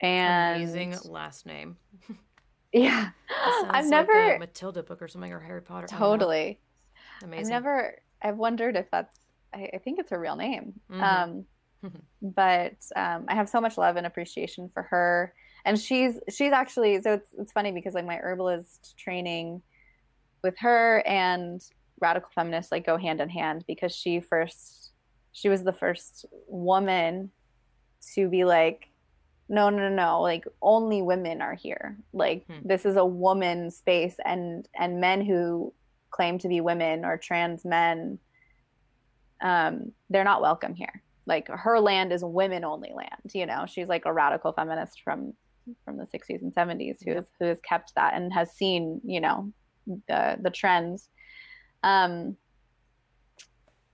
and 0.00 0.56
Amazing 0.56 0.96
last 1.04 1.46
name. 1.46 1.76
yeah 2.72 3.10
i've 3.70 3.86
never 3.86 4.12
like 4.12 4.36
a 4.36 4.38
Matilda 4.40 4.82
book 4.82 5.00
or 5.00 5.08
something 5.08 5.32
or 5.32 5.40
Harry 5.40 5.62
Potter. 5.62 5.86
I 5.88 5.90
don't 5.90 6.00
know. 6.00 6.06
totally 6.06 6.58
Amazing. 7.22 7.54
I've 7.54 7.62
never. 7.62 8.02
I've 8.20 8.36
wondered 8.36 8.76
if 8.76 8.90
that's. 8.90 9.18
I, 9.54 9.70
I 9.74 9.78
think 9.78 9.98
it's 9.98 10.10
her 10.10 10.18
real 10.18 10.36
name. 10.36 10.74
Mhm. 10.90 11.02
Um, 11.02 11.44
but 12.20 12.76
um, 12.96 13.24
I 13.28 13.34
have 13.34 13.48
so 13.48 13.60
much 13.60 13.76
love 13.76 13.96
and 13.96 14.06
appreciation 14.06 14.68
for 14.68 14.82
her, 14.84 15.34
and 15.64 15.78
she's 15.78 16.18
she's 16.28 16.52
actually. 16.52 17.00
So 17.00 17.14
it's 17.14 17.28
it's 17.38 17.52
funny 17.52 17.72
because 17.72 17.94
like 17.94 18.06
my 18.06 18.16
herbalist 18.16 18.96
training 18.98 19.62
with 20.42 20.56
her 20.58 21.02
and 21.06 21.62
radical 22.00 22.30
feminists 22.34 22.72
like 22.72 22.84
go 22.84 22.96
hand 22.96 23.20
in 23.20 23.28
hand 23.28 23.64
because 23.66 23.94
she 23.94 24.20
first 24.20 24.90
she 25.32 25.48
was 25.48 25.62
the 25.62 25.72
first 25.72 26.26
woman 26.48 27.30
to 28.14 28.28
be 28.28 28.44
like 28.44 28.88
no 29.48 29.70
no 29.70 29.88
no 29.88 29.94
no 29.94 30.20
like 30.20 30.46
only 30.60 31.02
women 31.02 31.40
are 31.42 31.54
here. 31.54 31.96
Like 32.12 32.44
Hmm. 32.48 32.66
this 32.66 32.84
is 32.86 32.96
a 32.96 33.04
woman 33.04 33.70
space 33.70 34.16
and 34.24 34.68
and 34.78 35.00
men 35.00 35.24
who 35.24 35.72
claim 36.10 36.38
to 36.38 36.48
be 36.48 36.60
women 36.60 37.04
or 37.04 37.16
trans 37.16 37.64
men 37.64 38.18
um 39.40 39.92
they're 40.10 40.24
not 40.24 40.42
welcome 40.42 40.74
here. 40.74 41.02
Like 41.26 41.48
her 41.48 41.78
land 41.80 42.12
is 42.12 42.24
women 42.24 42.64
only 42.64 42.92
land 42.94 43.30
you 43.32 43.46
know? 43.46 43.64
She's 43.66 43.88
like 43.88 44.06
a 44.06 44.12
radical 44.12 44.52
feminist 44.52 45.02
from 45.02 45.34
from 45.84 45.96
the 45.96 46.04
60s 46.06 46.42
and 46.42 46.52
70s 46.52 47.04
who 47.04 47.14
has 47.14 47.26
who 47.38 47.44
has 47.46 47.60
kept 47.60 47.94
that 47.94 48.14
and 48.14 48.32
has 48.32 48.50
seen 48.52 49.00
you 49.04 49.20
know 49.20 49.52
the 49.86 50.36
the 50.40 50.50
trends 50.50 51.08
um 51.82 52.36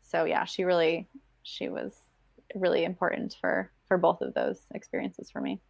so 0.02 0.24
yeah 0.24 0.44
she 0.44 0.64
really 0.64 1.08
she 1.42 1.68
was 1.68 1.92
really 2.54 2.84
important 2.84 3.36
for 3.40 3.70
for 3.86 3.98
both 3.98 4.20
of 4.20 4.34
those 4.34 4.60
experiences 4.74 5.30
for 5.30 5.40
me 5.40 5.60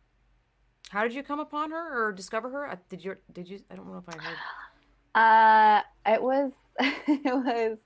How 0.91 1.03
did 1.03 1.13
you 1.15 1.23
come 1.23 1.41
upon 1.41 1.71
her 1.71 2.07
or 2.09 2.13
discover 2.13 2.49
her? 2.51 2.67
I- 2.71 2.79
Did 2.89 3.05
you? 3.05 3.17
Did 3.33 3.49
you? 3.49 3.61
I 3.71 3.75
don't 3.75 3.87
know 3.87 3.99
if 3.99 4.09
I 4.09 4.19
heard. 4.25 4.39
Uh, 5.15 5.83
it 6.15 6.23
was 6.23 6.53
it 6.81 7.35
was 7.35 7.79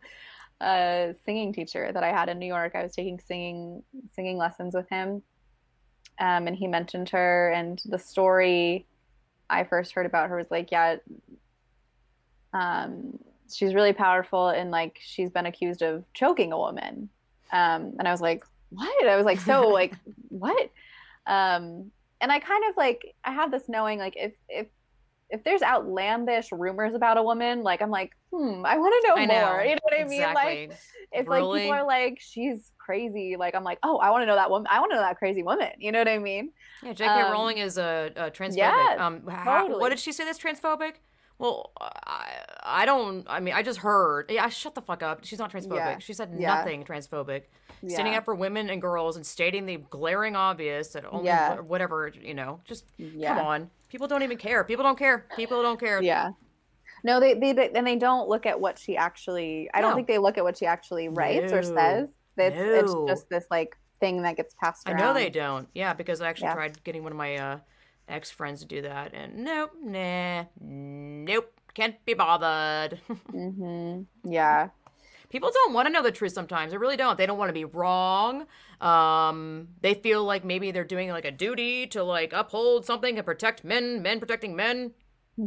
a 0.61 1.15
singing 1.25 1.53
teacher 1.53 1.91
that 1.93 2.05
I 2.05 2.11
had 2.11 2.29
in 2.29 2.39
New 2.39 2.47
York. 2.47 2.75
I 2.75 2.83
was 2.83 2.95
taking 2.95 3.19
singing 3.19 3.83
singing 4.15 4.37
lessons 4.39 4.75
with 4.75 4.89
him, 4.89 5.23
um, 6.21 6.47
and 6.47 6.55
he 6.57 6.67
mentioned 6.69 7.09
her. 7.11 7.51
And 7.51 7.81
the 7.87 7.99
story 7.99 8.87
I 9.51 9.65
first 9.65 9.93
heard 9.93 10.07
about 10.07 10.29
her 10.31 10.37
was 10.37 10.51
like, 10.51 10.71
yeah, 10.71 10.97
um, 12.53 13.19
she's 13.53 13.75
really 13.75 13.93
powerful, 13.93 14.49
and 14.49 14.71
like 14.71 14.99
she's 15.03 15.31
been 15.31 15.47
accused 15.47 15.83
of 15.83 16.05
choking 16.15 16.53
a 16.53 16.59
woman. 16.59 17.09
Um, 17.53 17.95
and 17.99 18.09
I 18.09 18.11
was 18.11 18.21
like, 18.21 18.45
what? 18.71 19.07
I 19.07 19.17
was 19.17 19.27
like, 19.27 19.41
so 19.41 19.69
like 19.69 19.95
what? 20.29 20.71
Um, 21.27 21.91
and 22.21 22.31
I 22.31 22.39
kind 22.39 22.65
of 22.69 22.77
like 22.77 23.15
I 23.25 23.33
have 23.33 23.51
this 23.51 23.69
knowing 23.69 23.99
like 23.99 24.15
if 24.17 24.33
if 24.49 24.67
if 25.33 25.43
there's 25.45 25.63
outlandish 25.63 26.53
rumors 26.53 26.95
about 26.95 27.17
a 27.17 27.23
woman, 27.23 27.63
like 27.63 27.81
I'm 27.81 27.91
like, 27.91 28.13
hmm, 28.31 28.65
I 28.67 28.77
want 28.77 28.95
to 29.03 29.09
know, 29.09 29.27
more. 29.27 29.63
You 29.67 29.75
know 29.75 29.81
what 29.83 29.99
I 29.99 30.05
mean? 30.05 30.21
Like 30.21 30.59
Exactly. 30.59 30.77
if 31.13 31.27
like 31.27 31.43
people 31.43 31.73
are 31.73 31.87
like, 31.87 32.19
she's 32.21 32.71
crazy, 32.79 33.37
like 33.39 33.55
I'm 33.55 33.65
like, 33.65 33.79
oh, 33.83 33.97
I 33.97 34.11
want 34.11 34.23
to 34.23 34.27
know 34.27 34.35
that 34.35 34.51
woman. 34.51 34.69
I 34.71 34.79
want 34.79 34.93
to 34.93 34.97
know 34.97 35.03
that 35.03 35.17
crazy 35.17 35.43
woman. 35.43 35.71
You 35.79 35.91
know 35.91 35.99
what 36.01 36.09
I 36.09 36.19
mean? 36.19 36.53
Yeah, 36.83 36.93
J.K. 36.93 37.11
Um, 37.11 37.33
Rowling 37.33 37.59
is 37.59 37.79
a, 37.79 38.13
a 38.15 38.31
transphobic. 38.31 38.57
yes, 38.57 39.01
um, 39.01 39.27
how, 39.27 39.63
totally. 39.63 39.81
what 39.81 39.89
did 39.89 39.99
she 39.99 40.13
say 40.13 40.25
that's 40.25 40.39
transphobic? 40.39 40.97
Well, 41.43 41.73
I, 41.81 42.29
I 42.63 42.87
don't. 42.87 43.27
I 43.29 43.41
mean, 43.41 43.53
I 43.53 43.65
just 43.65 43.81
heard. 43.81 44.31
Yeah, 44.31 44.49
shut 44.49 44.77
the 44.77 44.81
fuck 44.81 45.03
up. 45.03 45.25
She's 45.25 45.41
not 45.41 45.51
transphobic. 45.53 45.75
Yeah, 45.75 45.99
She 45.99 46.13
said 46.13 46.31
yeah. 46.39 46.55
nothing 46.55 46.85
transphobic. 46.85 47.43
Standing 47.89 48.15
up 48.15 48.25
for 48.25 48.37
women 48.37 48.71
and 48.71 48.81
girls 48.81 49.17
and 49.17 49.27
stating 49.27 49.67
the 49.67 49.79
glaring 49.91 50.37
obvious 50.37 50.91
that 50.91 51.05
only 51.11 51.33
whatever 51.67 52.13
you 52.23 52.33
know. 52.33 52.61
Just 52.65 52.85
Yeah. 52.97 53.37
come 53.37 53.45
on. 53.45 53.71
People 53.89 54.07
don't 54.07 54.23
even 54.23 54.39
care. 54.39 54.63
People 54.63 54.85
don't 54.85 54.97
care. 54.97 55.27
People 55.35 55.63
don't 55.63 55.81
care. 55.81 56.01
Yeah. 56.01 56.31
No, 57.03 57.19
they, 57.19 57.35
they 57.35 57.53
they 57.53 57.71
and 57.75 57.85
they 57.85 57.97
don't 57.97 58.29
look 58.29 58.47
at 58.47 58.61
what 58.61 58.79
she 58.79 58.97
actually. 58.97 59.69
I 59.75 59.81
No. 59.81 59.89
don't 59.89 59.97
think 59.97 60.07
they 60.07 60.19
look 60.19 60.39
at 60.39 60.45
what 60.45 60.57
she 60.57 60.67
actually 60.67 61.09
writes 61.09 61.53
or 61.53 61.65
says. 61.65 62.09
It's 62.37 62.57
it's 62.57 62.95
just 63.09 63.29
this 63.29 63.47
like 63.51 63.77
thing 63.99 64.23
that 64.23 64.37
gets 64.37 64.55
passed 64.55 64.89
Around. 64.89 64.97
I 64.97 65.01
know 65.01 65.13
they 65.13 65.29
don't. 65.29 65.67
Yeah, 65.75 65.93
because 65.93 66.21
I 66.21 66.29
actually 66.29 66.53
tried 66.53 66.85
getting 66.85 67.03
one 67.03 67.11
of 67.11 67.19
my 67.19 67.35
uh, 67.37 67.59
ex 68.09 68.31
friends 68.31 68.61
to 68.61 68.67
do 68.67 68.83
that, 68.83 69.13
and 69.15 69.45
nope, 69.45 69.73
nah, 69.83 70.45
nope, 70.61 71.53
can't 71.75 72.05
be 72.05 72.15
bothered. 72.15 73.01
hmm 73.31 74.03
Yeah. 74.25 74.69
People 75.31 75.51
don't 75.51 75.73
want 75.73 75.87
to 75.87 75.93
know 75.93 76.03
the 76.03 76.13
truth 76.13 76.33
sometimes. 76.35 76.73
They 76.73 76.77
really 76.77 76.99
don't. 76.99 77.17
They 77.17 77.25
don't 77.25 77.39
want 77.39 77.49
to 77.49 77.55
be 77.55 77.65
wrong. 77.65 78.47
Um, 78.83 79.69
they 79.81 79.95
feel 79.95 80.23
like 80.25 80.45
maybe 80.45 80.73
they're 80.73 80.85
doing 80.85 81.09
like 81.09 81.25
a 81.25 81.31
duty 81.31 81.87
to 81.87 82.03
like 82.05 82.35
uphold 82.35 82.85
something 82.85 83.17
and 83.17 83.25
protect 83.25 83.65
men, 83.65 84.03
men 84.03 84.21
protecting 84.21 84.55
men. 84.55 84.93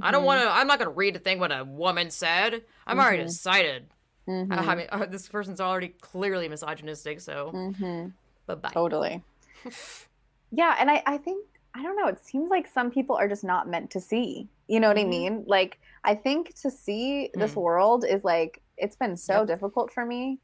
I 0.01 0.09
don't 0.09 0.23
Mhm. 0.23 0.25
want 0.25 0.41
to. 0.41 0.49
I'm 0.49 0.65
not 0.65 0.79
going 0.79 0.89
to 0.89 0.95
read 0.95 1.13
the 1.13 1.19
thing 1.19 1.37
what 1.37 1.51
a 1.51 1.63
woman 1.63 2.09
said. 2.09 2.63
I'm 2.87 2.99
already 2.99 3.21
Mhm. 3.21 3.27
decided. 3.27 3.85
Mhm. 4.27 4.57
I 4.57 4.73
mean, 4.75 4.87
uh, 4.91 5.05
this 5.05 5.29
person's 5.29 5.61
already 5.61 5.89
clearly 5.89 6.49
misogynistic. 6.49 7.21
So, 7.21 7.51
Mhm. 7.53 8.13
bye 8.47 8.55
bye. 8.55 8.71
Totally. 8.73 9.23
yeah, 10.51 10.75
and 10.79 10.89
I, 10.89 11.03
I 11.05 11.17
think 11.19 11.45
I 11.77 11.83
don't 11.83 11.97
know, 11.97 12.07
it 12.07 12.25
seems 12.25 12.49
like 12.49 12.67
some 12.67 12.89
people 12.89 13.15
are 13.17 13.27
just 13.27 13.43
not 13.43 13.67
meant 13.67 13.91
to 13.91 13.99
see. 13.99 14.47
You 14.67 14.79
know 14.79 14.87
what 14.87 14.97
Mhm. 14.97 15.01
I 15.01 15.05
mean? 15.09 15.43
Like 15.45 15.79
I 16.03 16.15
think 16.15 16.53
to 16.61 16.71
see 16.71 17.29
this 17.33 17.53
Mm. 17.53 17.61
world 17.61 18.05
is 18.05 18.23
like 18.23 18.61
it's 18.77 18.95
been 18.95 19.17
so 19.17 19.39
Yep. 19.39 19.47
difficult 19.47 19.91
for 19.91 20.05
me. 20.05 20.39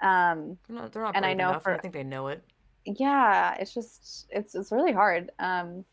Um 0.00 0.58
They're 0.66 0.76
not, 0.76 0.92
they're 0.92 1.02
not 1.02 1.16
And 1.16 1.24
I 1.24 1.34
know 1.34 1.50
enough, 1.50 1.66
and 1.66 1.76
I 1.76 1.78
think 1.78 1.94
they 1.94 2.02
know 2.04 2.28
it. 2.28 2.42
yeah, 2.84 3.54
it's 3.60 3.72
just 3.72 4.26
it's 4.30 4.54
it's 4.54 4.72
really 4.72 4.92
hard. 4.92 5.30
Um 5.38 5.84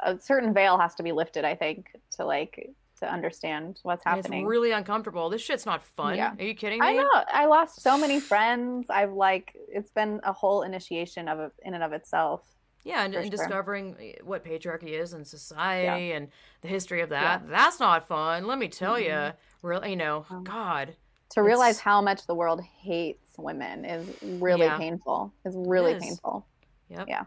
a 0.00 0.18
certain 0.20 0.52
veil 0.52 0.76
has 0.78 0.94
to 0.96 1.02
be 1.02 1.12
lifted, 1.12 1.44
I 1.44 1.54
think, 1.54 1.86
to 2.16 2.24
like 2.26 2.70
to 3.00 3.10
understand 3.10 3.78
what's 3.82 4.04
And 4.06 4.18
it's 4.18 4.26
happening. 4.26 4.46
really 4.46 4.72
uncomfortable. 4.72 5.30
This 5.30 5.42
shit's 5.42 5.66
not 5.66 5.84
fun. 5.84 6.16
Yeah. 6.16 6.34
Are 6.38 6.42
you 6.42 6.54
kidding 6.54 6.80
me? 6.80 6.86
I 6.86 6.92
know. 6.94 7.24
I 7.32 7.46
lost 7.46 7.80
so 7.82 7.96
many 7.96 8.18
friends. 8.32 8.86
I've 8.90 9.12
like 9.12 9.54
it's 9.68 9.90
been 9.90 10.20
a 10.24 10.32
whole 10.32 10.62
initiation 10.62 11.28
of 11.28 11.52
in 11.62 11.74
and 11.74 11.84
of 11.84 11.92
itself. 11.92 12.42
Yeah, 12.86 13.04
and, 13.04 13.14
and 13.16 13.30
discovering 13.30 13.96
eh, 14.00 14.12
what 14.22 14.44
patriarchy 14.44 14.90
is 14.90 15.12
in 15.12 15.24
society 15.24 16.12
and 16.12 16.28
the 16.60 16.68
history 16.68 17.00
of 17.00 17.08
that. 17.10 17.48
That's 17.48 17.80
not 17.80 18.06
fun. 18.06 18.46
Let 18.46 18.58
me 18.58 18.68
tell 18.68 18.94
Mhm. 18.94 19.04
you. 19.32 19.32
Really, 19.62 19.90
you 19.90 19.96
know, 19.96 20.24
Um, 20.30 20.44
God. 20.44 20.94
to 21.30 21.42
realize 21.42 21.70
It's- 21.76 21.80
how 21.80 22.00
much 22.00 22.26
the 22.26 22.34
world 22.36 22.60
hates 22.62 23.36
women 23.36 23.84
is 23.84 24.22
really 24.40 24.66
Yeah. 24.66 24.78
painful. 24.78 25.32
Is 25.44 25.54
really 25.56 25.94
is. 25.94 26.02
painful. 26.02 26.46
Yep. 26.88 27.08
Yeah. 27.08 27.24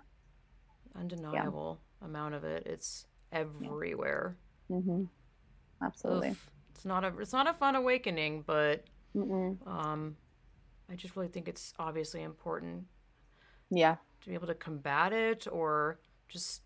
undeniable 0.95 1.79
amount 2.01 2.33
of 2.35 2.43
it. 2.43 2.65
It's 2.65 3.05
everywhere. 3.31 4.35
Mm-hmm. 4.69 5.03
Absolutely. 5.81 6.29
Oof. 6.31 6.51
It's 6.71 6.83
not 6.85 7.03
a 7.03 7.17
it's 7.19 7.31
not 7.33 7.47
a 7.47 7.53
fun 7.53 7.75
awakening, 7.75 8.41
but 8.43 8.83
Mm-mm. 9.15 9.65
um, 9.67 10.17
I 10.89 10.95
just 10.95 11.15
really 11.15 11.27
think 11.29 11.47
it's 11.47 11.73
obviously 11.79 12.23
important 12.23 12.85
Yeah. 13.69 13.97
To 14.21 14.29
be 14.29 14.33
able 14.33 14.47
to 14.47 14.55
combat 14.55 15.13
it 15.13 15.47
or 15.51 15.99
just 16.27 16.61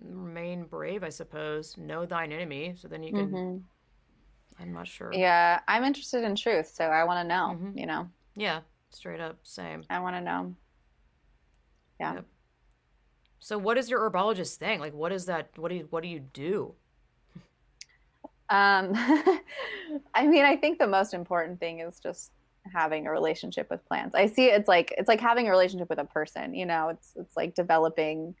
remain 0.00 0.64
brave, 0.64 1.02
I 1.02 1.08
suppose. 1.08 1.76
Know 1.76 2.04
thine 2.06 2.32
enemy, 2.32 2.74
so 2.76 2.88
then 2.88 3.02
you 3.02 3.12
can. 3.12 3.28
hmm 3.30 3.56
I'm 4.60 4.72
not 4.72 4.86
sure. 4.86 5.12
Yeah. 5.14 5.60
I'm 5.66 5.82
interested 5.84 6.24
in 6.24 6.36
truth, 6.36 6.68
so 6.68 6.84
I 6.84 7.04
want 7.04 7.24
to 7.24 7.28
know. 7.28 7.56
Mhm. 7.58 7.78
You 7.78 7.86
know, 7.86 8.08
Yeah, 8.36 8.60
straight 8.90 9.20
up, 9.20 9.38
same. 9.42 9.84
I 9.90 9.98
want 10.00 10.16
to 10.16 10.20
know. 10.20 10.54
Yeah. 11.98 12.14
Yep. 12.14 12.24
So, 13.40 13.58
what 13.58 13.76
is 13.78 13.90
your 13.90 14.08
herbologist 14.08 14.56
thing? 14.56 14.78
Like, 14.78 14.92
what 14.94 15.10
is 15.12 15.26
that? 15.26 15.56
What 15.58 15.70
do 15.70 15.76
you 15.76 15.86
What 15.90 16.02
do 16.02 16.08
you 16.08 16.20
do? 16.20 16.74
Um, 18.50 18.92
I 20.14 20.26
mean, 20.26 20.44
I 20.44 20.56
think 20.56 20.78
the 20.78 20.86
most 20.86 21.14
important 21.14 21.58
thing 21.58 21.80
is 21.80 21.98
just 21.98 22.32
having 22.72 23.06
a 23.06 23.10
relationship 23.10 23.68
with 23.70 23.84
plants. 23.86 24.14
I 24.14 24.26
see 24.26 24.46
it's 24.46 24.68
like 24.68 24.94
it's 24.96 25.08
like 25.08 25.20
having 25.20 25.48
a 25.48 25.50
relationship 25.50 25.88
with 25.88 25.98
a 25.98 26.04
person. 26.04 26.54
You 26.54 26.66
know, 26.66 26.88
it's 26.88 27.12
it's 27.16 27.36
like 27.36 27.54
developing 27.54 28.34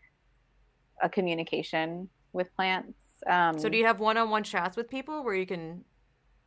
a 1.02 1.08
communication 1.08 2.08
with 2.32 2.54
plants. 2.54 2.98
Um, 3.26 3.58
So, 3.58 3.68
do 3.68 3.76
you 3.76 3.86
have 3.86 4.00
one 4.00 4.16
on 4.16 4.30
one 4.30 4.42
chats 4.44 4.76
with 4.76 4.88
people 4.88 5.24
where 5.24 5.34
you 5.34 5.46
can, 5.46 5.84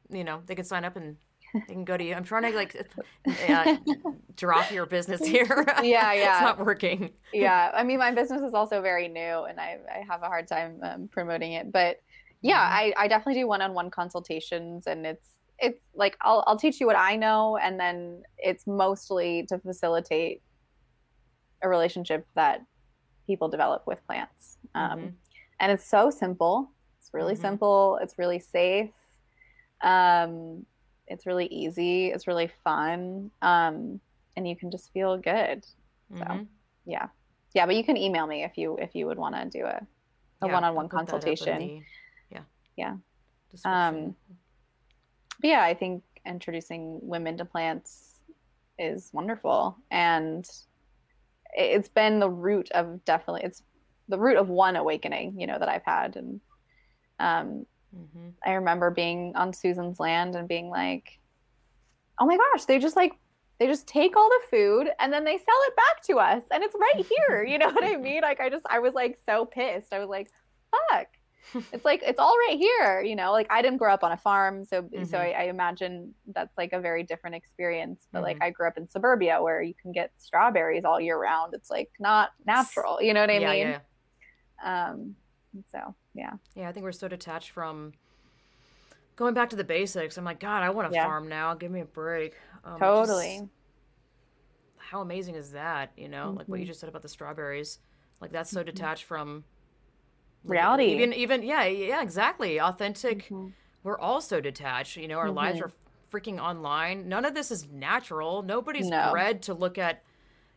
you 0.10 0.24
know, 0.24 0.42
they 0.46 0.56
can 0.56 0.66
sign 0.66 0.86
up 0.86 0.96
and 0.96 1.18
they 1.54 1.74
can 1.74 1.86
go 1.86 1.96
to 1.98 2.04
you? 2.04 2.14
I'm 2.14 2.24
trying 2.24 2.44
to 2.44 2.52
like 2.52 2.76
uh, 3.50 3.78
drop 4.36 4.72
your 4.72 4.86
business 4.86 5.26
here. 5.26 5.66
Yeah, 5.84 6.12
yeah. 6.14 6.14
it's 6.14 6.42
not 6.42 6.66
working. 6.66 7.12
yeah, 7.34 7.72
I 7.74 7.84
mean, 7.84 8.00
my 8.00 8.12
business 8.12 8.42
is 8.42 8.54
also 8.54 8.82
very 8.82 9.08
new, 9.08 9.44
and 9.44 9.60
I, 9.60 9.78
I 9.94 10.04
have 10.10 10.22
a 10.24 10.28
hard 10.28 10.48
time 10.48 10.80
um, 10.84 11.08
promoting 11.10 11.54
it. 11.54 11.72
But 11.72 12.02
yeah, 12.42 12.60
Mhm. 12.70 12.72
I, 12.72 12.94
I 12.98 13.08
definitely 13.08 13.42
do 13.42 13.48
one-on-one 13.48 13.90
consultations, 13.92 14.88
and 14.88 15.06
it's 15.06 15.30
it's 15.60 15.84
like 15.94 16.18
I'll 16.22 16.44
I'll 16.48 16.58
teach 16.58 16.80
you 16.80 16.86
what 16.88 16.96
I 16.98 17.16
know, 17.16 17.58
and 17.58 17.80
then 17.80 18.24
it's 18.38 18.66
mostly 18.68 19.46
to 19.48 19.58
facilitate 19.60 20.42
a 21.62 21.70
relationship 21.70 22.28
that 22.36 22.62
people 23.28 23.48
develop 23.50 23.88
with 23.88 24.06
plants. 24.06 24.58
Um, 24.76 25.00
Mhm. 25.00 25.14
And 25.60 25.72
it's 25.72 25.86
so 25.86 26.10
simple. 26.10 26.70
It's 27.00 27.14
really 27.14 27.34
Mhm. 27.36 27.42
simple. 27.42 27.98
It's 28.02 28.18
really 28.20 28.40
safe. 28.40 28.94
Um, 29.82 30.66
it's 31.08 31.26
really 31.26 31.46
easy. 31.48 32.12
It's 32.12 32.28
really 32.28 32.48
fun. 32.48 33.32
Um, 33.42 34.02
and 34.36 34.48
you 34.48 34.56
can 34.56 34.70
just 34.70 34.92
feel 34.92 35.18
good 35.18 35.66
Mhm. 36.12 36.48
yeah 36.86 37.08
yeah 37.54 37.66
but 37.66 37.76
you 37.76 37.84
can 37.86 37.96
email 37.98 38.28
me 38.28 38.44
if 38.44 38.58
you 38.58 38.76
if 38.78 38.94
you 38.94 39.06
would 39.08 39.18
want 39.18 39.34
to 39.34 39.46
do 39.50 39.64
a, 39.66 39.88
a 40.42 40.48
Yeah, 40.48 40.54
one-on-one 40.54 40.86
I'll 40.86 40.90
put 40.90 41.08
that 41.08 41.14
up 41.16 41.24
in 41.24 41.38
consultation 41.38 41.60
the- 41.60 41.84
yeah. 42.30 42.44
Yeah. 42.76 42.98
description. 43.50 43.72
Um, 44.06 44.16
but 45.40 45.50
yeah 45.50 45.64
i 45.64 45.74
think 45.74 46.04
introducing 46.26 47.00
women 47.02 47.38
to 47.38 47.46
plants 47.46 48.22
is 48.80 49.10
wonderful 49.14 49.78
and 49.92 50.46
it- 51.56 51.78
it's 51.78 51.90
been 51.90 52.20
the 52.20 52.30
root 52.30 52.70
of 52.72 53.04
definitely 53.06 53.42
it's 53.44 53.64
the 54.10 54.20
root 54.20 54.38
of 54.38 54.50
one 54.50 54.76
awakening 54.76 55.40
you 55.40 55.48
know 55.48 55.58
that 55.58 55.70
i've 55.70 55.86
had 55.86 56.16
and 56.16 56.42
um 57.20 57.66
mm-hmm. 57.96 58.30
I 58.46 58.54
remember 58.54 58.92
being 58.92 59.34
on 59.36 59.54
Susun's 59.54 60.00
land 60.00 60.36
and 60.36 60.48
being 60.48 60.70
like, 60.70 61.20
"Oh 62.20 62.26
my 62.26 62.38
gosh, 62.38 62.66
they 62.66 62.80
just 62.80 62.96
like 62.96 63.14
they 63.60 63.68
just 63.68 63.88
take 63.88 64.18
all 64.18 64.30
the 64.30 64.42
food 64.50 64.90
and 65.00 65.14
then 65.14 65.24
they 65.24 65.38
sell 65.38 65.62
it 65.68 65.76
back 65.76 66.04
to 66.08 66.18
us 66.18 66.44
and 66.52 66.64
it's 66.64 66.76
right 66.76 67.06
here." 67.06 67.44
You 67.44 67.58
know 67.58 67.70
what 67.70 67.84
I 67.84 67.96
mean? 68.10 68.22
Like 68.22 68.40
I 68.40 68.50
just 68.50 68.66
I 68.70 68.80
was 68.80 68.94
like 68.94 69.18
so 69.26 69.46
pissed. 69.46 69.94
I 69.94 70.00
was 70.00 70.10
like, 70.10 70.30
"Fuck." 70.72 71.08
It's 71.74 71.86
like 71.86 72.02
it's 72.04 72.20
all 72.20 72.36
right 72.48 72.58
here, 72.58 73.02
you 73.02 73.16
know. 73.16 73.32
Like 73.32 73.48
I 73.50 73.62
didn't 73.62 73.78
grow 73.78 73.94
up 73.94 74.04
on 74.04 74.12
a 74.12 74.18
farm, 74.18 74.66
so 74.66 74.88
so 75.04 75.18
Mhm. 75.18 75.20
I, 75.20 75.32
I 75.32 75.44
imagine 75.44 76.14
that's 76.34 76.58
like 76.58 76.74
a 76.74 76.80
very 76.80 77.04
different 77.04 77.36
experience. 77.36 78.08
But 78.12 78.24
like 78.24 78.40
Mhm. 78.40 78.44
I 78.46 78.50
grew 78.50 78.68
up 78.68 78.78
in 78.78 78.88
suburbia 78.88 79.42
where 79.42 79.62
you 79.62 79.74
can 79.74 79.92
get 79.92 80.12
strawberries 80.18 80.86
all 80.86 81.00
year 81.00 81.18
round. 81.20 81.54
It's 81.54 81.70
like 81.70 81.92
not 82.00 82.32
natural, 82.46 83.02
you 83.02 83.14
know 83.14 83.22
what 83.22 83.30
I 83.30 83.38
yeah, 83.40 83.52
mean? 83.52 83.80
yeah. 84.64 84.90
Um, 84.90 85.16
so 85.72 85.96
yeah, 86.14 86.34
Yeah, 86.56 86.68
I 86.70 86.72
think 86.72 86.84
we're 86.84 86.92
so 86.92 87.08
detached 87.08 87.52
from 87.52 87.94
going 89.16 89.34
back 89.34 89.50
to 89.52 89.56
the 89.56 89.64
basics. 89.64 90.18
I'm 90.18 90.26
like, 90.26 90.40
God, 90.40 90.64
I 90.64 90.70
want 90.72 90.90
to 90.90 90.96
Yeah. 90.96 91.06
farm 91.06 91.28
now. 91.30 91.54
Give 91.54 91.72
me 91.72 91.82
a 91.82 91.86
break. 91.86 92.36
Um, 92.64 92.72
just- 92.74 92.80
totally. 92.82 93.50
how 94.78 95.02
amazing 95.02 95.36
is 95.36 95.52
that? 95.52 95.92
You 95.98 96.08
know, 96.10 96.32
like 96.38 96.48
what 96.48 96.60
you 96.60 96.66
Mhm. 96.66 96.70
just 96.70 96.80
said 96.80 96.90
about 96.90 97.02
the 97.02 97.10
strawberries. 97.10 97.80
Like 98.22 98.32
that's 98.32 98.50
so 98.52 98.62
detached 98.64 99.04
from 99.06 99.36
like, 99.38 99.44
Reality. 100.46 100.86
Even, 100.94 101.14
even, 101.14 101.44
yeah, 101.44 101.66
yeah, 101.66 102.02
exactly. 102.02 102.60
Authentic. 102.60 103.28
Mhm. 103.30 103.54
We're 103.84 104.00
all 104.00 104.22
so 104.22 104.42
detached. 104.42 104.98
You 104.98 105.08
know, 105.08 105.18
our 105.20 105.30
lives 105.32 105.60
Mhm. 105.60 105.64
are 105.66 105.72
freaking 106.12 106.40
online. 106.42 107.08
None 107.10 107.26
of 107.26 107.34
this 107.34 107.52
is 107.52 107.68
natural. 107.72 108.42
Nobody's 108.42 108.88
No. 108.88 109.10
bred 109.12 109.42
to 109.44 109.54
look 109.54 109.78
at, 109.78 110.04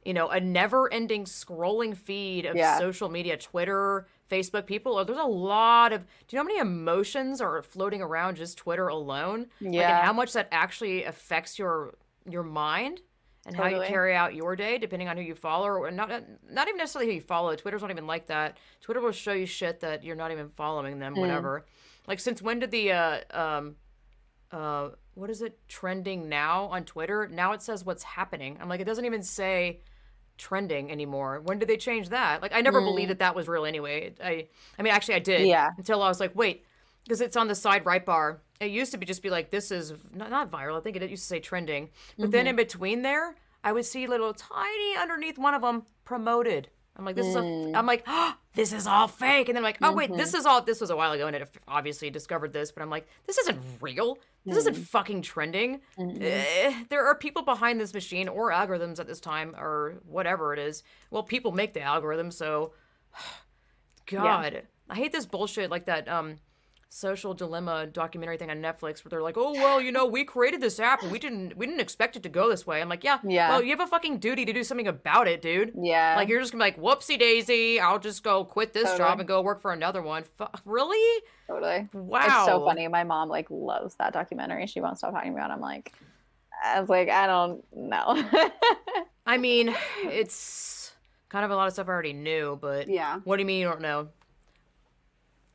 you 0.05 0.14
know, 0.14 0.28
a 0.28 0.41
never-ending 0.41 1.24
scrolling 1.24 1.97
feed 1.97 2.47
of 2.47 2.55
Yeah. 2.57 2.78
social 2.78 3.09
media, 3.09 3.36
Twitter, 3.36 4.07
Facebook. 4.30 4.66
People, 4.66 5.03
there's 5.05 5.18
a 5.18 5.24
lot 5.24 5.93
of. 5.93 6.03
Do 6.05 6.07
you 6.30 6.36
know 6.36 6.43
how 6.43 6.47
many 6.49 6.59
emotions 6.61 7.41
are 7.41 7.62
floating 7.62 8.01
around 8.03 8.36
just 8.36 8.59
Twitter 8.59 8.89
alone? 8.89 9.47
Like, 9.61 9.74
Yeah. 9.74 9.99
and 9.99 10.07
how 10.07 10.12
much 10.12 10.32
that 10.34 10.49
actually 10.53 11.05
affects 11.05 11.59
your 11.59 11.95
your 12.26 12.43
mind 12.43 13.01
and 13.49 13.57
how 13.57 13.66
you 13.66 13.82
carry 13.82 14.14
out 14.14 14.34
your 14.34 14.57
day, 14.57 14.78
depending 14.78 15.09
on 15.09 15.16
who 15.16 15.22
you 15.22 15.34
follow, 15.34 15.66
or 15.68 15.90
not. 15.90 16.09
Not 16.51 16.68
even 16.68 16.78
necessarily 16.78 17.11
who 17.11 17.16
you 17.16 17.20
follow. 17.20 17.55
Twitter's 17.57 17.82
not 17.82 17.90
even 17.90 18.07
like 18.07 18.26
that. 18.26 18.59
Twitter 18.80 19.01
will 19.01 19.12
show 19.12 19.32
you 19.32 19.46
shit 19.46 19.80
that 19.80 20.05
you're 20.05 20.16
not 20.16 20.30
even 20.30 20.49
following 20.51 20.99
them. 20.99 21.14
Mm. 21.14 21.20
Whatever. 21.20 21.66
Like, 22.07 22.20
since 22.20 22.40
when 22.40 22.59
did 22.59 22.70
the 22.70 22.92
uh 22.92 23.20
um 23.30 23.76
uh 24.53 24.90
what 25.14 25.30
is 25.30 25.42
it 25.42 25.59
trending 25.68 26.28
now 26.28 26.66
on 26.66 26.84
Twitter? 26.84 27.28
Now 27.28 27.53
it 27.53 27.62
says 27.62 27.84
what's 27.84 28.05
happening. 28.05 28.57
I'm 28.61 28.68
like, 28.68 28.80
it 28.80 28.84
doesn't 28.84 29.05
even 29.05 29.22
say 29.22 29.80
trending 30.36 30.90
anymore. 30.92 31.40
When 31.44 31.59
did 31.59 31.68
they 31.68 31.76
change 31.76 32.11
that? 32.11 32.40
Like, 32.40 32.53
I 32.55 32.61
never 32.61 32.80
believed 32.80 33.11
that 33.11 33.18
that 33.18 33.34
was 33.34 33.49
real 33.49 33.64
anyway. 33.64 34.14
I 34.22 34.46
I 34.78 34.82
mean, 34.82 34.92
actually, 34.92 35.16
I 35.16 35.18
did. 35.18 35.40
Mm. 35.40 35.49
Yeah. 35.49 35.68
Until 35.76 36.03
I 36.03 36.08
was 36.08 36.20
like, 36.20 36.34
wait, 36.37 36.64
because 37.04 37.20
it's 37.20 37.37
on 37.37 37.49
the 37.49 37.54
side 37.54 37.87
right 37.87 38.04
bar. 38.04 38.41
It 38.61 38.70
used 38.70 38.92
to 38.92 38.99
be 38.99 39.07
just 39.07 39.22
be 39.22 39.30
like, 39.30 39.50
this 39.50 39.70
is 39.70 39.95
not, 40.12 40.30
not 40.30 40.50
viral. 40.50 40.76
I 40.76 40.80
think 40.80 40.96
it 40.96 41.08
used 41.08 41.22
to 41.22 41.29
say 41.29 41.41
trending. 41.41 41.91
But 42.18 42.30
then 42.30 42.46
in 42.46 42.53
mm-hmm. 42.53 42.57
between 42.57 43.03
there, 43.03 43.37
I 43.62 43.72
would 43.72 43.84
see 43.84 44.07
little 44.07 44.34
tiny 44.34 44.96
underneath 44.96 45.38
one 45.38 45.54
of 45.54 45.62
them 45.62 45.84
promoted. 46.04 46.68
I'm 46.99 47.04
like, 47.04 47.14
this 47.14 47.26
is 47.26 47.37
a. 47.37 47.41
Mm. 47.41 47.76
I'm 47.76 47.87
like, 47.87 48.03
oh, 48.08 48.34
this 48.54 48.72
is 48.72 48.88
all 48.88 49.07
fake. 49.07 49.49
And 49.49 49.57
then 49.57 49.62
I'm 49.62 49.68
like, 49.68 49.79
oh 49.83 49.92
wait, 49.92 50.12
this 50.16 50.30
mm-hmm. 50.30 50.38
is 50.38 50.46
all. 50.46 50.61
This 50.61 50.80
was 50.80 50.91
a 50.91 50.96
while 50.96 51.12
ago, 51.12 51.29
and 51.29 51.37
it 51.37 51.49
obviously 51.68 52.11
discovered 52.11 52.53
this. 52.53 52.72
But 52.72 52.83
I'm 52.83 52.91
like, 52.91 53.07
this 53.26 53.38
isn't 53.38 53.61
real. 53.80 54.18
This 54.45 54.57
isn't 54.57 54.76
mm. 54.76 54.83
fucking 54.83 55.22
trending. 55.22 55.80
Mm-hmm. 55.96 56.22
Eh, 56.22 56.84
there 56.88 57.07
are 57.07 57.14
people 57.14 57.42
behind 57.42 57.80
this 57.80 57.95
machine 57.95 58.29
or 58.29 58.50
algorithms 58.50 58.99
at 58.99 59.07
this 59.07 59.20
time 59.20 59.54
or 59.57 60.00
whatever 60.07 60.53
it 60.53 60.58
is. 60.58 60.83
Well, 61.11 61.22
people 61.22 61.53
make 61.53 61.72
the 61.72 61.83
algorithm, 61.83 62.33
so 62.33 62.72
God, 64.07 64.62
I 64.91 64.95
hate 64.96 65.12
this 65.12 65.26
bullshit 65.26 65.70
like 65.70 65.87
that 65.87 66.08
um 66.08 66.37
social 66.91 67.35
dilemma 67.35 67.87
documentary 67.87 68.39
thing 68.39 68.51
on 68.51 68.59
Netflix 68.63 69.05
where 69.05 69.11
they're 69.11 69.23
like, 69.23 69.37
"Oh, 69.37 69.53
well, 69.53 69.81
you 69.81 69.93
know, 69.93 70.07
we 70.07 70.25
created 70.25 70.61
this 70.61 70.81
app 70.81 71.03
and 71.03 71.13
we 71.13 71.19
didn't 71.19 71.57
we 71.57 71.67
didn't 71.67 71.81
expect 71.81 72.17
it 72.17 72.23
to 72.23 72.29
go 72.29 72.49
this 72.49 72.67
way." 72.67 72.81
I'm 72.81 72.89
like, 72.89 73.05
"Yeah, 73.05 73.19
Yeah. 73.25 73.51
Well, 73.51 73.63
you 73.63 73.71
have 73.71 73.81
a 73.81 73.87
fucking 73.87 74.19
duty 74.19 74.45
to 74.45 74.53
do 74.53 74.65
something 74.65 74.89
about 74.89 75.29
it, 75.29 75.43
dude. 75.43 75.73
Yeah. 75.81 76.15
Like 76.17 76.29
you're 76.29 76.41
just 76.41 76.53
gonna 76.53 76.65
be 76.65 76.71
like, 76.71 76.81
"Whoopsie 76.81 77.19
daisy, 77.19 77.79
I'll 77.79 77.99
just 77.99 78.23
go 78.23 78.45
quit 78.45 78.73
this 78.73 78.85
Totally. 78.85 78.99
job 78.99 79.19
and 79.21 79.29
go 79.29 79.43
work 79.43 79.61
for 79.61 79.73
another 79.73 80.03
one." 80.03 80.25
Fu 80.25 80.47
really? 80.65 81.23
totally. 81.47 81.89
Wow. 81.93 82.25
It's 82.25 82.47
so 82.47 82.65
funny. 82.65 82.89
My 82.89 83.05
mom 83.05 83.29
like 83.29 83.47
loves 83.51 83.95
that 83.97 84.13
documentary. 84.13 84.67
She 84.67 84.81
won't 84.81 84.99
stop 84.99 85.13
talking 85.13 85.33
about. 85.33 85.51
it. 85.51 85.55
I'm 85.55 85.61
like, 85.61 85.93
I 86.65 86.81
was 86.81 86.89
like, 86.89 87.09
I 87.09 87.27
don't 87.27 87.65
know. 87.75 88.25
I 89.27 89.37
mean, 89.37 89.75
it's 90.05 90.93
kind 91.29 91.45
of 91.45 91.51
a 91.51 91.57
lot 91.57 91.67
of 91.67 91.75
stuff 91.75 91.89
I 91.89 91.93
already 91.93 92.15
knew, 92.15 92.59
but 92.61 92.89
yeah. 92.89 93.21
what 93.25 93.37
do 93.37 93.43
you 93.43 93.47
mean 93.47 93.61
you 93.61 93.69
don't 93.69 93.83
know? 93.83 94.09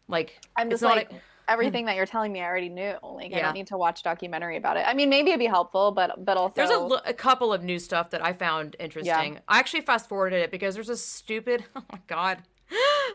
Like, 0.08 0.40
I'm 0.56 0.70
just 0.70 0.84
like 0.84 1.12
everything 1.48 1.86
that 1.86 1.96
you're 1.96 2.06
telling 2.06 2.32
me, 2.32 2.42
I 2.42 2.46
already 2.46 2.70
knew. 2.70 2.94
Like 3.04 3.34
I 3.34 3.40
don't 3.42 3.54
need 3.54 3.68
to 3.68 3.78
watch 3.78 4.04
documentary 4.04 4.58
about 4.58 4.78
it. 4.78 4.86
I 4.88 4.94
mean, 4.94 5.10
maybe 5.10 5.30
it'd 5.32 5.40
be 5.40 5.46
helpful, 5.46 5.92
but 5.92 6.24
but 6.26 6.38
also 6.38 6.54
There's 6.56 6.70
a, 6.70 6.74
l- 6.74 7.02
a 7.06 7.14
couple 7.14 7.52
of 7.54 7.64
new 7.64 7.80
stuff 7.80 8.10
that 8.12 8.24
I 8.24 8.34
found 8.34 8.76
interesting. 8.80 9.40
I 9.48 9.60
actually 9.60 9.82
fast 9.82 10.08
forwarded 10.10 10.42
it 10.42 10.52
because 10.52 10.76
there's 10.76 10.90
a 10.90 10.98
stupid. 10.98 11.64
Oh 11.76 11.84
my 11.92 12.00
god. 12.08 12.40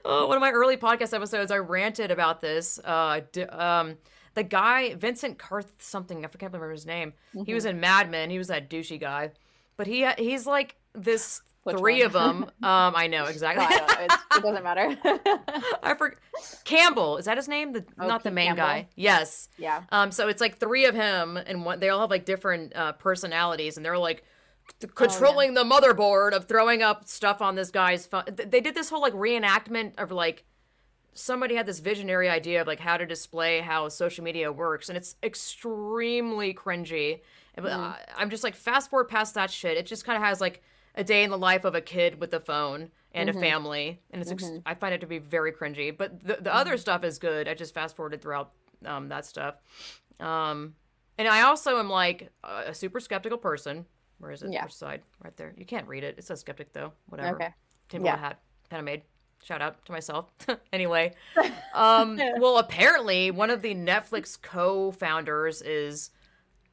Oh, 0.04 0.26
one 0.28 0.36
of 0.36 0.40
my 0.40 0.50
early 0.52 0.76
podcast 0.76 1.12
episodes, 1.14 1.50
I 1.50 1.58
ranted 1.58 2.10
about 2.10 2.40
this. 2.40 2.78
Uh, 2.84 3.20
d- 3.32 3.42
um, 3.44 3.96
the 4.34 4.44
guy 4.44 4.94
Vincent 4.94 5.38
Carth 5.38 5.72
something 5.78 6.18
I 6.24 6.28
can't 6.28 6.52
remember 6.52 6.70
his 6.70 6.86
name. 6.86 7.12
He 7.44 7.54
was 7.54 7.64
in 7.64 7.80
Mad 7.80 8.08
Men. 8.10 8.30
He 8.30 8.38
was 8.38 8.48
that 8.48 8.70
douchey 8.70 9.00
guy, 9.00 9.32
but 9.76 9.86
he 9.86 10.06
he's 10.18 10.46
like 10.46 10.76
this. 10.94 11.42
Which 11.64 11.76
three 11.76 11.98
one? 11.98 12.06
of 12.06 12.12
them. 12.12 12.42
Um, 12.62 12.94
I 12.96 13.06
know 13.06 13.24
exactly. 13.24 13.64
I 13.64 13.68
don't 13.78 13.88
know. 13.88 14.04
It's, 14.04 14.36
it 14.36 14.42
doesn't 14.42 14.64
matter. 14.64 14.96
I 15.82 15.94
forgot. 15.94 16.18
Campbell 16.64 17.16
is 17.18 17.24
that 17.26 17.36
his 17.36 17.48
name? 17.48 17.72
The, 17.72 17.84
Oh, 17.98 18.06
not 18.06 18.22
the 18.24 18.30
main 18.30 18.48
Campbell? 18.48 18.64
guy. 18.64 18.88
Yes. 18.96 19.48
yeah. 19.58 19.82
Um, 19.90 20.10
so 20.12 20.28
it's 20.28 20.40
like 20.40 20.58
three 20.58 20.84
of 20.86 20.94
him, 20.94 21.36
and 21.36 21.64
one, 21.64 21.80
they 21.80 21.88
all 21.88 22.00
have 22.00 22.10
like 22.10 22.24
different 22.24 22.74
uh, 22.74 22.92
personalities, 22.92 23.76
and 23.76 23.84
they're 23.84 23.98
like 23.98 24.24
controlling 24.94 25.54
the 25.54 25.64
motherboard 25.64 26.32
of 26.32 26.46
throwing 26.46 26.82
up 26.82 27.06
stuff 27.08 27.40
on 27.42 27.54
this 27.54 27.70
guy's 27.70 28.06
phone. 28.06 28.24
They 28.28 28.60
did 28.60 28.74
this 28.74 28.90
whole 28.90 29.00
like 29.00 29.14
reenactment 29.14 29.98
of 29.98 30.10
like 30.12 30.44
somebody 31.14 31.54
had 31.56 31.66
this 31.66 31.80
visionary 31.80 32.28
idea 32.28 32.60
of 32.60 32.66
like 32.66 32.78
how 32.80 32.96
to 32.96 33.06
display 33.06 33.60
how 33.60 33.88
social 33.88 34.24
media 34.24 34.52
works, 34.52 34.88
and 34.88 34.96
it's 34.96 35.16
extremely 35.22 36.54
cringy. 36.54 37.20
Mm. 37.56 37.96
I'm 38.16 38.30
just 38.30 38.44
like 38.44 38.54
fast 38.54 38.90
forward 38.90 39.08
past 39.08 39.34
that 39.34 39.50
shit. 39.50 39.76
It 39.76 39.86
just 39.86 40.04
kind 40.04 40.16
of 40.16 40.22
has 40.22 40.40
like 40.40 40.62
a 40.98 41.04
day 41.04 41.22
in 41.24 41.30
the 41.30 41.38
life 41.38 41.64
of 41.64 41.74
a 41.74 41.80
kid 41.80 42.20
with 42.20 42.34
a 42.34 42.40
phone 42.40 42.90
and 43.12 43.30
Mm-hmm. 43.30 43.38
a 43.38 43.40
family, 43.40 44.00
and 44.10 44.20
it's 44.20 44.30
ex- 44.30 44.50
I 44.66 44.74
find 44.74 44.92
it 44.94 45.00
to 45.00 45.06
be 45.06 45.18
very 45.18 45.52
cringy. 45.52 45.96
But 45.96 46.22
the 46.22 46.36
the 46.40 46.54
other 46.54 46.72
Mm-hmm. 46.72 46.80
stuff 46.80 47.04
is 47.04 47.18
good. 47.18 47.48
I 47.48 47.54
just 47.54 47.72
fast 47.72 47.96
forwarded 47.96 48.20
throughout 48.20 48.52
um, 48.84 49.08
that 49.08 49.24
stuff. 49.24 49.54
Um, 50.20 50.74
and 51.16 51.26
I 51.26 51.42
also 51.42 51.78
am 51.78 51.88
like 51.88 52.30
a 52.44 52.64
a 52.68 52.74
super 52.74 53.00
skeptical 53.00 53.38
person. 53.38 53.86
Where 54.18 54.30
is 54.32 54.42
it? 54.42 54.52
Yeah. 54.52 54.64
Which 54.64 54.74
side? 54.74 55.00
Right 55.24 55.36
there. 55.36 55.54
You 55.56 55.64
can't 55.64 55.86
read 55.88 56.04
it. 56.04 56.16
It 56.18 56.24
says 56.24 56.40
skeptic 56.40 56.72
though. 56.72 56.92
Whatever. 57.08 57.36
Okay. 57.36 57.54
Tinfoil 57.88 58.06
Yeah. 58.10 58.18
hat. 58.18 58.40
Kind 58.68 58.80
of 58.80 58.84
made. 58.84 59.02
Shout 59.42 59.62
out 59.62 59.84
to 59.86 59.92
myself. 59.92 60.26
anyway, 60.72 61.14
um, 61.74 62.16
well, 62.40 62.58
apparently 62.58 63.30
one 63.30 63.50
of 63.50 63.62
the 63.62 63.72
Netflix 63.72 64.36
co-founders 64.42 65.62
is, 65.62 66.10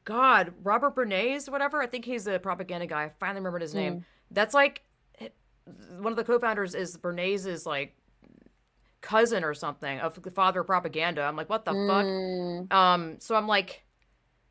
God, 0.04 0.52
Robert 0.64 0.96
Bernays, 0.96 1.48
whatever. 1.48 1.80
I 1.80 1.86
think 1.86 2.04
he's 2.04 2.24
the 2.24 2.38
propaganda 2.40 2.86
guy. 2.86 3.04
I 3.04 3.10
finally 3.20 3.38
remembered 3.40 3.62
his 3.62 3.74
name. 3.74 4.04
That's 4.30 4.54
like 4.54 4.82
one 5.98 6.12
of 6.12 6.16
the 6.16 6.24
co-founders 6.24 6.74
is 6.74 6.96
Bernays' 6.96 7.66
like 7.66 7.96
cousin 9.00 9.44
or 9.44 9.54
something 9.54 9.98
of 10.00 10.20
the 10.22 10.30
father 10.30 10.60
of 10.60 10.66
propaganda. 10.66 11.22
I'm 11.22 11.36
like, 11.36 11.48
what 11.48 11.64
the 11.64 11.72
Mm, 11.72 12.68
fuck? 12.68 12.76
Um, 12.76 13.16
so 13.20 13.34
I'm 13.34 13.46
like, 13.46 13.84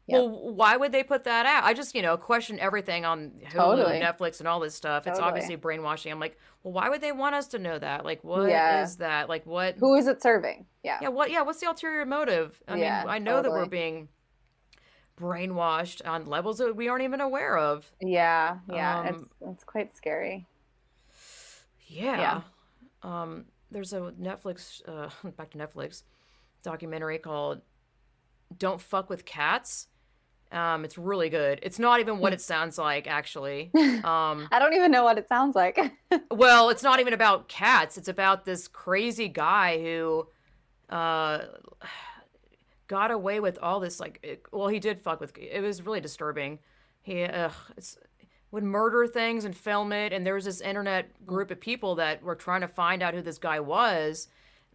Yeah. 0.08 0.20
well, 0.20 0.54
why 0.54 0.78
would 0.78 0.92
they 0.92 1.04
put 1.04 1.24
that 1.26 1.46
out? 1.46 1.64
I 1.64 1.74
just, 1.74 1.96
you 1.96 2.02
know, 2.02 2.16
question 2.18 2.60
everything 2.60 3.06
on 3.06 3.32
Hulu, 3.44 3.52
Totally. 3.54 4.00
Netflix, 4.00 4.40
and 4.40 4.48
all 4.48 4.60
this 4.60 4.76
stuff. 4.76 5.08
It's 5.08 5.20
obviously 5.20 5.56
brainwashing. 5.56 6.12
I'm 6.12 6.20
like, 6.20 6.38
well, 6.64 6.74
why 6.74 6.90
would 6.90 7.02
they 7.02 7.12
want 7.12 7.36
us 7.36 7.48
to 7.50 7.60
know 7.60 7.78
that? 7.80 8.06
Like, 8.06 8.24
what 8.24 8.48
is 8.48 8.52
Yeah. 8.52 8.86
that? 9.00 9.30
Like, 9.30 9.46
what? 9.46 9.76
who 9.78 9.96
is 9.96 10.08
it 10.08 10.22
serving? 10.22 10.66
Yeah. 10.84 11.00
Yeah, 11.02 11.10
what? 11.10 11.32
Yeah, 11.32 11.42
what's 11.42 11.60
the 11.60 11.68
ulterior 11.68 12.06
motive? 12.06 12.62
I 12.68 12.78
Yeah, 12.78 13.02
mean, 13.02 13.10
I 13.10 13.20
know 13.20 13.42
that 13.42 13.52
we're 13.52 13.66
being 13.66 14.10
brainwashed 15.20 16.02
on 16.08 16.26
levels 16.26 16.58
that 16.58 16.76
we 16.76 16.88
aren't 16.88 17.04
even 17.04 17.22
aware 17.22 17.58
of. 17.58 17.90
Yeah. 18.02 18.58
Yeah. 18.72 19.00
Um, 19.00 19.08
it's 19.08 19.26
it's 19.42 19.64
quite 19.64 19.96
scary. 19.96 20.48
Yeah. 21.88 22.42
yeah. 23.04 23.22
Um, 23.22 23.46
there's 23.72 23.94
a 23.94 24.14
Netflix, 24.20 24.82
uh, 24.88 25.10
back 25.38 25.52
to 25.52 25.58
Netflix, 25.58 26.04
documentary 26.64 27.18
called 27.18 27.62
"Don't 28.58 28.82
Fuck 28.82 29.10
with 29.10 29.26
Cats." 29.26 29.88
Um, 30.52 30.86
it's 30.86 30.98
really 30.98 31.30
good. 31.30 31.60
It's 31.64 31.80
not 31.80 32.00
even 32.00 32.20
what 32.20 32.32
it 32.32 32.42
sounds 32.54 32.78
like, 32.78 33.08
actually. 33.08 33.72
Um, 34.06 34.48
I 34.52 34.60
don't 34.60 34.74
even 34.74 34.92
know 34.92 35.04
what 35.04 35.18
it 35.18 35.28
sounds 35.28 35.56
like. 35.56 35.80
well, 36.30 36.70
it's 36.70 36.84
not 36.84 37.00
even 37.00 37.14
about 37.14 37.48
cats. 37.48 37.98
It's 37.98 38.08
about 38.08 38.46
this 38.46 38.68
crazy 38.68 39.28
guy 39.28 39.82
who, 39.82 40.28
uh, 40.90 41.40
got 42.88 43.12
away 43.12 43.40
with 43.40 43.58
all 43.62 43.80
this. 43.80 44.00
Like, 44.00 44.20
it, 44.24 44.46
well, 44.52 44.68
he 44.68 44.80
did 44.80 45.02
fuck 45.02 45.20
with. 45.20 45.38
It 45.38 45.62
was 45.62 45.82
really 45.82 46.02
disturbing. 46.02 46.60
He, 47.02 47.22
it's 47.22 47.98
would 48.56 48.64
murder 48.64 49.06
things 49.06 49.44
and 49.44 49.56
film 49.56 49.92
it. 49.92 50.14
And 50.14 50.26
there 50.26 50.34
was 50.34 50.46
this 50.46 50.62
internet 50.62 51.26
group 51.26 51.52
of 51.52 51.60
people 51.60 51.96
that 51.96 52.24
were 52.24 52.36
trying 52.36 52.62
to 52.62 52.70
find 52.70 53.04
out 53.04 53.14
who 53.14 53.22
this 53.22 53.38
guy 53.38 53.60
was. 53.60 54.30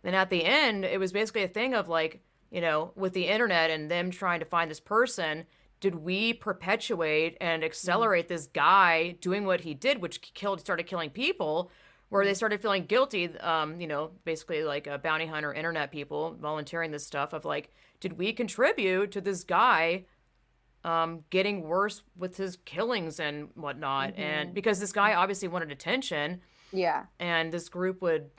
And 0.04 0.14
at 0.14 0.28
the 0.28 0.44
end, 0.44 0.84
it 0.84 1.00
was 1.00 1.12
basically 1.12 1.44
a 1.44 1.48
thing 1.48 1.74
of 1.74 1.88
like, 1.88 2.22
you 2.50 2.60
know, 2.60 2.92
with 2.94 3.14
the 3.14 3.26
internet 3.26 3.70
and 3.70 3.90
them 3.90 4.10
trying 4.10 4.40
to 4.40 4.46
find 4.46 4.70
this 4.70 4.80
person, 4.80 5.46
did 5.80 5.94
we 5.94 6.34
perpetuate 6.34 7.38
and 7.40 7.62
mm-hmm. 7.62 7.66
accelerate 7.66 8.28
this 8.28 8.48
guy 8.48 9.16
doing 9.22 9.46
what 9.46 9.62
he 9.62 9.72
did, 9.72 10.02
which 10.02 10.20
killed, 10.34 10.60
started 10.60 10.86
killing 10.86 11.10
people? 11.10 11.70
Where 12.10 12.24
they 12.24 12.34
started 12.34 12.60
feeling 12.60 12.84
guilty, 12.84 13.36
um, 13.38 13.80
you 13.80 13.86
know, 13.86 14.10
basically 14.24 14.62
like 14.64 14.86
a 14.86 14.98
bounty 14.98 15.26
hunter, 15.26 15.54
internet 15.54 15.90
people 15.90 16.36
volunteering 16.40 16.90
this 16.90 17.06
stuff 17.06 17.32
of 17.32 17.44
like, 17.44 17.70
did 18.00 18.18
we 18.18 18.32
contribute 18.32 19.12
to 19.12 19.20
this 19.20 19.44
guy 19.44 20.04
um, 20.84 21.24
getting 21.30 21.62
worse 21.62 22.02
with 22.16 22.36
his 22.36 22.56
killings 22.64 23.20
and 23.20 23.48
whatnot. 23.54 24.14
And 24.16 24.54
because 24.54 24.80
this 24.80 24.92
guy 24.92 25.14
obviously 25.14 25.48
wanted 25.48 25.70
attention, 25.70 26.40
yeah. 26.72 27.04
and 27.18 27.52
this 27.52 27.68
group 27.68 28.00
would, 28.02 28.30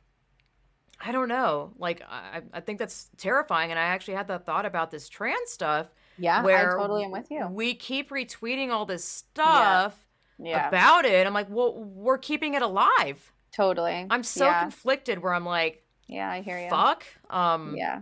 I 1.00 1.12
don't 1.12 1.28
know, 1.28 1.74
like 1.78 2.02
I, 2.10 2.42
I 2.54 2.62
think 2.62 2.80
that's 2.80 3.10
terrifying. 3.18 3.72
And 3.72 3.80
I 3.80 3.84
actually 3.84 4.16
had 4.16 4.28
that 4.30 4.46
thought 4.46 4.66
about 4.66 4.92
this 4.92 5.10
trans 5.10 5.52
stuff. 5.52 5.88
Yeah. 6.18 6.44
where 6.44 6.78
I 6.78 6.80
totally 6.80 7.04
am 7.04 7.12
with 7.12 7.32
you. 7.32 7.48
We 7.48 7.74
keep 7.74 8.12
retweeting 8.12 8.70
all 8.70 8.86
this 8.86 9.04
stuff 9.04 9.98
Yeah. 10.38 10.68
about 10.68 11.06
it. 11.06 11.26
I'm 11.26 11.34
like, 11.34 11.48
well, 11.50 11.84
we're 11.84 12.20
keeping 12.20 12.54
it 12.54 12.62
alive. 12.62 13.32
Totally. 13.52 14.08
I'm 14.10 14.24
so 14.24 14.46
yeah. 14.46 14.62
conflicted 14.62 15.22
where 15.22 15.34
I'm 15.34 15.46
like, 15.46 15.84
yeah, 16.08 16.30
I 16.30 16.42
hear 16.42 16.60
you. 16.60 16.70
fuck. 16.70 17.06
Um, 17.30 17.76
Yeah. 17.76 18.02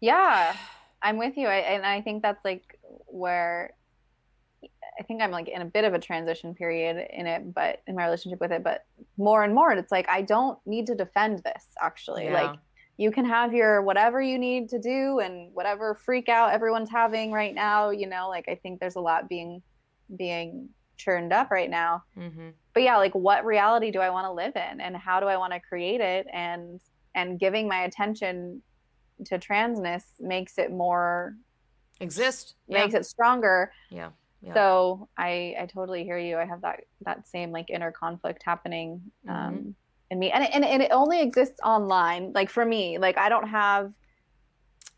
Yeah, 0.00 0.54
I'm 1.02 1.16
with 1.16 1.36
you. 1.36 1.46
I, 1.46 1.56
and 1.56 1.86
I 1.86 2.02
think 2.02 2.22
that's 2.22 2.44
like 2.44 2.78
where 3.06 3.74
I 4.98 5.02
think 5.02 5.22
I'm 5.22 5.30
like 5.30 5.48
in 5.48 5.62
a 5.62 5.66
bit 5.66 5.84
of 5.84 5.94
a 5.94 5.98
transition 5.98 6.54
period 6.54 7.06
in 7.12 7.26
it, 7.26 7.54
but 7.54 7.82
in 7.86 7.94
my 7.94 8.04
relationship 8.04 8.40
with 8.40 8.52
it. 8.52 8.62
But 8.62 8.84
more 9.16 9.42
and 9.44 9.54
more, 9.54 9.72
it's 9.72 9.92
like 9.92 10.08
I 10.08 10.22
don't 10.22 10.58
need 10.66 10.86
to 10.86 10.94
defend 10.94 11.42
this 11.44 11.64
actually. 11.80 12.24
Yeah. 12.24 12.42
Like 12.42 12.58
you 12.98 13.10
can 13.10 13.24
have 13.26 13.52
your 13.52 13.82
whatever 13.82 14.22
you 14.22 14.38
need 14.38 14.68
to 14.70 14.78
do 14.78 15.20
and 15.20 15.52
whatever 15.54 15.94
freak 15.94 16.28
out 16.28 16.52
everyone's 16.52 16.90
having 16.90 17.30
right 17.30 17.54
now, 17.54 17.90
you 17.90 18.06
know, 18.06 18.28
like 18.28 18.48
I 18.48 18.54
think 18.54 18.80
there's 18.80 18.96
a 18.96 19.00
lot 19.00 19.28
being 19.28 19.62
being 20.16 20.70
churned 20.96 21.32
up 21.32 21.50
right 21.50 21.70
now. 21.70 22.04
hmm 22.14 22.50
But 22.76 22.82
yeah, 22.82 22.98
like 22.98 23.14
what 23.14 23.46
reality 23.46 23.90
do 23.90 24.00
I 24.00 24.10
want 24.10 24.26
to 24.26 24.32
live 24.32 24.54
in 24.54 24.82
and 24.82 24.94
how 24.94 25.18
do 25.18 25.24
I 25.24 25.38
want 25.38 25.54
to 25.54 25.60
create 25.60 26.02
it 26.02 26.26
and 26.30 26.78
and 27.14 27.40
giving 27.40 27.66
my 27.68 27.84
attention 27.84 28.62
to 29.24 29.38
transness 29.38 30.02
makes 30.20 30.58
it 30.58 30.70
more 30.70 31.36
Exist. 32.00 32.54
Yeah. 32.68 32.82
makes 32.82 32.92
it 32.92 33.06
stronger. 33.06 33.72
Yeah. 33.88 34.10
Yeah. 34.42 34.52
So 34.52 35.08
I 35.16 35.54
I 35.58 35.68
totally 35.72 36.04
hear 36.04 36.18
you. 36.18 36.36
I 36.36 36.44
have 36.44 36.60
that 36.60 36.80
that 37.06 37.26
same 37.26 37.50
like 37.50 37.70
inner 37.70 37.90
conflict 37.92 38.42
happening 38.44 39.00
um 39.26 39.34
Mm-hmm. 39.34 39.70
in 40.10 40.18
me. 40.18 40.30
And 40.30 40.44
it, 40.44 40.50
and, 40.52 40.62
and 40.62 40.82
it 40.82 40.90
only 40.92 41.22
exists 41.22 41.58
online. 41.64 42.32
Like 42.34 42.50
for 42.50 42.66
me, 42.66 42.98
like 42.98 43.16
I 43.16 43.30
don't 43.30 43.48
have 43.48 43.90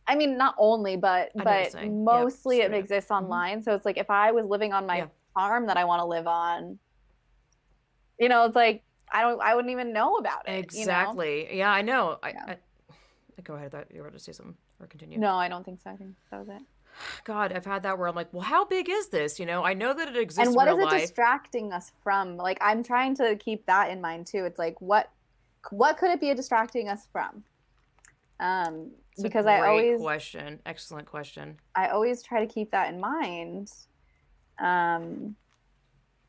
I 0.04 0.16
mean 0.16 0.36
not 0.36 0.56
only 0.58 0.96
but 0.96 1.30
I 1.38 1.44
know 1.44 1.50
what 1.52 1.72
you're 1.80 1.90
but 1.92 2.24
mostly 2.24 2.58
it 2.58 2.74
exists 2.74 3.12
online. 3.12 3.62
So 3.62 3.72
it's 3.76 3.84
like 3.84 3.98
if 3.98 4.10
I 4.10 4.32
was 4.32 4.46
living 4.46 4.72
on 4.72 4.84
my 4.84 4.96
Yeah. 4.96 5.06
farm 5.32 5.68
that 5.68 5.76
I 5.76 5.84
want 5.84 6.00
to 6.00 6.06
live 6.06 6.26
on, 6.26 6.80
you 8.18 8.28
know, 8.28 8.44
it's 8.44 8.56
like 8.56 8.82
I 9.12 9.22
don't 9.22 9.40
I 9.40 9.54
wouldn't 9.54 9.72
even 9.72 9.92
know 9.92 10.16
about 10.16 10.48
it. 10.48 10.50
you 10.50 10.56
know? 10.56 10.60
Exactly. 10.60 11.56
Yeah, 11.56 11.70
I 11.70 11.82
know. 11.82 12.18
I, 12.22 12.30
Yeah. 12.30 12.44
I, 13.38 13.42
go 13.42 13.54
ahead. 13.54 13.66
I 13.74 13.78
thought 13.78 13.94
you 13.94 14.02
were 14.02 14.10
to 14.10 14.18
say 14.18 14.32
something 14.32 14.56
or 14.80 14.86
continue. 14.86 15.18
No, 15.18 15.34
I 15.34 15.48
don't 15.48 15.64
think 15.64 15.80
so. 15.80 15.90
I 15.90 15.96
think 15.96 16.14
that 16.30 16.38
was 16.40 16.48
it. 16.48 16.62
God, 17.24 17.52
I've 17.52 17.64
had 17.64 17.84
that 17.84 17.96
where 17.96 18.08
I'm 18.08 18.16
like, 18.16 18.32
well, 18.32 18.42
how 18.42 18.64
big 18.64 18.88
is 18.88 19.08
this? 19.08 19.38
You 19.38 19.46
know, 19.46 19.62
I 19.62 19.72
know 19.74 19.94
that 19.94 20.08
it 20.08 20.16
exists 20.16 20.48
and 20.48 20.56
what 20.56 20.66
is 20.68 20.78
it 20.78 20.84
life. 20.84 21.00
distracting 21.02 21.72
us 21.72 21.92
from 22.02 22.36
like 22.36 22.58
i'm 22.60 22.82
trying 22.82 23.14
to 23.16 23.36
keep 23.36 23.64
that 23.66 23.90
in 23.90 24.00
mind 24.00 24.26
too 24.26 24.44
it's 24.44 24.58
like 24.58 24.80
what 24.80 25.10
what 25.70 25.96
could 25.98 26.10
it 26.10 26.20
be 26.20 26.32
distracting 26.34 26.88
us 26.88 27.06
from 27.12 27.44
um 28.40 28.90
It's 29.12 29.22
because 29.22 29.46
i 29.46 29.60
always 29.66 30.00
question, 30.00 30.58
excellent 30.66 31.06
question. 31.06 31.58
i 31.76 31.88
always 31.88 32.22
try 32.22 32.44
to 32.44 32.52
keep 32.52 32.70
that 32.72 32.92
in 32.92 32.98
mind 33.00 33.70
um 34.58 35.36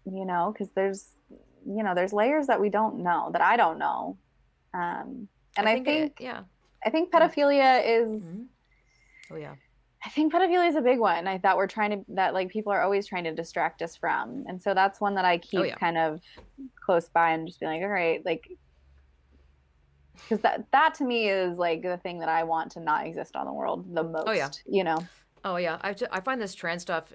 you 0.06 0.26
know 0.26 0.52
because 0.54 0.70
there's 0.76 1.16
you 1.76 1.84
know 1.84 1.94
there's 1.96 2.12
layers 2.14 2.48
that 2.48 2.60
we 2.60 2.70
don't 2.70 2.98
know 2.98 3.30
that 3.34 3.42
i 3.42 3.56
don't 3.56 3.78
know 3.78 4.18
um 4.74 5.28
and 5.58 5.68
i 5.70 5.76
think, 5.76 5.88
it- 5.88 6.14
yeah. 6.20 6.42
i 6.86 6.90
think 6.90 7.12
pedophilia 7.12 7.82
is 7.86 8.22
Mhm. 8.22 8.46
Oh 9.32 9.36
yeah. 9.36 9.56
I 10.04 10.10
think 10.10 10.34
pedophilia 10.34 10.68
is 10.70 10.76
a 10.78 10.82
big 10.82 10.98
one. 10.98 11.28
I 11.28 11.38
thought 11.38 11.58
we're 11.58 11.68
trying 11.68 11.92
to 11.92 12.06
that 12.16 12.34
like 12.34 12.50
people 12.50 12.72
are 12.72 12.82
always 12.82 13.06
trying 13.06 13.26
to 13.26 13.36
distract 13.36 13.82
us 13.82 13.98
from, 13.98 14.46
and 14.48 14.60
so 14.64 14.74
that's 14.74 15.00
one 15.02 15.14
that 15.16 15.26
I 15.26 15.38
keep 15.38 15.60
Oh, 15.60 15.64
yeah. 15.64 15.76
kind 15.76 15.98
of 15.98 16.22
close 16.86 17.10
by 17.10 17.32
and 17.34 17.46
just 17.46 17.60
be 17.60 17.66
like, 17.66 17.82
all 17.82 17.90
right, 17.90 18.26
like, 18.26 18.50
because 20.16 20.40
that 20.42 20.66
that 20.72 20.94
to 20.96 21.04
me 21.04 21.30
is 21.30 21.58
like 21.58 21.82
the 21.84 21.98
thing 21.98 22.20
that 22.20 22.30
I 22.30 22.44
want 22.44 22.72
to 22.72 22.80
not 22.80 23.06
exist 23.06 23.36
on 23.36 23.46
the 23.46 23.54
world 23.54 23.94
the 23.94 24.04
most. 24.04 24.24
Oh, 24.28 24.32
yeah. 24.32 24.50
you 24.66 24.84
know. 24.86 25.00
Oh 25.44 25.58
yeah. 25.58 25.78
I, 25.82 25.94
I 26.12 26.22
find 26.22 26.42
this 26.42 26.56
trans 26.56 26.82
stuff. 26.82 27.14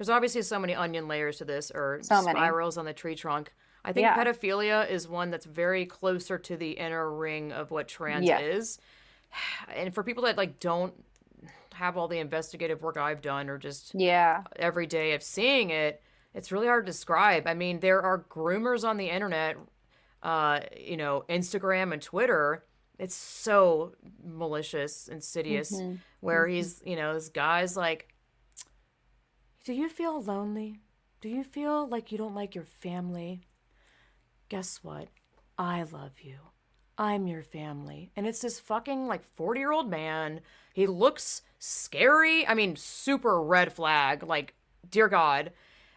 There's 0.00 0.08
obviously 0.08 0.40
so 0.40 0.58
many 0.58 0.74
onion 0.74 1.08
layers 1.08 1.36
to 1.38 1.44
this, 1.44 1.70
or 1.70 1.98
So 2.02 2.22
many. 2.22 2.38
spirals 2.38 2.78
on 2.78 2.86
the 2.86 2.94
tree 2.94 3.14
trunk. 3.14 3.52
I 3.84 3.92
think 3.92 4.04
Yeah. 4.04 4.16
pedophilia 4.16 4.88
is 4.90 5.06
one 5.06 5.30
that's 5.30 5.44
very 5.44 5.84
closer 5.84 6.38
to 6.38 6.56
the 6.56 6.70
inner 6.70 7.14
ring 7.14 7.52
of 7.52 7.70
what 7.70 7.86
trans 7.86 8.24
Yes. 8.26 8.40
is. 8.40 8.78
And 9.68 9.94
for 9.94 10.02
people 10.02 10.22
that 10.22 10.38
like 10.38 10.58
don't 10.58 10.94
have 11.74 11.98
all 11.98 12.08
the 12.08 12.18
investigative 12.18 12.80
work 12.82 12.96
I've 12.96 13.20
done, 13.20 13.50
or 13.50 13.58
just 13.58 13.94
Yeah, 13.94 14.44
every 14.56 14.86
day 14.86 15.12
of 15.12 15.22
seeing 15.22 15.68
it, 15.68 16.02
it's 16.32 16.50
really 16.50 16.66
hard 16.66 16.86
to 16.86 16.92
describe. 16.92 17.46
I 17.46 17.52
mean, 17.52 17.80
there 17.80 18.00
are 18.00 18.20
groomers 18.20 18.88
on 18.88 18.96
the 18.96 19.10
internet, 19.10 19.58
uh, 20.22 20.60
you 20.78 20.96
know, 20.96 21.24
Instagram 21.28 21.92
and 21.92 22.00
Twitter. 22.00 22.64
It's 22.98 23.14
so 23.14 23.92
malicious, 24.24 25.08
insidious, 25.08 25.78
Mhm. 25.78 25.98
where 26.20 26.46
he's, 26.46 26.82
you 26.86 26.96
know, 26.96 27.12
this 27.12 27.28
guy's 27.28 27.76
like, 27.76 28.06
Do 29.70 29.76
you 29.76 29.88
feel 29.88 30.20
lonely? 30.20 30.80
Do 31.20 31.28
you 31.28 31.44
feel 31.44 31.86
like 31.86 32.10
you 32.10 32.18
don't 32.18 32.34
like 32.34 32.56
your 32.56 32.64
family? 32.64 33.42
Guess 34.48 34.80
what? 34.82 35.06
I 35.56 35.84
love 35.84 36.10
you. 36.22 36.38
I'm 36.98 37.28
your 37.28 37.44
family. 37.44 38.10
And 38.16 38.26
it's 38.26 38.40
this 38.40 38.58
fucking 38.58 39.06
like 39.06 39.22
40 39.36 39.60
year 39.60 39.70
old 39.70 39.88
man. 39.88 40.40
He 40.74 40.88
looks 40.88 41.42
scary. 41.60 42.44
I 42.48 42.54
mean, 42.54 42.74
super 42.74 43.40
red 43.40 43.72
flag. 43.72 44.24
Like, 44.24 44.54
dear 44.90 45.06
God. 45.06 45.52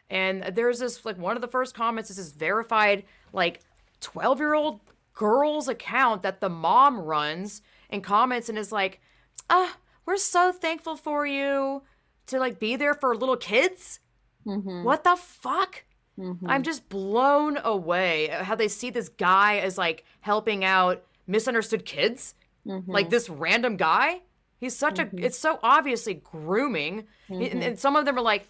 And 0.07 0.43
there's 0.53 0.77
this, 0.77 1.03
like, 1.03 1.17
one 1.17 1.35
of 1.35 1.41
the 1.41 1.47
first 1.47 1.73
comments 1.73 2.11
is 2.11 2.17
this 2.17 2.31
verified, 2.31 3.05
like, 3.33 3.61
12 4.01 4.37
year 4.37 4.53
old 4.53 4.81
girl's 5.15 5.67
account 5.67 6.21
that 6.21 6.41
the 6.41 6.49
mom 6.49 6.99
runs 6.99 7.63
and 7.89 8.03
comments 8.03 8.49
and 8.49 8.59
is 8.59 8.71
like, 8.71 9.01
ah, 9.49 9.77
we're 10.05 10.17
so 10.17 10.51
thankful 10.51 10.95
for 10.95 11.25
you 11.25 11.81
to, 12.27 12.39
like, 12.39 12.59
be 12.59 12.75
there 12.75 12.93
for 12.93 13.15
little 13.15 13.37
kids. 13.37 13.99
Mhm. 14.45 14.83
What 14.83 15.03
the 15.03 15.15
fuck? 15.15 15.83
Mhm. 16.17 16.37
I'm 16.45 16.63
just 16.63 16.89
blown 16.89 17.57
away 17.63 18.29
at 18.29 18.45
how 18.45 18.55
they 18.55 18.67
see 18.67 18.89
this 18.89 19.09
guy 19.09 19.57
as 19.57 19.77
like 19.77 20.03
helping 20.21 20.63
out 20.63 21.03
misunderstood 21.27 21.85
kids. 21.85 22.35
Mhm. 22.67 22.83
Like 22.87 23.09
this 23.09 23.29
random 23.29 23.77
guy. 23.77 24.21
He's 24.59 24.75
such 24.75 24.99
a, 24.99 25.09
it's 25.17 25.37
so 25.39 25.59
obviously 25.63 26.13
grooming. 26.15 27.07
And, 27.29 27.63
and 27.63 27.79
some 27.79 27.95
of 27.95 28.05
them 28.05 28.17
are 28.17 28.21
like, 28.21 28.47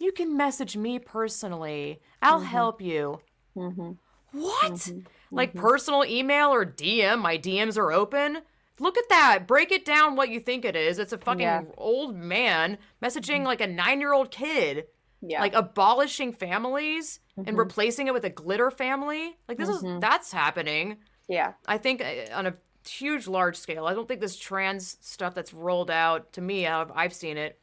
you 0.00 0.10
can 0.12 0.36
message 0.36 0.76
me 0.76 0.98
personally. 0.98 2.00
I'll 2.22 2.40
help 2.40 2.80
you. 2.80 3.20
What? 4.32 4.90
Like 5.30 5.54
personal 5.54 6.04
email 6.04 6.48
or 6.50 6.64
DM? 6.64 7.20
My 7.20 7.36
DMs 7.38 7.76
are 7.78 7.92
open. 7.92 8.38
Look 8.78 8.96
at 8.98 9.08
that. 9.10 9.46
Break 9.46 9.70
it 9.70 9.84
down 9.84 10.16
what 10.16 10.28
you 10.30 10.40
think 10.40 10.64
it 10.64 10.74
is. 10.76 10.98
It's 10.98 11.12
a 11.12 11.18
fucking 11.18 11.40
Yeah. 11.40 11.62
old 11.76 12.16
man 12.16 12.78
messaging 13.02 13.44
like 13.44 13.60
a 13.60 13.66
nine 13.66 14.00
year 14.00 14.12
old 14.12 14.30
kid 14.30 14.86
Yeah. 15.20 15.40
like 15.40 15.54
abolishing 15.54 16.32
families 16.32 17.20
and 17.36 17.46
Mhm. 17.46 17.58
replacing 17.58 18.06
it 18.08 18.14
with 18.14 18.24
a 18.24 18.30
glitter 18.30 18.70
family 18.70 19.36
like 19.48 19.56
this 19.58 19.68
is 19.68 19.82
Mhm. 19.82 20.00
that's 20.00 20.32
happening 20.32 20.98
yeah. 21.28 21.52
i 21.66 21.78
think 21.78 22.02
uh, 22.02 22.26
on 22.34 22.46
a 22.46 22.54
huge 22.86 23.26
large 23.28 23.56
scale 23.56 23.86
i 23.86 23.94
don't 23.94 24.08
think 24.08 24.20
this 24.20 24.36
trans 24.36 24.98
stuff 25.00 25.32
that's 25.34 25.54
rolled 25.54 25.90
out 25.90 26.32
to 26.32 26.40
me 26.40 26.62
how 26.62 26.90
i've 26.94 27.14
seen 27.14 27.36
it 27.38 27.60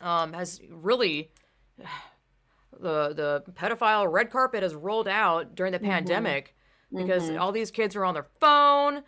um 0.00 0.32
has 0.32 0.60
really 0.70 1.30
the 2.80 3.12
the 3.14 3.52
pedophile 3.52 4.10
red 4.10 4.30
carpet 4.30 4.62
has 4.62 4.74
rolled 4.74 5.08
out 5.08 5.54
during 5.54 5.72
the 5.72 5.78
Mm-hmm. 5.78 5.88
pandemic 5.90 6.56
because 6.94 7.30
all 7.36 7.52
these 7.52 7.70
kids 7.70 7.94
are 7.96 8.04
on 8.04 8.14
their 8.14 8.26
phone 8.40 9.02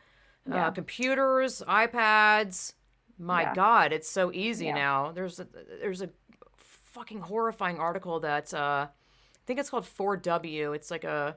Yeah. 0.49 0.67
uh, 0.67 0.71
computers 0.73 1.63
ipads 1.67 2.75
my 3.19 3.43
Yeah. 3.43 3.55
god 3.55 3.93
it's 3.93 4.09
so 4.11 4.31
easy 4.33 4.67
Yeah. 4.67 4.75
now 4.75 5.13
there's 5.13 5.41
a 5.41 5.47
there's 5.81 6.03
a 6.03 6.11
fucking 6.59 7.21
horrifying 7.21 7.79
article 7.79 8.21
that 8.21 8.53
uh 8.55 8.87
i 8.89 9.43
think 9.47 9.59
it's 9.59 9.71
called 9.71 9.85
4w 9.85 10.75
it's 10.75 10.91
like 10.91 11.05
a 11.05 11.37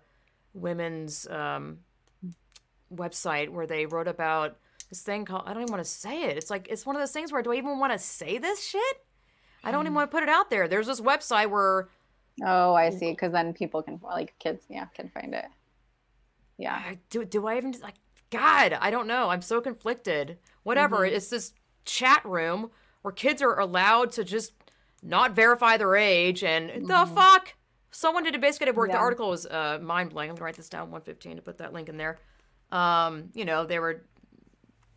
women's 0.54 1.28
um 1.28 1.80
website 2.94 3.50
where 3.50 3.68
they 3.68 3.86
wrote 3.86 4.08
about 4.08 4.58
this 4.90 5.02
thing 5.02 5.26
called 5.26 5.44
i 5.46 5.54
don't 5.54 5.64
even 5.64 5.72
want 5.72 5.84
to 5.84 5.90
say 5.90 6.24
it 6.24 6.38
it's 6.38 6.50
like 6.50 6.68
it's 6.70 6.86
one 6.86 6.96
of 6.96 7.02
those 7.02 7.12
things 7.12 7.32
where 7.32 7.42
do 7.42 7.52
i 7.52 7.56
even 7.56 7.80
want 7.80 7.92
to 7.94 8.00
say 8.00 8.38
this 8.38 8.66
shit 8.66 9.06
i 9.64 9.72
don't 9.72 9.84
even 9.86 9.94
want 9.94 10.10
to 10.10 10.16
put 10.16 10.24
it 10.24 10.30
out 10.30 10.50
there 10.50 10.68
there's 10.68 10.88
this 10.88 11.02
website 11.02 11.50
where 11.50 11.90
Oh, 12.46 12.76
I 12.76 12.92
see. 12.92 13.10
Because 13.10 13.32
then 13.32 13.52
people 13.56 13.82
can, 13.82 14.00
like, 14.04 14.38
kids, 14.38 14.64
yeah, 14.70 14.86
can 14.94 15.10
find 15.10 15.34
it. 15.34 15.46
Yeah. 16.60 16.94
Do 17.10 17.26
do 17.26 17.48
I 17.48 17.58
even 17.58 17.72
like 17.82 17.96
God? 18.30 18.74
I 18.74 18.90
don't 18.92 19.08
know. 19.08 19.30
I'm 19.30 19.42
so 19.42 19.62
conflicted. 19.62 20.38
Whatever. 20.64 20.98
Mm-hmm. 21.00 21.16
It's 21.16 21.30
this 21.30 21.54
chat 21.86 22.24
room 22.26 22.72
where 23.02 23.12
kids 23.12 23.42
are 23.42 23.60
allowed 23.60 24.12
to 24.14 24.24
just 24.24 24.54
not 25.04 25.34
verify 25.34 25.78
their 25.78 25.96
age 25.96 26.44
and 26.44 26.88
the 26.88 27.06
fuck. 27.16 27.54
Someone 27.92 28.24
did 28.24 28.36
a 28.36 28.40
basically 28.40 28.72
work. 28.72 28.90
The 28.90 28.96
Mm-hmm. 28.96 29.04
Article 29.04 29.30
was 29.30 29.46
uh, 29.46 29.80
mind 29.82 30.10
blowing. 30.10 30.30
I'm 30.30 30.36
gonna 30.36 30.46
write 30.46 30.56
this 30.58 30.70
down 30.70 30.92
115 30.92 31.38
to 31.38 31.42
put 31.42 31.58
that 31.60 31.74
link 31.74 31.88
in 31.90 31.98
there. 31.98 32.20
Um, 32.72 33.30
you 33.34 33.46
know, 33.46 33.66
they 33.66 33.80
were 33.80 34.06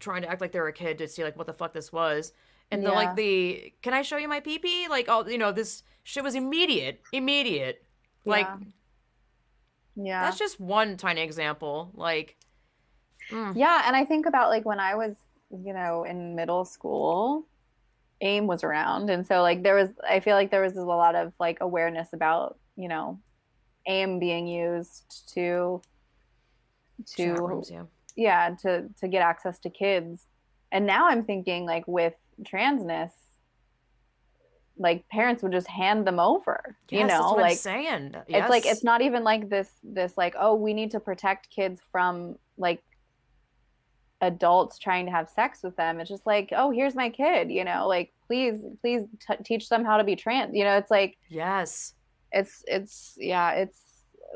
trying 0.00 0.22
to 0.22 0.28
act 0.30 0.40
like 0.40 0.52
they 0.52 0.60
were 0.60 0.68
a 0.68 0.72
kid 0.72 0.98
to 0.98 1.06
see 1.08 1.22
like 1.22 1.36
what 1.36 1.46
the 1.46 1.52
fuck 1.52 1.72
this 1.72 1.92
was. 1.92 2.32
And 2.72 2.84
the 2.84 2.90
like 2.90 3.16
the 3.16 3.72
can 3.82 3.94
I 3.94 4.02
show 4.02 4.16
you 4.16 4.28
my 4.28 4.40
pee 4.40 4.58
pee? 4.58 4.86
Like 4.88 5.08
all 5.08 5.28
you 5.30 5.38
know, 5.38 5.52
this 5.52 5.82
shit 6.02 6.24
was 6.24 6.34
immediate. 6.34 7.00
Immediate. 7.12 7.84
Like 8.24 8.46
Yeah. 8.46 10.04
Yeah. 10.04 10.22
that's 10.24 10.38
just 10.38 10.58
one 10.60 10.96
tiny 10.96 11.20
example. 11.20 11.90
Like 11.94 12.36
Mm. 13.30 13.52
Yeah, 13.56 13.82
and 13.86 13.96
I 13.96 14.04
think 14.04 14.26
about 14.26 14.48
like 14.50 14.64
when 14.64 14.80
I 14.80 14.94
was, 14.94 15.14
you 15.50 15.72
know, 15.72 16.04
in 16.04 16.34
middle 16.34 16.64
school, 16.64 17.46
AIM 18.20 18.46
was 18.46 18.62
around, 18.64 19.10
and 19.10 19.26
so 19.26 19.42
like 19.42 19.62
there 19.62 19.74
was, 19.74 19.88
I 20.08 20.20
feel 20.20 20.36
like 20.36 20.50
there 20.50 20.62
was 20.62 20.76
a 20.76 20.82
lot 20.82 21.14
of 21.14 21.32
like 21.40 21.58
awareness 21.60 22.12
about, 22.12 22.58
you 22.76 22.88
know, 22.88 23.18
AIM 23.86 24.18
being 24.18 24.46
used 24.46 25.32
to, 25.34 25.80
chat 27.06 27.36
to 27.36 27.42
rooms, 27.42 27.70
yeah. 27.70 27.84
yeah, 28.16 28.54
to 28.62 28.88
to 29.00 29.08
get 29.08 29.22
access 29.22 29.58
to 29.60 29.70
kids, 29.70 30.26
and 30.72 30.86
now 30.86 31.08
I'm 31.08 31.22
thinking 31.24 31.64
like 31.66 31.86
with 31.88 32.14
transness, 32.42 33.12
like 34.76 35.08
parents 35.08 35.42
would 35.42 35.52
just 35.52 35.66
hand 35.68 36.06
them 36.06 36.18
over, 36.20 36.76
you 36.90 36.98
Yes, 36.98 37.08
that's 37.08 37.20
know, 37.20 37.30
I'm 37.34 37.40
like 37.40 37.58
saying. 37.58 38.14
it's 38.28 38.50
like 38.50 38.66
it's 38.66 38.84
not 38.84 39.00
even 39.02 39.24
like 39.24 39.48
this 39.48 39.70
this 39.82 40.16
like 40.18 40.34
oh 40.38 40.54
we 40.54 40.74
need 40.74 40.90
to 40.92 41.00
protect 41.00 41.50
kids 41.50 41.80
from 41.90 42.36
like 42.58 42.82
adults 44.22 44.78
trying 44.78 45.06
to 45.06 45.12
have 45.12 45.28
sex 45.30 45.60
with 45.62 45.74
them 45.76 45.98
it's 46.00 46.10
just 46.10 46.26
like 46.26 46.50
oh 46.56 46.70
here's 46.70 46.94
my 46.94 47.08
kid 47.08 47.50
you 47.50 47.64
know 47.64 47.86
like 47.88 48.12
please 48.26 48.62
please 48.80 49.02
t- 49.26 49.42
teach 49.44 49.68
them 49.68 49.84
how 49.84 49.96
to 49.96 50.04
be 50.04 50.14
trans 50.14 50.54
you 50.54 50.62
know 50.64 50.76
it's 50.76 50.90
like 50.90 51.16
yes. 51.28 51.94
it's 52.32 52.62
it's 52.66 53.14
yeah 53.18 53.52
it's 53.52 53.80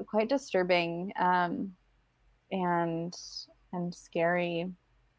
quite 0.06 0.28
disturbing 0.28 1.12
um 1.19 1.70
and 2.51 3.15
and 3.73 3.94
scary 3.94 4.70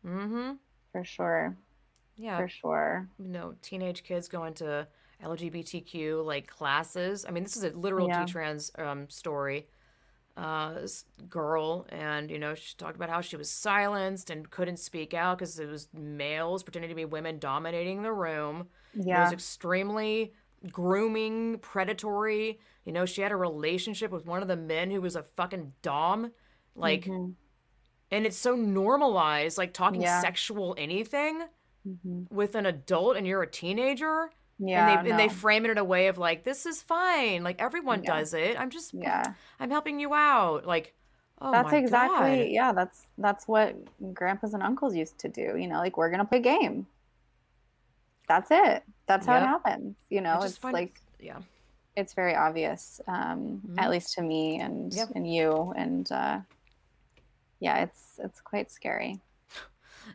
Mm-hmm. 0.05 0.53
for 0.91 1.03
sure 1.03 1.57
Yeah. 2.15 2.37
for 2.37 2.47
sure 2.47 3.09
You 3.17 3.27
know, 3.29 3.55
teenage 3.61 4.03
kids 4.03 4.27
going 4.27 4.53
to 4.55 4.87
LGBTQ 5.23 6.23
like 6.25 6.47
classes. 6.47 7.25
I 7.27 7.31
mean, 7.31 7.43
this 7.43 7.55
is 7.57 7.63
a 7.63 7.69
literal 7.69 8.07
Yeah. 8.07 8.25
T-trans 8.25 8.69
um, 8.77 9.09
story. 9.09 9.67
Uh, 10.37 10.85
girl, 11.29 11.85
and 11.89 12.29
you 12.29 12.37
know, 12.37 12.53
she 12.55 12.75
talked 12.75 12.95
about 12.97 13.09
how 13.09 13.21
she 13.21 13.37
was 13.37 13.49
silenced 13.49 14.29
and 14.29 14.49
couldn't 14.49 14.77
speak 14.77 15.13
out 15.13 15.37
because 15.37 15.57
it 15.59 15.67
was 15.69 15.87
males 15.93 16.61
pretending 16.61 16.89
to 16.89 16.95
be 16.95 17.05
women 17.05 17.39
dominating 17.39 18.03
the 18.03 18.11
room. 18.11 18.67
Yeah, 18.93 19.17
it 19.19 19.21
was 19.21 19.31
extremely 19.31 20.33
grooming, 20.71 21.59
predatory. 21.59 22.59
You 22.83 22.91
know, 22.91 23.05
she 23.05 23.21
had 23.21 23.31
a 23.31 23.35
relationship 23.37 24.11
with 24.11 24.25
one 24.25 24.41
of 24.41 24.49
the 24.49 24.57
men 24.57 24.91
who 24.91 24.99
was 25.01 25.15
a 25.15 25.23
fucking 25.23 25.71
dom. 25.81 26.33
Like, 26.75 27.05
Mhm. 27.05 27.35
and 28.11 28.25
it's 28.25 28.37
so 28.37 28.55
normalized, 28.55 29.57
like 29.57 29.73
talking 29.73 30.01
Yeah. 30.01 30.19
sexual 30.21 30.75
anything 30.77 31.47
Mhm. 31.87 32.29
with 32.31 32.55
an 32.55 32.65
adult 32.65 33.15
and 33.17 33.25
you're 33.27 33.43
a 33.43 33.47
teenager. 33.49 34.31
Yeah 34.59 34.97
and 34.99 35.05
they 35.07 35.11
and 35.11 35.19
they 35.19 35.29
frame 35.29 35.65
it 35.65 35.71
in 35.71 35.77
a 35.77 35.83
way 35.83 36.07
of 36.07 36.17
like, 36.17 36.43
this 36.43 36.65
is 36.65 36.81
fine. 36.81 37.43
Like 37.43 37.61
everyone 37.61 38.03
Yeah. 38.03 38.17
does 38.19 38.33
it. 38.33 38.59
I'm 38.59 38.69
just 38.69 38.93
yeah 38.93 39.33
I'm 39.59 39.69
helping 39.69 39.99
you 39.99 40.13
out. 40.13 40.65
Like, 40.65 40.93
oh 41.41 41.51
that's 41.51 41.73
exactly 41.73 42.37
God. 42.43 42.47
yeah 42.49 42.71
that's 42.73 43.07
that's 43.17 43.45
what 43.47 43.75
grandpas 44.13 44.53
and 44.53 44.63
uncles 44.63 44.95
used 44.95 45.19
to 45.19 45.27
do 45.27 45.57
you 45.57 45.67
know 45.67 45.79
like 45.79 45.97
we're 45.97 46.09
gonna 46.09 46.23
play 46.23 46.39
game 46.39 46.87
that's 48.27 48.49
it 48.51 48.83
that's 49.05 49.25
how 49.27 49.33
Yep. 49.33 49.43
it 49.43 49.45
happens 49.45 49.95
you 50.09 50.21
know 50.21 50.41
it's 50.41 50.57
find 50.57 50.73
like 50.73 51.01
yeah. 51.19 51.39
it's 51.97 52.13
very 52.13 52.33
obvious 52.35 53.01
um 53.09 53.61
Mhm. 53.67 53.77
at 53.79 53.89
least 53.91 54.13
to 54.13 54.21
me 54.21 54.59
and 54.61 54.93
Yep. 54.93 55.09
and 55.15 55.27
you 55.31 55.73
and 55.75 56.09
uh 56.11 56.39
yeah 57.59 57.83
it's 57.83 58.17
it's 58.23 58.39
quite 58.41 58.71
scary 58.71 59.19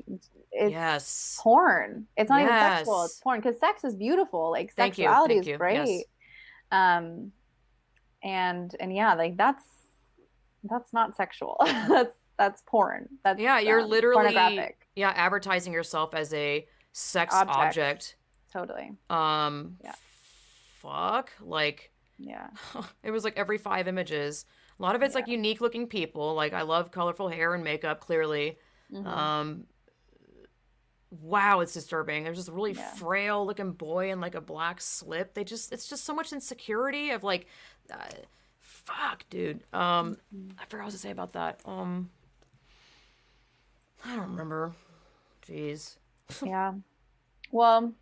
it's 0.51 0.71
yes, 0.71 1.39
porn. 1.41 2.07
It's 2.17 2.29
not 2.29 2.41
even 2.41 2.53
sexual. 2.53 3.03
It's 3.05 3.19
porn 3.19 3.39
because 3.39 3.59
sex 3.59 3.83
is 3.83 3.95
beautiful. 3.95 4.51
Like 4.51 4.73
Thank 4.73 4.97
you, 4.97 5.05
sexuality 5.05 5.35
thank 5.35 5.41
is 5.43 5.47
you, 5.47 5.57
great. 5.57 5.73
yes. 5.87 6.03
Um, 6.71 7.31
and 8.23 8.75
and 8.79 8.93
yeah, 8.95 9.13
like 9.13 9.37
that's 9.37 9.63
that's 10.63 10.91
not 10.93 11.15
sexual. 11.15 11.57
that's 11.65 12.15
that's 12.37 12.63
porn. 12.65 13.07
That's 13.23 13.39
yeah, 13.39 13.59
you're 13.59 13.81
um, 13.81 13.89
literally 13.89 14.33
pornographic. 14.33 14.87
yeah 14.95 15.13
advertising 15.15 15.73
yourself 15.73 16.13
as 16.13 16.33
a 16.33 16.65
sex 16.91 17.33
Object. 17.33 17.57
object. 17.57 18.15
Totally. 18.51 18.91
Um, 19.09 19.77
Yeah. 19.83 19.93
fuck, 20.81 21.31
like 21.41 21.91
Yeah. 22.17 22.47
it 23.03 23.11
was 23.11 23.23
like 23.23 23.37
every 23.37 23.57
five 23.57 23.87
images. 23.87 24.45
A 24.79 24.81
lot 24.81 24.95
of 24.95 25.03
it's 25.03 25.15
like 25.15 25.27
unique 25.27 25.61
looking 25.61 25.87
people. 25.87 26.33
Like 26.33 26.53
I 26.53 26.63
love 26.63 26.91
colorful 26.91 27.29
hair 27.29 27.53
and 27.53 27.63
makeup. 27.63 27.99
Clearly, 27.99 28.57
Mhm. 28.91 29.05
um, 29.07 29.67
wow, 31.09 31.59
it's 31.59 31.73
disturbing. 31.73 32.23
There's 32.23 32.37
this 32.37 32.49
really 32.49 32.73
Yeah. 32.73 32.89
frail 32.93 33.45
looking 33.45 33.71
boy 33.73 34.11
in 34.11 34.21
like 34.21 34.35
a 34.35 34.41
black 34.41 34.79
slip. 34.81 35.33
They 35.33 35.43
just, 35.43 35.71
it's 35.71 35.87
just 35.87 36.05
so 36.05 36.13
much 36.13 36.31
insecurity 36.31 37.11
of 37.11 37.23
like, 37.23 37.47
uh, 37.91 38.07
fuck, 38.59 39.25
dude. 39.29 39.61
Um, 39.73 40.17
Mm-hmm. 40.33 40.51
I 40.59 40.65
forgot 40.65 40.85
what 40.85 40.91
to 40.93 40.97
say 40.97 41.11
about 41.11 41.33
that. 41.33 41.59
Um, 41.65 42.09
I 44.05 44.15
don't 44.15 44.29
remember. 44.31 44.73
Jeez. 45.47 45.97
yeah. 46.45 46.73
Well, 47.51 47.93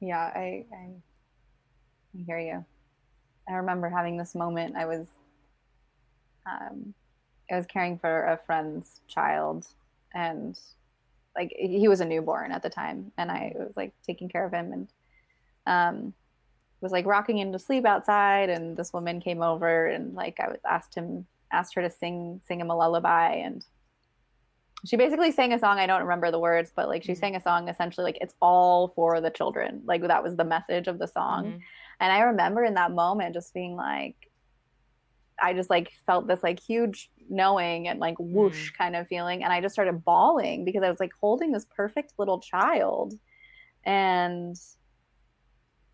yeah, 0.00 0.18
I, 0.34 0.64
I, 0.72 0.76
I 2.16 2.22
hear 2.26 2.38
you. 2.38 2.64
I 3.48 3.52
remember 3.54 3.88
having 3.90 4.16
this 4.16 4.34
moment. 4.34 4.76
I 4.76 4.86
was, 4.86 5.06
um, 6.46 6.94
I 7.50 7.56
was 7.56 7.66
caring 7.66 7.98
for 7.98 8.26
a 8.26 8.38
friend's 8.38 9.00
child, 9.06 9.66
and 10.14 10.58
like 11.36 11.54
he 11.58 11.88
was 11.88 12.00
a 12.00 12.04
newborn 12.04 12.52
at 12.52 12.62
the 12.62 12.70
time, 12.70 13.12
and 13.18 13.30
I 13.30 13.52
was 13.56 13.76
like 13.76 13.92
taking 14.06 14.28
care 14.28 14.44
of 14.46 14.52
him, 14.52 14.72
and 14.72 14.88
um, 15.66 16.14
was 16.80 16.92
like 16.92 17.06
rocking 17.06 17.38
him 17.38 17.52
to 17.52 17.58
sleep 17.58 17.84
outside, 17.84 18.50
and 18.50 18.76
this 18.76 18.92
woman 18.92 19.20
came 19.20 19.42
over, 19.42 19.86
and 19.86 20.14
like 20.14 20.38
I 20.40 20.48
was 20.48 20.60
asked 20.68 20.94
him, 20.94 21.26
asked 21.52 21.74
her 21.74 21.82
to 21.82 21.90
sing, 21.90 22.40
sing 22.46 22.60
him 22.60 22.70
a 22.70 22.76
lullaby, 22.76 23.34
and 23.34 23.64
she 24.86 24.96
basically 24.96 25.30
sang 25.32 25.54
a 25.54 25.58
song 25.58 25.78
i 25.78 25.86
don't 25.86 26.02
remember 26.02 26.30
the 26.30 26.38
words 26.38 26.70
but 26.76 26.88
like 26.88 27.02
she 27.02 27.12
Mhm. 27.12 27.18
sang 27.18 27.36
a 27.36 27.40
song 27.40 27.68
essentially 27.70 28.04
like 28.04 28.18
it's 28.20 28.34
all 28.42 28.88
for 28.88 29.18
the 29.22 29.30
children 29.30 29.80
like 29.86 30.02
that 30.02 30.22
was 30.22 30.36
the 30.36 30.44
message 30.44 30.88
of 30.88 30.98
the 30.98 31.06
song 31.06 31.44
Mhm. 31.44 31.60
and 32.00 32.12
i 32.12 32.20
remember 32.20 32.62
in 32.64 32.74
that 32.74 32.90
moment 32.90 33.32
just 33.32 33.54
being 33.54 33.76
like 33.76 34.30
i 35.40 35.54
just 35.54 35.70
like 35.70 35.90
felt 36.04 36.26
this 36.26 36.42
like 36.42 36.60
huge 36.60 37.10
knowing 37.28 37.88
and 37.88 38.00
like 38.00 38.16
whoosh 38.18 38.70
kind 38.72 38.94
of 38.96 39.06
feeling 39.08 39.42
and 39.44 39.52
i 39.52 39.60
just 39.60 39.72
started 39.74 40.04
bawling 40.04 40.64
because 40.64 40.82
i 40.82 40.90
was 40.90 41.00
like 41.00 41.12
holding 41.20 41.52
this 41.52 41.66
perfect 41.74 42.12
little 42.18 42.40
child 42.40 43.14
and 43.84 44.56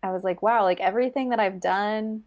i 0.03 0.11
was 0.11 0.23
like 0.23 0.41
wow 0.41 0.63
like 0.63 0.79
everything 0.79 1.29
that 1.29 1.39
i've 1.39 1.59
done 1.59 2.23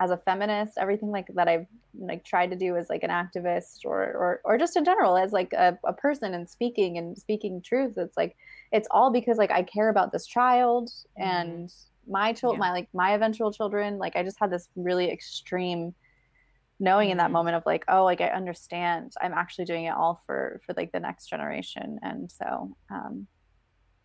as 0.00 0.10
a 0.10 0.16
feminist 0.16 0.74
everything 0.78 1.10
like 1.10 1.26
that 1.34 1.48
i've 1.48 1.66
like 1.98 2.24
tried 2.24 2.50
to 2.50 2.56
do 2.56 2.76
as 2.76 2.88
like 2.90 3.02
an 3.02 3.10
activist 3.10 3.84
or 3.84 4.02
or, 4.02 4.40
or 4.44 4.58
just 4.58 4.76
in 4.76 4.84
general 4.84 5.16
as 5.16 5.32
like 5.32 5.52
a, 5.54 5.78
a 5.84 5.92
person 5.92 6.34
and 6.34 6.48
speaking 6.48 6.98
and 6.98 7.16
speaking 7.16 7.62
truth 7.62 7.94
it's 7.96 8.16
like 8.16 8.36
it's 8.72 8.88
all 8.90 9.10
because 9.10 9.38
like 9.38 9.50
i 9.50 9.62
care 9.62 9.88
about 9.88 10.12
this 10.12 10.26
child 10.26 10.90
Mhm. 11.18 11.24
and 11.26 11.72
my 12.08 12.32
child 12.32 12.54
Yeah. 12.54 12.58
my 12.60 12.70
like 12.72 12.88
my 12.94 13.14
eventual 13.14 13.50
children 13.52 13.98
like 13.98 14.14
i 14.16 14.22
just 14.22 14.38
had 14.38 14.50
this 14.50 14.68
really 14.76 15.10
extreme 15.10 15.94
knowing 16.78 17.10
in 17.10 17.16
that 17.18 17.30
Mhm. 17.30 17.32
moment 17.34 17.56
of 17.56 17.62
like 17.66 17.84
oh 17.88 18.04
like 18.04 18.20
i 18.20 18.26
understand 18.28 19.12
i'm 19.22 19.32
actually 19.32 19.64
doing 19.64 19.84
it 19.86 19.94
all 19.94 20.20
for 20.26 20.60
for 20.64 20.74
like 20.76 20.92
the 20.92 21.00
next 21.00 21.26
generation 21.28 21.98
and 22.02 22.30
so 22.30 22.76
um 22.90 23.26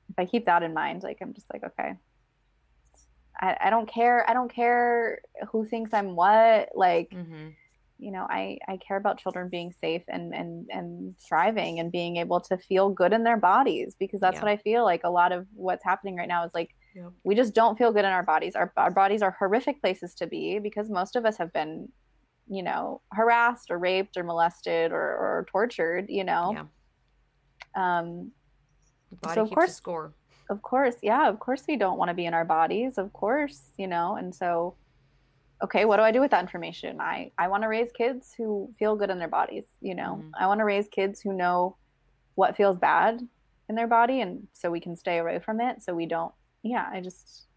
if 0.09 0.15
i 0.17 0.25
keep 0.25 0.45
that 0.45 0.63
in 0.63 0.73
mind 0.73 1.03
like 1.03 1.17
i'm 1.21 1.33
just 1.33 1.51
like 1.53 1.63
okay 1.63 1.95
I, 3.39 3.57
I 3.65 3.69
don't 3.69 3.87
care 3.89 4.29
i 4.29 4.33
don't 4.33 4.53
care 4.53 5.21
who 5.51 5.65
thinks 5.65 5.93
i'm 5.93 6.15
what 6.15 6.69
like 6.75 7.09
Mhm. 7.11 7.53
you 7.97 8.11
know 8.11 8.25
i 8.29 8.57
i 8.67 8.77
care 8.77 8.97
about 8.97 9.19
children 9.19 9.49
being 9.49 9.71
safe 9.73 10.03
and 10.07 10.33
and 10.33 10.67
and 10.71 11.15
thriving 11.19 11.79
and 11.79 11.91
being 11.91 12.17
able 12.17 12.39
to 12.41 12.57
feel 12.57 12.89
good 12.89 13.13
in 13.13 13.23
their 13.23 13.37
bodies 13.37 13.95
because 13.99 14.19
that's 14.19 14.35
Yeah. 14.35 14.43
what 14.43 14.51
i 14.51 14.57
feel 14.57 14.83
like 14.83 15.03
a 15.03 15.09
lot 15.09 15.31
of 15.31 15.47
what's 15.53 15.83
happening 15.83 16.15
right 16.15 16.27
now 16.27 16.45
is 16.45 16.53
like 16.53 16.71
Yep. 16.93 17.11
we 17.23 17.35
just 17.35 17.53
don't 17.55 17.77
feel 17.77 17.91
good 17.93 18.03
in 18.05 18.11
our 18.11 18.23
bodies 18.23 18.55
our, 18.55 18.71
our 18.75 18.91
bodies 18.91 19.21
are 19.21 19.31
horrific 19.39 19.81
places 19.81 20.13
to 20.15 20.27
be 20.27 20.59
because 20.59 20.89
most 20.89 21.15
of 21.15 21.25
us 21.25 21.37
have 21.37 21.53
been 21.53 21.89
you 22.47 22.63
know 22.63 23.01
harassed 23.11 23.69
or 23.71 23.77
raped 23.77 24.17
or 24.17 24.23
molested 24.23 24.91
or, 24.91 24.97
or 24.99 25.45
tortured 25.51 26.09
you 26.09 26.23
know 26.23 26.51
Yeah. 26.53 26.65
um 27.75 28.31
So 29.33 29.41
of 29.43 29.51
course- 29.51 29.75
score. 29.75 30.13
of 30.49 30.61
course 30.61 30.95
yeah 31.01 31.27
of 31.29 31.39
course 31.39 31.63
we 31.67 31.77
don't 31.77 31.97
want 31.97 32.09
to 32.09 32.13
be 32.15 32.25
in 32.25 32.33
our 32.33 32.45
bodies 32.45 32.97
of 32.97 33.11
course 33.13 33.69
you 33.77 33.87
know 33.87 34.15
and 34.15 34.33
so 34.35 34.75
okay 35.63 35.85
what 35.85 35.97
do 35.97 36.03
i 36.03 36.11
do 36.11 36.19
with 36.19 36.31
that 36.31 36.41
information 36.41 36.99
i 36.99 37.31
i 37.37 37.47
want 37.47 37.63
to 37.63 37.67
raise 37.69 37.91
kids 37.93 38.33
who 38.37 38.69
feel 38.79 38.95
good 38.95 39.09
in 39.09 39.19
their 39.19 39.27
bodies 39.29 39.65
you 39.81 39.95
know 39.95 40.15
Mhm. 40.21 40.31
i 40.39 40.47
want 40.47 40.59
to 40.59 40.65
raise 40.65 40.87
kids 40.87 41.21
who 41.21 41.31
know 41.33 41.77
what 42.35 42.55
feels 42.55 42.77
bad 42.77 43.21
in 43.69 43.75
their 43.75 43.87
body 43.87 44.21
and 44.21 44.47
so 44.53 44.69
we 44.71 44.79
can 44.79 44.95
stay 44.95 45.19
away 45.19 45.39
from 45.39 45.61
it 45.61 45.81
so 45.83 45.93
we 45.93 46.05
don't 46.05 46.33
yeah 46.63 46.89
i 46.91 46.99
just 46.99 47.47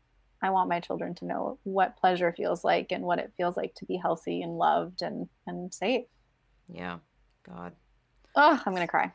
i 0.45 0.51
want 0.51 0.69
my 0.69 0.79
children 0.81 1.15
to 1.15 1.25
know 1.25 1.59
what 1.65 1.97
pleasure 1.97 2.33
feels 2.33 2.63
like 2.65 2.93
and 2.93 3.03
what 3.05 3.19
it 3.19 3.33
feels 3.37 3.57
like 3.57 3.75
to 3.75 3.85
be 3.87 3.97
healthy 3.97 4.43
and 4.43 4.57
loved 4.59 5.03
and 5.03 5.29
and 5.47 5.73
safe 5.75 6.05
Yeah. 6.69 6.99
God. 7.45 7.73
oh 8.37 8.61
i'm 8.65 8.73
gonna 8.75 8.87
cry 8.89 9.13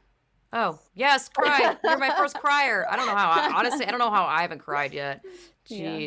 Oh, 0.52 0.80
yes, 0.96 1.30
cry. 1.30 1.78
You're 1.84 2.00
my 2.00 2.10
first 2.18 2.36
crier. 2.40 2.84
I 2.90 2.96
don't 2.96 3.06
know 3.06 3.14
how. 3.16 3.30
I, 3.30 3.52
honestly, 3.56 3.86
I 3.86 3.92
don't 3.92 4.00
know 4.00 4.10
how 4.10 4.26
I 4.26 4.42
haven't 4.42 4.58
cried 4.60 4.94
yet. 4.96 5.24
Yeah. 5.68 6.00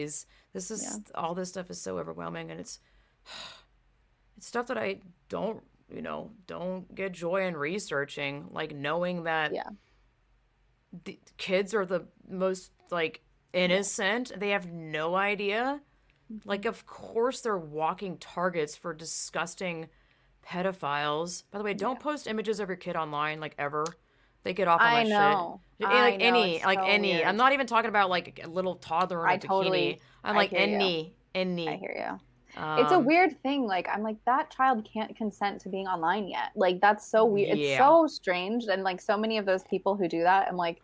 This 0.52 0.72
is 0.72 1.00
all 1.14 1.36
this 1.36 1.48
stuff 1.50 1.70
is 1.70 1.80
so 1.80 1.96
overwhelming 2.00 2.50
and 2.50 2.58
it's 2.58 2.80
it's 4.36 4.48
stuff 4.48 4.66
that 4.66 4.76
I 4.78 4.98
don't, 5.28 5.62
you 5.94 6.02
know, 6.02 6.32
don't 6.48 6.92
get 6.92 7.12
joy 7.12 7.46
in 7.46 7.56
researching, 7.56 8.48
like 8.50 8.74
knowing 8.74 9.22
that 9.22 9.54
Yeah. 9.54 9.68
the 11.04 11.20
kids 11.36 11.72
are 11.72 11.86
the 11.86 12.06
most 12.28 12.72
like 12.90 13.22
innocent. 13.52 14.32
They 14.38 14.50
have 14.50 14.70
no 14.72 15.14
idea. 15.14 15.80
Mm-hmm. 16.32 16.48
Like 16.48 16.64
of 16.64 16.86
course 16.86 17.40
they're 17.40 17.58
walking 17.58 18.16
targets 18.18 18.76
for 18.76 18.94
disgusting 18.94 19.88
pedophiles. 20.46 21.44
By 21.50 21.58
the 21.58 21.64
way, 21.64 21.74
don't 21.74 22.00
post 22.00 22.26
images 22.26 22.60
of 22.60 22.68
your 22.68 22.76
kid 22.76 22.96
online 22.96 23.40
like 23.40 23.54
ever. 23.58 23.84
They 24.44 24.54
get 24.54 24.66
off 24.66 24.80
on 24.80 24.86
I 24.86 25.04
that 25.04 25.08
know. 25.08 25.60
shit. 25.80 25.88
I 25.88 26.00
like 26.10 26.18
know, 26.18 26.26
any, 26.26 26.56
it's 26.56 26.64
like 26.64 26.78
so 26.80 26.84
any. 26.84 27.12
weird. 27.12 27.24
I'm 27.26 27.36
not 27.36 27.52
even 27.52 27.66
talking 27.66 27.88
about 27.88 28.10
like 28.10 28.40
a 28.42 28.48
little 28.48 28.74
toddler 28.76 29.20
in 29.24 29.30
a 29.30 29.32
I 29.34 29.38
bikini. 29.38 29.40
totally- 29.48 30.00
I'm 30.24 30.36
like 30.36 30.50
hear 30.50 30.60
you. 30.66 30.74
any, 30.74 31.14
any. 31.34 31.68
i 31.68 31.76
hear 31.76 31.94
you 32.56 32.60
Um, 32.62 32.78
it's 32.80 32.92
a 32.92 32.98
weird 32.98 33.36
thing 33.40 33.66
like 33.66 33.88
i'm 33.88 34.02
like 34.04 34.18
that 34.26 34.50
child 34.50 34.84
can't 34.92 35.16
consent 35.16 35.60
to 35.62 35.68
being 35.68 35.88
online 35.88 36.28
yet 36.28 36.50
like 36.54 36.80
that's 36.80 37.08
so 37.08 37.24
weird 37.24 37.58
Yeah. 37.58 37.70
it's 37.70 37.78
so 37.78 38.06
strange 38.06 38.66
and 38.66 38.84
like 38.84 39.00
so 39.00 39.16
many 39.16 39.38
of 39.38 39.46
those 39.46 39.64
people 39.64 39.96
who 39.96 40.06
do 40.06 40.22
that 40.22 40.46
i'm 40.48 40.56
like 40.56 40.80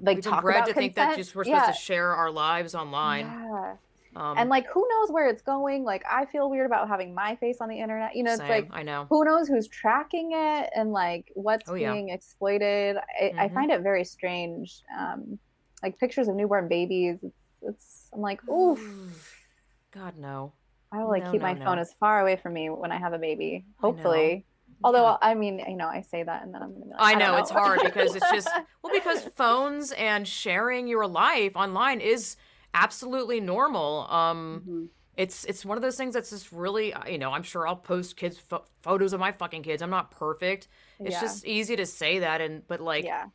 like 0.00 0.16
We've 0.16 0.24
talk 0.24 0.42
bred 0.42 0.56
about 0.56 0.68
to 0.68 0.74
think 0.74 0.94
that 0.94 1.16
just 1.16 1.34
we're 1.34 1.44
yeah. 1.44 1.60
supposed 1.62 1.78
to 1.78 1.84
share 1.84 2.14
our 2.14 2.30
lives 2.30 2.74
online. 2.74 3.26
yeah. 3.26 3.74
Um, 4.14 4.36
and 4.36 4.50
like 4.50 4.66
who 4.66 4.86
knows 4.90 5.10
where 5.10 5.26
it's 5.30 5.40
going 5.40 5.84
like 5.84 6.04
i 6.06 6.26
feel 6.26 6.50
weird 6.50 6.66
about 6.66 6.86
having 6.86 7.14
my 7.14 7.34
face 7.36 7.62
on 7.62 7.70
the 7.70 7.80
internet 7.80 8.14
you 8.14 8.22
know 8.22 8.32
it's 8.32 8.40
same, 8.42 8.48
like 8.50 8.68
I 8.70 8.82
know. 8.82 9.06
who 9.08 9.24
knows 9.24 9.48
who's 9.48 9.68
tracking 9.68 10.32
it 10.34 10.68
and 10.76 10.92
like 10.92 11.32
what's 11.34 11.66
Oh, 11.70 11.72
yeah. 11.74 11.94
being 11.94 12.10
exploited 12.10 12.98
I, 12.98 13.32
I 13.38 13.48
Mhm. 13.48 13.54
find 13.54 13.70
it 13.70 13.80
very 13.80 14.04
strange 14.04 14.82
um 14.98 15.38
like 15.82 15.98
pictures 15.98 16.28
of 16.28 16.34
newborn 16.36 16.68
babies 16.68 17.20
it's, 17.22 17.40
it's 17.62 18.08
i'm 18.12 18.20
like 18.20 18.46
oof 18.50 19.34
God 19.92 20.18
no. 20.18 20.52
I 20.92 20.98
will 20.98 21.08
like 21.08 21.24
No, 21.24 21.32
keep 21.32 21.40
no, 21.40 21.46
my 21.46 21.54
no. 21.54 21.64
phone 21.64 21.78
as 21.78 21.94
far 21.94 22.20
away 22.20 22.36
from 22.36 22.52
me 22.52 22.68
when 22.68 22.92
I 22.92 22.98
have 22.98 23.14
a 23.14 23.18
baby. 23.18 23.64
I. 23.64 23.80
Hopefully. 23.80 24.44
Although. 24.84 25.18
I 25.22 25.34
mean, 25.34 25.58
you 25.68 25.76
know, 25.76 25.86
I 25.88 26.02
say 26.02 26.22
that 26.22 26.42
and 26.42 26.54
then 26.54 26.62
I'm 26.62 26.72
gonna 26.72 26.84
be 26.84 26.90
like, 26.90 27.00
I 27.00 27.12
don't 27.12 27.20
know 27.20 27.36
it's 27.36 27.50
hard 27.50 27.80
because 27.82 28.14
it's 28.14 28.30
just 28.30 28.48
well 28.82 28.92
because 28.92 29.22
phones 29.36 29.92
and 29.92 30.26
sharing 30.26 30.86
your 30.88 31.06
life 31.06 31.52
online 31.56 32.00
is 32.00 32.36
absolutely 32.74 33.40
normal. 33.40 34.06
Um, 34.10 34.62
Mhm. 34.66 34.88
it's 35.16 35.44
it's 35.44 35.64
one 35.64 35.76
of 35.76 35.82
those 35.82 35.96
things 35.96 36.14
that's 36.14 36.30
just 36.30 36.50
really 36.52 36.94
you 37.06 37.18
know 37.18 37.32
I'm 37.32 37.42
sure 37.42 37.66
I'll 37.68 37.76
post 37.76 38.16
kids 38.16 38.38
pho- 38.38 38.64
photos 38.82 39.12
of 39.12 39.20
my 39.20 39.32
fucking 39.32 39.62
kids. 39.62 39.82
I'm 39.82 39.90
not 39.90 40.10
perfect. 40.10 40.68
It's 41.04 41.14
Yeah. 41.14 41.20
just 41.20 41.44
easy 41.46 41.76
to 41.76 41.86
say 41.86 42.20
that 42.20 42.40
and 42.40 42.66
but 42.66 42.80
like 42.80 43.04
yeah, 43.04 43.26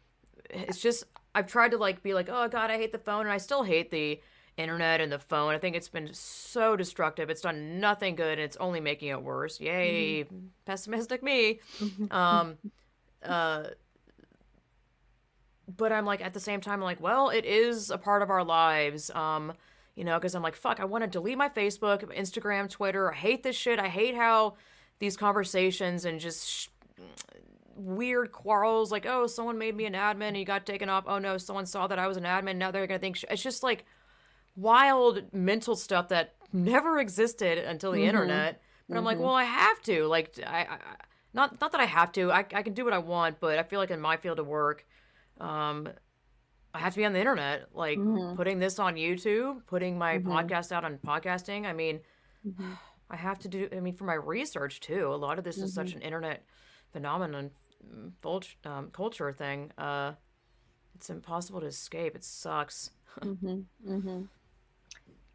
it's 0.50 0.80
just 0.82 1.04
I've 1.36 1.48
tried 1.48 1.72
to 1.72 1.78
like 1.78 2.02
be 2.02 2.14
like, 2.14 2.30
oh 2.30 2.48
god, 2.48 2.72
I 2.72 2.78
hate 2.78 2.92
the 2.92 2.98
phone, 3.00 3.22
and 3.22 3.32
I 3.32 3.38
still 3.38 3.64
hate 3.64 3.92
the 3.92 4.20
internet 4.58 5.02
and 5.02 5.12
the 5.12 5.20
phone. 5.20 5.54
I 5.54 5.60
think 5.60 5.76
it's 5.76 5.88
been 5.88 6.10
so 6.14 6.76
destructive. 6.76 7.30
It's 7.30 7.42
done 7.42 7.80
nothing 7.80 8.16
good, 8.16 8.34
and 8.34 8.42
it's 8.42 8.58
only 8.58 8.80
making 8.80 9.10
it 9.10 9.22
worse. 9.22 9.60
Yay, 9.60 10.26
pessimistic 10.66 11.24
me. 11.24 11.60
Um, 12.12 12.58
uh, 13.24 13.64
but 15.76 15.92
I'm 15.92 16.06
like 16.06 16.22
at 16.22 16.34
the 16.34 16.40
same 16.40 16.62
time, 16.62 16.76
I'm 16.76 16.82
like, 16.82 17.02
well, 17.02 17.30
it 17.30 17.46
is 17.46 17.92
a 17.92 17.98
part 17.98 18.22
of 18.22 18.30
our 18.30 18.44
lives. 18.44 19.12
Um, 19.12 19.54
you 19.96 20.04
know, 20.04 20.18
because 20.18 20.36
I'm 20.36 20.44
like, 20.44 20.56
fuck, 20.56 20.80
I 20.80 20.86
want 20.86 21.04
to 21.04 21.10
delete 21.10 21.38
my 21.38 21.50
Facebook, 21.50 22.04
Instagram, 22.18 22.70
Twitter. 22.70 23.12
I 23.12 23.16
hate 23.16 23.44
this 23.44 23.56
shit. 23.56 23.80
I 23.80 23.88
hate 23.88 24.16
how 24.16 24.56
these 25.00 25.18
conversations 25.18 26.06
and 26.06 26.20
just. 26.20 26.48
Sh- 26.50 26.68
weird 27.76 28.32
quarrels 28.32 28.92
like 28.92 29.06
oh 29.06 29.28
someone 29.28 29.56
made 29.56 29.76
me 29.76 29.86
an 29.86 29.94
admin 29.94 30.30
and 30.30 30.36
he 30.36 30.44
got 30.44 30.66
taken 30.66 30.90
off 30.90 31.04
oh 31.06 31.20
no 31.20 31.38
someone 31.38 31.64
saw 31.64 31.86
that 31.86 32.00
i 32.00 32.08
was 32.08 32.18
an 32.18 32.24
admin 32.24 32.56
now 32.56 32.72
they're 32.72 32.88
gonna 32.88 32.98
think 32.98 33.18
sh-. 33.18 33.26
it's 33.30 33.44
just 33.44 33.62
like 33.62 33.86
wild 34.58 35.32
mental 35.34 35.76
stuff 35.78 36.10
that 36.10 36.36
never 36.52 37.00
existed 37.00 37.58
until 37.60 37.92
the 37.94 38.00
Mhm. 38.02 38.08
internet 38.08 38.62
but 38.90 38.98
i'm 38.98 39.04
like 39.06 39.18
Mhm. 39.18 39.22
well 39.22 39.34
i 39.36 39.44
have 39.44 39.82
to 39.84 40.06
like 40.08 40.38
I, 40.46 40.62
I 40.64 40.78
not 41.34 41.62
not 41.62 41.72
that 41.72 41.80
i 41.82 41.86
have 41.86 42.12
to 42.14 42.32
I, 42.32 42.40
I 42.40 42.64
can 42.64 42.74
do 42.74 42.84
what 42.84 42.94
i 42.94 42.98
want 42.98 43.40
but 43.40 43.58
i 43.60 43.64
feel 43.64 43.80
like 43.80 43.92
in 43.92 44.02
my 44.02 44.18
field 44.18 44.40
of 44.40 44.48
work 44.48 44.86
um 45.40 45.88
I 46.74 46.80
have 46.80 46.94
to 46.94 46.98
be 47.00 47.06
on 47.06 47.14
the 47.14 47.20
internet, 47.20 47.70
like 47.74 47.98
Mhm. 47.98 48.36
putting 48.36 48.60
this 48.60 48.78
on 48.78 48.96
YouTube, 48.96 49.66
putting 49.66 49.98
my 49.98 50.20
Mhm. 50.20 50.26
podcast 50.26 50.72
out 50.72 50.84
on 50.84 51.00
podcasting. 51.00 51.66
I 51.66 51.74
mean, 51.74 52.02
Mhm. 52.46 52.78
I 53.10 53.16
have 53.16 53.40
to 53.40 53.48
do, 53.48 53.68
I 53.72 53.80
mean, 53.80 53.96
for 53.96 54.04
my 54.04 54.14
research 54.14 54.80
too. 54.80 55.08
A 55.12 55.16
lot 55.16 55.40
of 55.40 55.44
this 55.44 55.58
is 55.58 55.72
Mm-hmm. 55.72 55.82
such 55.82 55.94
an 55.96 56.02
internet 56.02 56.46
phenomenon, 56.92 57.52
mm, 57.84 58.56
um, 58.66 58.92
culture 58.92 59.32
thing. 59.32 59.72
Uh, 59.78 60.14
it's 60.94 61.10
impossible 61.10 61.62
to 61.62 61.68
escape. 61.68 62.16
It 62.16 62.24
sucks. 62.24 62.92
hmm 63.24 63.62
hmm 63.84 64.24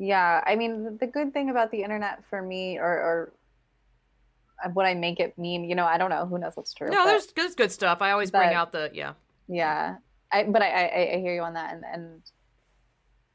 Yeah, 0.03 0.43
I 0.45 0.57
mean, 0.57 0.99
the- 0.99 1.07
good 1.07 1.33
thing 1.33 1.49
about 1.49 1.71
the 1.71 1.83
internet 1.83 2.25
for 2.29 2.43
me, 2.43 2.77
or, 2.79 2.93
or 3.09 3.33
uh, 4.65 4.69
what 4.71 4.85
I 4.85 4.95
make 4.95 5.21
it 5.21 5.39
mean, 5.39 5.63
you 5.65 5.77
know, 5.77 5.85
I 5.87 5.97
don't 5.97 6.11
know. 6.11 6.27
Who 6.27 6.39
knows 6.39 6.57
what's 6.57 6.75
true? 6.75 6.91
No, 6.91 7.05
there's, 7.07 7.27
there's 7.37 7.55
good 7.55 7.71
stuff. 7.71 7.99
I 8.03 8.11
always 8.11 8.31
bring 8.33 8.53
out 8.53 8.73
the, 8.73 8.91
yeah. 8.93 9.13
yeah 9.49 9.97
i 10.33 10.45
but 10.45 10.63
I, 10.63 10.69
I 10.71 11.15
i 11.15 11.19
hear 11.21 11.35
you 11.35 11.43
on 11.43 11.55
that 11.55 11.75
and 11.75 11.85
and 11.95 12.23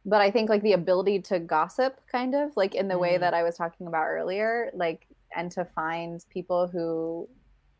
but 0.03 0.19
i 0.19 0.31
think 0.31 0.49
like 0.49 0.63
the 0.63 0.73
ability 0.73 1.19
to 1.29 1.37
gossip 1.39 1.99
kind 2.11 2.33
of 2.33 2.55
like 2.55 2.73
in 2.73 2.87
the 2.87 2.97
way 2.97 3.13
Mhm. 3.15 3.19
that 3.19 3.33
i 3.35 3.43
was 3.43 3.55
talking 3.55 3.85
about 3.87 4.05
earlier 4.07 4.71
like 4.73 5.05
and 5.35 5.51
to 5.51 5.63
find 5.65 6.23
people 6.37 6.67
who 6.73 7.29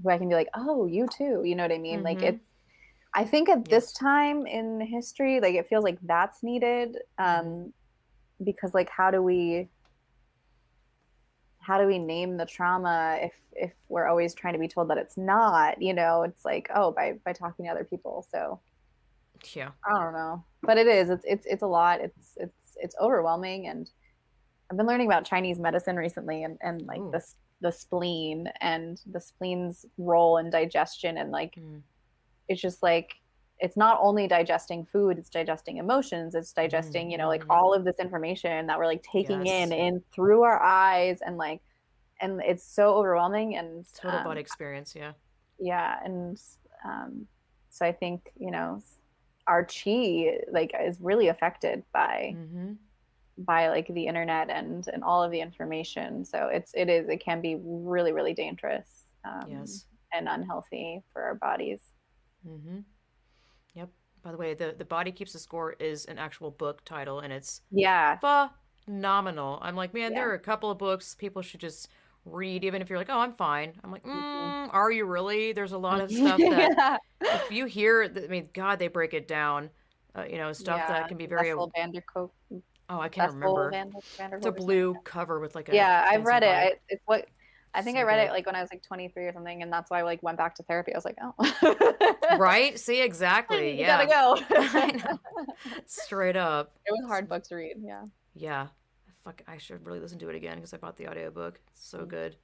who 0.04 0.10
i 0.12 0.18
can 0.20 0.30
be 0.30 0.36
like 0.36 0.50
oh 0.54 0.86
you 0.86 1.08
too 1.08 1.42
you 1.44 1.56
know 1.56 1.64
what 1.64 1.72
i 1.72 1.80
mean 1.80 2.04
like 2.04 2.20
Mhm. 2.20 2.30
it's 2.32 2.46
i 3.16 3.24
think 3.26 3.50
at 3.50 3.66
this 3.74 3.92
time 3.94 4.46
in 4.46 4.82
history 4.82 5.40
like 5.40 5.56
it 5.56 5.66
feels 5.68 5.84
like 5.90 5.98
that's 6.04 6.44
needed 6.44 6.90
um 7.18 7.74
because 8.44 8.74
like 8.74 8.90
how 8.90 9.12
do 9.12 9.22
we 9.22 9.68
how 11.60 11.78
do 11.80 11.86
we 11.88 12.00
name 12.00 12.38
the 12.38 12.46
trauma 12.46 13.18
if 13.22 13.34
if 13.54 13.74
we're 13.90 14.06
always 14.08 14.34
trying 14.34 14.54
to 14.54 14.60
be 14.60 14.68
told 14.68 14.90
that 14.90 14.98
it's 14.98 15.18
not 15.18 15.82
you 15.82 15.94
know? 15.94 16.24
It's 16.24 16.46
like 16.46 16.70
oh 16.76 16.92
by 16.92 17.14
by 17.26 17.34
talking 17.34 17.66
to 17.66 17.72
other 17.72 17.84
people. 17.84 18.26
So 18.32 18.60
Yeah. 19.54 19.72
i 19.86 19.92
don't 20.04 20.14
know. 20.14 20.44
But 20.64 20.78
it 20.78 20.88
is. 20.88 21.10
It's 21.10 21.26
it's 21.28 21.46
it's 21.46 21.64
a 21.64 21.68
lot. 21.68 22.00
It's 22.02 22.34
it's 22.38 22.78
it's 22.78 22.96
overwhelming. 23.02 23.68
And 23.68 23.90
i've 24.70 24.76
been 24.78 24.86
learning 24.86 25.08
about 25.08 25.24
chinese 25.26 25.60
medicine 25.60 25.96
recently 25.96 26.44
and 26.44 26.58
and 26.62 26.82
like 26.86 27.00
Ooh. 27.00 27.10
the 27.12 27.22
the 27.62 27.72
spleen 27.72 28.50
and 28.62 29.02
the 29.12 29.20
spleen's 29.20 29.86
role 29.98 30.38
in 30.38 30.50
digestion. 30.50 31.18
And 31.18 31.32
like 31.32 31.56
Mm. 31.56 31.82
it's 32.48 32.62
just 32.62 32.82
like 32.84 33.16
it's 33.60 33.76
not 33.78 33.98
only 34.02 34.28
digesting 34.28 34.86
food 34.86 35.18
it's 35.18 35.30
digesting 35.30 35.78
emotions 35.78 36.36
it's 36.36 36.54
digesting 36.54 37.10
you 37.12 37.18
know 37.18 37.28
like 37.28 37.44
Mhm. 37.46 37.56
all 37.56 37.74
of 37.74 37.84
this 37.84 37.98
information 38.00 38.68
that 38.68 38.78
we're 38.78 38.86
like 38.86 39.04
taking 39.04 39.46
in 39.48 39.72
in 39.72 40.04
through 40.14 40.44
our 40.44 40.62
eyes 40.62 41.22
and 41.26 41.38
like 41.38 41.62
and 42.22 42.42
it's 42.46 42.64
so 42.64 42.96
overwhelming 42.96 43.56
and 43.58 43.86
Total 43.94 44.20
um, 44.20 44.24
body 44.26 44.42
experience. 44.42 44.96
Yeah. 44.96 45.14
yeah 45.60 46.00
and 46.04 46.40
um 46.86 47.28
so 47.70 47.86
i 47.86 47.92
think 47.92 48.32
you 48.38 48.52
know 48.52 48.82
our 49.48 49.66
chi 49.66 50.38
like 50.52 50.72
is 50.80 51.00
really 51.02 51.28
affected 51.30 51.84
by 51.94 52.34
Mm-hmm. 52.36 52.74
by 53.40 53.70
like 53.70 53.88
the 53.88 54.06
internet 54.08 54.50
and 54.50 54.88
and 54.94 55.04
all 55.04 55.24
of 55.24 55.32
the 55.32 55.42
information 55.42 56.26
so 56.26 56.48
it's 56.48 56.72
it 56.76 56.90
is 56.90 57.08
it 57.10 57.18
can 57.24 57.42
be 57.42 57.56
really 57.62 58.12
really 58.12 58.34
dangerous 58.34 58.90
um, 59.26 59.46
Yes. 59.50 59.86
and 60.14 60.28
unhealthy 60.30 61.02
for 61.12 61.22
our 61.24 61.36
bodies 61.36 61.82
Mm-hmm. 62.48 62.80
By 64.28 64.34
the 64.34 64.38
way, 64.38 64.54
the 64.56 64.76
the 64.78 64.84
body 64.84 65.14
keeps 65.14 65.32
the 65.32 65.40
score 65.40 65.72
is 65.80 66.04
an 66.04 66.18
actual 66.18 66.52
book 66.52 66.84
title, 66.84 67.22
and 67.22 67.32
it's 67.32 67.62
yeah 67.72 68.18
phenomenal. 68.86 69.58
I'm 69.62 69.74
like, 69.78 69.94
man, 69.94 70.12
Yeah. 70.12 70.20
there 70.20 70.32
are 70.32 70.34
a 70.34 70.40
couple 70.40 70.70
of 70.70 70.78
books 70.78 71.16
people 71.16 71.42
should 71.42 71.62
just 71.62 71.88
read, 72.26 72.66
even 72.66 72.82
if 72.82 72.90
you're 72.90 73.00
like, 73.00 73.08
oh, 73.10 73.20
I'm 73.20 73.32
fine. 73.32 73.72
I'm 73.86 73.90
like, 73.90 74.04
mm, 74.04 74.12
Mhm. 74.12 74.70
are 74.74 74.92
you 74.92 75.06
really? 75.06 75.54
There's 75.54 75.72
a 75.72 75.78
lot 75.78 76.02
of 76.02 76.12
stuff 76.12 76.40
that 76.40 76.76
yeah. 76.78 76.98
if 77.22 77.52
you 77.54 77.68
hear, 77.68 78.04
I 78.04 78.28
mean, 78.28 78.50
God, 78.54 78.80
they 78.80 78.90
break 78.90 79.14
it 79.14 79.30
down. 79.30 79.70
Uh, 80.14 80.26
you 80.30 80.38
know, 80.38 80.52
stuff 80.52 80.78
Yeah, 80.80 80.88
that 81.00 81.08
can 81.08 81.16
be 81.16 81.26
very. 81.26 81.54
Oh, 81.54 83.00
I 83.00 83.08
can't 83.08 83.32
Bessel 83.32 83.56
remember. 83.56 83.72
Van- 83.72 83.92
Vanderkolk 84.18 84.38
It's 84.38 84.46
a 84.46 84.52
blue 84.52 84.96
cover 85.06 85.40
with 85.40 85.56
like 85.56 85.70
a. 85.70 85.76
Yeah, 85.76 86.06
I've 86.06 86.26
read 86.26 86.44
it. 86.44 86.48
I, 86.50 86.74
it's 86.90 87.04
what 87.06 87.28
I 87.78 87.82
think 87.82 87.98
So 87.98 88.02
I 88.02 88.04
read 88.04 88.18
good. 88.18 88.30
it 88.30 88.32
like 88.34 88.46
when 88.46 88.56
I 88.56 88.62
was 88.62 88.72
like 88.72 88.82
23 88.84 89.26
or 89.26 89.34
something, 89.34 89.62
and 89.62 89.72
that's 89.72 89.90
why 89.92 90.00
I 90.00 90.02
like 90.04 90.22
went 90.24 90.38
back 90.38 90.56
to 90.56 90.64
therapy. 90.64 90.94
I 90.94 90.98
was 90.98 91.06
like, 91.06 91.18
oh, 91.22 92.38
Right? 92.38 92.80
See, 92.80 93.02
exactly. 93.10 93.72
you 93.72 93.78
yeah. 93.86 94.06
gotta 94.06 94.46
go. 94.50 95.18
Straight 95.86 96.36
up. 96.36 96.76
It 96.86 96.92
was 96.92 97.02
a 97.06 97.08
hard 97.08 97.30
book 97.30 97.44
to 97.44 97.56
read. 97.56 97.76
Yeah. 97.80 98.06
Yeah. 98.36 98.68
Fuck, 99.24 99.42
I 99.48 99.58
should 99.58 99.86
really 99.86 100.00
listen 100.00 100.20
to 100.20 100.30
it 100.30 100.36
again 100.36 100.56
because 100.56 100.74
I 100.74 100.78
bought 100.78 100.98
the 100.98 101.08
audiobook. 101.08 101.60
It's 101.72 101.88
so 101.88 102.00
Mm. 102.00 102.08
good. 102.08 102.36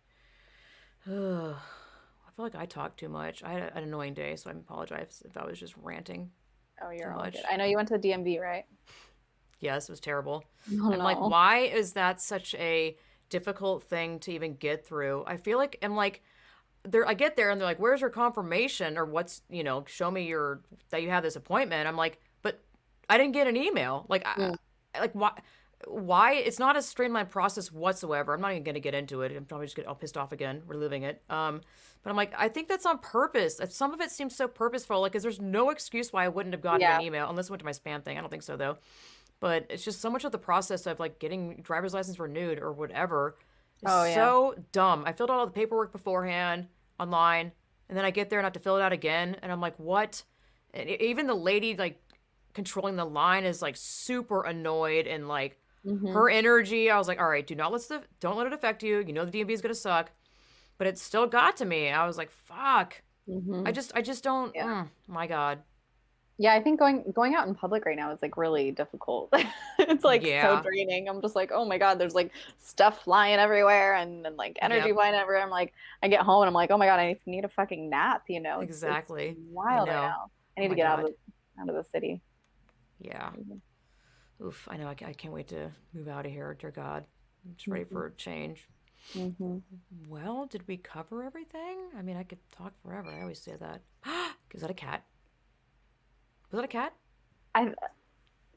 I 1.08 2.36
feel 2.36 2.46
like 2.46 2.56
I 2.56 2.66
talk 2.66 2.98
too 2.98 3.10
much. 3.10 3.44
I 3.44 3.54
had 3.54 3.72
an 3.76 3.84
annoying 3.84 4.14
day, 4.14 4.36
so 4.36 4.50
I 4.50 4.54
apologize 4.54 5.22
if 5.26 5.38
I 5.38 5.46
was 5.46 5.60
just 5.60 5.76
ranting. 5.82 6.32
Oh, 6.82 6.90
you're 6.90 7.14
all 7.14 7.24
good. 7.24 7.38
I 7.50 7.58
know 7.58 7.66
you 7.66 7.76
went 7.76 7.88
to 7.90 7.98
the 7.98 8.10
DMV, 8.10 8.40
right? 8.42 8.66
Yes, 9.60 9.88
it 9.88 9.92
was 9.92 10.00
terrible. 10.00 10.44
Oh, 10.82 10.92
I'm 10.92 11.00
like, 11.00 11.20
why 11.20 11.60
is 11.60 11.94
that 11.94 12.20
such 12.20 12.56
a 12.56 12.98
difficult 13.38 13.84
thing 13.84 14.20
to 14.20 14.32
even 14.32 14.56
get 14.56 14.86
through? 14.86 15.24
I 15.28 15.38
feel 15.38 15.58
like 15.58 15.78
I'm 15.82 15.96
like, 15.96 16.22
there. 16.84 17.08
I 17.08 17.14
get 17.14 17.36
there 17.36 17.50
and 17.50 17.60
they're 17.60 17.68
like, 17.68 17.80
"Where's 17.80 18.02
your 18.02 18.10
confirmation?" 18.10 18.98
or 18.98 19.06
"What's 19.06 19.42
you 19.50 19.64
know, 19.64 19.84
show 19.88 20.10
me 20.12 20.24
your 20.28 20.62
that 20.92 21.02
you 21.02 21.10
have 21.10 21.24
this 21.24 21.36
appointment." 21.36 21.88
I'm 21.88 21.98
like, 21.98 22.20
but 22.42 22.60
I 23.10 23.18
didn't 23.18 23.34
get 23.34 23.48
an 23.48 23.58
email. 23.58 24.06
Like. 24.10 24.24
I, 24.26 24.54
like 25.00 25.14
why? 25.14 25.32
Why? 25.88 26.36
It's 26.36 26.60
not 26.60 26.78
a 26.78 26.82
streamlined 26.82 27.30
process 27.30 27.72
whatsoever. 27.72 28.34
I'm 28.34 28.40
not 28.42 28.52
even 28.52 28.64
going 28.64 28.76
to 28.76 28.80
get 28.80 28.94
into 28.94 29.22
it. 29.24 29.36
I'm 29.36 29.44
probably 29.46 29.66
just 29.66 29.76
get 29.76 29.86
all 29.88 29.96
pissed 29.96 30.18
off 30.18 30.32
again, 30.32 30.62
reliving 30.66 31.04
it. 31.04 31.22
Um, 31.30 31.60
but 32.04 32.10
I'm 32.12 32.16
like, 32.16 32.32
I 32.38 32.48
think 32.48 32.70
that's 32.70 32.86
on 32.86 33.00
purpose. 33.00 33.60
Some 33.70 33.92
of 33.94 34.00
it 34.00 34.10
seems 34.12 34.34
so 34.36 34.48
purposeful. 34.48 35.02
Like, 35.02 35.12
'cause 35.12 35.24
there's 35.24 35.42
no 35.42 35.72
excuse 35.72 36.14
why 36.14 36.24
I 36.24 36.30
wouldn't 36.30 36.54
have 36.54 36.62
gotten 36.62 36.82
Yeah. 36.82 37.00
an 37.00 37.02
email 37.02 37.30
unless 37.30 37.48
it 37.48 37.52
went 37.52 37.60
to 37.60 37.66
my 37.66 37.72
spam 37.72 38.02
thing. 38.04 38.18
I 38.18 38.22
don't 38.22 38.30
think 38.30 38.44
so 38.44 38.56
though 38.56 38.78
but 39.44 39.66
it's 39.70 39.84
just 39.84 40.00
so 40.00 40.10
much 40.10 40.24
of 40.24 40.32
the 40.32 40.38
process 40.38 40.86
of 40.88 41.02
like 41.02 41.20
getting 41.20 41.58
driver's 41.64 41.94
license 41.94 42.18
renewed 42.18 42.60
or 42.60 42.72
whatever 42.72 43.36
is 43.82 43.92
Oh, 43.92 44.06
yeah. 44.06 44.16
so 44.16 44.56
dumb. 44.72 45.04
I 45.06 45.12
filled 45.12 45.30
out 45.30 45.38
all 45.40 45.46
the 45.46 45.52
paperwork 45.52 45.92
beforehand 45.92 46.68
online, 46.98 47.52
and 47.90 47.98
then 47.98 48.06
I 48.06 48.12
get 48.12 48.30
there 48.30 48.40
and 48.40 48.46
I 48.46 48.48
have 48.48 48.54
to 48.54 48.60
fill 48.62 48.78
it 48.78 48.82
out 48.82 48.94
again, 48.94 49.36
and 49.42 49.52
I'm 49.52 49.60
like, 49.60 49.78
what? 49.78 50.24
And 50.74 50.90
even 50.90 51.28
the 51.28 51.36
lady 51.36 51.76
like 51.76 52.02
controlling 52.54 52.96
the 52.96 53.04
line 53.06 53.44
is 53.44 53.62
like 53.62 53.76
super 53.76 54.44
annoyed 54.44 55.08
and 55.08 55.28
like 55.28 55.60
Mhm. 55.86 56.14
her 56.14 56.30
energy. 56.30 56.90
I 56.90 56.98
was 56.98 57.10
like, 57.10 57.20
all 57.20 57.28
right, 57.28 57.46
do 57.46 57.56
not 57.56 57.74
let 57.74 57.82
the 57.90 58.02
don't 58.22 58.38
let 58.38 58.48
it 58.48 58.54
affect 58.54 58.82
you. 58.82 59.00
You 59.06 59.12
know 59.12 59.26
the 59.26 59.32
DMV 59.32 59.52
is 59.52 59.62
gonna 59.62 59.76
suck, 59.76 60.12
but 60.78 60.88
it 60.88 60.98
still 60.98 61.28
got 61.28 61.58
to 61.58 61.66
me. 61.66 61.90
I 61.90 62.08
was 62.08 62.18
like, 62.18 62.32
fuck. 62.32 63.02
Mm-hmm. 63.28 63.64
I 63.68 63.72
just 63.74 63.92
I 63.94 64.02
just 64.02 64.24
don't. 64.24 64.56
Yeah. 64.56 64.86
mm, 64.86 64.90
my 65.14 65.28
God. 65.28 65.60
Yeah, 66.40 66.54
I 66.56 66.64
think 66.64 66.80
going 66.80 67.12
going 67.14 67.36
out 67.36 67.48
in 67.48 67.54
public 67.56 67.86
right 67.86 67.96
now 67.96 68.12
is 68.12 68.22
like 68.22 68.38
really 68.38 68.72
difficult. 68.72 69.32
it's 69.80 70.04
like 70.04 70.24
Yeah. 70.26 70.58
so 70.60 70.64
draining. 70.68 71.08
I'm 71.08 71.22
just 71.22 71.36
like, 71.36 71.52
oh 71.54 71.64
my 71.66 71.78
god, 71.78 72.00
there's 72.00 72.16
like 72.16 72.32
stuff 72.60 73.04
flying 73.04 73.38
everywhere 73.38 73.96
and, 73.96 74.26
and 74.26 74.36
like 74.36 74.58
energy 74.62 74.88
Yep. 74.88 74.96
flying 74.96 75.14
everywhere. 75.14 75.44
I'm 75.44 75.52
like, 75.52 75.74
I 76.02 76.08
get 76.08 76.22
home 76.22 76.42
and 76.42 76.48
I'm 76.48 76.54
like, 76.54 76.72
oh 76.72 76.78
my 76.78 76.88
god, 76.88 77.00
I 77.00 77.16
need 77.28 77.46
a 77.46 77.50
fucking 77.50 77.90
nap. 77.90 78.24
You 78.28 78.40
know, 78.42 78.62
It's- 78.62 78.70
it's 78.78 78.84
Exactly. 78.84 79.38
wild 79.52 79.88
know. 79.88 79.94
right 79.94 80.02
now. 80.08 80.32
I 80.58 80.62
need 80.62 80.68
Oh 80.68 80.70
to 80.70 80.76
get 80.76 80.86
out 80.88 81.00
of 81.00 81.06
the 81.06 81.16
out 81.62 81.70
of 81.70 81.76
the 81.76 81.84
city. 81.92 82.22
Yeah. 83.00 83.30
Oof, 84.44 84.68
I 84.72 84.78
know. 84.78 84.88
I, 84.88 84.92
I 84.92 85.14
can't 85.14 85.34
wait 85.34 85.48
to 85.50 85.70
move 85.94 86.08
out 86.08 86.26
of 86.26 86.32
here. 86.32 86.56
Dear 86.60 86.72
God. 86.72 87.06
I'm 87.46 87.56
just 87.56 87.68
ready 87.68 87.86
Mhm. 87.86 87.92
for 87.92 88.08
a 88.08 88.12
change. 88.12 88.68
Mm-hmm. 89.14 89.58
Well, 90.08 90.48
did 90.48 90.68
we 90.68 90.78
cover 90.78 91.24
everything? 91.24 91.78
I 91.98 92.02
mean, 92.02 92.18
I 92.18 92.24
could 92.24 92.40
talk 92.58 92.74
forever. 92.82 93.10
I 93.10 93.22
always 93.22 93.40
say 93.40 93.56
that. 93.60 93.82
Is 94.54 94.62
that 94.62 94.70
a 94.72 94.74
cat? 94.74 95.04
Was 96.54 96.60
that 96.60 96.66
a 96.66 96.68
cat? 96.68 96.94
I 97.56 97.74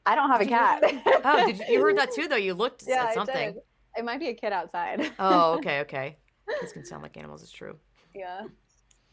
I 0.05 0.13
don't 0.13 0.29
have 0.29 0.39
a 0.39 0.43
Did 0.45 0.51
you 0.51 0.55
cat. 0.57 1.21
Oh, 1.25 1.45
did 1.47 1.57
you, 1.57 1.65
you 1.67 1.81
heard 1.81 1.97
that 1.97 2.11
too, 2.13 2.27
though? 2.27 2.35
You 2.35 2.53
looked 2.53 2.83
yeah, 2.87 3.05
at 3.05 3.07
I 3.09 3.13
something. 3.15 3.55
It 3.97 4.05
might 4.05 4.19
be 4.19 4.27
a 4.29 4.35
kid 4.35 4.53
outside. 4.53 5.11
Oh, 5.19 5.53
okay, 5.57 5.79
okay. 5.81 6.17
Kids 6.59 6.73
can 6.73 6.85
sound 6.85 7.01
like 7.01 7.17
animals. 7.17 7.41
It's 7.41 7.51
true. 7.51 7.75
yeah. 8.13 8.43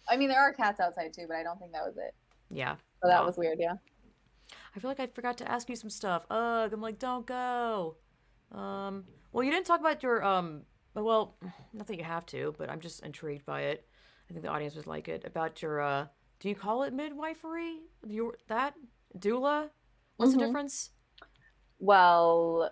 I 0.07 0.19
mean, 0.19 0.29
there 0.29 0.39
are 0.43 0.53
cats 0.53 0.81
outside 0.81 1.15
too, 1.15 1.25
but 1.27 1.37
I 1.39 1.43
don't 1.43 1.59
think 1.59 1.73
that 1.73 1.83
was 1.83 1.97
it. 1.97 2.15
Yeah. 2.51 2.75
So 3.03 3.09
that 3.09 3.21
No. 3.21 3.25
was 3.27 3.39
weird. 3.39 3.59
Yeah. 3.59 3.73
I 4.77 4.81
feel 4.81 4.91
like 4.91 5.01
I 5.01 5.07
forgot 5.07 5.39
to 5.39 5.51
ask 5.51 5.71
you 5.71 5.77
some 5.77 5.89
stuff. 5.89 6.27
Ugh, 6.31 6.71
I'm 6.71 6.83
like, 6.83 6.99
don't 6.99 7.25
go. 7.25 7.97
Um, 8.53 9.05
well, 9.33 9.43
you 9.43 9.51
didn't 9.51 9.65
talk 9.67 9.81
about 9.81 10.03
your 10.03 10.23
um. 10.23 10.65
Well, 10.95 11.37
not 11.73 11.87
that 11.87 11.97
you 11.97 12.05
have 12.05 12.27
to, 12.27 12.55
but 12.59 12.69
I'm 12.69 12.81
just 12.81 13.03
intrigued 13.03 13.47
by 13.47 13.63
it. 13.63 13.89
I 14.29 14.35
think 14.35 14.45
the 14.45 14.51
audience 14.51 14.77
would 14.77 14.87
like 14.87 15.09
it. 15.09 15.25
About 15.25 15.63
your 15.63 15.81
uh, 15.81 16.07
do 16.41 16.49
you 16.49 16.55
call 16.55 16.83
it 16.83 16.93
midwifery? 16.93 17.81
Your 18.07 18.35
that 18.49 18.75
doula? 19.19 19.71
What's 20.17 20.33
the 20.33 20.39
Mhm. 20.39 20.47
difference? 20.47 20.91
Well, 21.79 22.71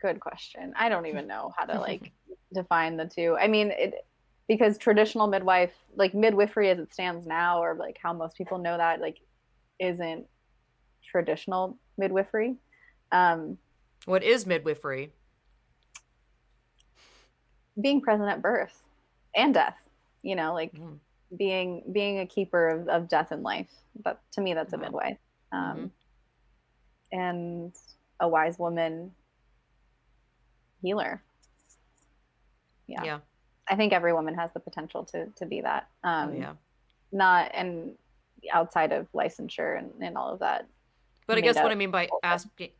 good 0.00 0.20
question. 0.20 0.72
I 0.76 0.88
don't 0.88 1.06
even 1.06 1.26
know 1.26 1.52
how 1.56 1.64
to 1.66 1.78
like 1.78 2.12
define 2.52 2.96
the 2.96 3.06
two. 3.06 3.36
I 3.38 3.48
mean, 3.48 3.70
it 3.70 4.06
because 4.48 4.78
traditional 4.78 5.26
midwife, 5.26 5.74
like 5.96 6.14
midwifery 6.14 6.70
as 6.70 6.78
it 6.78 6.92
stands 6.92 7.26
now, 7.26 7.60
or 7.62 7.74
like 7.74 7.98
how 8.02 8.12
most 8.12 8.36
people 8.36 8.58
know 8.58 8.76
that, 8.76 9.00
like 9.00 9.18
isn't 9.80 10.26
traditional 11.04 11.76
midwifery. 11.98 12.56
Um, 13.12 13.58
What 14.04 14.22
is 14.22 14.46
midwifery? 14.46 15.12
being 17.80 18.00
present 18.00 18.28
at 18.30 18.40
birth 18.40 18.82
and 19.34 19.52
death. 19.52 19.76
You 20.22 20.34
know, 20.36 20.54
like 20.54 20.72
Mm. 20.72 20.98
Being 21.36 21.82
being 21.92 22.18
a 22.20 22.26
keeper 22.26 22.68
of, 22.68 22.88
of 22.88 23.08
death 23.08 23.30
and 23.30 23.42
life. 23.42 23.70
But 24.02 24.20
to 24.32 24.40
me, 24.40 24.54
that's 24.54 24.72
a 24.72 24.76
Wow. 24.76 24.82
midwife. 24.82 25.18
Um, 25.52 25.76
Mhm. 25.76 25.90
and 27.12 27.74
a 28.20 28.28
wise 28.28 28.58
woman 28.58 29.14
healer. 30.82 31.22
Yeah. 32.86 33.04
Yeah. 33.04 33.18
I 33.68 33.76
think 33.76 33.92
every 33.92 34.12
woman 34.12 34.34
has 34.34 34.52
the 34.52 34.60
potential 34.60 35.04
to 35.06 35.26
to 35.26 35.46
be 35.46 35.60
that. 35.60 35.88
Um, 36.04 36.30
oh, 36.30 36.32
yeah. 36.34 36.54
Not 37.12 37.50
and 37.54 37.96
outside 38.52 38.92
of 38.92 39.10
licensure 39.12 39.78
and, 39.78 39.90
and 40.00 40.16
all 40.16 40.32
of 40.32 40.38
that. 40.40 40.66
But 41.26 41.38
I 41.38 41.40
guess 41.40 41.56
what 41.56 41.72
I 41.72 41.74
mean 41.74 41.90
by 41.90 42.08
asking 42.22 42.70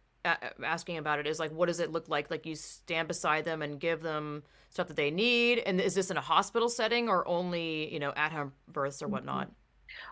asking 0.63 0.99
about 0.99 1.19
it 1.19 1.27
is 1.27 1.39
like, 1.39 1.53
what 1.53 1.67
does 1.67 1.81
it 1.81 1.93
look 1.93 2.09
like? 2.09 2.31
Like 2.31 2.47
you 2.47 2.55
stand 2.55 3.09
beside 3.09 3.45
them 3.45 3.63
and 3.63 3.79
give 3.81 4.03
them 4.03 4.43
stuff 4.71 4.89
that 4.89 4.97
they 4.97 5.11
need, 5.11 5.59
and 5.61 5.81
is 5.81 5.95
this 5.95 6.11
in 6.11 6.17
a 6.17 6.21
hospital 6.21 6.69
setting 6.69 7.09
or 7.09 7.27
only 7.27 7.93
you 7.93 7.99
know 7.99 8.13
at 8.17 8.33
home 8.33 8.53
births 8.69 9.03
or 9.03 9.09
whatnot? 9.09 9.51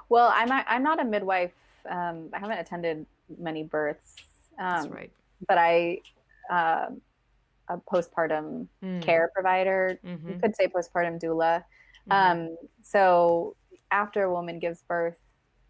Well, 0.09 0.32
I'm 0.35 0.49
not, 0.49 0.65
I'm 0.69 0.82
not 0.82 1.01
a 1.01 1.05
midwife. 1.05 1.53
Um, 1.89 2.31
I 2.32 2.39
haven't 2.39 2.59
attended 2.59 3.07
many 3.39 3.65
births. 3.65 4.15
Um, 4.59 4.66
That's 4.70 4.89
right. 4.89 5.12
But 5.49 5.59
I, 5.59 5.99
um 6.51 7.01
a 7.69 7.78
postpartum 7.78 8.69
Mm. 8.82 9.01
care 9.01 9.31
provider. 9.35 9.99
You 10.03 10.19
Mhm. 10.19 10.41
could 10.41 10.55
say 10.55 10.66
postpartum 10.69 11.19
doula. 11.19 11.65
Mhm. 12.07 12.15
Um, 12.51 12.57
so 12.82 13.57
after 13.91 14.24
a 14.24 14.31
woman 14.31 14.59
gives 14.59 14.82
birth 14.82 15.16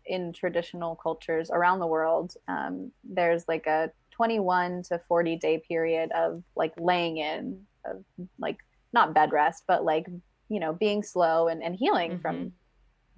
in 0.05 0.33
traditional 0.33 0.97
cultures 0.97 1.51
around 1.53 1.79
the 1.79 1.87
world, 1.87 2.37
um, 2.49 2.91
there's 3.05 3.47
like 3.47 3.66
a 3.69 3.93
21 4.15 4.82
to 4.85 4.99
40 4.99 5.36
day 5.36 5.62
period 5.66 6.11
of 6.12 6.43
like 6.57 6.73
laying 6.78 7.19
in, 7.19 7.61
of 7.85 8.05
like 8.39 8.59
not 8.93 9.12
bed 9.15 9.32
rest, 9.32 9.65
but 9.66 9.85
like 9.85 10.07
you 10.49 10.61
know 10.61 10.73
being 10.73 11.03
slow 11.03 11.49
and, 11.49 11.62
and 11.62 11.74
healing 11.74 12.19
from 12.19 12.53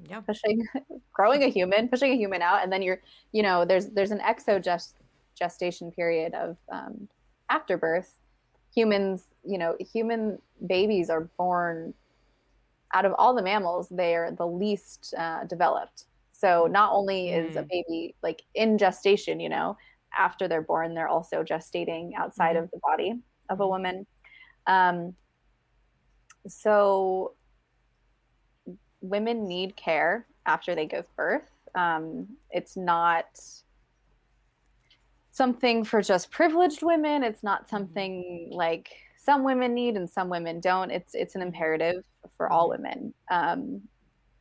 yeah. 0.09 0.21
pushing 0.21 0.63
growing 1.13 1.43
a 1.43 1.49
human 1.49 1.89
pushing 1.89 2.13
a 2.13 2.17
human 2.17 2.43
out 2.43 2.63
and 2.63 2.73
then 2.73 2.83
you're 2.83 3.01
you 3.33 3.43
know 3.43 3.65
there's 3.65 3.87
there's 3.91 4.11
an 4.11 4.21
exo 4.21 4.63
gest, 4.63 4.97
gestation 5.35 5.91
period 5.91 6.35
of 6.35 6.57
um, 6.71 7.09
after 7.51 7.77
birth 7.77 8.19
humans 8.75 9.25
you 9.45 9.59
know 9.59 9.75
human 9.81 10.39
babies 10.67 11.11
are 11.11 11.23
born 11.37 11.93
out 12.95 13.05
of 13.05 13.13
all 13.19 13.35
the 13.35 13.43
mammals 13.43 13.89
they 13.91 14.15
are 14.15 14.31
the 14.31 14.47
least 14.47 15.15
uh, 15.19 15.45
developed 15.45 16.05
so 16.33 16.67
not 16.71 16.93
only 16.93 17.31
is 17.31 17.57
a 17.57 17.63
Mm. 17.63 17.69
baby 17.69 18.15
like 18.23 18.43
in 18.55 18.79
gestation 18.79 19.41
you 19.41 19.49
know 19.49 19.77
after 20.17 20.49
they're 20.49 20.63
born 20.63 20.95
they're 20.95 21.09
also 21.09 21.43
gestating 21.43 22.13
outside 22.17 22.57
Mhm. 22.57 22.65
of 22.65 22.71
the 22.71 22.79
body 22.79 23.23
of 23.49 23.61
a 23.61 23.65
Mhm. 23.65 23.69
woman 23.69 24.07
um, 24.67 25.17
so 26.49 27.35
women 29.01 29.47
need 29.47 29.77
care 29.77 30.27
after 30.47 30.75
they 30.75 30.87
give 30.87 31.07
birth. 31.17 31.51
Um, 31.75 32.37
it's 32.51 32.77
not 32.77 33.27
something 35.31 35.85
for 35.85 36.01
just 36.03 36.31
privileged 36.31 36.83
women. 36.83 37.23
It's 37.23 37.43
not 37.43 37.69
something 37.69 38.49
like 38.51 38.89
some 39.19 39.45
women 39.45 39.75
need 39.75 39.97
and 39.97 40.09
some 40.09 40.29
women 40.29 40.61
don't. 40.61 40.91
It's 40.91 41.15
it's 41.15 41.35
an 41.35 41.43
imperative 41.43 42.05
for 42.37 42.51
all 42.51 42.69
women 42.69 43.15
um, 43.31 43.83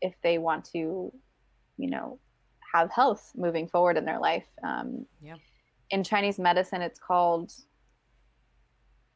if 0.02 0.20
they 0.22 0.38
want 0.38 0.66
to, 0.66 1.14
you 1.78 1.90
know, 1.90 2.20
have 2.74 2.92
health 2.92 3.32
moving 3.36 3.68
forward 3.68 3.98
in 3.98 4.06
their 4.06 4.20
life. 4.20 4.48
Um, 4.64 5.06
Yeah. 5.22 5.36
In 5.92 6.04
Chinese 6.04 6.40
medicine, 6.40 6.82
it's 6.82 7.00
called 7.00 7.54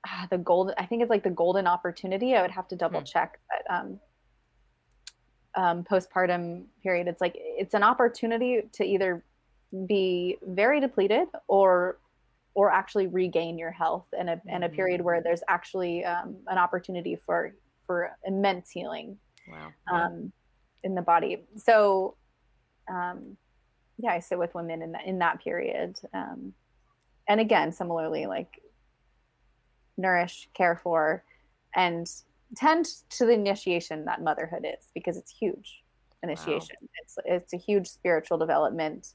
ah, 0.08 0.28
the 0.30 0.38
golden. 0.38 0.76
I 0.78 0.86
think 0.86 1.02
it's 1.02 1.10
like 1.10 1.24
the 1.24 1.30
golden 1.30 1.68
opportunity. 1.68 2.36
I 2.36 2.42
would 2.42 2.52
have 2.52 2.68
to 2.70 2.76
double 2.76 3.00
Hmm. 3.00 3.06
check, 3.06 3.40
but 3.50 3.74
um, 3.74 4.00
um, 5.56 5.84
postpartum 5.84 6.66
period, 6.84 7.08
it's 7.08 7.22
like 7.22 7.34
it's 7.36 7.74
an 7.74 7.84
opportunity 7.84 8.62
to 8.74 8.84
either 8.84 9.24
be 9.88 10.38
very 10.44 10.80
depleted 10.80 11.28
or 11.48 12.00
or 12.56 12.72
actually 12.72 13.08
regain 13.08 13.58
your 13.58 13.72
health 13.72 14.08
in 14.20 14.30
a 14.30 14.42
in 14.48 14.64
a 14.64 14.70
period 14.70 15.02
where 15.02 15.22
there's 15.22 15.44
actually 15.48 16.04
um, 16.06 16.36
an 16.48 16.58
opportunity 16.58 17.16
for 17.16 17.54
for 17.86 18.12
immense 18.26 18.70
healing 18.70 19.18
Wow. 19.52 19.72
Um, 19.92 20.32
in 20.84 20.94
the 20.94 21.02
body. 21.02 21.44
So, 21.56 22.16
um, 22.88 23.36
yeah, 24.00 24.12
I 24.12 24.20
sit 24.20 24.40
with 24.40 24.56
women 24.56 24.82
in 24.82 24.94
that 24.94 25.06
in 25.06 25.20
that 25.20 25.44
period, 25.44 26.00
um, 26.14 26.54
and 27.28 27.40
again, 27.40 27.72
similarly, 27.72 28.26
like 28.26 28.62
nourish, 29.98 30.50
care 30.54 30.80
for, 30.82 31.24
and 31.76 32.10
tend 32.56 32.88
to 33.10 33.26
the 33.26 33.34
initiation 33.34 34.06
that 34.06 34.24
motherhood 34.24 34.66
is 34.66 34.90
because 34.94 35.18
it's 35.18 35.32
huge 35.32 35.84
initiation. 36.24 36.78
It's 37.02 37.18
it's 37.26 37.54
a 37.54 37.58
huge 37.58 37.88
spiritual 37.88 38.38
development 38.38 39.14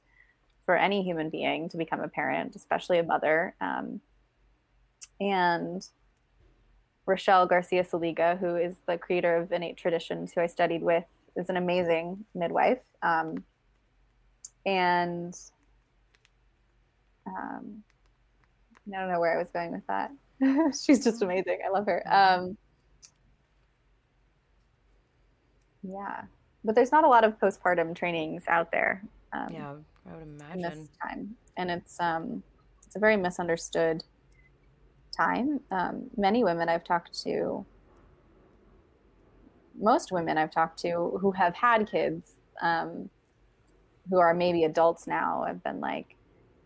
for 0.65 0.77
any 0.77 1.03
human 1.03 1.31
being 1.31 1.69
to 1.71 1.77
become 1.77 2.01
a 2.01 2.09
parent, 2.09 2.55
especially 2.55 2.99
a 2.99 3.03
mother. 3.03 3.55
Um, 3.61 4.01
and 5.21 5.87
Rachelle 7.07 7.49
Garcia 7.49 7.85
Seliga, 7.85 8.39
who 8.39 8.57
is 8.57 8.77
the 8.87 8.99
creator 8.99 9.37
of 9.37 9.53
Innate 9.53 9.77
Traditions, 9.77 10.33
who 10.35 10.41
I 10.41 10.47
studied 10.47 10.83
with, 10.83 11.05
is 11.37 11.51
an 11.51 11.57
amazing 11.57 12.25
midwife. 12.35 12.83
Um, 13.03 13.45
and 14.67 15.35
um, 17.27 17.83
I 18.93 18.99
don't 18.99 19.11
know 19.11 19.21
where 19.21 19.35
I 19.35 19.39
was 19.39 19.51
going 19.51 19.73
with 19.73 19.87
that. 19.87 20.11
She's 20.85 21.03
just 21.03 21.23
amazing. 21.23 21.61
I 21.65 21.71
love 21.71 21.87
her. 21.87 22.03
Um, 22.11 22.57
yeah, 25.83 26.23
but 26.65 26.75
there's 26.75 26.93
not 26.93 27.05
a 27.05 27.09
lot 27.09 27.25
of 27.25 27.39
postpartum 27.39 27.95
trainings 27.95 28.45
out 28.49 28.71
there. 28.73 29.03
Um, 29.33 29.49
yeah. 29.53 29.75
I 30.07 30.17
would 30.17 30.23
imagine. 30.23 30.61
this 30.61 30.89
time, 31.03 31.35
and 31.57 31.71
it's 31.71 31.99
um, 31.99 32.43
it's 32.87 32.97
a 32.97 32.99
very 32.99 33.17
misunderstood 33.17 34.05
time. 35.17 35.61
Um, 35.71 36.11
many 36.17 36.45
women 36.45 36.69
I've 36.69 36.85
talked 36.85 37.23
to, 37.23 37.65
most 39.79 40.13
women 40.13 40.37
I've 40.37 40.51
talked 40.51 40.79
to 40.81 41.19
who 41.21 41.31
have 41.33 41.55
had 41.55 41.91
kids, 41.91 42.35
um, 42.61 43.09
who 44.11 44.19
are 44.19 44.35
maybe 44.35 44.65
adults 44.65 45.07
now, 45.07 45.45
have 45.47 45.63
been 45.63 45.81
like, 45.81 46.17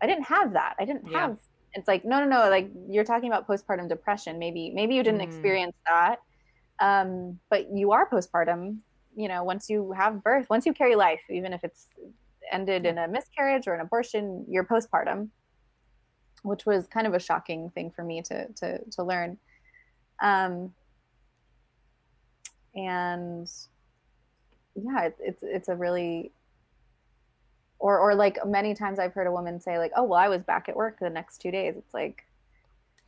I 0.01 0.07
didn't 0.07 0.25
have 0.25 0.53
that. 0.53 0.75
I 0.79 0.85
didn't 0.85 1.09
Yeah. 1.11 1.19
have. 1.19 1.39
It's 1.73 1.87
like 1.87 2.03
no, 2.03 2.19
no, 2.19 2.25
no. 2.25 2.49
Like 2.49 2.69
you're 2.89 3.03
talking 3.03 3.29
about 3.29 3.47
postpartum 3.47 3.87
depression. 3.89 4.39
Maybe, 4.39 4.71
maybe 4.71 4.95
you 4.95 5.03
didn't 5.03 5.21
Mm. 5.21 5.25
experience 5.25 5.75
that, 5.87 6.19
um, 6.79 7.39
but 7.49 7.67
you 7.75 7.91
are 7.91 8.09
postpartum. 8.09 8.79
You 9.15 9.27
know, 9.27 9.43
once 9.43 9.69
you 9.69 9.91
have 9.93 10.23
birth, 10.23 10.49
once 10.49 10.65
you 10.65 10.73
carry 10.73 10.95
life, 10.95 11.21
even 11.29 11.53
if 11.53 11.63
it's 11.63 11.87
ended 12.51 12.85
in 12.85 12.97
a 12.97 13.07
miscarriage 13.07 13.67
or 13.67 13.73
an 13.75 13.81
abortion, 13.81 14.45
you're 14.49 14.65
postpartum, 14.65 15.29
which 16.43 16.65
was 16.65 16.87
kind 16.87 17.05
of 17.05 17.13
a 17.13 17.19
shocking 17.19 17.69
thing 17.71 17.91
for 17.91 18.03
me 18.03 18.21
to 18.23 18.47
to 18.53 18.79
to 18.91 19.03
learn. 19.03 19.37
Um, 20.21 20.73
and 22.75 23.47
yeah, 24.75 25.05
it, 25.05 25.15
it's 25.19 25.43
it's 25.43 25.67
a 25.69 25.75
really 25.75 26.31
or 27.79 27.97
or 27.99 28.15
like 28.15 28.37
many 28.45 28.73
times 28.75 28.99
I've 28.99 29.13
heard 29.13 29.27
a 29.27 29.31
woman 29.31 29.59
say 29.59 29.77
like, 29.77 29.91
"Oh, 29.95 30.03
well, 30.03 30.19
I 30.19 30.27
was 30.29 30.43
back 30.43 30.69
at 30.69 30.75
work 30.75 30.99
the 30.99 31.09
next 31.09 31.39
two 31.39 31.51
days." 31.51 31.75
It's 31.77 31.93
like, 31.93 32.25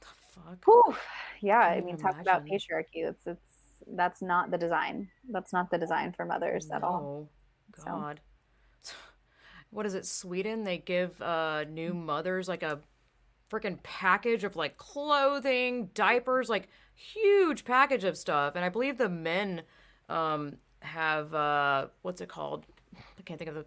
The 0.02 0.07
fuck. 0.30 0.65
whew, 0.65 0.95
yeah. 1.41 1.60
I 1.60 1.73
Can't 1.76 1.85
mean, 1.85 1.98
talk 1.98 2.19
about 2.19 2.45
patriarchy. 2.45 3.06
It's 3.07 3.27
it's 3.27 3.57
that's 3.88 4.22
not 4.22 4.52
the 4.52 4.57
design. 4.57 5.10
That's 5.30 5.52
not 5.53 5.72
the 5.72 5.77
design 5.77 6.14
for 6.14 6.26
mothers 6.26 6.69
at 6.72 6.84
all. 6.84 7.30
No. 7.77 7.84
So- 7.84 7.91
God. 7.91 8.19
What 9.72 9.85
is 9.85 9.93
it? 9.93 10.06
Sweden? 10.06 10.64
They 10.65 10.77
give 10.80 11.22
uh 11.22 11.64
new 11.65 11.93
mothers 11.93 12.48
like 12.49 12.61
a 12.64 12.80
freaking 13.49 13.81
package 13.84 14.43
of 14.43 14.56
like 14.56 14.77
clothing, 14.77 15.89
diapers, 15.93 16.49
like 16.49 16.68
huge 16.95 17.64
package 17.65 18.03
of 18.03 18.18
stuff. 18.18 18.56
And 18.56 18.65
I 18.65 18.69
believe 18.69 18.98
the 18.98 19.10
men 19.10 19.61
um 20.10 20.57
have 20.81 21.34
uh 21.34 21.88
what's 22.02 22.19
it 22.22 22.27
called? 22.30 22.65
I 22.98 23.22
can't 23.23 23.38
think 23.39 23.49
of 23.49 23.56
the 23.56 23.65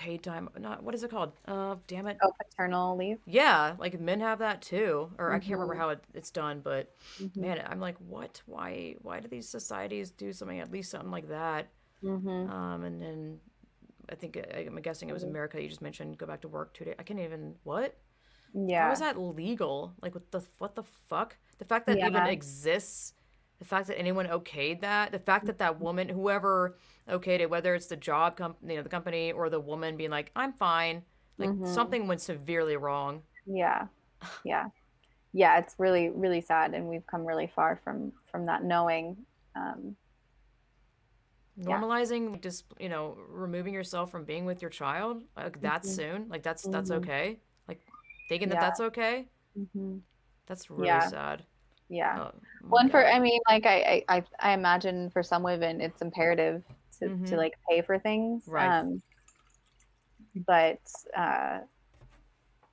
paid 0.00 0.22
time. 0.22 0.48
Not 0.58 0.82
what 0.82 0.94
is 0.94 1.02
it 1.04 1.10
called? 1.10 1.32
Uh 1.46 1.76
damn 1.86 2.06
it. 2.06 2.16
Oh, 2.22 2.32
paternal 2.38 2.96
leave. 2.96 3.18
Yeah, 3.26 3.76
like 3.78 4.00
men 4.00 4.20
have 4.20 4.38
that 4.38 4.62
too. 4.62 5.10
Or 5.18 5.32
I 5.32 5.38
can't 5.38 5.52
remember 5.52 5.74
Mhm. 5.74 5.78
how 5.78 5.88
it, 5.90 6.02
it's 6.14 6.30
done, 6.30 6.60
but 6.64 6.94
Mhm. 7.18 7.36
man, 7.36 7.62
I'm 7.66 7.80
like, 7.80 7.96
what? 7.98 8.40
Why? 8.46 8.96
Why 9.02 9.20
do 9.20 9.28
these 9.28 9.48
societies 9.48 10.10
do 10.10 10.32
something 10.32 10.58
at 10.58 10.70
least 10.72 10.90
something 10.90 11.10
like 11.10 11.28
that? 11.28 11.68
Mhm. 12.02 12.50
Um, 12.50 12.84
and 12.84 13.00
then 13.02 13.40
I 14.08 14.14
think 14.14 14.36
I- 14.38 14.64
I'm 14.66 14.76
guessing 14.80 15.10
it 15.10 15.12
was 15.12 15.24
Mhm. 15.24 15.28
America. 15.30 15.62
You 15.62 15.68
just 15.68 15.82
mentioned 15.82 16.16
go 16.18 16.26
back 16.26 16.40
to 16.40 16.48
work 16.48 16.72
two 16.74 16.84
days. 16.86 16.96
I 16.98 17.02
can't 17.02 17.20
even 17.20 17.54
what? 17.64 17.94
Yeah. 18.54 18.86
How 18.86 18.92
is 18.92 19.00
that 19.00 19.18
legal? 19.18 19.92
Like 20.02 20.14
what 20.14 20.30
the 20.30 20.40
what 20.58 20.74
the 20.74 20.82
fuck? 20.82 21.36
The 21.58 21.64
fact 21.66 21.86
that 21.86 21.98
even 21.98 22.26
exists, 22.26 23.12
the 23.58 23.64
fact 23.66 23.86
that 23.88 23.98
anyone 23.98 24.26
okayed 24.26 24.80
that, 24.80 25.12
the 25.12 25.18
fact 25.18 25.44
that 25.46 25.58
that 25.58 25.78
woman, 25.78 26.08
whoever 26.08 26.78
okayed 27.10 27.40
it, 27.40 27.50
whether 27.50 27.74
it's 27.74 27.86
the 27.86 27.96
job 27.96 28.36
company, 28.36 28.74
you 28.74 28.78
know, 28.78 28.82
the 28.82 28.88
company 28.88 29.32
or 29.32 29.50
the 29.50 29.60
woman 29.60 29.96
being 29.96 30.10
like, 30.10 30.30
I'm 30.36 30.52
fine, 30.52 31.02
like 31.38 31.50
Mhm. 31.50 31.66
something 31.66 32.06
went 32.08 32.20
severely 32.20 32.76
wrong. 32.76 33.22
yeah 33.46 33.86
yeah 34.44 34.66
yeah 35.32 35.58
it's 35.58 35.74
really 35.78 36.08
really 36.10 36.40
sad 36.40 36.74
and 36.74 36.88
we've 36.88 37.06
come 37.06 37.24
really 37.24 37.46
far 37.46 37.80
from 37.84 38.12
from 38.30 38.46
that 38.46 38.64
knowing 38.64 39.16
um 39.56 39.96
Yeah. 41.56 41.82
Normalizing 41.82 42.40
just 42.40 42.64
you 42.78 42.88
know 42.88 43.16
removing 43.28 43.74
yourself 43.74 44.10
from 44.10 44.24
being 44.24 44.46
with 44.46 44.62
your 44.62 44.70
child 44.70 45.24
like 45.36 45.60
that 45.60 45.84
Mhm. 45.84 45.94
soon, 45.94 46.26
like 46.30 46.42
that's 46.42 46.66
that's 46.68 46.90
Mhm. 46.90 46.98
okay. 46.98 47.38
Like 47.68 47.80
thinking 48.28 48.48
that 48.48 48.60
that's 48.60 48.80
okay. 48.80 49.26
hmm 49.54 49.98
That's 50.46 50.70
really 50.70 50.86
Yeah. 50.86 51.08
sad. 51.10 51.44
Yeah. 51.88 52.18
Oh, 52.18 52.30
my 52.62 52.70
Well, 52.70 52.88
for 52.88 53.04
I 53.06 53.18
mean, 53.18 53.40
like 53.48 53.66
I, 53.66 54.04
I 54.08 54.24
I 54.40 54.52
imagine 54.52 55.10
for 55.10 55.22
some 55.22 55.42
women 55.42 55.80
it's 55.80 56.00
imperative 56.02 56.62
to, 57.00 57.06
Mhm. 57.08 57.28
to 57.30 57.36
like 57.36 57.54
pay 57.68 57.82
for 57.82 57.98
things. 57.98 58.44
Right. 58.46 58.78
Um, 58.80 59.02
but 60.46 60.80
uh, 61.16 61.60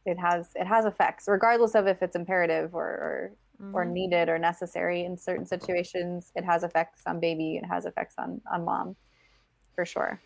it 0.05 0.17
has 0.19 0.49
it 0.55 0.65
has 0.67 0.85
effects, 0.85 1.25
regardless 1.27 1.75
of 1.75 1.87
if 1.87 2.01
it's 2.01 2.15
imperative 2.15 2.73
or 2.75 2.85
or, 2.85 3.31
or 3.73 3.85
Mhm. 3.85 3.91
needed 3.91 4.29
or 4.29 4.37
necessary 4.37 5.03
in 5.03 5.17
certain 5.17 5.45
situations. 5.45 6.31
It 6.35 6.43
has 6.45 6.63
effects 6.63 7.01
on 7.07 7.19
baby. 7.19 7.57
It 7.57 7.65
has 7.65 7.85
effects 7.85 8.15
on 8.17 8.41
on 8.51 8.63
mom, 8.65 8.95
for 9.75 9.85
sure. 9.85 10.19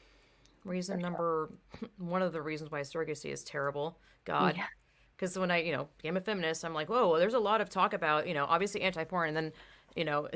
reason 0.65 0.97
for 0.97 1.01
sure. 1.01 1.09
number 1.09 1.49
one 1.97 2.21
of 2.21 2.33
the 2.33 2.41
reasons 2.41 2.69
why 2.71 2.81
surrogacy 2.81 3.31
is 3.31 3.43
terrible. 3.43 3.97
God. 4.25 4.55
Yeah. 4.57 4.67
because 5.15 5.37
when 5.39 5.49
I, 5.51 5.57
you 5.61 5.71
know, 5.71 5.87
became 5.97 6.17
a 6.17 6.21
feminist, 6.21 6.63
I'm 6.65 6.73
like, 6.73 6.89
whoa, 6.89 7.09
well, 7.09 7.19
there's 7.19 7.33
a 7.35 7.39
lot 7.39 7.61
of 7.61 7.69
talk 7.69 7.93
about, 7.93 8.27
you 8.27 8.33
know, 8.33 8.45
obviously 8.45 8.81
anti-porn, 8.81 9.27
and 9.29 9.37
then, 9.37 9.51
you 9.95 10.05
know, 10.05 10.27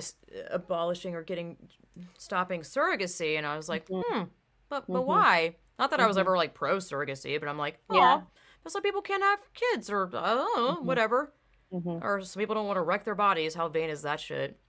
abolishing 0.50 1.16
or 1.16 1.24
getting, 1.24 1.58
stopping 2.18 2.62
surrogacy, 2.62 3.38
and 3.38 3.46
I 3.46 3.56
was 3.56 3.70
like, 3.70 3.88
Mhm. 3.88 4.04
hmm, 4.06 4.24
but 4.70 4.86
but 4.88 5.02
Mhm. 5.02 5.06
why? 5.06 5.56
Not 5.80 5.92
that 5.92 6.00
I 6.00 6.08
was 6.08 6.18
Mhm. 6.18 6.22
ever 6.22 6.38
like 6.38 6.54
pro 6.54 6.78
surrogacy, 6.78 7.40
but 7.40 7.50
I'm 7.50 7.58
like, 7.58 7.80
oh, 7.90 7.96
Yeah. 7.96 8.22
but 8.64 8.72
some 8.72 8.82
people 8.82 9.02
can't 9.02 9.24
have 9.24 9.54
kids, 9.54 9.90
or 9.90 10.08
I 10.16 10.34
don't 10.36 10.58
know, 10.58 10.76
Mhm. 10.82 10.86
whatever, 10.86 11.34
hmm 11.72 12.00
or 12.02 12.22
some 12.22 12.40
people 12.40 12.56
don't 12.56 12.68
want 12.68 12.78
to 12.78 12.82
wreck 12.84 13.04
their 13.06 13.16
bodies. 13.16 13.56
How 13.56 13.68
vain 13.70 13.90
is 13.90 14.02
that 14.04 14.20
shit? 14.20 14.60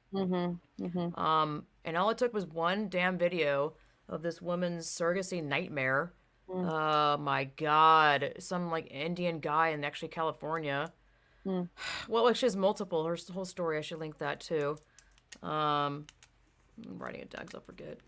Um, 1.15 1.67
and 1.85 1.97
all 1.97 2.11
it 2.11 2.19
took 2.19 2.33
was 2.33 2.47
one 2.47 2.89
damn 2.89 3.19
video 3.19 3.75
of 4.09 4.23
this 4.23 4.41
woman's 4.41 4.87
surrogacy 4.89 5.43
nightmare. 5.43 6.15
Mm. 6.49 6.71
Oh 6.71 7.17
my 7.19 7.45
god, 7.45 8.35
some 8.39 8.71
like 8.71 8.87
Indian 8.91 9.41
guy 9.41 9.69
in 9.69 9.85
actually 9.85 10.09
California. 10.09 10.93
Mm. 11.47 11.69
Well, 12.09 12.33
she 12.33 12.47
has 12.47 12.57
multiple. 12.57 13.05
Her 13.05 13.17
whole 13.33 13.45
story. 13.45 13.79
I 13.79 13.81
should 13.81 13.99
link 14.01 14.19
that 14.19 14.41
too. 14.41 14.77
Um, 15.43 16.07
I'm 16.87 16.99
writing 16.99 17.23
it 17.23 17.31
down 17.31 17.43
because 17.45 17.57
I'll 17.57 17.63
forget. 17.63 17.99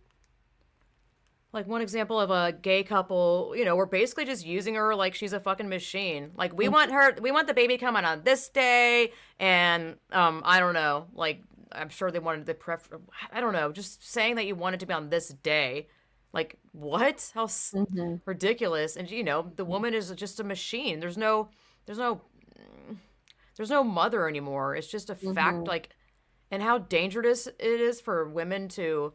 Like 1.51 1.67
one 1.67 1.81
example 1.81 2.21
of 2.21 2.31
a 2.31 2.53
gay 2.53 2.83
couple, 2.83 3.55
you 3.57 3.65
know, 3.65 3.75
we're 3.75 3.87
basically 3.87 4.27
just 4.27 4.45
using 4.45 4.75
her 4.75 4.95
like 4.95 5.15
she's 5.15 5.33
a 5.33 5.41
fucking 5.41 5.69
machine. 5.69 6.31
Like 6.37 6.53
we 6.55 6.69
want 6.69 6.93
her, 6.93 7.15
we 7.23 7.31
want 7.31 7.49
the 7.49 7.55
baby 7.55 7.79
coming 7.79 8.05
on 8.05 8.23
this 8.23 8.51
day, 8.51 9.13
and 9.41 9.97
um, 10.13 10.43
I 10.45 10.61
don't 10.61 10.75
know, 10.75 11.07
like 11.15 11.41
I'm 11.73 11.89
sure 11.89 12.11
they 12.11 12.19
wanted 12.19 12.45
the 12.45 12.53
pref. 12.53 12.87
I 13.33 13.41
don't 13.41 13.55
know, 13.55 13.73
just 13.73 14.07
saying 14.07 14.35
that 14.35 14.45
you 14.45 14.57
wanted 14.57 14.81
to 14.81 14.87
be 14.87 14.93
on 14.93 15.09
this 15.09 15.29
day, 15.29 15.89
like 16.35 16.57
what? 16.73 17.31
How 17.35 17.45
s- 17.45 17.75
hmm 17.95 18.17
ridiculous! 18.27 18.97
And 18.97 19.11
you 19.11 19.25
know, 19.25 19.51
the 19.57 19.65
woman 19.65 19.95
is 19.95 20.11
just 20.11 20.41
a 20.41 20.45
machine. 20.45 21.01
There's 21.01 21.17
no, 21.17 21.49
there's 21.87 21.99
no, 21.99 22.21
there's 23.59 23.71
no 23.71 23.85
mother 23.85 24.29
anymore. 24.29 24.77
It's 24.77 24.89
just 24.89 25.11
a 25.11 25.17
fact, 25.17 25.67
Mhm. 25.67 25.69
like, 25.69 25.91
and 26.51 26.63
how 26.63 26.79
dangerous 26.79 27.49
it 27.49 27.59
is 27.61 28.01
for 28.01 28.29
women 28.31 28.69
to 28.71 29.15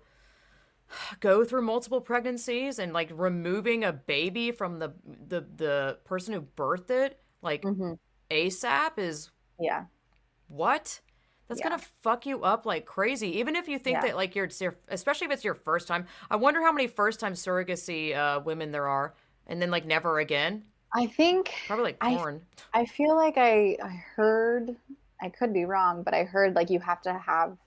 go 1.20 1.44
through 1.44 1.62
multiple 1.62 2.02
pregnancies 2.02 2.80
and 2.80 2.94
like 2.94 3.10
removing 3.14 3.84
a 3.84 3.94
baby 3.94 4.52
from 4.52 4.80
the 4.80 4.94
the 5.28 5.46
the 5.56 6.00
person 6.06 6.34
who 6.34 6.42
birthed 6.42 6.90
it 6.92 7.22
like 7.42 7.64
hmm 7.64 7.94
ASAP 8.32 8.98
is 9.00 9.32
Yeah. 9.60 9.86
what? 10.48 11.00
That's 11.48 11.60
Yeah. 11.60 11.70
gonna 11.70 11.80
fuck 12.02 12.26
you 12.26 12.44
up 12.44 12.66
like 12.66 12.86
crazy. 12.86 13.38
Even 13.40 13.56
if 13.56 13.68
you 13.68 13.78
think 13.78 13.96
Yeah. 13.96 14.02
that 14.02 14.16
like 14.16 14.36
you're, 14.36 14.50
especially 14.88 15.26
if 15.26 15.32
it's 15.32 15.44
your 15.44 15.54
first 15.56 15.88
time. 15.88 16.08
I 16.32 16.36
wonder 16.36 16.62
how 16.62 16.72
many 16.72 16.88
first 16.88 17.20
time 17.20 17.34
surrogacy 17.34 18.16
uh, 18.16 18.40
women 18.42 18.72
there 18.72 18.88
are, 18.88 19.14
and 19.48 19.62
then 19.62 19.70
like 19.72 19.86
never 19.86 20.20
again. 20.20 20.64
I 20.96 21.08
think 21.08 21.52
Probably 21.68 21.86
like 21.86 21.98
I- 22.02 22.16
porn. 22.16 22.42
I 22.74 22.86
feel 22.86 23.16
like 23.16 23.38
I 23.38 23.78
I 23.84 24.04
heard 24.16 24.76
I 25.22 25.30
could 25.30 25.54
be 25.54 25.66
wrong, 25.66 26.04
but 26.04 26.14
I 26.14 26.24
heard 26.24 26.56
like 26.56 26.70
you 26.70 26.80
have 26.80 27.02
to 27.04 27.14
have 27.14 27.58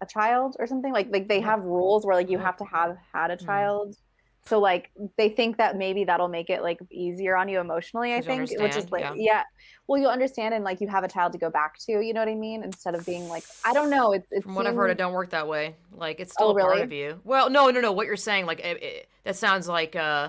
a 0.00 0.06
child 0.06 0.56
or 0.58 0.66
something. 0.66 0.92
Like 0.92 1.08
like 1.10 1.28
they 1.28 1.40
have 1.40 1.64
rules 1.64 2.04
where 2.04 2.14
like 2.16 2.30
you 2.30 2.38
have 2.38 2.56
to 2.58 2.64
have 2.64 2.96
had 3.12 3.30
a 3.30 3.36
Mhm. 3.36 3.46
child. 3.46 3.96
So 4.44 4.60
like 4.60 4.90
they 5.16 5.28
think 5.28 5.56
that 5.56 5.76
maybe 5.76 6.04
that'll 6.04 6.28
make 6.28 6.50
it 6.50 6.62
like 6.62 6.78
easier 6.90 7.36
on 7.36 7.48
you 7.48 7.58
emotionally, 7.58 8.14
I 8.14 8.20
think. 8.20 8.48
Which 8.60 8.76
is 8.76 8.90
like 8.92 9.00
yeah. 9.02 9.14
yeah. 9.16 9.42
Well 9.88 10.00
you'll 10.00 10.10
understand 10.10 10.54
and 10.54 10.62
like 10.64 10.80
you 10.80 10.86
have 10.88 11.02
a 11.02 11.08
child 11.08 11.32
to 11.32 11.38
go 11.38 11.50
back 11.50 11.78
to, 11.86 11.92
you 12.00 12.12
know 12.14 12.20
what 12.20 12.28
I 12.28 12.34
mean? 12.36 12.62
Instead 12.62 12.94
of 12.94 13.04
being 13.04 13.28
like 13.28 13.42
I 13.64 13.72
don't 13.72 13.90
know, 13.90 14.12
it, 14.12 14.24
it 14.30 14.44
From 14.44 14.54
what 14.54 14.66
I've 14.66 14.76
heard, 14.76 14.90
it 14.90 14.98
don't 14.98 15.12
work 15.14 15.30
that 15.30 15.48
way. 15.48 15.74
Like 15.92 16.20
it's 16.20 16.32
still 16.32 16.48
Oh, 16.48 16.56
a 16.56 16.60
part 16.60 16.70
really? 16.72 16.82
of 16.82 16.92
you. 16.92 17.20
Well, 17.24 17.50
no, 17.50 17.70
no, 17.70 17.80
no. 17.80 17.90
What 17.92 18.06
you're 18.06 18.16
saying, 18.16 18.46
like 18.46 18.60
it, 18.60 18.82
it, 18.82 19.08
that 19.24 19.34
sounds 19.36 19.66
like 19.66 19.96
uh, 19.96 20.28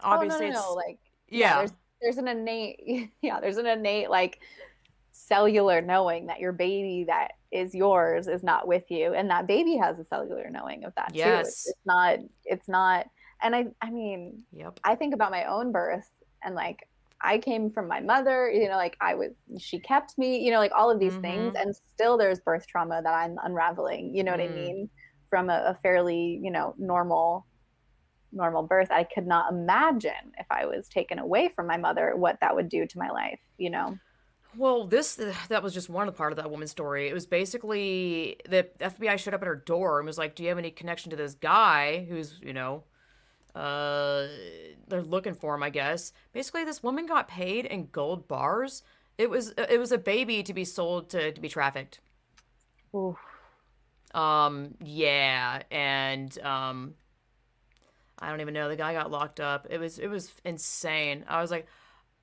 obviously 0.00 0.46
oh, 0.48 0.50
no, 0.50 0.54
no, 0.54 0.58
it's 0.60 0.68
no. 0.68 0.74
like 0.74 0.98
yeah, 1.28 1.58
there's 1.58 1.72
there's 2.00 2.16
an 2.18 2.28
innate 2.28 3.10
yeah 3.22 3.40
there's 3.40 3.56
an 3.58 3.66
innate 3.66 4.10
like 4.10 4.40
cellular 5.12 5.80
knowing 5.80 6.26
that 6.26 6.38
your 6.40 6.52
baby 6.52 7.04
that 7.04 7.32
is 7.50 7.74
yours 7.74 8.28
is 8.28 8.42
not 8.42 8.68
with 8.68 8.84
you 8.90 9.14
and 9.14 9.30
that 9.30 9.46
baby 9.46 9.76
has 9.76 9.98
a 9.98 10.04
cellular 10.04 10.48
knowing 10.50 10.84
of 10.84 10.94
that 10.94 11.08
too 11.08 11.16
Yes. 11.16 11.48
it's, 11.48 11.66
it's 11.68 11.78
not 11.86 12.18
it's 12.44 12.68
not 12.68 13.06
and 13.42 13.54
i 13.56 13.66
i 13.82 13.90
mean 13.90 14.44
yep, 14.52 14.78
i 14.84 14.94
think 14.94 15.14
about 15.14 15.30
my 15.30 15.44
own 15.44 15.72
birth 15.72 16.08
and 16.44 16.54
like 16.54 16.86
i 17.20 17.36
came 17.38 17.68
from 17.70 17.88
my 17.88 18.00
mother 18.00 18.48
you 18.50 18.68
know 18.68 18.76
like 18.76 18.96
i 19.00 19.14
was 19.14 19.32
she 19.58 19.80
kept 19.80 20.16
me 20.18 20.38
you 20.38 20.52
know 20.52 20.58
like 20.58 20.72
all 20.76 20.90
of 20.90 21.00
these 21.00 21.16
things 21.16 21.52
and 21.58 21.74
still 21.94 22.16
there's 22.16 22.40
birth 22.40 22.66
trauma 22.68 23.00
that 23.02 23.14
i'm 23.14 23.36
unraveling 23.42 24.14
you 24.14 24.22
know 24.22 24.30
what 24.30 24.40
i 24.40 24.46
Mm. 24.46 24.54
mean 24.54 24.90
from 25.28 25.50
a, 25.50 25.62
a 25.66 25.74
fairly 25.82 26.38
you 26.42 26.50
know 26.50 26.74
normal 26.78 27.44
normal 28.32 28.62
birth 28.62 28.90
i 28.90 29.04
could 29.04 29.26
not 29.26 29.52
imagine 29.52 30.32
if 30.38 30.46
i 30.50 30.66
was 30.66 30.88
taken 30.88 31.18
away 31.18 31.48
from 31.48 31.66
my 31.66 31.76
mother 31.76 32.14
what 32.16 32.38
that 32.40 32.54
would 32.54 32.68
do 32.68 32.86
to 32.86 32.98
my 32.98 33.10
life 33.10 33.40
you 33.58 33.70
know 33.70 33.98
Well, 34.56 34.86
this 34.86 35.16
that 35.48 35.62
was 35.62 35.74
just 35.74 35.90
one 35.90 36.08
of 36.08 36.14
the 36.14 36.18
part 36.18 36.32
of 36.32 36.36
that 36.38 36.50
woman's 36.50 36.70
story. 36.70 37.08
It 37.08 37.14
was 37.14 37.26
basically 37.26 38.38
the 38.48 38.68
FBI 38.80 39.18
showed 39.18 39.34
up 39.34 39.42
at 39.42 39.46
her 39.46 39.54
door 39.56 39.98
and 39.98 40.06
was 40.06 40.18
like, 40.18 40.34
"Do 40.34 40.42
you 40.42 40.48
have 40.48 40.58
any 40.58 40.70
connection 40.70 41.10
to 41.10 41.16
this 41.16 41.34
guy 41.34 42.06
who's, 42.08 42.40
you 42.42 42.54
know, 42.54 42.84
uh, 43.54 44.26
they're 44.88 45.02
looking 45.02 45.34
for 45.34 45.54
him, 45.54 45.62
I 45.62 45.70
guess." 45.70 46.12
Basically, 46.32 46.64
this 46.64 46.82
woman 46.82 47.06
got 47.06 47.28
paid 47.28 47.66
in 47.66 47.88
gold 47.92 48.26
bars. 48.28 48.82
It 49.18 49.30
was 49.30 49.50
it 49.58 49.78
was 49.78 49.92
a 49.92 49.98
baby 49.98 50.42
to 50.42 50.54
be 50.54 50.64
sold 50.64 51.10
to 51.10 51.32
to 51.32 51.40
be 51.40 51.48
trafficked. 51.48 52.00
Oof. 52.94 53.18
Um, 54.14 54.74
yeah, 54.80 55.62
and 55.70 56.38
um, 56.40 56.94
I 58.18 58.30
don't 58.30 58.40
even 58.40 58.54
know. 58.54 58.68
The 58.68 58.76
guy 58.76 58.92
got 58.92 59.10
locked 59.10 59.40
up. 59.40 59.66
It 59.70 59.78
was 59.78 59.98
it 59.98 60.08
was 60.08 60.32
insane. 60.44 61.24
I 61.28 61.40
was 61.40 61.50
like, 61.50 61.66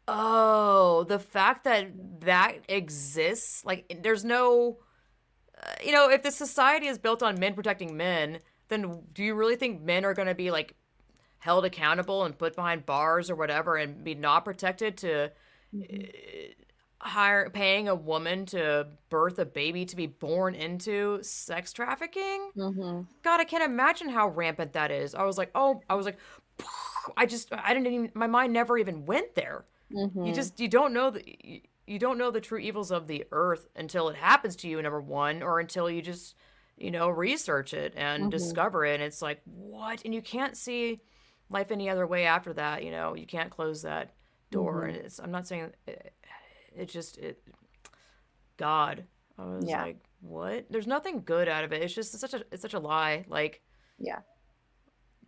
oh, 0.07 1.03
the 1.07 1.19
fact 1.19 1.63
that 1.65 2.21
that 2.21 2.57
exists, 2.69 3.65
like, 3.65 3.99
there's 4.03 4.23
no, 4.23 4.77
uh, 5.61 5.71
you 5.83 5.91
know, 5.91 6.09
if 6.09 6.23
the 6.23 6.31
society 6.31 6.87
is 6.87 6.97
built 6.97 7.23
on 7.23 7.39
men 7.39 7.53
protecting 7.53 7.97
men, 7.97 8.39
then 8.67 9.01
do 9.13 9.23
you 9.23 9.35
really 9.35 9.55
think 9.55 9.81
men 9.81 10.05
are 10.05 10.13
going 10.13 10.27
to 10.27 10.35
be 10.35 10.51
like 10.51 10.75
held 11.39 11.65
accountable 11.65 12.23
and 12.23 12.37
put 12.37 12.55
behind 12.55 12.85
bars 12.85 13.29
or 13.29 13.35
whatever 13.35 13.75
and 13.77 14.03
be 14.03 14.15
not 14.15 14.45
protected 14.45 14.97
to? 14.97 15.31
Hire 17.05 17.49
paying 17.51 17.87
a 17.87 17.95
woman 17.95 18.45
to 18.47 18.87
birth 19.09 19.39
a 19.39 19.45
baby 19.45 19.85
to 19.85 19.95
be 19.95 20.07
born 20.07 20.55
into 20.55 21.19
sex 21.23 21.73
trafficking? 21.73 22.51
Hmm 22.55 23.01
god 23.23 23.39
i 23.39 23.43
can't 23.43 23.63
imagine 23.63 24.09
how 24.09 24.27
rampant 24.29 24.73
that 24.73 24.91
is. 24.91 25.15
I 25.15 25.23
was 25.23 25.37
like 25.37 25.51
oh 25.55 25.81
i 25.89 25.95
was 25.95 26.05
like 26.05 26.17
i 27.17 27.25
just 27.25 27.53
i 27.53 27.73
didn't 27.73 27.87
even 27.93 28.11
my 28.15 28.27
mind 28.27 28.53
never 28.53 28.77
even 28.77 29.05
went 29.05 29.35
there. 29.35 29.65
Hmm 29.91 30.07
you 30.23 30.33
just 30.33 30.59
you 30.59 30.67
don't 30.67 30.93
know 30.93 31.11
the 31.11 31.61
you, 31.87 31.99
don't 31.99 32.17
know 32.17 32.31
the 32.31 32.41
true 32.41 32.57
evils 32.57 32.91
of 32.91 33.07
the 33.07 33.25
earth 33.31 33.67
until 33.75 34.09
it 34.09 34.15
happens 34.15 34.55
to 34.57 34.67
you 34.67 34.81
number 34.81 35.01
one 35.01 35.43
or 35.43 35.59
until 35.59 35.89
you 35.89 36.01
just 36.01 36.35
you 36.77 36.89
know 36.91 37.09
research 37.09 37.73
it 37.73 37.93
and 37.95 38.23
Mhm. 38.23 38.31
discover 38.31 38.85
it. 38.85 38.95
And 38.95 39.03
it's 39.03 39.21
like 39.21 39.41
what? 39.45 40.03
And 40.03 40.13
you 40.13 40.21
can't 40.23 40.57
see 40.57 41.01
life 41.49 41.71
any 41.71 41.89
other 41.89 42.07
way 42.07 42.25
after 42.25 42.53
that 42.53 42.83
you 42.83 42.91
know? 42.91 43.15
You 43.15 43.27
can't 43.27 43.51
close 43.51 43.83
that 43.83 44.15
door. 44.51 44.83
Mhm. 44.83 44.89
and 44.89 44.97
it's 44.97 45.19
i'm 45.19 45.31
not 45.31 45.47
saying 45.47 45.73
it, 45.87 46.13
it 46.77 46.89
just 46.89 47.17
it 47.17 47.41
god. 48.57 49.05
I 49.37 49.45
was 49.45 49.65
Yeah. 49.67 49.83
like 49.83 49.97
what? 50.21 50.65
There's 50.69 50.87
nothing 50.87 51.23
good 51.23 51.47
out 51.47 51.63
of 51.63 51.71
it. 51.73 51.81
It's 51.81 51.93
just 51.93 52.17
such 52.19 52.33
a 52.33 52.43
it's 52.51 52.61
such 52.61 52.73
a 52.73 52.79
lie. 52.79 53.25
Like 53.27 53.61
yeah. 53.99 54.19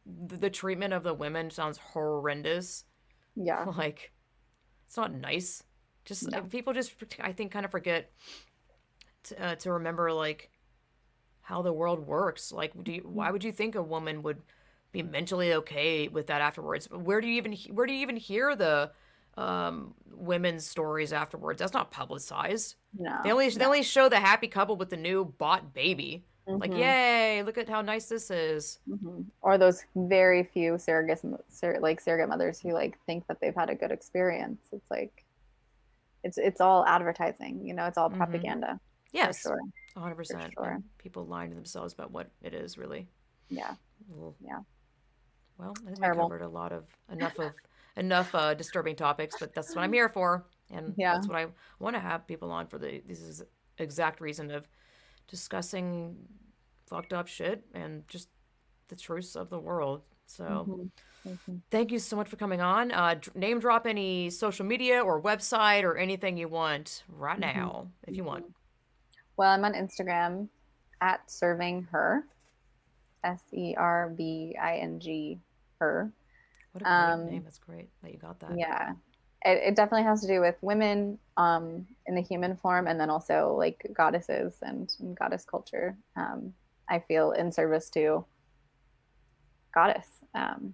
the, 0.05 0.37
the 0.37 0.49
treatment 0.49 0.93
of 0.93 1.03
the 1.03 1.13
women 1.13 1.49
sounds 1.49 1.77
horrendous. 1.77 2.85
Yeah. 3.35 3.65
Like 3.77 4.11
it's 4.85 4.97
not 4.97 5.13
nice. 5.13 5.63
Just 6.05 6.31
No. 6.31 6.41
people 6.43 6.73
just 6.73 6.93
i 7.19 7.33
think 7.33 7.51
kind 7.51 7.65
of 7.65 7.71
forget 7.71 8.11
to, 9.23 9.43
uh, 9.43 9.55
to 9.55 9.73
remember 9.73 10.11
like 10.13 10.49
how 11.41 11.61
the 11.61 11.73
world 11.73 12.05
works. 12.07 12.51
Like 12.51 12.71
do 12.83 12.93
you, 12.93 13.01
why 13.03 13.31
would 13.31 13.43
you 13.43 13.51
think 13.51 13.75
a 13.75 13.83
woman 13.83 14.23
would 14.23 14.41
be 14.93 15.03
mentally 15.03 15.53
okay 15.53 16.07
with 16.07 16.27
that 16.27 16.39
afterwards? 16.41 16.87
Where 16.89 17.19
do 17.19 17.27
you 17.27 17.33
even 17.35 17.53
where 17.75 17.85
do 17.85 17.93
you 17.93 17.99
even 17.99 18.15
hear 18.15 18.55
the 18.55 18.91
um 19.37 19.93
women's 20.11 20.65
stories 20.65 21.13
afterwards 21.13 21.59
that's 21.59 21.73
not 21.73 21.91
publicized 21.91 22.75
no 22.97 23.19
they 23.23 23.31
only 23.31 23.49
they 23.49 23.65
only 23.65 23.83
show 23.83 24.09
the 24.09 24.19
happy 24.19 24.47
couple 24.47 24.75
with 24.75 24.89
the 24.89 24.97
new 24.97 25.23
bought 25.37 25.73
baby 25.73 26.25
like 26.47 26.71
Mhm. 26.71 26.77
yay 26.79 27.43
look 27.43 27.57
at 27.57 27.69
how 27.69 27.81
nice 27.81 28.07
this 28.09 28.31
is 28.31 28.79
Mhm. 28.89 29.25
or 29.41 29.57
those 29.57 29.83
very 29.95 30.43
few 30.43 30.77
surrogate 30.77 31.21
sur- 31.49 31.79
like 31.81 31.99
surrogate 32.01 32.29
mothers 32.29 32.59
who 32.59 32.71
like 32.71 32.97
think 33.05 33.27
that 33.27 33.39
they've 33.41 33.53
had 33.55 33.69
a 33.69 33.75
good 33.75 33.91
experience 33.91 34.69
it's 34.71 34.89
like 34.89 35.23
it's 36.23 36.37
it's 36.39 36.59
all 36.59 36.83
advertising. 36.85 37.63
You 37.65 37.73
know, 37.75 37.85
it's 37.85 37.97
all 37.97 38.09
Mhm. 38.09 38.17
propaganda. 38.17 38.79
Yes, 39.13 39.41
For 39.43 39.49
sure. 39.49 39.59
100%. 39.93 40.51
sure. 40.57 40.81
People 40.97 41.25
lying 41.27 41.51
to 41.51 41.55
themselves 41.55 41.93
about 41.93 42.11
what 42.11 42.31
it 42.41 42.53
is 42.55 42.77
really. 42.77 43.07
Yeah. 43.49 43.75
Well, 44.09 44.35
Yeah. 44.41 44.61
Well, 45.59 45.73
I 45.83 45.85
think 45.85 45.99
Terrible. 45.99 46.23
we 46.25 46.31
covered 46.31 46.41
a 46.41 46.49
lot 46.49 46.71
of 46.73 46.85
enough 47.11 47.37
of 47.39 47.53
enough 47.97 48.33
uh, 48.33 48.53
disturbing 48.53 48.95
topics, 48.95 49.35
but 49.39 49.53
that's 49.53 49.75
what 49.75 49.83
I'm 49.83 49.91
here 49.93 50.07
for, 50.09 50.45
and 50.71 50.93
Yeah. 50.97 51.13
that's 51.13 51.27
what 51.27 51.35
I 51.37 51.47
want 51.79 51.95
to 51.95 51.99
have 51.99 52.25
people 52.27 52.51
on 52.51 52.67
for. 52.67 52.77
The 52.77 53.01
this 53.05 53.19
is 53.21 53.43
exact 53.79 54.21
reason 54.21 54.49
of 54.51 54.67
discussing 55.27 56.15
fucked 56.87 57.11
up 57.13 57.27
shit 57.27 57.65
and 57.73 58.07
just 58.07 58.29
the 58.87 58.95
truths 58.95 59.35
of 59.35 59.49
the 59.49 59.59
world. 59.59 60.03
So. 60.25 60.45
Mhm. 60.45 60.91
Mhm. 61.25 61.61
Thank 61.71 61.91
you 61.91 61.99
so 61.99 62.15
much 62.15 62.29
for 62.29 62.37
coming 62.37 62.61
on. 62.61 62.91
Uh, 62.91 63.19
name 63.35 63.59
drop 63.59 63.85
any 63.85 64.29
social 64.29 64.65
media 64.65 65.01
or 65.03 65.21
website 65.21 65.83
or 65.83 65.97
anything 65.97 66.37
you 66.37 66.47
want 66.47 67.03
right 67.09 67.37
Mhm. 67.37 67.55
now, 67.55 67.91
if 68.07 68.15
you 68.15 68.23
want. 68.23 68.45
Well, 69.35 69.51
I'm 69.51 69.65
on 69.65 69.73
Instagram 69.73 70.47
at 71.01 71.29
serving 71.29 71.83
her, 71.91 72.25
S 73.23 73.41
E 73.51 73.75
R 73.75 74.09
V 74.15 74.55
I 74.59 74.77
N 74.77 74.99
G 74.99 75.39
her. 75.79 76.11
What 76.77 76.81
a 76.83 76.85
great 76.85 77.09
Um, 77.13 77.29
name. 77.31 77.43
That's 77.43 77.59
great 77.59 77.89
that 78.03 78.11
you 78.11 78.17
got 78.19 78.39
that. 78.39 78.55
Yeah, 78.57 78.93
it, 79.45 79.69
it 79.69 79.75
definitely 79.75 80.03
has 80.03 80.21
to 80.21 80.27
do 80.27 80.41
with 80.41 80.55
women 80.61 81.17
um, 81.37 81.87
in 82.05 82.15
the 82.15 82.21
human 82.21 82.55
form, 82.55 82.87
and 82.87 82.99
then 82.99 83.09
also 83.09 83.55
like 83.57 83.85
goddesses 83.95 84.53
and, 84.61 84.89
and 84.99 85.17
goddess 85.17 85.45
culture. 85.45 85.97
Um, 86.15 86.53
I 86.89 86.99
feel 86.99 87.31
in 87.31 87.51
service 87.51 87.89
to 87.91 88.25
goddess. 89.73 90.07
Um, 90.33 90.73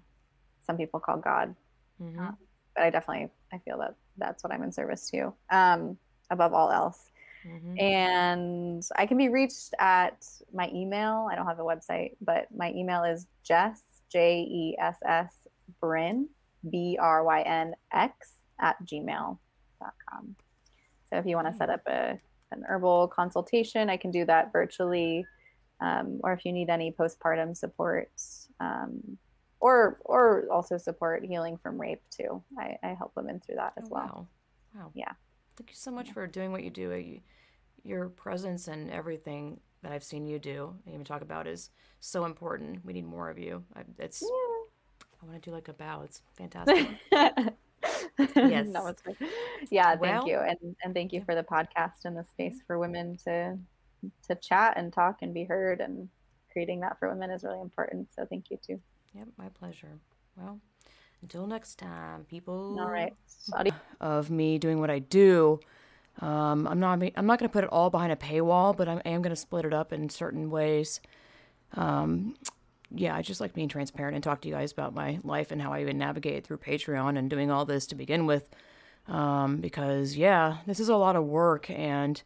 some 0.65 0.77
people 0.77 0.99
call 0.99 1.17
God, 1.17 1.55
hmm 1.99 2.29
but 2.75 2.83
I 2.83 2.89
definitely 2.89 3.29
I 3.53 3.59
feel 3.59 3.77
that 3.79 3.95
that's 4.17 4.43
what 4.43 4.53
I'm 4.53 4.63
in 4.63 4.71
service 4.71 5.09
to 5.11 5.33
um, 5.51 5.97
above 6.29 6.53
all 6.53 6.71
else. 6.71 7.09
hmm 7.43 7.75
And 7.77 8.83
I 8.97 9.05
can 9.05 9.17
be 9.17 9.29
reached 9.29 9.73
at 9.79 10.25
my 10.53 10.69
email. 10.73 11.27
I 11.31 11.35
don't 11.35 11.47
have 11.47 11.59
a 11.59 11.63
website, 11.63 12.15
but 12.21 12.47
my 12.55 12.71
email 12.71 13.03
is 13.03 13.27
Jess, 13.43 13.81
J 14.11 14.41
E 14.41 14.77
S 14.79 14.97
S, 15.05 15.42
Bryn, 15.83 16.29
B 16.71 16.97
R 16.97 17.25
Y 17.25 17.41
N 17.41 17.73
X, 17.91 18.35
at 18.61 18.77
gmail.com. 18.85 20.35
So 21.09 21.17
if 21.17 21.25
you 21.25 21.35
want 21.35 21.51
to 21.51 21.57
set 21.57 21.69
up 21.69 21.81
a, 21.87 22.17
an 22.51 22.63
herbal 22.65 23.09
consultation, 23.09 23.89
I 23.89 23.97
can 23.97 24.09
do 24.09 24.23
that 24.25 24.53
virtually. 24.53 25.25
Um, 25.81 26.21
or 26.23 26.31
if 26.31 26.45
you 26.45 26.53
need 26.53 26.69
any 26.69 26.93
postpartum 26.93 27.57
support, 27.57 28.09
um, 28.61 29.17
or 29.59 29.97
or 30.05 30.47
also 30.49 30.77
support 30.77 31.25
healing 31.25 31.57
from 31.57 31.79
rape 31.79 32.01
too. 32.09 32.41
I, 32.57 32.77
I 32.81 32.93
help 32.93 33.11
women 33.17 33.41
through 33.45 33.55
that 33.55 33.73
as 33.77 33.85
Oh, 33.87 33.89
well. 33.91 34.27
Wow. 34.73 34.81
Wow. 34.81 34.91
Yeah. 34.93 35.11
Thank 35.57 35.69
you 35.71 35.75
so 35.75 35.91
much 35.91 36.11
for 36.11 36.25
doing 36.27 36.53
what 36.53 36.63
you 36.63 36.69
do. 36.69 36.93
Uh, 36.93 37.19
your 37.83 38.07
presence 38.07 38.69
and 38.69 38.89
everything 38.89 39.59
that 39.81 39.91
I've 39.91 40.03
seen 40.05 40.25
you 40.25 40.39
do 40.39 40.73
and 40.85 40.93
even 40.93 41.05
talk 41.05 41.21
about 41.21 41.47
is 41.47 41.69
so 41.99 42.23
important. 42.23 42.85
We 42.85 42.93
need 42.93 43.05
more 43.05 43.29
of 43.29 43.37
you. 43.37 43.65
It's. 43.99 44.23
I 45.23 45.29
want 45.29 45.41
to 45.41 45.49
do 45.49 45.53
like 45.55 45.67
a 45.69 45.73
bow. 45.73 46.01
It's 46.03 46.21
fantastic. 46.37 46.87
Yes. 48.35 48.67
No, 48.67 48.87
it's 48.87 49.01
fine. 49.01 49.15
Yeah, 49.69 49.95
Well- 49.95 50.21
thank 50.21 50.27
you. 50.27 50.37
And 50.39 50.75
and 50.83 50.93
thank 50.93 51.13
you 51.13 51.23
for 51.23 51.35
the 51.35 51.43
podcast 51.43 52.05
and 52.05 52.15
the 52.17 52.23
space 52.23 52.57
for 52.67 52.77
women 52.77 53.17
to 53.25 53.57
to 54.27 54.35
chat 54.35 54.73
and 54.77 54.91
talk 54.91 55.19
and 55.21 55.33
be 55.33 55.45
heard 55.45 55.79
and 55.79 56.09
creating 56.51 56.81
that 56.81 56.99
for 56.99 57.09
women 57.09 57.29
is 57.31 57.43
really 57.43 57.61
important. 57.61 58.09
So 58.13 58.25
thank 58.29 58.51
you 58.51 58.57
too. 58.65 58.79
yep, 59.13 59.27
my 59.37 59.47
pleasure. 59.49 59.97
Well, 60.35 60.59
until 61.21 61.47
next 61.47 61.75
time, 61.75 62.25
people. 62.25 62.77
All 62.79 62.89
right. 62.91 63.15
Saudi- 63.27 63.71
of 64.01 64.29
me 64.29 64.57
doing 64.57 64.79
what 64.79 64.89
I 64.89 64.99
do. 64.99 65.59
Um, 66.21 66.67
I'm 66.67 66.79
not. 66.79 67.01
I'm 67.15 67.25
not 67.25 67.39
going 67.39 67.49
to 67.49 67.53
put 67.53 67.63
it 67.63 67.69
all 67.71 67.89
behind 67.89 68.11
a 68.11 68.15
paywall, 68.15 68.75
but 68.75 68.87
I 68.87 69.01
am 69.05 69.21
going 69.21 69.31
to 69.31 69.35
split 69.35 69.65
it 69.65 69.73
up 69.73 69.91
in 69.93 70.09
certain 70.09 70.49
ways. 70.51 70.99
Um, 71.75 72.35
yeah, 72.93 73.15
I 73.15 73.21
just 73.21 73.41
like 73.41 73.53
being 73.53 73.67
transparent 73.67 74.15
and 74.15 74.23
talk 74.23 74.41
to 74.41 74.47
you 74.47 74.53
guys 74.53 74.71
about 74.71 74.93
my 74.93 75.19
life 75.23 75.51
and 75.51 75.61
how 75.61 75.73
I 75.73 75.81
even 75.81 75.97
navigate 75.97 76.45
through 76.45 76.57
Patreon 76.57 77.17
and 77.17 77.29
doing 77.29 77.49
all 77.49 77.65
this 77.65 77.87
to 77.87 77.95
begin 77.95 78.25
with. 78.25 78.49
Um, 79.07 79.57
because 79.57 80.15
yeah, 80.15 80.57
this 80.65 80.79
is 80.79 80.89
a 80.89 80.95
lot 80.95 81.15
of 81.15 81.25
work, 81.25 81.69
and 81.69 82.21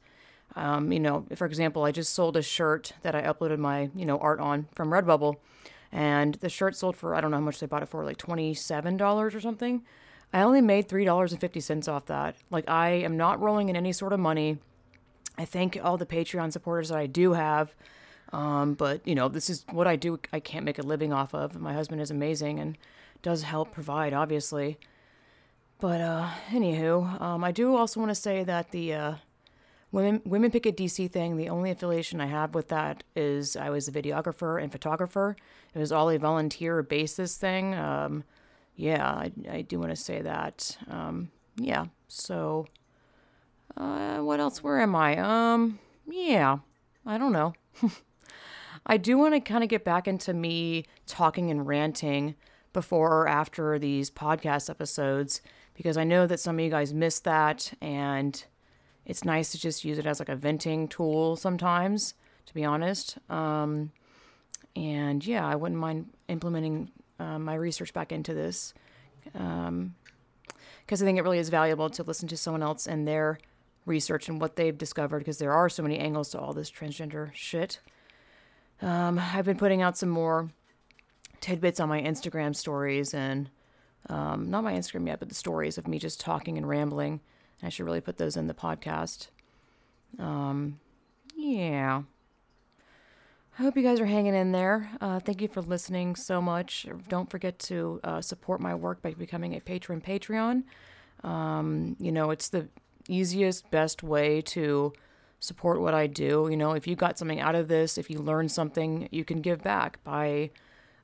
um, 0.56 0.92
you 0.92 1.00
know, 1.00 1.26
for 1.36 1.46
example, 1.46 1.84
I 1.84 1.92
just 1.92 2.14
sold 2.14 2.38
a 2.38 2.42
shirt 2.42 2.94
that 3.02 3.16
I 3.16 3.24
uploaded 3.24 3.58
my 3.58 3.90
you 3.96 4.06
know 4.06 4.20
art 4.20 4.40
on 4.40 4.68
from 4.76 4.90
Redbubble, 4.90 5.38
and 5.92 6.36
the 6.36 6.50
shirt 6.50 6.76
sold 6.76 6.96
for 6.96 7.16
I 7.16 7.22
don't 7.22 7.32
know 7.32 7.38
how 7.38 7.44
much 7.44 7.60
they 7.60 7.66
bought 7.66 7.82
it 7.82 7.90
for, 7.90 8.04
like 8.04 8.18
twenty 8.18 8.54
seven 8.54 8.96
dollars 8.96 9.34
or 9.34 9.40
something. 9.40 9.84
I 10.34 10.42
only 10.42 10.62
made 10.62 10.88
three 10.88 11.06
dollars 11.06 11.32
and 11.32 11.42
fifty 11.42 11.62
cents 11.62 11.88
off 11.88 12.06
that. 12.08 12.36
Like 12.52 12.70
I 12.70 12.90
am 12.90 13.18
not 13.18 13.40
rolling 13.42 13.70
in 13.70 13.76
any 13.76 13.94
sort 13.94 14.14
of 14.14 14.20
money. 14.20 14.60
I 15.38 15.46
thank 15.46 15.80
all 15.82 15.98
the 15.98 16.06
Patreon 16.06 16.52
supporters 16.52 16.90
that 16.90 16.98
I 16.98 17.08
do 17.08 17.34
have. 17.34 17.74
Um, 18.34 18.74
but 18.74 19.08
you 19.08 19.16
know, 19.16 19.28
this 19.28 19.50
is 19.50 19.66
what 19.72 19.88
I 19.88 19.96
do. 19.96 20.20
I 20.34 20.40
can't 20.40 20.66
make 20.66 20.80
a 20.80 20.84
living 20.84 21.14
off 21.14 21.34
of. 21.34 21.60
My 21.60 21.74
husband 21.74 22.02
is 22.02 22.12
amazing 22.12 22.60
and 22.60 22.78
does 23.22 23.44
help 23.44 23.72
provide, 23.72 24.14
obviously. 24.14 24.78
But 25.80 26.02
uh, 26.02 26.30
anywho, 26.50 27.22
um, 27.22 27.44
I 27.44 27.52
do 27.52 27.76
also 27.76 28.00
want 28.00 28.10
to 28.10 28.16
say 28.16 28.44
that 28.44 28.72
the 28.72 28.94
uh, 28.94 29.14
women 29.92 30.22
women 30.26 30.52
picket 30.52 30.76
DC 30.76 31.12
thing. 31.12 31.38
The 31.38 31.50
only 31.50 31.72
affiliation 31.72 32.20
I 32.20 32.26
have 32.26 32.56
with 32.56 32.70
that 32.70 33.04
is 33.16 33.56
I 33.56 33.70
was 33.70 33.88
a 33.88 33.92
videographer 33.92 34.62
and 34.62 34.72
photographer. 34.72 35.36
It 35.74 35.80
was 35.80 35.92
all 35.92 36.10
a 36.10 36.18
volunteer 36.18 36.82
basis 36.82 37.38
thing. 37.38 37.76
Um, 37.76 38.24
yeah, 38.76 39.08
I, 39.08 39.32
I 39.50 39.62
do 39.62 39.80
want 39.80 39.92
to 39.92 39.96
say 39.96 40.22
that. 40.22 40.78
Um, 40.90 41.30
yeah, 41.58 41.86
so 42.08 42.68
uh, 43.76 44.18
what 44.20 44.40
else? 44.40 44.64
Where 44.64 44.80
am 44.80 44.96
I? 44.96 45.18
Um, 45.18 45.80
yeah, 46.08 46.60
I 47.06 47.18
don't 47.18 47.34
know. 47.34 47.54
I 48.90 48.96
do 48.96 49.18
want 49.18 49.34
to 49.34 49.42
kind 49.42 49.64
of 49.66 49.70
get 49.70 49.84
back 49.84 50.08
into 50.08 50.34
me 50.34 50.86
talking 51.06 51.52
and 51.52 51.68
ranting 51.68 52.36
before 52.72 53.24
or 53.24 53.28
after 53.28 53.78
these 53.78 54.10
podcast 54.10 54.70
episodes 54.70 55.42
because 55.74 55.98
I 55.98 56.06
know 56.06 56.26
that 56.26 56.40
some 56.40 56.58
of 56.58 56.64
you 56.64 56.72
guys 56.72 56.94
miss 56.94 57.20
that 57.20 57.74
and 57.82 58.42
it's 59.06 59.26
nice 59.26 59.52
to 59.52 59.60
just 59.60 59.84
use 59.84 59.98
it 59.98 60.06
as 60.06 60.20
like 60.20 60.30
a 60.30 60.38
venting 60.38 60.88
tool 60.88 61.36
sometimes, 61.36 62.14
to 62.46 62.54
be 62.54 62.64
honest. 62.64 63.18
Um, 63.30 63.92
and 64.74 65.26
yeah, 65.26 65.46
I 65.46 65.56
wouldn't 65.56 65.80
mind 65.80 66.08
implementing 66.30 66.90
uh, 67.20 67.40
my 67.40 67.56
research 67.56 67.94
back 67.94 68.14
into 68.14 68.34
this 68.34 68.74
because 69.34 71.02
I 71.02 71.06
think 71.06 71.18
it 71.18 71.24
really 71.24 71.40
is 71.40 71.50
valuable 71.50 71.90
to 71.90 72.04
listen 72.04 72.30
to 72.30 72.38
someone 72.38 72.64
else 72.64 72.88
and 72.88 73.06
their 73.06 73.38
research 73.86 74.30
and 74.30 74.40
what 74.40 74.56
they've 74.56 74.78
discovered 74.78 75.20
because 75.20 75.40
there 75.40 75.52
are 75.54 75.68
so 75.68 75.84
many 75.84 76.00
angles 76.00 76.30
to 76.30 76.40
all 76.40 76.54
this 76.54 76.72
transgender 76.72 77.34
shit. 77.34 77.80
Um, 78.82 79.20
I've 79.20 79.46
been 79.46 79.58
putting 79.58 79.82
out 79.82 79.98
some 79.98 80.10
more 80.10 80.50
tidbits 81.42 81.80
on 81.80 81.90
my 81.90 82.02
Instagram 82.02 82.56
stories 82.56 83.14
and 83.14 83.50
um, 84.10 84.50
not 84.50 84.64
my 84.64 84.74
Instagram 84.74 85.08
yet, 85.08 85.20
but 85.20 85.30
the 85.30 85.36
stories 85.36 85.78
of 85.78 85.88
me 85.88 86.00
just 86.00 86.20
talking 86.20 86.58
and 86.58 86.68
rambling. 86.68 87.20
I 87.62 87.70
should 87.70 87.86
really 87.86 88.02
put 88.02 88.18
those 88.18 88.38
in 88.38 88.48
the 88.48 88.54
podcast. 88.54 89.28
Um, 90.20 90.80
yeah. 91.36 92.04
I 93.58 93.64
hope 93.64 93.76
you 93.76 93.82
guys 93.82 94.00
are 94.00 94.06
hanging 94.06 94.36
in 94.36 94.52
there. 94.52 94.92
Uh, 95.02 95.20
thank 95.20 95.42
you 95.42 95.48
for 95.48 95.62
listening 95.62 96.16
so 96.16 96.40
much. 96.42 96.86
Don't 97.10 97.30
forget 97.30 97.58
to 97.60 98.00
uh, 98.04 98.22
support 98.22 98.62
my 98.62 98.76
work 98.76 99.02
by 99.02 99.14
becoming 99.14 99.56
a 99.56 99.60
patron 99.60 100.00
Patreon. 100.00 100.64
Um, 101.24 101.96
you 102.00 102.12
know, 102.12 102.30
it's 102.30 102.50
the 102.50 102.68
easiest, 103.10 103.70
best 103.72 104.04
way 104.04 104.42
to 104.42 104.94
support 105.40 105.80
what 105.80 105.94
I 105.94 106.08
do. 106.08 106.48
You 106.50 106.58
know, 106.58 106.74
if 106.74 106.88
you 106.88 106.96
got 106.96 107.18
something 107.18 107.40
out 107.40 107.56
of 107.56 107.68
this, 107.68 107.98
if 107.98 108.10
you 108.10 108.20
learned 108.20 108.52
something, 108.52 109.08
you 109.12 109.24
can 109.24 109.42
give 109.42 109.62
back 109.62 110.04
by 110.04 110.52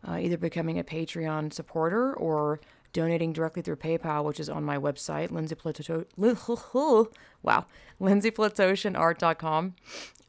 uh, 0.08 0.18
either 0.18 0.38
becoming 0.38 0.80
a 0.80 0.84
Patreon 0.84 1.54
supporter 1.54 2.14
or 2.14 2.60
donating 2.92 3.34
directly 3.34 3.62
through 3.62 3.76
PayPal, 3.76 4.24
which 4.24 4.40
is 4.40 4.50
on 4.50 4.64
my 4.64 4.78
website, 4.78 5.32
Lindsay 5.32 5.56
Plato- 5.56 6.06
wow. 7.44 7.66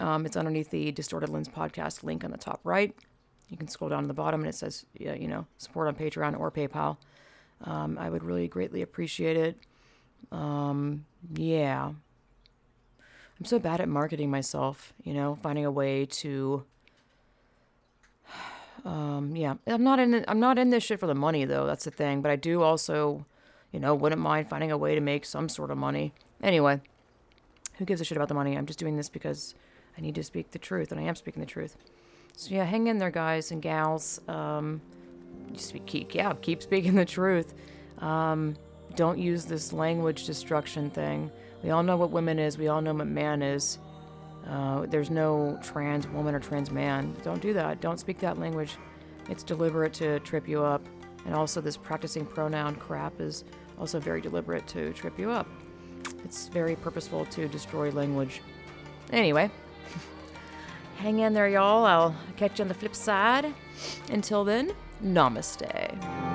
Um, 0.00 0.26
it's 0.26 0.36
underneath 0.36 0.70
the 0.70 0.90
Distorted 0.92 1.28
Lens 1.28 1.48
podcast 1.48 2.02
link 2.02 2.24
on 2.24 2.30
the 2.30 2.38
top 2.38 2.60
right. 2.64 2.94
You 3.50 3.56
can 3.56 3.68
scroll 3.68 3.90
down 3.90 4.02
to 4.02 4.08
the 4.08 4.14
bottom 4.14 4.40
and 4.40 4.48
it 4.48 4.54
says, 4.54 4.86
yeah, 4.98 5.14
you 5.14 5.28
know, 5.28 5.46
support 5.58 5.88
on 5.88 5.94
Patreon 5.94 6.38
or 6.38 6.50
PayPal. 6.50 6.96
Um, 7.62 7.98
I 7.98 8.08
would 8.08 8.24
really 8.24 8.48
greatly 8.48 8.82
appreciate 8.82 9.36
it. 9.36 9.58
Um, 10.32 11.04
yeah. 11.34 11.92
I'm 13.38 13.44
so 13.44 13.58
bad 13.58 13.80
at 13.80 13.88
marketing 13.88 14.30
myself, 14.30 14.92
you 15.02 15.12
know, 15.12 15.38
finding 15.42 15.64
a 15.64 15.70
way 15.70 16.06
to 16.06 16.64
um, 18.84 19.34
yeah, 19.36 19.54
I'm 19.66 19.82
not 19.84 19.98
in. 19.98 20.14
it- 20.14 20.24
I'm 20.28 20.40
not 20.40 20.58
in 20.58 20.70
this 20.70 20.84
shit 20.84 21.00
for 21.00 21.06
the 21.06 21.14
money 21.14 21.44
though. 21.44 21.66
That's 21.66 21.84
the 21.84 21.90
thing. 21.90 22.22
But 22.22 22.30
I 22.30 22.36
do 22.36 22.62
also, 22.62 23.26
you 23.72 23.80
know, 23.80 23.94
wouldn't 23.94 24.20
mind 24.20 24.48
finding 24.48 24.70
a 24.70 24.78
way 24.78 24.94
to 24.94 25.00
make 25.00 25.24
some 25.24 25.48
sort 25.48 25.70
of 25.70 25.78
money. 25.78 26.12
Anyway, 26.42 26.80
who 27.78 27.84
gives 27.84 28.00
a 28.00 28.04
shit 28.04 28.16
about 28.16 28.28
the 28.28 28.34
money? 28.34 28.56
I'm 28.56 28.66
just 28.66 28.78
doing 28.78 28.96
this 28.96 29.08
because 29.08 29.54
I 29.96 30.00
need 30.00 30.14
to 30.16 30.22
speak 30.22 30.50
the 30.50 30.58
truth, 30.58 30.92
and 30.92 31.00
I 31.00 31.04
am 31.04 31.14
speaking 31.14 31.40
the 31.40 31.46
truth. 31.46 31.76
So 32.36 32.54
yeah, 32.54 32.64
hang 32.64 32.88
in 32.88 32.98
there, 32.98 33.10
guys 33.10 33.50
and 33.50 33.62
gals. 33.62 34.20
Um, 34.28 34.80
just 35.52 35.74
keep, 35.86 36.14
yeah, 36.14 36.32
keep 36.40 36.62
speaking 36.62 36.94
the 36.94 37.04
truth. 37.04 37.54
Um, 37.98 38.56
don't 38.96 39.18
use 39.18 39.44
this 39.44 39.72
language 39.72 40.26
destruction 40.26 40.90
thing 40.90 41.30
We 41.64 41.70
all 41.70 41.82
know 41.82 41.96
what 41.96 42.10
women 42.10 42.38
is. 42.38 42.58
We 42.58 42.68
all 42.68 42.82
know 42.82 42.92
what 42.92 43.06
man 43.06 43.40
is. 43.42 43.78
Uh, 44.46 44.84
there's 44.86 45.10
no 45.10 45.58
trans 45.62 46.06
woman 46.08 46.34
or 46.34 46.40
trans 46.40 46.70
man. 46.70 47.16
Don't 47.22 47.40
do 47.40 47.54
that. 47.54 47.80
Don't 47.80 47.98
speak 47.98 48.18
that 48.18 48.38
language. 48.38 48.76
It's 49.30 49.42
deliberate 49.42 49.94
to 49.94 50.20
trip 50.20 50.46
you 50.46 50.62
up. 50.62 50.86
And 51.24 51.34
also, 51.34 51.62
this 51.62 51.78
practicing 51.78 52.26
pronoun 52.26 52.76
crap 52.76 53.18
is 53.18 53.44
also 53.78 53.98
very 53.98 54.20
deliberate 54.20 54.66
to 54.68 54.92
trip 54.92 55.18
you 55.18 55.30
up. 55.30 55.48
It's 56.22 56.48
very 56.48 56.76
purposeful 56.76 57.24
to 57.26 57.48
destroy 57.48 57.90
language. 57.90 58.42
Anyway, 59.10 59.50
hang 60.96 61.20
in 61.20 61.32
there, 61.32 61.48
y'all. 61.48 61.86
I'll 61.86 62.14
catch 62.36 62.58
you 62.58 62.64
on 62.64 62.68
the 62.68 62.74
flip 62.74 62.94
side. 62.94 63.54
Until 64.10 64.44
then, 64.44 64.74
namaste. 65.02 66.33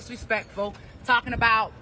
Disrespectful, 0.00 0.74
talking 1.04 1.34
about 1.34 1.72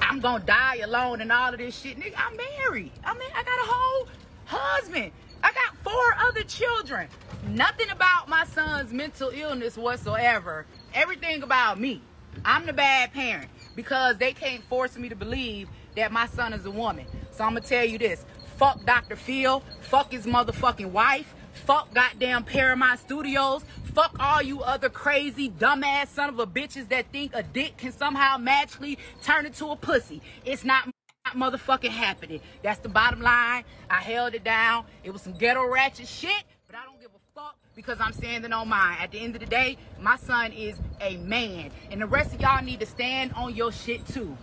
I'm 0.00 0.20
gonna 0.20 0.44
die 0.44 0.76
alone 0.76 1.20
and 1.20 1.30
all 1.30 1.52
of 1.52 1.58
this 1.58 1.78
shit. 1.78 1.98
Nigga, 1.98 2.14
I'm 2.16 2.36
married. 2.36 2.92
I 3.04 3.12
mean, 3.12 3.28
I 3.34 3.42
got 3.42 3.58
a 3.58 3.70
whole 3.70 4.08
husband. 4.46 5.12
I 5.42 5.52
got 5.52 5.76
four 5.84 6.26
other 6.26 6.42
children. 6.44 7.08
Nothing 7.48 7.90
about 7.90 8.28
my 8.28 8.44
son's 8.46 8.92
mental 8.92 9.30
illness 9.34 9.76
whatsoever. 9.76 10.64
Everything 10.94 11.42
about 11.42 11.78
me. 11.78 12.00
I'm 12.44 12.64
the 12.64 12.72
bad 12.72 13.12
parent 13.12 13.50
because 13.74 14.16
they 14.16 14.32
can't 14.32 14.62
force 14.64 14.96
me 14.96 15.10
to 15.10 15.16
believe 15.16 15.68
that 15.94 16.12
my 16.12 16.26
son 16.26 16.54
is 16.54 16.64
a 16.64 16.70
woman. 16.70 17.04
So 17.32 17.44
I'm 17.44 17.50
gonna 17.50 17.66
tell 17.66 17.84
you 17.84 17.98
this. 17.98 18.24
Fuck 18.56 18.84
Dr. 18.86 19.16
Phil. 19.16 19.62
Fuck 19.82 20.12
his 20.12 20.24
motherfucking 20.24 20.90
wife. 20.90 21.34
Fuck 21.52 21.92
goddamn 21.92 22.44
Paramount 22.44 23.00
Studios. 23.00 23.62
Fuck 23.96 24.14
all 24.20 24.42
you 24.42 24.60
other 24.60 24.90
crazy, 24.90 25.48
dumbass 25.48 26.08
son 26.08 26.28
of 26.28 26.38
a 26.38 26.46
bitches 26.46 26.90
that 26.90 27.10
think 27.12 27.34
a 27.34 27.42
dick 27.42 27.78
can 27.78 27.92
somehow 27.92 28.36
magically 28.36 28.98
turn 29.22 29.46
into 29.46 29.68
a 29.68 29.76
pussy. 29.76 30.20
It's 30.44 30.64
not 30.64 30.90
motherfucking 31.34 31.88
happening. 31.88 32.42
That's 32.62 32.78
the 32.80 32.90
bottom 32.90 33.22
line. 33.22 33.64
I 33.88 34.02
held 34.02 34.34
it 34.34 34.44
down. 34.44 34.84
It 35.02 35.14
was 35.14 35.22
some 35.22 35.32
ghetto 35.32 35.66
ratchet 35.66 36.08
shit, 36.08 36.44
but 36.66 36.76
I 36.76 36.84
don't 36.84 37.00
give 37.00 37.08
a 37.08 37.40
fuck 37.40 37.56
because 37.74 37.98
I'm 37.98 38.12
standing 38.12 38.52
on 38.52 38.68
mine. 38.68 38.98
At 39.00 39.12
the 39.12 39.18
end 39.18 39.34
of 39.34 39.40
the 39.40 39.46
day, 39.46 39.78
my 39.98 40.16
son 40.16 40.52
is 40.52 40.76
a 41.00 41.16
man. 41.16 41.70
And 41.90 42.02
the 42.02 42.06
rest 42.06 42.34
of 42.34 42.40
y'all 42.42 42.62
need 42.62 42.80
to 42.80 42.86
stand 42.86 43.32
on 43.32 43.56
your 43.56 43.72
shit 43.72 44.06
too. 44.08 44.36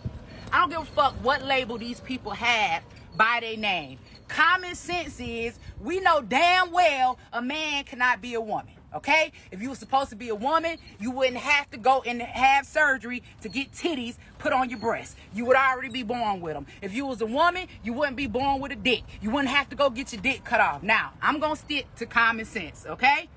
I 0.51 0.61
don't 0.61 0.71
give 0.71 0.81
a 0.81 0.85
fuck 0.85 1.13
what 1.21 1.43
label 1.43 1.77
these 1.77 1.99
people 1.99 2.31
have 2.31 2.81
by 3.15 3.37
their 3.41 3.57
name. 3.57 3.99
Common 4.27 4.73
sense 4.73 5.19
is 5.19 5.59
we 5.79 5.99
know 5.99 6.23
damn 6.23 6.71
well 6.71 7.19
a 7.31 7.39
man 7.39 7.83
cannot 7.83 8.19
be 8.19 8.33
a 8.33 8.41
woman. 8.41 8.73
Okay? 8.95 9.31
If 9.51 9.61
you 9.61 9.69
were 9.69 9.75
supposed 9.75 10.09
to 10.11 10.15
be 10.15 10.29
a 10.29 10.35
woman, 10.35 10.77
you 10.99 11.11
wouldn't 11.11 11.37
have 11.37 11.69
to 11.71 11.77
go 11.77 12.01
and 12.05 12.21
have 12.21 12.65
surgery 12.65 13.23
to 13.41 13.49
get 13.49 13.71
titties 13.71 14.15
put 14.39 14.53
on 14.53 14.69
your 14.69 14.79
breast. 14.79 15.15
You 15.33 15.45
would 15.45 15.55
already 15.55 15.89
be 15.89 16.03
born 16.03 16.41
with 16.41 16.53
them. 16.53 16.65
If 16.81 16.93
you 16.93 17.05
was 17.05 17.21
a 17.21 17.25
woman, 17.25 17.67
you 17.83 17.93
wouldn't 17.93 18.17
be 18.17 18.27
born 18.27 18.61
with 18.61 18.71
a 18.71 18.75
dick. 18.75 19.03
You 19.21 19.31
wouldn't 19.31 19.53
have 19.53 19.69
to 19.69 19.75
go 19.75 19.89
get 19.89 20.13
your 20.13 20.21
dick 20.21 20.43
cut 20.43 20.59
off. 20.59 20.83
Now, 20.83 21.13
I'm 21.21 21.39
going 21.39 21.55
to 21.55 21.61
stick 21.61 21.93
to 21.95 22.05
common 22.05 22.45
sense, 22.45 22.85
okay? 22.87 23.29